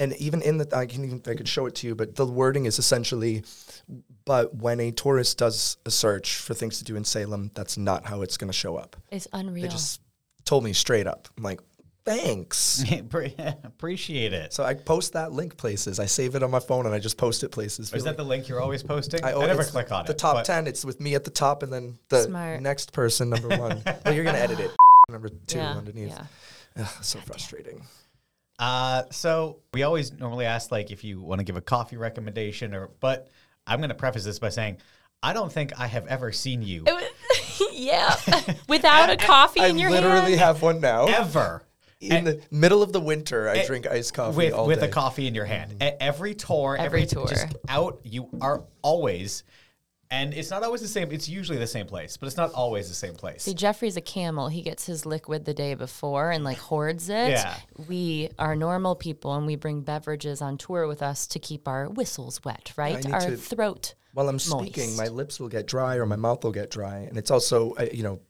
and 0.00 0.12
even 0.16 0.40
in 0.42 0.58
the, 0.58 0.68
I 0.76 0.86
can 0.86 1.04
even, 1.04 1.22
I 1.26 1.34
could 1.34 1.46
show 1.46 1.66
it 1.66 1.74
to 1.76 1.86
you, 1.86 1.94
but 1.94 2.14
the 2.16 2.26
wording 2.26 2.64
is 2.66 2.78
essentially, 2.78 3.42
but 4.28 4.54
when 4.54 4.78
a 4.78 4.92
tourist 4.92 5.38
does 5.38 5.78
a 5.86 5.90
search 5.90 6.36
for 6.36 6.52
things 6.52 6.76
to 6.76 6.84
do 6.84 6.96
in 6.96 7.04
Salem, 7.04 7.50
that's 7.54 7.78
not 7.78 8.04
how 8.04 8.20
it's 8.20 8.36
going 8.36 8.50
to 8.50 8.56
show 8.56 8.76
up. 8.76 8.94
It's 9.10 9.26
unreal. 9.32 9.62
They 9.62 9.68
just 9.70 10.02
told 10.44 10.64
me 10.64 10.74
straight 10.74 11.06
up. 11.06 11.28
I'm 11.38 11.44
like, 11.44 11.60
thanks. 12.04 12.84
Appreciate 13.64 14.34
it. 14.34 14.52
So 14.52 14.64
I 14.64 14.74
post 14.74 15.14
that 15.14 15.32
link 15.32 15.56
places. 15.56 15.98
I 15.98 16.04
save 16.04 16.34
it 16.34 16.42
on 16.42 16.50
my 16.50 16.60
phone 16.60 16.84
and 16.84 16.94
I 16.94 16.98
just 16.98 17.16
post 17.16 17.42
it 17.42 17.48
places. 17.48 17.86
Is 17.86 17.90
Feel 17.90 18.04
that 18.04 18.18
the 18.18 18.22
link 18.22 18.48
you're 18.48 18.60
always 18.60 18.82
posting? 18.82 19.24
I, 19.24 19.32
oh, 19.32 19.46
never 19.46 19.64
click 19.64 19.90
on 19.90 20.04
the 20.04 20.10
it. 20.10 20.14
The 20.14 20.20
top 20.20 20.34
but- 20.34 20.44
10 20.44 20.66
it's 20.66 20.84
with 20.84 21.00
me 21.00 21.14
at 21.14 21.24
the 21.24 21.30
top 21.30 21.62
and 21.62 21.72
then 21.72 21.98
the 22.10 22.24
Smart. 22.24 22.60
next 22.60 22.92
person 22.92 23.30
number 23.30 23.48
one 23.48 23.82
well 24.04 24.14
you're 24.14 24.24
gonna 24.24 24.36
edit 24.36 24.60
it 24.60 24.70
number 25.08 25.30
two 25.30 25.56
yeah, 25.56 25.72
underneath 25.74 26.10
yeah. 26.10 26.82
Ugh, 26.82 26.88
so 27.00 27.18
frustrating 27.20 27.82
Uh, 28.58 29.04
so 29.10 29.60
we 29.72 29.84
always 29.84 30.12
normally 30.12 30.44
ask 30.44 30.70
like 30.70 30.90
if 30.90 31.02
you 31.02 31.22
want 31.22 31.38
to 31.38 31.44
give 31.44 31.56
a 31.56 31.62
coffee 31.62 31.96
recommendation 31.96 32.74
or, 32.74 32.90
but 33.00 33.28
I'm 33.68 33.78
going 33.78 33.90
to 33.90 33.94
preface 33.94 34.24
this 34.24 34.38
by 34.38 34.48
saying 34.48 34.78
I 35.22 35.32
don't 35.32 35.52
think 35.52 35.72
I 35.78 35.86
have 35.86 36.06
ever 36.06 36.32
seen 36.32 36.62
you 36.62 36.84
yeah. 37.72 38.14
Without 38.68 39.10
a 39.10 39.16
coffee 39.18 39.60
i 39.60 39.66
in 39.66 39.78
your 39.78 39.90
hand. 39.90 40.04
I 40.04 40.08
literally 40.08 40.36
hand. 40.36 40.40
have 40.40 40.62
one 40.62 40.80
now 40.80 41.06
ever 41.06 41.62
in 42.00 42.24
the 42.24 42.40
middle 42.50 42.80
of 42.82 42.92
the 42.92 43.00
winter 43.00 43.48
i 43.48 43.56
eh, 43.56 43.66
drink 43.66 43.84
iced 43.86 44.14
coffee 44.14 44.36
with 44.36 44.52
all 44.52 44.66
with 44.66 44.80
day. 44.80 44.86
a 44.86 44.88
coffee 44.88 45.26
in 45.26 45.34
your 45.34 45.44
hand. 45.44 45.72
At 45.80 45.94
mm-hmm. 45.94 46.08
every 46.08 46.34
tour, 46.34 46.76
Every 46.78 47.02
every, 47.02 47.06
tour. 47.06 47.26
just 47.26 47.56
out 47.68 48.00
you 48.04 48.28
are 48.40 48.62
always, 48.82 49.42
and 50.10 50.32
it's 50.34 50.50
not 50.50 50.62
always 50.62 50.80
the 50.80 50.88
same. 50.88 51.10
It's 51.12 51.28
usually 51.28 51.58
the 51.58 51.66
same 51.66 51.86
place, 51.86 52.16
but 52.16 52.26
it's 52.26 52.36
not 52.36 52.52
always 52.52 52.88
the 52.88 52.94
same 52.94 53.14
place. 53.14 53.42
See, 53.42 53.54
Jeffrey's 53.54 53.96
a 53.96 54.00
camel. 54.00 54.48
He 54.48 54.62
gets 54.62 54.86
his 54.86 55.04
liquid 55.04 55.44
the 55.44 55.54
day 55.54 55.74
before 55.74 56.30
and 56.30 56.44
like 56.44 56.58
hoards 56.58 57.08
it. 57.08 57.30
Yeah. 57.30 57.54
We 57.88 58.30
are 58.38 58.56
normal 58.56 58.94
people 58.96 59.34
and 59.34 59.46
we 59.46 59.56
bring 59.56 59.82
beverages 59.82 60.40
on 60.40 60.56
tour 60.58 60.86
with 60.86 61.02
us 61.02 61.26
to 61.28 61.38
keep 61.38 61.68
our 61.68 61.88
whistles 61.88 62.42
wet, 62.44 62.72
right? 62.76 63.04
Our 63.12 63.20
to- 63.30 63.36
throat. 63.36 63.94
while 64.14 64.28
i'm 64.28 64.38
speaking 64.38 64.86
moist. 64.96 64.98
my 64.98 65.08
lips 65.08 65.38
will 65.38 65.48
get 65.48 65.66
dry 65.66 65.96
or 65.96 66.06
my 66.06 66.16
mouth 66.16 66.42
will 66.42 66.50
get 66.52 66.70
dry 66.70 66.96
and 67.08 67.16
it's 67.18 67.30
also 67.30 67.74
I, 67.78 67.90
you 67.92 68.02
know 68.02 68.20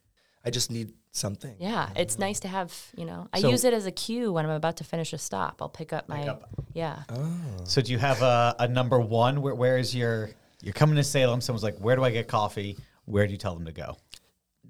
i 0.44 0.50
just 0.50 0.70
need 0.70 0.92
something 1.12 1.54
Yeah, 1.58 1.88
it's 1.96 2.18
nice 2.18 2.40
to 2.40 2.48
have, 2.48 2.70
you 2.96 3.04
know, 3.04 3.28
I 3.32 3.40
So- 3.40 3.48
use 3.50 3.64
it 3.64 3.72
as 3.72 3.86
a 3.86 3.90
cue 3.90 4.32
when 4.32 4.44
I'm 4.44 4.50
about 4.52 4.76
to 4.78 4.84
finish 4.84 5.12
a 5.12 5.18
stop. 5.18 5.60
I'll 5.62 5.68
pick 5.68 5.92
up 5.92 6.08
my, 6.08 6.22
up. 6.28 6.48
yeah. 6.74 7.02
Oh. 7.08 7.32
So 7.64 7.80
do 7.82 7.90
you 7.92 7.98
have 7.98 8.22
a, 8.22 8.54
a 8.58 8.68
number 8.68 9.00
one? 9.00 9.40
Where 9.42 9.54
where 9.54 9.78
is 9.78 9.94
your? 9.94 10.30
You're 10.62 10.72
coming 10.74 10.96
to 10.96 11.04
Salem. 11.04 11.40
Someone's 11.40 11.62
like, 11.62 11.78
where 11.78 11.96
do 11.96 12.02
I 12.04 12.10
get 12.10 12.28
coffee? 12.28 12.76
Where 13.04 13.26
do 13.26 13.32
you 13.32 13.38
tell 13.38 13.54
them 13.54 13.64
to 13.66 13.72
go? 13.72 13.96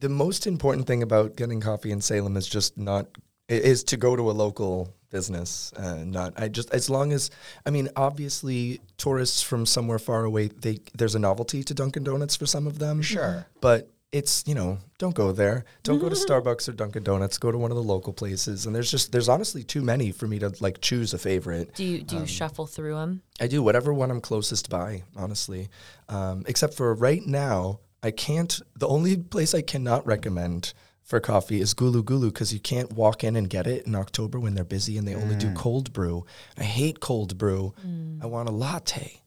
the 0.00 0.08
most 0.08 0.46
important 0.46 0.86
thing 0.86 1.02
about 1.02 1.34
getting 1.34 1.60
coffee 1.60 1.90
in 1.90 2.00
Salem 2.00 2.36
is 2.36 2.46
just 2.46 2.78
not 2.78 3.08
is 3.48 3.82
to 3.82 3.96
go 3.96 4.14
to 4.14 4.30
a 4.30 4.32
local 4.32 4.94
business 5.10 5.72
and 5.76 6.12
not 6.12 6.34
I 6.36 6.46
just 6.46 6.70
as 6.72 6.88
long 6.88 7.12
as 7.12 7.30
I 7.66 7.70
mean 7.70 7.88
obviously 7.96 8.80
tourists 8.96 9.42
from 9.42 9.66
somewhere 9.66 9.98
far 9.98 10.24
away 10.24 10.48
they 10.48 10.78
there's 10.96 11.16
a 11.16 11.18
novelty 11.18 11.64
to 11.64 11.74
Dunkin 11.74 12.04
Donuts 12.04 12.36
for 12.36 12.46
some 12.46 12.68
of 12.68 12.78
them 12.78 13.02
Sure. 13.02 13.46
but 13.60 13.90
it's 14.10 14.42
you 14.46 14.54
know 14.54 14.78
don't 14.98 15.14
go 15.14 15.32
there 15.32 15.64
don't 15.82 15.98
go 15.98 16.08
to 16.08 16.14
Starbucks 16.26 16.66
or 16.68 16.72
Dunkin 16.72 17.02
Donuts 17.02 17.36
go 17.36 17.52
to 17.52 17.58
one 17.58 17.70
of 17.70 17.76
the 17.76 17.82
local 17.82 18.12
places 18.14 18.64
and 18.64 18.74
there's 18.74 18.90
just 18.90 19.12
there's 19.12 19.28
honestly 19.28 19.62
too 19.62 19.82
many 19.82 20.12
for 20.12 20.26
me 20.26 20.38
to 20.38 20.50
like 20.60 20.80
choose 20.80 21.12
a 21.12 21.18
favorite 21.18 21.74
Do 21.74 21.84
you 21.84 22.02
do 22.02 22.16
Um, 22.16 22.22
you 22.22 22.26
shuffle 22.28 22.66
through 22.66 22.94
them? 22.94 23.20
I 23.40 23.46
do 23.48 23.62
whatever 23.62 23.92
one 23.92 24.10
I'm 24.10 24.20
closest 24.22 24.70
by, 24.70 25.02
honestly. 25.14 25.68
Um, 26.08 26.44
except 26.46 26.74
for 26.74 26.94
right 26.94 27.24
now, 27.26 27.80
I 28.02 28.10
can't. 28.10 28.58
The 28.76 28.88
only 28.88 29.16
place 29.18 29.54
I 29.54 29.60
cannot 29.62 30.06
recommend 30.06 30.72
for 31.04 31.20
coffee 31.20 31.60
is 31.60 31.72
Gulu 31.74 32.02
Gulu 32.02 32.28
because 32.32 32.52
you 32.52 32.60
can't 32.60 32.92
walk 32.92 33.22
in 33.24 33.36
and 33.36 33.48
get 33.48 33.66
it 33.66 33.86
in 33.86 33.94
October 33.94 34.40
when 34.40 34.54
they're 34.54 34.64
busy 34.64 34.98
and 34.98 35.06
they 35.06 35.14
only 35.14 35.36
do 35.36 35.52
cold 35.54 35.92
brew. 35.92 36.24
I 36.58 36.64
hate 36.64 37.00
cold 37.00 37.36
brew. 37.38 37.74
I 38.22 38.26
want 38.26 38.48
a 38.48 38.52
latte. 38.52 39.22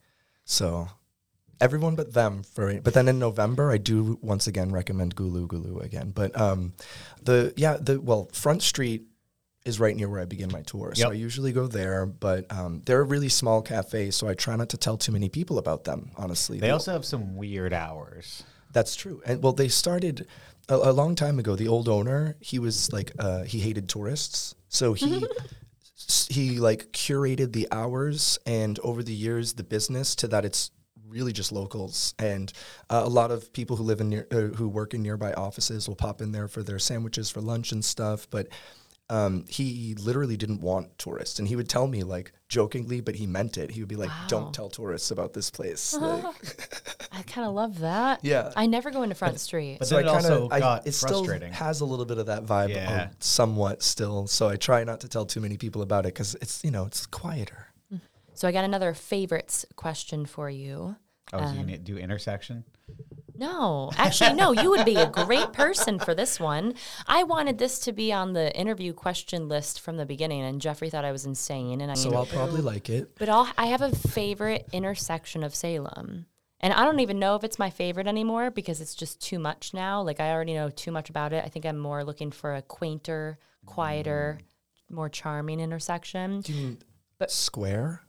So 0.46 0.90
everyone 1.62 1.96
but 1.96 2.14
them 2.14 2.44
for 2.44 2.74
but 2.82 2.94
then 2.94 3.08
in 3.08 3.20
November 3.20 3.72
I 3.72 3.78
do 3.78 4.20
once 4.22 4.48
again 4.48 4.72
recommend 4.72 5.16
Gulu 5.16 5.48
Gulu 5.48 5.82
again. 5.84 6.12
But 6.12 6.38
um 6.40 6.74
the 7.24 7.54
yeah, 7.56 7.78
the 7.80 8.02
well, 8.02 8.30
Front 8.34 8.62
Street 8.64 9.04
is 9.64 9.80
right 9.80 9.96
near 9.96 10.10
where 10.10 10.20
I 10.20 10.26
begin 10.26 10.52
my 10.52 10.64
tour. 10.64 10.94
So 10.96 11.04
Yep. 11.04 11.12
I 11.12 11.14
usually 11.14 11.52
go 11.52 11.68
there, 11.68 12.08
but 12.08 12.52
um, 12.52 12.82
they're 12.86 13.02
a 13.02 13.04
really 13.04 13.30
small 13.30 13.62
cafe, 13.62 14.10
so 14.10 14.28
I 14.28 14.34
try 14.34 14.56
not 14.56 14.70
to 14.70 14.78
tell 14.78 14.98
too 14.98 15.12
many 15.12 15.30
people 15.30 15.60
about 15.60 15.84
them, 15.84 16.10
honestly. 16.18 16.60
They 16.60 16.66
The- 16.68 16.74
also 16.74 16.92
have 16.94 17.06
some 17.06 17.36
weird 17.36 17.72
hours. 17.72 18.42
that's 18.74 18.96
true. 18.96 19.22
And 19.24 19.44
well, 19.44 19.54
they 19.54 19.68
started 19.68 20.26
a, 20.68 20.76
a 20.76 20.92
long 20.92 21.14
time 21.14 21.38
ago. 21.38 21.56
The 21.56 21.68
old 21.68 21.88
owner, 21.88 22.38
he 22.40 22.58
was 22.58 22.92
like, 22.92 23.12
uh, 23.20 23.44
he 23.44 23.60
hated 23.60 23.88
tourists, 23.88 24.56
so 24.68 24.94
he 24.94 25.24
he 26.30 26.60
like 26.60 26.92
curated 26.92 27.54
the 27.54 27.68
hours 27.72 28.40
and 28.48 28.80
over 28.80 29.04
the 29.04 29.14
years 29.14 29.54
the 29.54 29.64
business 29.64 30.16
to 30.16 30.28
that 30.28 30.44
it's 30.46 30.72
really 31.12 31.34
just 31.34 31.52
locals 31.52 32.14
and 32.18 32.54
uh, 32.90 33.02
a 33.04 33.10
lot 33.10 33.32
of 33.32 33.52
people 33.54 33.76
who 33.76 33.84
live 33.84 34.00
in 34.02 34.10
near 34.10 34.28
uh, 34.32 34.56
who 34.58 34.68
work 34.70 34.94
in 34.94 35.02
nearby 35.04 35.34
offices 35.34 35.88
will 35.88 35.96
pop 35.96 36.22
in 36.22 36.32
there 36.32 36.48
for 36.48 36.64
their 36.64 36.80
sandwiches 36.80 37.30
for 37.30 37.42
lunch 37.42 37.72
and 37.72 37.84
stuff 37.86 38.28
but 38.30 38.48
um, 39.10 39.44
he 39.50 39.94
literally 39.96 40.38
didn't 40.38 40.62
want 40.62 40.98
tourists 40.98 41.38
and 41.38 41.46
he 41.50 41.58
would 41.58 41.68
tell 41.68 41.86
me 41.86 42.02
like 42.04 42.32
jokingly 42.48 43.02
but 43.02 43.16
he 43.16 43.28
meant 43.28 43.58
it 43.58 43.72
he 43.72 43.82
would 43.82 43.90
be 43.90 43.98
like 43.98 44.10
Wow. 44.10 44.26
don't 44.30 44.54
tell 44.54 44.70
tourists 44.70 45.12
about 45.12 45.34
this 45.34 45.50
place 45.52 45.94
like, 46.00 46.24
I 47.12 47.22
kind 47.24 47.46
of 47.46 47.54
love 47.54 47.80
that. 47.80 48.22
Yeah. 48.24 48.54
I 48.56 48.68
never 48.68 48.90
go 48.90 49.04
into 49.04 49.16
Front 49.16 49.38
Street. 49.42 49.80
But 49.80 49.90
so 49.90 49.96
then 49.98 50.06
I 50.06 50.08
it 50.08 50.14
kind 50.14 50.26
also 50.28 50.46
of 50.46 50.60
got 50.62 50.88
it 50.88 50.94
frustrating. 50.96 51.54
still 51.54 51.66
has 51.66 51.82
a 51.82 51.86
little 51.86 52.06
bit 52.06 52.20
of 52.20 52.28
that 52.28 52.46
vibe 52.46 52.70
Yeah. 52.70 53.10
somewhat 53.20 53.84
still 53.84 54.28
so 54.28 54.48
i 54.48 54.56
try 54.56 54.84
not 54.86 55.02
to 55.02 55.10
tell 55.10 55.26
too 55.26 55.42
many 55.42 55.58
people 55.58 55.82
about 55.82 56.06
it 56.06 56.14
because 56.14 56.36
it's 56.36 56.64
you 56.64 56.72
know 56.72 56.86
it's 56.86 57.06
quieter 57.06 57.68
So 58.42 58.48
I 58.48 58.52
got 58.52 58.64
another 58.66 58.96
favorites 58.96 59.68
question 59.76 60.26
for 60.26 60.50
you. 60.50 60.96
Oh, 61.32 61.38
so 61.38 61.44
Um, 61.44 61.60
you 61.60 61.64
need 61.64 61.86
to 61.86 61.94
do 61.94 61.98
intersection? 62.00 62.64
No, 63.36 63.92
actually, 63.98 64.34
no. 64.34 64.52
You 64.52 64.72
would 64.72 64.84
be 64.84 64.96
a 64.96 65.06
great 65.06 65.54
person 65.54 66.00
for 66.00 66.16
this 66.16 66.40
one. 66.40 66.74
I 67.06 67.22
wanted 67.22 67.60
this 67.60 67.78
to 67.82 67.92
be 67.92 68.12
on 68.12 68.34
the 68.34 68.52
interview 68.58 68.94
question 68.94 69.48
list 69.48 69.80
from 69.80 69.98
the 69.98 70.08
beginning, 70.08 70.42
and 70.42 70.60
Jeffrey 70.60 70.90
thought 70.90 71.06
I 71.06 71.12
was 71.12 71.24
insane. 71.24 71.82
And 71.82 71.92
I, 71.92 71.94
so 71.94 72.16
i'll 72.16 72.26
probably 72.26 72.62
like 72.62 72.90
it 72.90 73.16
but 73.16 73.30
I'll, 73.30 73.48
I 73.60 73.68
have 73.68 73.84
a 73.84 73.96
favorite 73.96 74.68
intersection 74.74 75.44
of 75.44 75.54
Salem, 75.54 76.26
and 76.62 76.74
I 76.74 76.84
don't 76.84 77.00
even 77.00 77.20
know 77.20 77.36
if 77.36 77.44
it's 77.44 77.60
my 77.60 77.70
favorite 77.70 78.08
anymore 78.08 78.50
because 78.50 78.82
it's 78.82 78.96
just 78.96 79.22
too 79.22 79.38
much 79.38 79.72
now. 79.72 80.02
Like 80.02 80.20
I 80.20 80.32
already 80.32 80.56
know 80.56 80.72
too 80.72 80.92
much 80.92 81.12
about 81.12 81.32
it. 81.32 81.46
I 81.46 81.50
think 81.50 81.68
I'm 81.68 81.78
more 81.78 82.04
looking 82.04 82.32
for 82.32 82.56
a 82.56 82.64
quainter, 82.64 83.38
quieter, 83.68 84.40
more 84.90 85.10
charming 85.10 85.60
intersection. 85.60 86.42
do 86.42 86.54
you 86.54 86.64
mean 86.64 86.78
But- 87.20 87.30
square 87.30 88.02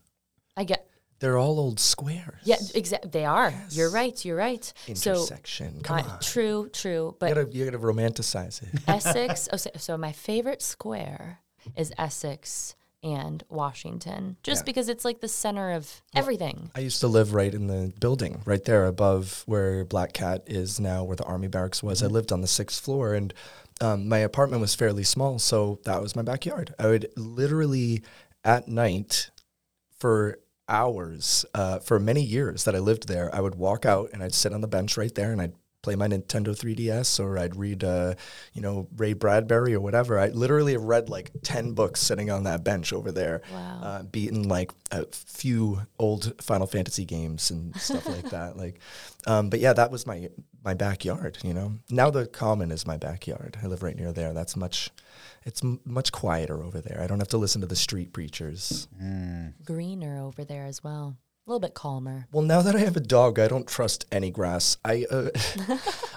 I 0.57 0.65
get 0.65 0.87
They're 1.21 1.39
all 1.39 1.59
old 1.59 1.79
squares. 1.81 2.41
Yeah, 2.45 2.57
exactly. 2.75 3.11
They 3.11 3.25
are. 3.25 3.53
You're 3.71 3.91
right. 3.91 4.23
You're 4.25 4.37
right. 4.37 4.73
So, 4.95 5.13
Intersection. 5.13 5.81
Come 5.83 5.99
I- 5.99 6.03
on. 6.03 6.21
true, 6.21 6.69
true. 6.73 7.17
But 7.19 7.29
You 7.31 7.35
gotta, 7.37 7.53
you 7.57 7.65
gotta 7.65 7.79
romanticize 7.79 8.63
it. 8.63 8.81
Essex. 8.89 9.49
Oh, 9.53 9.57
so, 9.57 9.71
so 9.77 9.97
my 9.97 10.13
favorite 10.13 10.63
square 10.63 11.41
is 11.77 11.93
Essex 11.99 12.75
and 13.05 13.43
Washington, 13.49 14.37
just 14.45 14.61
Yeah. 14.61 14.65
because 14.67 14.89
it's 14.89 15.05
like 15.05 15.21
the 15.21 15.27
center 15.27 15.73
of 15.73 16.03
everything. 16.15 16.71
I 16.77 16.81
used 16.81 17.01
to 17.01 17.09
live 17.09 17.35
right 17.35 17.53
in 17.53 17.67
the 17.67 17.93
building, 17.99 18.43
right 18.45 18.65
there 18.65 18.87
above 18.87 19.43
where 19.47 19.85
Black 19.85 20.13
Cat 20.13 20.45
is 20.47 20.79
now, 20.79 21.03
where 21.03 21.17
the 21.17 21.25
army 21.25 21.49
barracks 21.49 21.83
was. 21.83 22.01
I 22.03 22.07
lived 22.07 22.31
on 22.31 22.43
the 22.43 22.47
sixth 22.47 22.81
floor, 22.85 23.15
and 23.15 23.35
um, 23.81 24.09
my 24.09 24.19
apartment 24.19 24.61
was 24.61 24.77
fairly 24.77 25.03
small, 25.03 25.41
so 25.41 25.81
that 25.85 26.01
was 26.01 26.15
my 26.15 26.23
backyard. 26.23 26.75
I 26.79 26.87
would 26.87 27.09
literally 27.17 28.05
at 28.45 28.69
night 28.69 29.31
for 30.03 30.39
hours, 30.69 31.45
uh, 31.55 31.79
for 31.79 32.01
many 32.01 32.23
years 32.23 32.65
that 32.65 32.75
I 32.75 32.81
lived 32.81 33.07
there, 33.07 33.33
I 33.35 33.41
would 33.41 33.55
walk 33.55 33.87
out 33.87 34.11
and 34.13 34.23
I'd 34.23 34.35
sit 34.35 34.53
on 34.53 34.61
the 34.61 34.67
bench 34.69 34.97
right 34.97 35.15
there, 35.15 35.31
and 35.33 35.41
I'd 35.41 35.53
play 35.83 35.97
my 35.97 36.07
Nintendo 36.09 36.49
3DS 36.57 37.19
or 37.19 37.37
I'd 37.39 37.57
read, 37.57 37.83
uh, 37.85 38.15
you 38.53 38.63
know, 38.63 38.87
Ray 38.97 39.15
Bradbury 39.15 39.75
or 39.75 39.81
whatever. 39.81 40.17
I 40.19 40.29
literally 40.29 40.73
have 40.73 40.83
read 40.85 41.09
like 41.09 41.31
10 41.43 41.73
books 41.73 42.01
sitting 42.01 42.31
on 42.31 42.45
that 42.45 42.63
bench 42.65 42.93
over 42.93 43.11
there, 43.13 43.43
Wow. 43.53 43.81
uh, 43.83 44.03
beaten 44.05 44.43
like 44.49 44.71
a 44.93 45.07
few 45.13 45.81
old 45.99 46.41
Final 46.41 46.67
Fantasy 46.69 47.05
games 47.05 47.51
and 47.51 47.75
stuff 47.77 48.07
like 48.09 48.31
that. 48.31 48.57
Like, 48.63 48.79
um, 49.27 49.51
but 49.51 49.59
yeah, 49.61 49.73
that 49.73 49.91
was 49.91 50.07
my, 50.07 50.29
my 50.65 50.75
backyard, 50.75 51.39
you 51.43 51.53
know, 51.55 51.79
now 51.91 52.11
the 52.11 52.27
common 52.27 52.71
is 52.71 52.87
my 52.87 52.97
backyard. 52.97 53.57
I 53.63 53.67
live 53.67 53.83
right 53.83 53.97
near 53.97 54.13
there. 54.13 54.33
That's 54.33 54.57
much, 54.57 54.91
it's 55.45 55.63
m- 55.63 55.81
much 55.85 56.13
quieter 56.13 56.63
over 56.63 56.81
there. 56.81 57.01
I 57.03 57.07
don't 57.07 57.19
have 57.19 57.29
to 57.29 57.39
listen 57.39 57.61
to 57.61 57.67
the 57.67 57.77
street 57.77 58.13
preachers. 58.13 58.89
Greener 59.65 60.21
over 60.21 60.45
there 60.45 60.65
as 60.67 60.83
well. 60.83 61.17
A 61.45 61.51
little 61.51 61.61
bit 61.61 61.75
calmer. 61.75 62.29
Well, 62.31 62.45
now 62.45 62.63
that 62.63 62.77
I 62.77 62.79
have 62.79 62.97
a 62.97 63.01
dog, 63.01 63.41
I 63.41 63.49
don't 63.49 63.67
trust 63.67 64.07
any 64.13 64.31
grass. 64.31 64.77
I, 64.85 65.07
uh, 65.11 65.31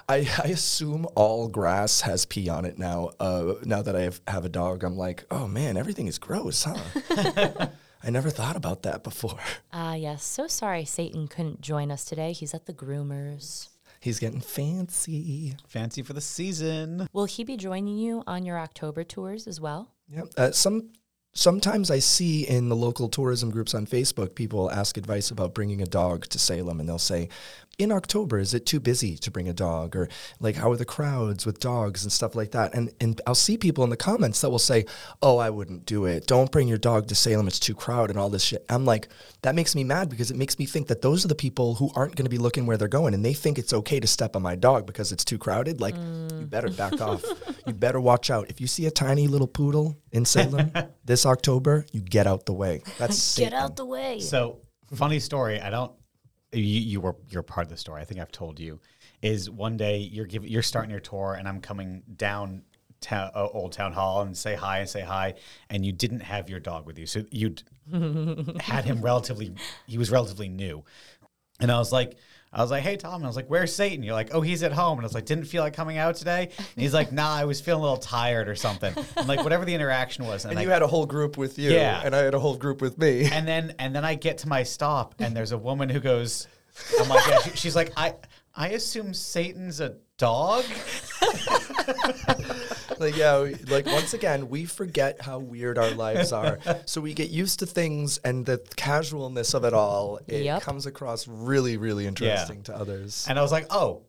I, 0.10 0.28
I 0.44 0.50
assume 0.50 1.08
all 1.16 1.48
grass 1.48 2.02
has 2.02 2.28
pee 2.28 2.48
on 2.48 2.64
it 2.64 2.78
now. 2.78 3.10
Uh, 3.20 3.56
now 3.64 3.82
that 3.82 3.96
I 3.96 4.02
have, 4.02 4.22
have 4.28 4.46
a 4.46 4.50
dog, 4.50 4.84
I'm 4.84 4.96
like, 4.96 5.26
oh 5.32 5.48
man, 5.48 5.78
everything 5.78 6.06
is 6.06 6.20
gross, 6.20 6.64
huh? 6.66 6.78
I 8.04 8.12
never 8.12 8.30
thought 8.30 8.56
about 8.56 8.84
that 8.84 9.04
before. 9.04 9.40
Ah, 9.74 9.96
yes. 9.96 10.24
So 10.24 10.46
sorry 10.46 10.86
Satan 10.86 11.28
couldn't 11.28 11.60
join 11.62 11.90
us 11.90 12.06
today. 12.06 12.32
He's 12.32 12.54
at 12.54 12.68
the 12.68 12.74
groomers. 12.74 13.70
He's 14.06 14.20
getting 14.20 14.40
fancy. 14.40 15.56
Fancy 15.68 16.04
for 16.04 16.14
the 16.14 16.22
season. 16.22 17.10
Will 17.12 17.26
he 17.26 17.44
be 17.44 17.58
joining 17.58 17.98
you 17.98 18.22
on 18.28 18.46
your 18.46 18.60
October 18.60 19.04
tours 19.04 19.48
as 19.48 19.60
well? 19.60 19.96
Yeah. 20.08 20.26
Uh, 20.38 20.52
some 20.52 20.92
sometimes 21.34 21.90
I 21.90 21.98
see 21.98 22.48
in 22.48 22.70
the 22.70 22.76
local 22.76 23.10
tourism 23.10 23.50
groups 23.50 23.74
on 23.74 23.88
Facebook, 23.88 24.36
people 24.36 24.70
ask 24.70 24.98
advice 24.98 25.32
about 25.32 25.56
bringing 25.56 25.82
a 25.82 25.88
dog 25.88 26.28
to 26.28 26.38
Salem, 26.38 26.80
and 26.80 26.88
they'll 26.88 27.00
say, 27.00 27.30
"In 27.78 27.92
October, 27.92 28.40
is 28.40 28.54
it 28.54 28.66
too 28.66 28.80
busy 28.80 29.18
to 29.18 29.32
bring 29.32 29.48
a 29.48 29.54
dog?" 29.54 29.96
Or 29.96 30.10
like, 30.40 30.56
"How 30.56 30.72
are 30.72 30.78
the 30.78 30.86
crowds 30.86 31.46
with 31.46 31.60
dogs 31.60 32.04
and 32.04 32.12
stuff 32.12 32.36
like 32.36 32.52
that?" 32.52 32.74
And 32.74 32.92
and 33.00 33.22
I'll 33.28 33.36
see 33.36 33.58
people 33.58 33.84
in 33.84 33.90
the 33.90 33.98
comments 33.98 34.42
that 34.42 34.50
will 34.50 34.60
say, 34.60 34.86
"Oh, 35.22 35.38
I 35.38 35.50
wouldn't 35.50 35.86
do 35.86 36.06
it. 36.06 36.28
Don't 36.28 36.52
bring 36.52 36.68
your 36.68 36.78
dog 36.78 37.08
to 37.08 37.16
Salem. 37.16 37.48
It's 37.48 37.60
too 37.60 37.76
crowded 37.76 38.16
and 38.16 38.20
all 38.20 38.30
this 38.30 38.44
shit." 38.44 38.66
I'm 38.70 38.86
like, 38.86 39.08
that 39.42 39.56
makes 39.56 39.76
me 39.76 39.84
mad 39.84 40.10
because 40.10 40.32
it 40.32 40.38
makes 40.38 40.58
me 40.58 40.66
think 40.66 40.88
that 40.88 41.02
those 41.02 41.24
are 41.24 41.28
the 41.28 41.36
people 41.36 41.76
who 41.76 41.92
aren't 41.96 42.16
going 42.16 42.26
to 42.26 42.30
be 42.30 42.38
looking 42.38 42.66
where 42.66 42.78
they're 42.78 42.88
going, 42.88 43.14
and 43.14 43.24
they 43.24 43.34
think 43.34 43.58
it's 43.58 43.74
okay 43.74 44.00
to 44.00 44.08
step 44.08 44.36
on 44.36 44.42
my 44.42 44.56
dog 44.56 44.86
because 44.86 45.12
it's 45.12 45.24
too 45.24 45.38
crowded. 45.38 45.82
Like, 45.82 45.96
mm. 45.96 46.40
you 46.40 46.46
better 46.46 46.70
back 46.70 47.00
off. 47.02 47.24
You 47.68 47.74
better 47.74 48.00
watch 48.00 48.30
out. 48.30 48.50
If 48.50 48.62
you 48.62 48.68
see 48.68 48.86
a 48.86 48.92
tiny 48.92 49.28
little 49.28 49.48
poodle 49.48 49.98
in 50.12 50.26
Salem 50.26 50.72
this 51.06 51.26
October, 51.26 51.86
you 51.92 52.02
get 52.02 52.28
out 52.28 52.46
the 52.46 52.54
way. 52.54 52.82
That's 52.98 53.36
Get 53.36 53.46
Satan. 53.46 53.54
out 53.54 53.76
the 53.76 53.86
way. 53.86 54.20
So 54.20 54.62
funny 54.94 55.20
story. 55.20 55.60
I 55.62 55.70
don't. 55.70 55.92
You, 56.52 56.62
you 56.62 57.02
were 57.02 57.16
you're 57.30 57.44
part 57.44 57.66
of 57.66 57.72
the 57.72 57.78
story. 57.78 58.02
I 58.02 58.06
think 58.06 58.20
I've 58.20 58.32
told 58.32 58.60
you. 58.60 58.80
Is 59.22 59.50
one 59.50 59.78
day 59.78 59.98
you're 59.98 60.26
giving 60.26 60.50
you're 60.50 60.62
starting 60.62 60.92
your 60.92 61.00
tour 61.00 61.36
and 61.38 61.48
I'm 61.48 61.60
coming 61.60 62.04
down 62.16 62.64
town 63.02 63.32
uh, 63.34 63.48
Old 63.48 63.72
Town 63.72 63.94
Hall 63.94 64.22
and 64.22 64.38
say 64.38 64.56
hi 64.56 64.80
and 64.80 64.90
say 64.90 65.02
hi 65.02 65.36
and 65.70 65.86
you 65.86 65.92
didn't 65.92 66.22
have 66.22 66.50
your 66.50 66.60
dog 66.60 66.86
with 66.86 67.00
you. 67.00 67.06
So 67.06 67.24
you 67.32 67.56
had 68.60 68.86
him 68.86 69.02
relatively. 69.02 69.56
He 69.88 69.98
was 69.98 70.12
relatively 70.12 70.50
new, 70.50 70.84
and 71.60 71.72
I 71.72 71.78
was 71.78 71.92
like. 71.92 72.18
I 72.56 72.62
was 72.62 72.72
like, 72.72 72.84
"Hey 72.84 72.96
Tom," 72.96 73.16
and 73.16 73.26
I 73.26 73.28
was 73.28 73.36
like, 73.36 73.48
"Where's 73.50 73.76
Satan?" 73.76 74.02
You're 74.02 74.14
like, 74.16 74.34
"Oh, 74.34 74.40
he's 74.42 74.64
at 74.64 74.72
home." 74.72 74.98
And 74.98 75.04
I 75.06 75.08
was 75.08 75.14
like, 75.14 75.26
"Didn't 75.26 75.44
feel 75.46 75.62
like 75.62 75.74
coming 75.74 75.98
out 75.98 76.16
today." 76.16 76.50
And 76.58 76.68
he's 76.82 76.94
like, 76.94 77.12
"Nah, 77.12 77.36
I 77.36 77.44
was 77.46 77.60
feeling 77.60 77.82
a 77.82 77.84
little 77.84 77.98
tired 77.98 78.48
or 78.48 78.56
something." 78.56 78.94
And 79.18 79.28
like 79.28 79.44
whatever 79.44 79.66
the 79.66 79.74
interaction 79.76 80.26
was, 80.26 80.46
and, 80.46 80.52
And 80.54 80.60
I, 80.60 80.64
you 80.64 80.70
had 80.70 80.82
a 80.82 80.88
whole 80.88 81.06
group 81.06 81.38
with 81.38 81.60
you, 81.60 81.72
Yeah. 81.72 82.02
and 82.04 82.16
I 82.16 82.20
had 82.20 82.34
a 82.34 82.40
whole 82.40 82.56
group 82.56 82.82
with 82.82 82.98
me. 82.98 83.26
and 83.30 83.46
then 83.48 83.76
and 83.78 83.94
then 83.94 84.06
I 84.06 84.16
get 84.16 84.38
to 84.40 84.48
my 84.48 84.64
stop, 84.64 85.16
and 85.20 85.36
there's 85.36 85.52
a 85.52 85.58
woman 85.58 85.90
who 85.90 86.00
goes, 86.00 86.48
"I'm 87.00 87.10
like, 87.10 87.28
yeah." 87.28 87.40
She, 87.42 87.50
she's 87.52 87.76
like, 87.76 87.92
"I 87.98 88.16
I 88.56 88.70
assume 88.70 89.14
Satan's 89.14 89.82
a 89.82 89.98
dog." 90.18 90.64
like 93.00 93.16
yeah, 93.16 93.42
we- 93.42 93.56
like 93.56 93.86
once 93.86 94.14
again, 94.14 94.50
we 94.50 94.66
forget 94.66 95.22
how 95.22 95.40
weird 95.40 95.78
our 95.78 95.92
lives 95.92 96.32
are. 96.32 96.60
So 96.86 97.02
we 97.02 97.14
get 97.14 97.30
used 97.30 97.60
to 97.60 97.66
things, 97.66 98.18
and 98.20 98.46
the 98.46 98.58
casualness 98.76 99.54
of 99.54 99.64
it 99.66 99.74
all, 99.74 100.20
it 100.28 100.44
Yep. 100.44 100.62
comes 100.62 100.86
across 100.86 101.28
really, 101.28 101.78
really 101.78 102.06
interesting 102.08 102.64
to 102.64 102.76
others. 102.76 103.26
And 103.30 103.38
I 103.38 103.42
was 103.42 103.52
like, 103.52 103.68
"Oh, 103.70 104.04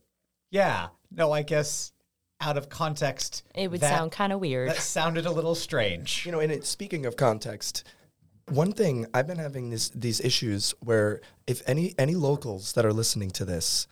yeah, 0.50 0.88
no, 1.10 1.32
I 1.32 1.42
guess 1.42 1.92
out 2.40 2.56
of 2.58 2.68
context, 2.68 3.42
it 3.54 3.70
would 3.70 3.80
that- 3.80 3.96
sound 3.96 4.12
kind 4.12 4.32
of 4.32 4.40
weird. 4.40 4.68
that 4.70 4.76
sounded 4.76 5.26
a 5.26 5.30
little 5.32 5.54
strange." 5.54 6.24
You 6.26 6.32
know, 6.32 6.40
and 6.40 6.52
it, 6.52 6.66
speaking 6.66 7.06
of 7.06 7.16
context, 7.16 7.82
one 8.48 8.72
thing 8.72 9.06
I've 9.12 9.26
been 9.26 9.38
having 9.38 9.70
this, 9.70 9.88
these 9.90 10.20
issues 10.20 10.72
where 10.80 11.20
if 11.46 11.62
any 11.68 11.94
any 11.98 12.14
locals 12.14 12.72
that 12.74 12.84
are 12.84 12.92
listening 12.92 13.30
to 13.32 13.44
this, 13.44 13.86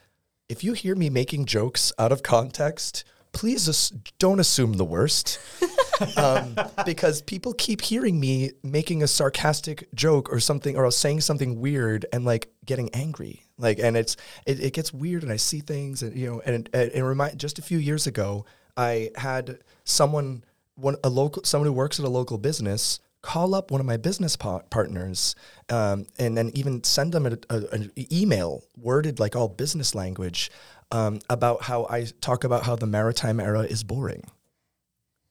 if 0.49 0.63
you 0.63 0.75
hear 0.75 0.95
me 0.95 1.09
making 1.11 1.47
jokes 1.47 1.93
out 1.99 2.13
of 2.13 2.23
context, 2.23 3.03
please 3.35 3.69
as- 3.69 3.91
don't 4.19 4.41
assume 4.41 4.75
the 4.75 4.85
worst. 4.85 5.39
um, 6.17 6.57
because 6.85 7.23
people 7.23 7.55
keep 7.55 7.81
hearing 7.81 8.19
me 8.19 8.53
making 8.63 9.03
a 9.03 9.07
sarcastic 9.07 9.93
joke 9.95 10.33
or 10.33 10.41
something 10.41 10.77
or 10.77 10.91
saying 10.91 11.21
something 11.21 11.61
weird 11.61 12.07
and 12.13 12.25
like 12.25 12.53
getting 12.65 12.91
angry 12.95 13.45
like 13.59 13.79
and 13.79 13.97
it's 13.97 14.17
it, 14.47 14.61
it 14.61 14.73
gets 14.73 14.93
weird 14.93 15.23
and 15.23 15.31
i 15.31 15.37
see 15.37 15.61
things 15.61 16.03
and 16.03 16.17
you 16.17 16.27
know 16.27 16.43
and, 16.45 16.69
and, 16.73 17.07
remind 17.07 17.39
just 17.39 17.59
a 17.59 17.63
few 17.63 17.79
years 17.79 18.07
ago 18.07 18.45
i 18.77 19.11
had 19.17 19.59
someone 19.85 20.45
one 20.75 20.97
a 21.05 21.09
local 21.09 21.43
someone 21.45 21.67
who 21.67 21.73
works 21.73 22.01
at 22.01 22.07
a 22.07 22.09
local 22.09 22.39
business 22.39 23.01
call 23.23 23.55
up 23.55 23.71
one 23.71 23.81
of 23.81 23.87
my 23.87 23.97
business 23.97 24.37
pa- 24.37 24.61
partners 24.69 25.35
um, 25.71 26.07
and 26.19 26.37
then 26.37 26.51
even 26.53 26.85
send 26.85 27.11
them 27.13 27.25
an 27.25 27.91
email 28.13 28.65
worded 28.77 29.19
like 29.19 29.35
all 29.35 29.49
business 29.49 29.95
language 29.95 30.51
um, 30.95 31.21
about 31.29 31.63
how 31.63 31.87
i 31.91 32.07
talk 32.21 32.45
about 32.45 32.65
how 32.65 32.77
the 32.77 32.87
maritime 32.87 33.41
era 33.41 33.63
is 33.63 33.83
boring 33.83 34.25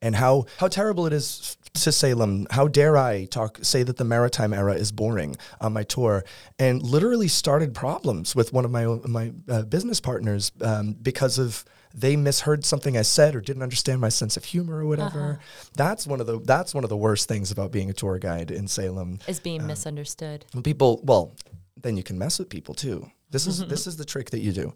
and 0.03 0.15
how 0.15 0.45
how 0.57 0.67
terrible 0.67 1.07
it 1.07 1.13
is 1.13 1.57
to 1.73 1.91
Salem. 1.91 2.45
How 2.51 2.67
dare 2.67 2.97
I 2.97 3.25
talk 3.25 3.59
say 3.61 3.83
that 3.83 3.97
the 3.97 4.03
maritime 4.03 4.53
era 4.53 4.73
is 4.73 4.91
boring 4.91 5.37
on 5.61 5.73
my 5.73 5.83
tour, 5.83 6.25
and 6.59 6.83
literally 6.83 7.29
started 7.29 7.73
problems 7.73 8.35
with 8.35 8.53
one 8.53 8.65
of 8.65 8.71
my 8.71 8.85
my 9.07 9.31
uh, 9.49 9.63
business 9.63 9.99
partners 9.99 10.51
um, 10.61 10.93
because 11.01 11.39
of 11.39 11.65
they 11.93 12.15
misheard 12.15 12.65
something 12.65 12.97
I 12.97 13.03
said 13.03 13.35
or 13.35 13.41
didn't 13.41 13.63
understand 13.63 14.01
my 14.01 14.09
sense 14.09 14.35
of 14.35 14.43
humor 14.43 14.79
or 14.79 14.85
whatever. 14.85 15.39
That's 15.75 16.05
one 16.05 16.19
of 16.19 16.27
the 16.27 16.39
that's 16.39 16.73
one 16.73 16.83
of 16.83 16.89
the 16.89 16.97
worst 16.97 17.27
things 17.27 17.49
about 17.49 17.71
being 17.71 17.89
a 17.89 17.93
tour 17.93 18.19
guide 18.19 18.51
in 18.51 18.67
Salem. 18.67 19.19
is 19.27 19.39
being 19.39 19.65
misunderstood. 19.65 20.45
People, 20.63 21.01
well, 21.03 21.33
then 21.81 21.95
you 21.95 22.03
can 22.03 22.17
mess 22.17 22.39
with 22.39 22.49
people 22.49 22.73
too. 22.75 23.09
This 23.29 23.47
is 23.47 23.65
this 23.67 23.87
is 23.87 23.95
the 23.95 24.05
trick 24.05 24.31
that 24.31 24.39
you 24.39 24.51
do. 24.51 24.73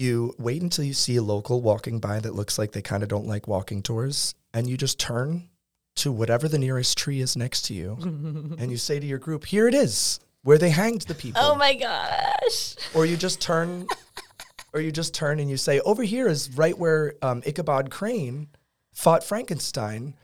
You 0.00 0.34
wait 0.38 0.62
until 0.62 0.86
you 0.86 0.94
see 0.94 1.16
a 1.16 1.22
local 1.22 1.60
walking 1.60 1.98
by 1.98 2.20
that 2.20 2.34
looks 2.34 2.58
like 2.58 2.72
they 2.72 2.80
kind 2.80 3.02
of 3.02 3.10
don't 3.10 3.26
like 3.26 3.46
walking 3.46 3.82
tours, 3.82 4.34
and 4.54 4.66
you 4.66 4.78
just 4.78 4.98
turn 4.98 5.50
to 5.96 6.10
whatever 6.10 6.48
the 6.48 6.58
nearest 6.58 6.96
tree 6.96 7.20
is 7.20 7.36
next 7.36 7.66
to 7.66 7.74
you, 7.74 7.98
and 8.00 8.70
you 8.70 8.78
say 8.78 8.98
to 8.98 9.06
your 9.06 9.18
group, 9.18 9.44
"Here 9.44 9.68
it 9.68 9.74
is, 9.74 10.18
where 10.42 10.56
they 10.56 10.70
hanged 10.70 11.02
the 11.02 11.14
people." 11.14 11.42
Oh 11.44 11.54
my 11.54 11.74
gosh. 11.74 12.76
or 12.94 13.04
you 13.04 13.18
just 13.18 13.42
turn, 13.42 13.86
or 14.72 14.80
you 14.80 14.90
just 14.90 15.12
turn 15.12 15.38
and 15.38 15.50
you 15.50 15.58
say, 15.58 15.80
"Over 15.80 16.02
here 16.02 16.28
is 16.28 16.50
right 16.56 16.78
where 16.78 17.16
um, 17.20 17.42
Ichabod 17.44 17.90
Crane 17.90 18.48
fought 18.94 19.22
Frankenstein," 19.22 20.14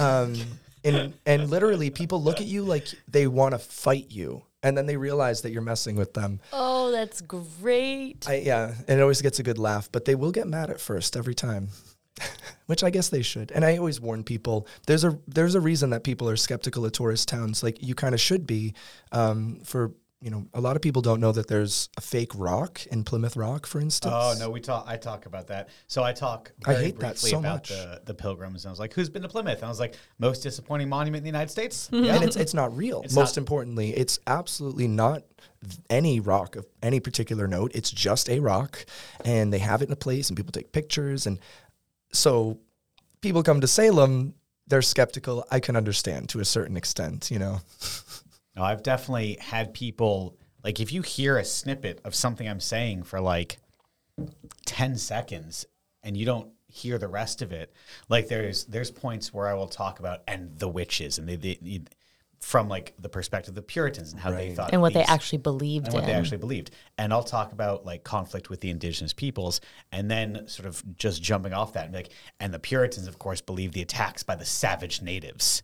um, 0.00 0.34
and 0.82 1.14
and 1.24 1.48
literally 1.48 1.90
people 1.90 2.20
look 2.20 2.40
at 2.40 2.46
you 2.48 2.64
like 2.64 2.88
they 3.06 3.28
want 3.28 3.52
to 3.52 3.60
fight 3.60 4.10
you, 4.10 4.42
and 4.62 4.76
then 4.76 4.86
they 4.86 4.96
realize 4.96 5.42
that 5.42 5.52
you're 5.52 5.62
messing 5.62 5.96
with 5.96 6.14
them. 6.14 6.40
Oh, 6.52 6.90
that's 6.90 7.20
great. 7.20 8.26
I, 8.28 8.36
yeah, 8.36 8.74
and 8.88 8.98
it 8.98 9.02
always 9.02 9.22
gets 9.22 9.38
a 9.38 9.42
good 9.42 9.58
laugh, 9.58 9.88
but 9.90 10.04
they 10.04 10.14
will 10.14 10.32
get 10.32 10.46
mad 10.46 10.70
at 10.70 10.80
first 10.80 11.16
every 11.16 11.34
time. 11.34 11.68
Which 12.66 12.84
I 12.84 12.90
guess 12.90 13.08
they 13.08 13.22
should. 13.22 13.50
And 13.50 13.64
I 13.64 13.78
always 13.78 14.00
warn 14.00 14.24
people 14.24 14.66
there's 14.86 15.04
a 15.04 15.18
there's 15.26 15.54
a 15.54 15.60
reason 15.60 15.90
that 15.90 16.04
people 16.04 16.28
are 16.28 16.36
skeptical 16.36 16.84
of 16.84 16.92
tourist 16.92 17.28
towns. 17.28 17.62
Like 17.62 17.82
you 17.82 17.94
kind 17.94 18.14
of 18.14 18.20
should 18.20 18.46
be 18.46 18.74
um, 19.12 19.60
for 19.64 19.92
you 20.22 20.30
know, 20.30 20.46
a 20.52 20.60
lot 20.60 20.76
of 20.76 20.82
people 20.82 21.00
don't 21.00 21.18
know 21.18 21.32
that 21.32 21.48
there's 21.48 21.88
a 21.96 22.02
fake 22.02 22.32
rock 22.34 22.84
in 22.86 23.04
Plymouth 23.04 23.36
Rock, 23.36 23.66
for 23.66 23.80
instance. 23.80 24.12
Oh 24.14 24.34
no, 24.38 24.50
we 24.50 24.60
talk. 24.60 24.84
I 24.86 24.98
talk 24.98 25.24
about 25.24 25.46
that. 25.46 25.70
So 25.86 26.02
I 26.02 26.12
talk. 26.12 26.52
I 26.66 26.72
Very 26.74 26.84
hate 26.84 26.98
that 27.00 27.12
briefly 27.14 27.30
so 27.30 27.38
about 27.38 27.54
much. 27.54 27.68
the 27.70 28.02
the 28.04 28.12
pilgrims. 28.14 28.64
And 28.64 28.70
I 28.70 28.72
was 28.72 28.78
like, 28.78 28.92
"Who's 28.92 29.08
been 29.08 29.22
to 29.22 29.28
Plymouth?" 29.28 29.56
And 29.56 29.64
I 29.64 29.68
was 29.68 29.80
like, 29.80 29.94
"Most 30.18 30.42
disappointing 30.42 30.90
monument 30.90 31.20
in 31.20 31.24
the 31.24 31.28
United 31.38 31.50
States." 31.50 31.88
Yeah, 32.00 32.16
and 32.16 32.24
it's 32.24 32.36
it's 32.36 32.52
not 32.52 32.76
real. 32.76 33.00
It's 33.02 33.14
Most 33.14 33.36
not- 33.36 33.42
importantly, 33.42 33.96
it's 33.96 34.18
absolutely 34.26 34.88
not 34.88 35.22
any 35.88 36.20
rock 36.20 36.54
of 36.56 36.66
any 36.82 37.00
particular 37.00 37.46
note. 37.48 37.72
It's 37.74 37.90
just 37.90 38.28
a 38.28 38.40
rock, 38.40 38.84
and 39.24 39.50
they 39.52 39.58
have 39.58 39.80
it 39.80 39.86
in 39.86 39.92
a 39.92 39.96
place, 39.96 40.28
and 40.28 40.36
people 40.36 40.52
take 40.52 40.70
pictures, 40.72 41.26
and 41.26 41.38
so 42.12 42.58
people 43.22 43.42
come 43.42 43.60
to 43.62 43.66
Salem. 43.66 44.34
They're 44.66 44.82
skeptical. 44.82 45.44
I 45.50 45.60
can 45.60 45.76
understand 45.76 46.28
to 46.28 46.40
a 46.40 46.44
certain 46.44 46.76
extent, 46.76 47.30
you 47.30 47.38
know. 47.38 47.60
No, 48.56 48.62
I've 48.62 48.82
definitely 48.82 49.38
had 49.40 49.74
people 49.74 50.36
like 50.64 50.80
if 50.80 50.92
you 50.92 51.02
hear 51.02 51.38
a 51.38 51.44
snippet 51.44 52.00
of 52.04 52.14
something 52.14 52.48
I'm 52.48 52.60
saying 52.60 53.04
for 53.04 53.20
like 53.20 53.58
10 54.66 54.96
seconds 54.96 55.64
and 56.02 56.16
you 56.16 56.26
don't 56.26 56.50
hear 56.68 56.98
the 56.98 57.08
rest 57.08 57.42
of 57.42 57.52
it, 57.52 57.72
like 58.08 58.28
there's 58.28 58.64
there's 58.66 58.90
points 58.90 59.32
where 59.32 59.48
I 59.48 59.54
will 59.54 59.68
talk 59.68 60.00
about 60.00 60.22
and 60.28 60.58
the 60.58 60.68
witches 60.68 61.18
and 61.18 61.28
they, 61.28 61.36
they 61.36 61.82
from 62.40 62.68
like 62.68 62.94
the 62.98 63.08
perspective 63.08 63.50
of 63.50 63.54
the 63.54 63.62
Puritans 63.62 64.12
and 64.12 64.20
how 64.20 64.30
they 64.30 64.54
thought 64.54 64.70
and 64.72 64.80
what 64.80 64.94
they 64.94 65.02
actually 65.02 65.38
believed 65.38 65.86
and 65.86 65.94
what 65.94 66.06
they 66.06 66.12
actually 66.12 66.38
believed. 66.38 66.70
And 66.96 67.12
I'll 67.12 67.22
talk 67.22 67.52
about 67.52 67.84
like 67.84 68.02
conflict 68.02 68.48
with 68.48 68.60
the 68.60 68.70
indigenous 68.70 69.12
peoples 69.12 69.60
and 69.92 70.10
then 70.10 70.48
sort 70.48 70.66
of 70.66 70.82
just 70.96 71.22
jumping 71.22 71.52
off 71.52 71.74
that 71.74 71.84
and 71.84 71.92
be 71.92 71.98
like, 71.98 72.12
and 72.40 72.52
the 72.52 72.58
Puritans, 72.58 73.06
of 73.06 73.18
course, 73.18 73.42
believed 73.42 73.74
the 73.74 73.82
attacks 73.82 74.22
by 74.22 74.36
the 74.36 74.46
savage 74.46 75.02
natives. 75.02 75.62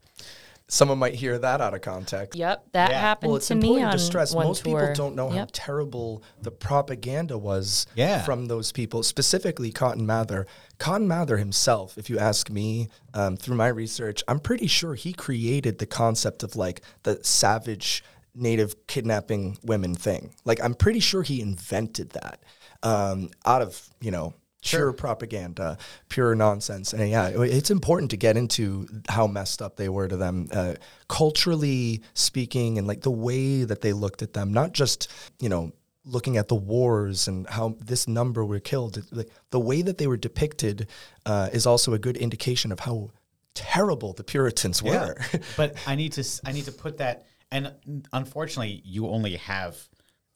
Someone 0.69 0.99
might 0.99 1.15
hear 1.15 1.39
that 1.39 1.61
out 1.61 1.75
of 1.75 1.81
context. 1.81 2.37
Yep, 2.37 2.67
that 2.73 2.91
Yeah. 2.91 3.01
happened 3.01 3.29
Well, 3.31 3.37
it's 3.37 3.47
to 3.49 3.55
me 3.55 3.61
important 3.69 3.87
on 3.87 3.93
to 3.93 3.99
stress 4.01 4.35
one 4.35 4.47
most 4.49 4.65
tour. 4.65 4.81
people 4.81 4.95
don't 4.95 5.15
know 5.15 5.29
how 5.31 5.47
terrible 5.53 6.25
the 6.43 6.51
propaganda 6.51 7.39
was 7.39 7.87
Yeah. 7.95 8.25
from 8.25 8.47
those 8.47 8.73
people, 8.73 9.05
specifically 9.05 9.71
Cotton 9.71 10.05
Mather. 10.07 10.45
Cotton 10.79 11.07
Mather 11.07 11.37
himself, 11.37 11.97
if 11.97 12.11
you 12.11 12.19
ask 12.19 12.51
me, 12.51 12.89
um, 13.15 13.37
through 13.37 13.55
my 13.57 13.69
research, 13.69 14.25
I'm 14.27 14.41
pretty 14.41 14.67
sure 14.67 14.95
he 14.95 15.13
created 15.13 15.79
the 15.79 15.87
concept 15.87 16.43
of 16.43 16.57
like 16.57 16.83
the 17.05 17.21
savage 17.23 18.03
native 18.35 18.87
kidnapping 18.89 19.57
women 19.63 19.95
thing. 19.95 20.35
Like, 20.45 20.61
I'm 20.63 20.75
pretty 20.75 21.01
sure 21.01 21.23
he 21.23 21.41
invented 21.41 22.11
that 22.11 22.41
um, 22.83 23.31
out 23.47 23.63
of, 23.63 23.89
you 24.01 24.11
know, 24.11 24.35
pure 24.65 24.93
propaganda, 24.93 25.79
pure 26.09 26.35
nonsense. 26.35 26.93
And 26.93 27.09
yeah, 27.11 27.29
it's 27.29 27.71
important 27.71 28.11
to 28.11 28.17
get 28.17 28.37
into 28.37 28.89
how 29.09 29.27
messed 29.27 29.63
up 29.63 29.77
they 29.77 29.89
were 29.89 30.09
to 30.09 30.17
them, 30.17 30.49
uh, 30.53 30.75
culturally 31.09 32.03
speaking, 32.15 32.79
and 32.79 32.87
like 32.87 33.03
the 33.03 33.11
way 33.11 33.65
that 33.65 33.81
they 33.81 33.93
looked 33.93 34.23
at 34.23 34.33
them, 34.33 34.53
not 34.53 34.73
just, 34.73 35.11
you 35.41 35.49
know, 35.49 35.73
looking 36.05 36.37
at 36.37 36.49
the 36.49 36.55
wars 36.55 37.27
and 37.27 37.49
how 37.49 37.77
this 37.81 38.07
number 38.07 38.45
were 38.45 38.61
killed. 38.61 39.05
Like, 39.11 39.29
the 39.51 39.61
way 39.61 39.83
that 39.83 39.99
they 39.99 40.07
were 40.07 40.17
depicted 40.17 40.89
uh, 41.25 41.51
is 41.53 41.67
also 41.67 41.95
a 41.95 41.99
good 41.99 42.17
indication 42.17 42.71
of 42.73 42.81
how 42.81 43.11
terrible 43.55 44.13
the 44.13 44.23
Puritans 44.23 44.83
were. 44.83 45.17
but 45.57 45.75
I 45.87 45.97
need 45.97 46.13
to 46.13 46.25
I 46.45 46.53
need 46.53 46.67
to 46.67 46.73
put 46.73 46.99
that 46.99 47.27
and 47.51 47.73
unfortunately 48.13 48.83
you 48.85 49.09
only 49.09 49.37
have 49.37 49.77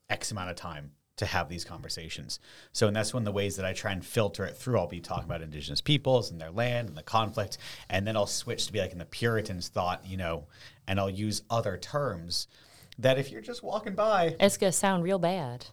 X 0.08 0.32
amount 0.32 0.50
of 0.50 0.56
time 0.56 0.92
to 1.20 1.26
have 1.26 1.48
these 1.48 1.64
conversations. 1.64 2.40
So 2.72 2.86
and 2.88 2.96
that's 2.96 3.14
one 3.14 3.22
of 3.22 3.24
the 3.26 3.32
ways 3.32 3.56
that 3.56 3.64
I 3.64 3.72
try 3.72 3.92
and 3.92 4.04
filter 4.04 4.44
it 4.44 4.56
through. 4.56 4.78
I'll 4.78 4.86
be 4.88 5.00
talking 5.00 5.24
about 5.24 5.40
indigenous 5.42 5.80
peoples 5.80 6.30
and 6.30 6.40
their 6.40 6.50
land 6.50 6.88
and 6.88 6.96
the 6.98 7.02
conflict, 7.02 7.56
and 7.88 8.06
then 8.06 8.16
I'll 8.16 8.26
switch 8.26 8.66
to 8.66 8.72
be 8.72 8.80
like 8.80 8.92
in 8.92 8.98
the 8.98 9.04
Puritans 9.04 9.68
thought, 9.68 10.04
you 10.04 10.16
know, 10.16 10.46
and 10.86 10.98
I'll 10.98 11.08
use 11.08 11.42
other 11.48 11.76
terms 11.76 12.48
that 12.98 13.18
if 13.18 13.30
you're 13.30 13.40
just 13.40 13.62
walking 13.62 13.94
by, 13.94 14.36
It's 14.40 14.56
gonna 14.56 14.72
sound 14.72 15.02
real 15.04 15.18
bad, 15.18 15.66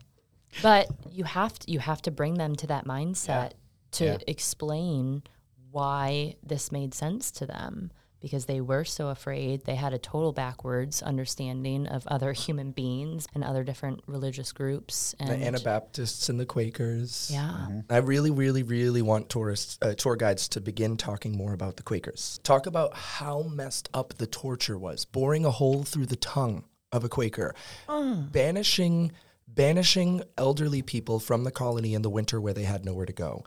but 0.62 0.88
you 1.12 1.24
have 1.24 1.58
to 1.60 1.72
you 1.72 1.80
have 1.80 2.02
to 2.04 2.12
bring 2.12 2.36
them 2.36 2.56
to 2.58 2.68
that 2.68 2.86
mindset 2.86 3.52
to 3.94 4.06
Yeah. 4.06 4.18
explain 4.28 5.24
why 5.72 6.36
this 6.44 6.72
made 6.72 6.94
sense 6.94 7.32
to 7.32 7.46
them 7.46 7.92
because 8.22 8.46
they 8.46 8.62
were 8.62 8.84
so 8.84 9.10
afraid. 9.10 9.66
They 9.66 9.76
had 9.76 9.94
a 9.94 9.98
total 9.98 10.32
backwards 10.32 11.02
understanding 11.02 11.88
of 11.88 12.06
other 12.08 12.34
human 12.48 12.72
beings 12.72 13.28
and 13.34 13.44
other 13.44 13.64
different 13.64 14.02
religious 14.08 14.52
groups. 14.52 15.16
And 15.20 15.30
the 15.30 15.46
Anabaptists 15.46 16.30
and 16.30 16.40
the 16.40 16.46
Quakers. 16.46 17.30
yeah, 17.32 17.68
I 17.90 17.98
really, 17.98 18.32
really, 18.32 18.64
really 18.64 19.02
want 19.02 19.30
tourists, 19.30 19.78
uh, 19.82 19.94
tour 19.94 20.16
guides 20.16 20.48
to 20.50 20.62
begin 20.62 20.98
talking 20.98 21.38
more 21.38 21.54
about 21.54 21.78
the 21.78 21.84
Quakers. 21.84 22.40
Talk 22.44 22.66
about 22.66 22.94
how 22.96 23.44
messed 23.44 23.90
up 23.94 24.16
the 24.18 24.28
torture 24.28 24.78
was, 24.78 25.06
boring 25.06 25.46
a 25.46 25.52
hole 25.52 25.84
through 25.84 26.08
the 26.08 26.16
tongue 26.16 26.64
of 26.92 27.04
a 27.04 27.10
Quaker, 27.10 27.54
banishing, 27.88 29.12
banishing 29.48 30.24
elderly 30.38 30.82
people 30.82 31.20
from 31.20 31.44
the 31.44 31.52
colony 31.52 31.94
in 31.94 32.02
the 32.02 32.10
winter 32.10 32.40
where 32.40 32.54
they 32.54 32.64
had 32.64 32.86
nowhere 32.86 33.06
to 33.06 33.14
go, 33.14 33.44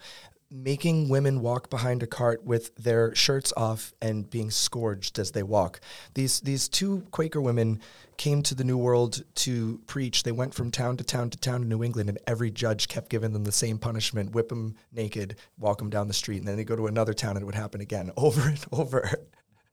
making 0.51 1.09
women 1.09 1.41
walk 1.41 1.71
behind 1.71 2.03
a 2.03 2.07
cart 2.07 2.45
with 2.45 2.75
their 2.77 3.15
shirts 3.15 3.53
off 3.57 3.93
and 4.03 4.29
being 4.29 4.51
scourged 4.51 5.19
as 5.19 5.31
they 5.31 5.43
walk. 5.43 5.81
These 6.15 6.41
these 6.41 6.69
two 6.69 7.07
Quaker 7.11 7.41
women 7.41 7.81
came 8.17 8.43
to 8.43 8.55
the 8.55 8.65
New 8.65 8.77
World 8.77 9.23
to 9.37 9.81
preach. 9.87 10.25
They 10.25 10.33
went 10.33 10.53
from 10.53 10.71
town 10.71 10.97
to 10.99 11.05
town 11.05 11.31
to 11.31 11.39
town 11.39 11.63
in 11.63 11.69
New 11.69 11.83
England, 11.85 12.09
and 12.09 12.19
every 12.27 12.51
judge 12.51 12.89
kept 12.89 13.09
giving 13.11 13.33
them 13.33 13.45
the 13.45 13.53
same 13.53 13.79
punishment: 13.79 14.33
whip 14.35 14.49
them 14.49 14.75
naked, 14.93 15.37
walk 15.59 15.79
them 15.79 15.91
down 15.91 16.09
the 16.09 16.15
street, 16.15 16.39
and 16.39 16.49
then 16.49 16.57
they 16.57 16.65
go 16.65 16.77
to 16.77 16.87
another 16.89 17.15
town, 17.15 17.37
and 17.37 17.43
it 17.43 17.47
would 17.47 17.55
happen 17.55 17.81
again, 17.81 18.11
over 18.17 18.49
and 18.49 18.65
over. 18.73 19.11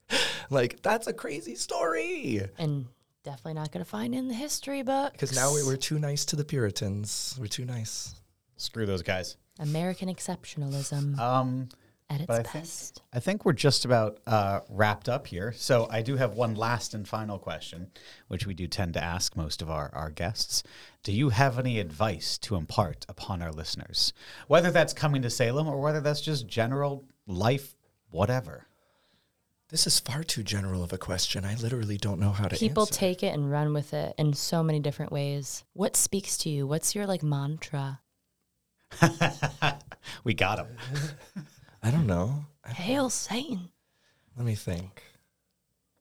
like 0.49 0.81
that's 0.81 1.07
a 1.07 1.13
crazy 1.13 1.55
story. 1.55 2.41
and 2.57 2.85
definitely 3.23 3.55
not 3.55 3.71
gonna 3.71 3.83
find 3.83 4.15
in 4.15 4.29
the 4.29 4.33
history 4.33 4.83
book 4.83 5.11
Because 5.11 5.35
now 5.35 5.53
we- 5.53 5.63
we're 5.63 5.75
too 5.75 5.99
nice 5.99 6.23
to 6.25 6.35
the 6.37 6.45
Puritans. 6.45 7.35
We're 7.37 7.47
too 7.47 7.65
nice. 7.65 8.15
screw 8.55 8.85
those 8.85 9.01
guys. 9.01 9.35
American 9.59 10.07
exceptionalism 10.13 11.17
Um, 11.19 11.69
at 12.09 12.21
its 12.21 12.27
but 12.27 12.39
I 12.39 12.43
think- 12.43 12.63
best. 12.63 13.01
I 13.11 13.19
think 13.19 13.43
we're 13.45 13.53
just 13.53 13.83
about 13.85 14.19
uh, 14.25 14.61
wrapped 14.69 15.09
up 15.09 15.27
here. 15.27 15.51
So 15.57 15.87
I 15.89 16.01
do 16.01 16.15
have 16.15 16.33
one 16.35 16.55
last 16.55 16.93
and 16.93 17.07
final 17.07 17.37
question, 17.39 17.91
which 18.27 18.45
we 18.47 18.53
do 18.53 18.67
tend 18.67 18.93
to 18.93 19.03
ask 19.03 19.35
most 19.35 19.61
of 19.61 19.69
our, 19.69 19.89
our 19.93 20.09
guests. 20.09 20.63
Do 21.03 21.11
you 21.11 21.29
have 21.29 21.59
any 21.59 21.79
advice 21.79 22.37
to 22.39 22.55
impart 22.55 23.05
upon 23.09 23.41
our 23.41 23.51
listeners? 23.51 24.13
Whether 24.47 24.71
that's 24.71 24.93
coming 24.93 25.21
to 25.23 25.29
Salem 25.29 25.67
or 25.67 25.81
whether 25.81 25.99
that's 26.01 26.21
just 26.21 26.47
general 26.47 27.03
life, 27.25 27.75
whatever. 28.09 28.67
This 29.69 29.85
is 29.85 29.99
far 29.99 30.23
too 30.23 30.43
general 30.43 30.81
of 30.81 30.93
a 30.93 30.97
question. 30.97 31.43
I 31.43 31.55
literally 31.55 31.97
don't 31.97 32.21
know 32.21 32.29
how 32.31 32.47
to 32.47 32.55
People 32.55 32.83
answer. 32.83 32.93
take 32.93 33.21
it 33.21 33.33
and 33.33 33.51
run 33.51 33.73
with 33.73 33.93
it 33.93 34.15
in 34.17 34.31
so 34.31 34.63
many 34.63 34.79
different 34.79 35.11
ways. 35.11 35.65
What 35.73 35.97
speaks 35.97 36.37
to 36.39 36.49
you? 36.49 36.65
What's 36.65 36.95
your 36.95 37.05
like 37.05 37.21
mantra? 37.21 37.99
we 40.23 40.33
got 40.33 40.59
him. 40.59 40.67
I 41.83 41.91
don't 41.91 42.07
know. 42.07 42.45
Hail 42.65 43.09
Satan. 43.09 43.69
Let 44.35 44.45
me 44.45 44.55
think. 44.55 45.03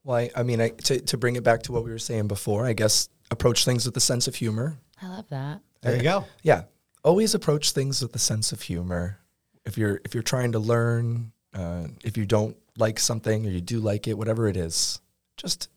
Well, 0.04 0.16
I, 0.16 0.30
I 0.36 0.42
mean, 0.42 0.60
I, 0.60 0.68
to, 0.68 1.00
to 1.00 1.16
bring 1.16 1.36
it 1.36 1.44
back 1.44 1.62
to 1.64 1.72
what 1.72 1.84
we 1.84 1.90
were 1.90 1.98
saying 1.98 2.28
before, 2.28 2.66
I 2.66 2.72
guess 2.72 3.08
approach 3.30 3.64
things 3.64 3.86
with 3.86 3.96
a 3.96 4.00
sense 4.00 4.28
of 4.28 4.34
humor. 4.34 4.78
I 5.02 5.08
love 5.08 5.28
that. 5.30 5.60
There 5.82 5.96
you 5.96 6.02
go. 6.02 6.24
Yeah, 6.42 6.62
always 7.04 7.34
approach 7.34 7.72
things 7.72 8.02
with 8.02 8.14
a 8.14 8.18
sense 8.18 8.52
of 8.52 8.62
humor. 8.62 9.18
If 9.64 9.78
you're 9.78 10.00
if 10.04 10.14
you're 10.14 10.22
trying 10.22 10.52
to 10.52 10.58
learn, 10.58 11.32
uh, 11.54 11.88
if 12.04 12.16
you 12.16 12.26
don't 12.26 12.56
like 12.76 12.98
something 12.98 13.46
or 13.46 13.50
you 13.50 13.60
do 13.60 13.80
like 13.80 14.08
it, 14.08 14.18
whatever 14.18 14.48
it 14.48 14.56
is, 14.56 15.00
just 15.36 15.68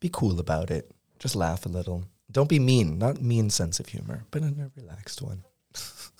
be 0.00 0.08
cool 0.12 0.40
about 0.40 0.70
it. 0.70 0.90
Just 1.18 1.36
laugh 1.36 1.66
a 1.66 1.68
little. 1.68 2.04
Don't 2.30 2.48
be 2.48 2.58
mean. 2.58 2.98
Not 2.98 3.22
mean 3.22 3.50
sense 3.50 3.80
of 3.80 3.88
humor, 3.88 4.24
but 4.30 4.42
in 4.42 4.60
a 4.60 4.70
relaxed 4.80 5.22
one. 5.22 5.44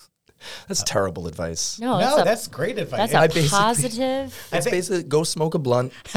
That's 0.67 0.83
terrible 0.83 1.27
advice. 1.27 1.79
No, 1.79 1.93
no, 1.93 1.99
that's, 1.99 2.21
a, 2.21 2.23
that's 2.23 2.47
great 2.47 2.77
advice. 2.77 3.11
that's 3.11 3.13
I 3.13 3.25
a 3.25 3.27
basically- 3.27 3.49
positive. 3.49 4.47
I 4.51 4.57
It's 4.57 4.65
think- 4.65 4.71
basically 4.75 5.03
go 5.03 5.23
smoke 5.23 5.53
a 5.55 5.59
blunt. 5.59 5.93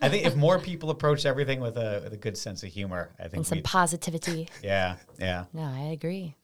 I 0.00 0.08
think 0.08 0.26
if 0.26 0.34
more 0.36 0.58
people 0.58 0.90
approach 0.90 1.24
everything 1.26 1.60
with 1.60 1.76
a, 1.76 2.00
with 2.04 2.12
a 2.12 2.16
good 2.16 2.36
sense 2.36 2.62
of 2.62 2.70
humor, 2.70 3.10
I 3.18 3.22
think 3.24 3.34
and 3.36 3.46
some 3.46 3.62
positivity. 3.62 4.48
yeah, 4.62 4.96
yeah, 5.18 5.44
No, 5.52 5.62
I 5.62 5.90
agree. 5.92 6.34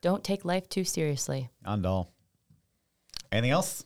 Don't 0.00 0.22
take 0.22 0.44
life 0.44 0.68
too 0.68 0.84
seriously. 0.84 1.48
on 1.64 1.84
all. 1.84 2.12
Anything 3.32 3.50
else? 3.52 3.84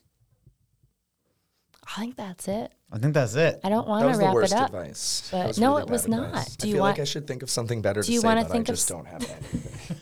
I 1.96 2.00
think 2.00 2.16
that's 2.16 2.48
it. 2.48 2.72
I 2.92 2.98
think 2.98 3.14
that's 3.14 3.34
it. 3.34 3.60
I 3.64 3.68
don't 3.70 3.88
want 3.88 4.04
was 4.06 4.16
to 4.16 4.18
the 4.20 4.24
wrap 4.26 4.34
worst 4.34 4.52
it 4.52 4.58
up. 4.58 4.66
advice. 4.74 5.28
but 5.30 5.38
That 5.38 5.46
was 5.48 5.58
no, 5.58 5.70
really 5.70 5.82
it 5.82 5.88
was 5.90 6.02
bad 6.02 6.10
not. 6.10 6.28
advice. 6.28 6.56
Do 6.56 6.66
I 6.66 6.68
you 6.68 6.74
feel 6.74 6.82
want- 6.82 6.98
like 6.98 7.02
I 7.02 7.04
should 7.04 7.26
think 7.26 7.42
of 7.42 7.50
something 7.50 7.82
better 7.82 8.02
Do 8.02 8.06
to 8.06 8.12
you 8.12 8.20
say, 8.20 8.26
wanna 8.26 8.42
but 8.42 8.50
I 8.50 8.52
think 8.52 8.68
of 8.68 8.74
just 8.74 8.90
s- 8.90 8.94
don't 8.96 9.06
have 9.06 9.22
anything. 9.22 9.96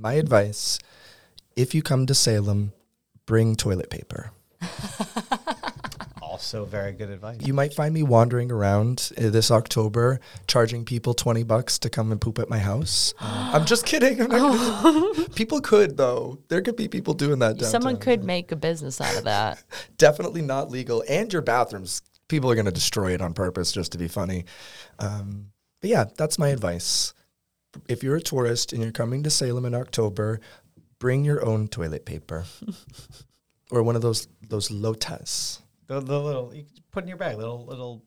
My 0.00 0.14
advice: 0.14 0.78
if 1.56 1.74
you 1.74 1.82
come 1.82 2.06
to 2.06 2.14
Salem, 2.14 2.72
bring 3.26 3.54
toilet 3.54 3.90
paper. 3.90 4.32
Also, 6.22 6.64
very 6.64 6.92
good 6.92 7.10
advice. 7.10 7.38
You 7.40 7.52
might 7.52 7.74
find 7.74 7.92
me 7.92 8.02
wandering 8.04 8.52
around 8.52 9.10
uh, 9.18 9.28
this 9.30 9.50
October, 9.50 10.20
charging 10.46 10.84
people 10.84 11.12
twenty 11.12 11.42
bucks 11.42 11.78
to 11.80 11.90
come 11.90 12.12
and 12.12 12.20
poop 12.20 12.38
at 12.38 12.48
my 12.48 12.58
house. 12.58 13.12
I'm 13.20 13.66
just 13.66 13.84
kidding. 13.84 14.22
I'm 14.22 14.28
not 14.30 14.82
gonna- 14.82 15.28
people 15.34 15.60
could 15.60 15.96
though. 15.96 16.38
There 16.48 16.62
could 16.62 16.76
be 16.76 16.86
people 16.88 17.14
doing 17.14 17.40
that. 17.40 17.60
Someone 17.60 17.98
could 17.98 18.22
make 18.24 18.52
a 18.52 18.56
business 18.56 19.00
out 19.00 19.18
of 19.18 19.24
that. 19.24 19.62
definitely 19.98 20.40
not 20.40 20.70
legal. 20.70 21.04
And 21.10 21.30
your 21.32 21.42
bathrooms, 21.42 22.00
people 22.28 22.50
are 22.50 22.54
going 22.54 22.64
to 22.64 22.72
destroy 22.72 23.12
it 23.12 23.20
on 23.20 23.34
purpose 23.34 23.72
just 23.72 23.92
to 23.92 23.98
be 23.98 24.08
funny. 24.08 24.44
Um, 25.00 25.50
but 25.82 25.90
yeah, 25.90 26.04
that's 26.16 26.38
my 26.38 26.48
advice. 26.48 27.12
If 27.88 28.02
you're 28.02 28.16
a 28.16 28.20
tourist 28.20 28.72
and 28.72 28.82
you're 28.82 28.92
coming 28.92 29.22
to 29.22 29.30
Salem 29.30 29.64
in 29.64 29.74
October, 29.74 30.40
bring 30.98 31.24
your 31.24 31.44
own 31.44 31.68
toilet 31.68 32.04
paper 32.04 32.44
or 33.70 33.82
one 33.82 33.96
of 33.96 34.02
those 34.02 34.28
those 34.48 34.68
lotas. 34.68 35.60
The, 35.86 36.00
the 36.00 36.20
little 36.20 36.54
you 36.54 36.64
put 36.90 37.04
in 37.04 37.08
your 37.08 37.16
bag, 37.16 37.36
little 37.36 37.64
little 37.64 38.04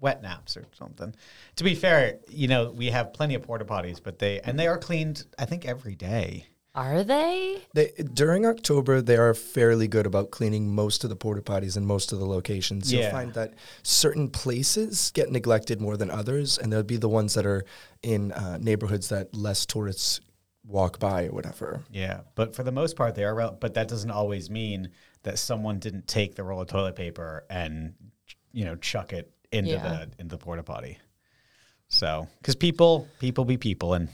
wet 0.00 0.22
naps 0.22 0.56
or 0.56 0.66
something. 0.72 1.14
To 1.56 1.64
be 1.64 1.74
fair, 1.74 2.18
you 2.28 2.48
know 2.48 2.70
we 2.70 2.86
have 2.86 3.12
plenty 3.12 3.34
of 3.34 3.42
porta 3.42 3.64
potties, 3.64 4.00
but 4.02 4.18
they 4.18 4.40
and 4.40 4.58
they 4.58 4.66
are 4.66 4.78
cleaned. 4.78 5.24
I 5.38 5.44
think 5.46 5.64
every 5.66 5.94
day. 5.94 6.46
Are 6.74 7.04
they? 7.04 7.62
They, 7.72 7.92
during 8.12 8.44
October, 8.46 9.00
they 9.00 9.16
are 9.16 9.32
fairly 9.32 9.86
good 9.86 10.06
about 10.06 10.32
cleaning 10.32 10.74
most 10.74 11.04
of 11.04 11.10
the 11.10 11.14
porta 11.16 11.40
potties 11.40 11.76
in 11.76 11.86
most 11.86 12.12
of 12.12 12.18
the 12.18 12.26
locations. 12.26 12.92
You'll 12.92 13.10
find 13.10 13.32
that 13.34 13.54
certain 13.84 14.28
places 14.28 15.12
get 15.14 15.30
neglected 15.30 15.80
more 15.80 15.96
than 15.96 16.10
others, 16.10 16.58
and 16.58 16.72
they'll 16.72 16.82
be 16.82 16.96
the 16.96 17.08
ones 17.08 17.34
that 17.34 17.46
are 17.46 17.64
in 18.02 18.32
uh, 18.32 18.58
neighborhoods 18.58 19.08
that 19.10 19.34
less 19.34 19.64
tourists 19.66 20.20
walk 20.66 20.98
by 20.98 21.26
or 21.26 21.30
whatever. 21.32 21.80
Yeah, 21.92 22.22
but 22.34 22.56
for 22.56 22.64
the 22.64 22.72
most 22.72 22.96
part, 22.96 23.14
they 23.14 23.22
are. 23.24 23.34
Rel- 23.34 23.56
but 23.60 23.74
that 23.74 23.86
doesn't 23.86 24.10
always 24.10 24.50
mean 24.50 24.90
that 25.22 25.38
someone 25.38 25.78
didn't 25.78 26.08
take 26.08 26.34
the 26.34 26.42
roll 26.42 26.60
of 26.62 26.66
toilet 26.68 26.96
paper 26.96 27.44
and 27.48 27.94
you 28.52 28.64
know 28.64 28.74
chuck 28.76 29.12
it 29.12 29.30
into 29.52 29.70
Yeah. 29.72 29.82
the 29.82 30.10
into 30.18 30.36
the 30.36 30.38
porta 30.38 30.64
potty. 30.64 30.98
So, 31.88 32.26
because 32.40 32.56
people 32.56 33.06
people 33.20 33.44
be 33.44 33.58
people, 33.58 33.94
and 33.94 34.08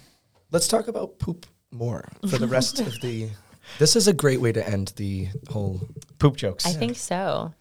Let's 0.53 0.67
talk 0.69 0.89
about 0.89 1.19
poop 1.21 1.47
more 1.71 2.09
for 2.29 2.39
the 2.39 2.47
rest 2.47 2.81
of 2.81 3.01
the. 3.01 3.29
This 3.79 3.95
is 3.95 4.09
a 4.09 4.13
great 4.13 4.41
way 4.41 4.51
to 4.51 4.69
end 4.69 4.95
the 4.97 5.29
whole. 5.49 5.81
poop 6.19 6.37
jokes. 6.37 6.67
I 6.67 6.73
think 6.73 6.97
so. 6.97 7.55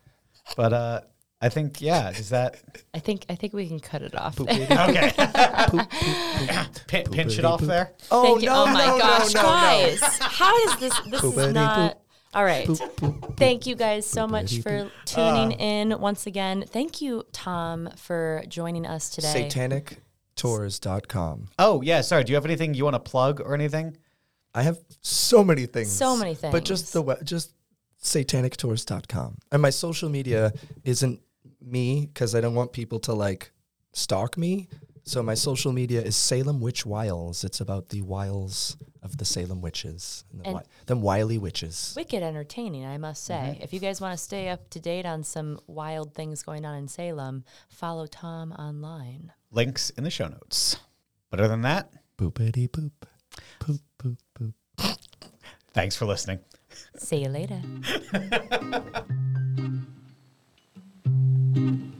but 0.57 0.73
uh, 0.73 1.01
I 1.41 1.49
think 1.49 1.81
yeah. 1.81 2.09
Is 2.09 2.29
that 2.29 2.55
I 2.93 2.99
think 2.99 3.25
I 3.29 3.35
think 3.35 3.53
we 3.53 3.67
can 3.67 3.79
cut 3.79 4.01
it 4.01 4.15
off. 4.15 4.37
Poop 4.37 4.49
okay? 4.49 4.65
poop, 5.67 5.89
poop, 5.89 5.89
poop. 5.89 6.87
Pin, 6.87 7.03
pinch 7.11 7.37
it 7.37 7.45
off 7.45 7.61
there. 7.61 7.93
Oh 8.11 8.23
Thank 8.23 8.41
you. 8.41 8.47
no! 8.47 8.63
oh 8.63 8.65
my 8.67 8.85
no, 8.87 8.97
gosh, 8.97 9.33
no, 9.33 9.41
no, 9.41 9.47
no. 9.47 9.53
guys. 9.53 10.01
How 10.19 10.57
is 10.65 10.75
this? 10.77 10.99
This 11.01 11.23
is 11.23 11.53
not. 11.53 11.93
poop. 11.93 12.01
All 12.33 12.43
right. 12.43 12.67
Poop, 12.67 12.79
poop, 12.97 13.21
poop. 13.21 13.37
Thank 13.37 13.65
you 13.65 13.75
guys 13.75 14.05
so 14.05 14.27
much 14.27 14.59
for 14.59 14.91
tuning 15.05 15.51
in 15.53 15.99
once 15.99 16.27
again. 16.27 16.63
Thank 16.67 17.01
you, 17.01 17.23
Tom, 17.31 17.89
for 17.95 18.43
joining 18.47 18.85
us 18.85 19.09
today. 19.09 19.49
SatanicTours.com. 20.43 21.49
Oh 21.59 21.81
yeah. 21.81 22.01
Sorry. 22.01 22.23
Do 22.23 22.31
you 22.31 22.35
have 22.35 22.45
anything 22.45 22.73
you 22.73 22.83
want 22.83 22.95
to 22.95 22.99
plug 22.99 23.41
or 23.41 23.53
anything? 23.53 23.97
I 24.53 24.63
have 24.63 24.77
so 25.01 25.43
many 25.43 25.65
things. 25.65 25.91
So 25.91 26.17
many 26.17 26.33
things. 26.35 26.51
But 26.51 26.65
just 26.65 26.85
things. 26.85 26.91
the 26.93 27.01
we- 27.01 27.23
just 27.23 27.53
satanictours.com. 28.01 29.37
And 29.51 29.61
my 29.61 29.69
social 29.69 30.09
media 30.09 30.53
isn't 30.83 31.21
me 31.61 32.05
because 32.07 32.35
I 32.35 32.41
don't 32.41 32.55
want 32.55 32.71
people 32.73 32.99
to 33.01 33.13
like 33.13 33.51
stalk 33.93 34.37
me. 34.37 34.67
So 35.03 35.23
my 35.23 35.33
social 35.33 35.71
media 35.71 36.01
is 36.01 36.15
Salem 36.15 36.61
Witch 36.61 36.85
Wiles. 36.85 37.43
It's 37.43 37.59
about 37.61 37.89
the 37.89 38.01
wiles 38.03 38.77
of 39.01 39.17
the 39.17 39.25
Salem 39.25 39.61
witches, 39.61 40.23
and 40.31 40.41
the 40.41 40.45
And- 40.45 40.53
wi- 40.55 40.67
them 40.85 41.01
wily 41.01 41.37
witches. 41.37 41.93
Wicked 41.95 42.21
entertaining, 42.21 42.85
I 42.85 42.97
must 42.97 43.23
say. 43.23 43.53
Mm-hmm. 43.53 43.63
If 43.63 43.73
you 43.73 43.79
guys 43.79 44.01
want 44.01 44.17
to 44.17 44.23
stay 44.23 44.49
up 44.49 44.69
to 44.71 44.79
date 44.79 45.05
on 45.05 45.23
some 45.23 45.59
wild 45.67 46.13
things 46.13 46.43
going 46.43 46.65
on 46.65 46.75
in 46.75 46.87
Salem, 46.87 47.43
follow 47.69 48.05
Tom 48.07 48.51
online. 48.51 49.31
Links 49.51 49.89
in 49.91 50.03
the 50.03 50.09
show 50.09 50.27
notes. 50.27 50.77
But 51.29 51.39
other 51.39 51.49
than 51.49 51.61
that, 51.61 51.91
Poopity 52.17 52.71
poop, 52.71 53.05
poop 53.59 53.81
poop 53.97 54.17
poop. 54.33 54.53
thanks 55.73 55.95
for 55.95 56.05
listening. 56.05 56.39
See 56.97 57.23
you 57.23 57.29
later. 57.29 57.61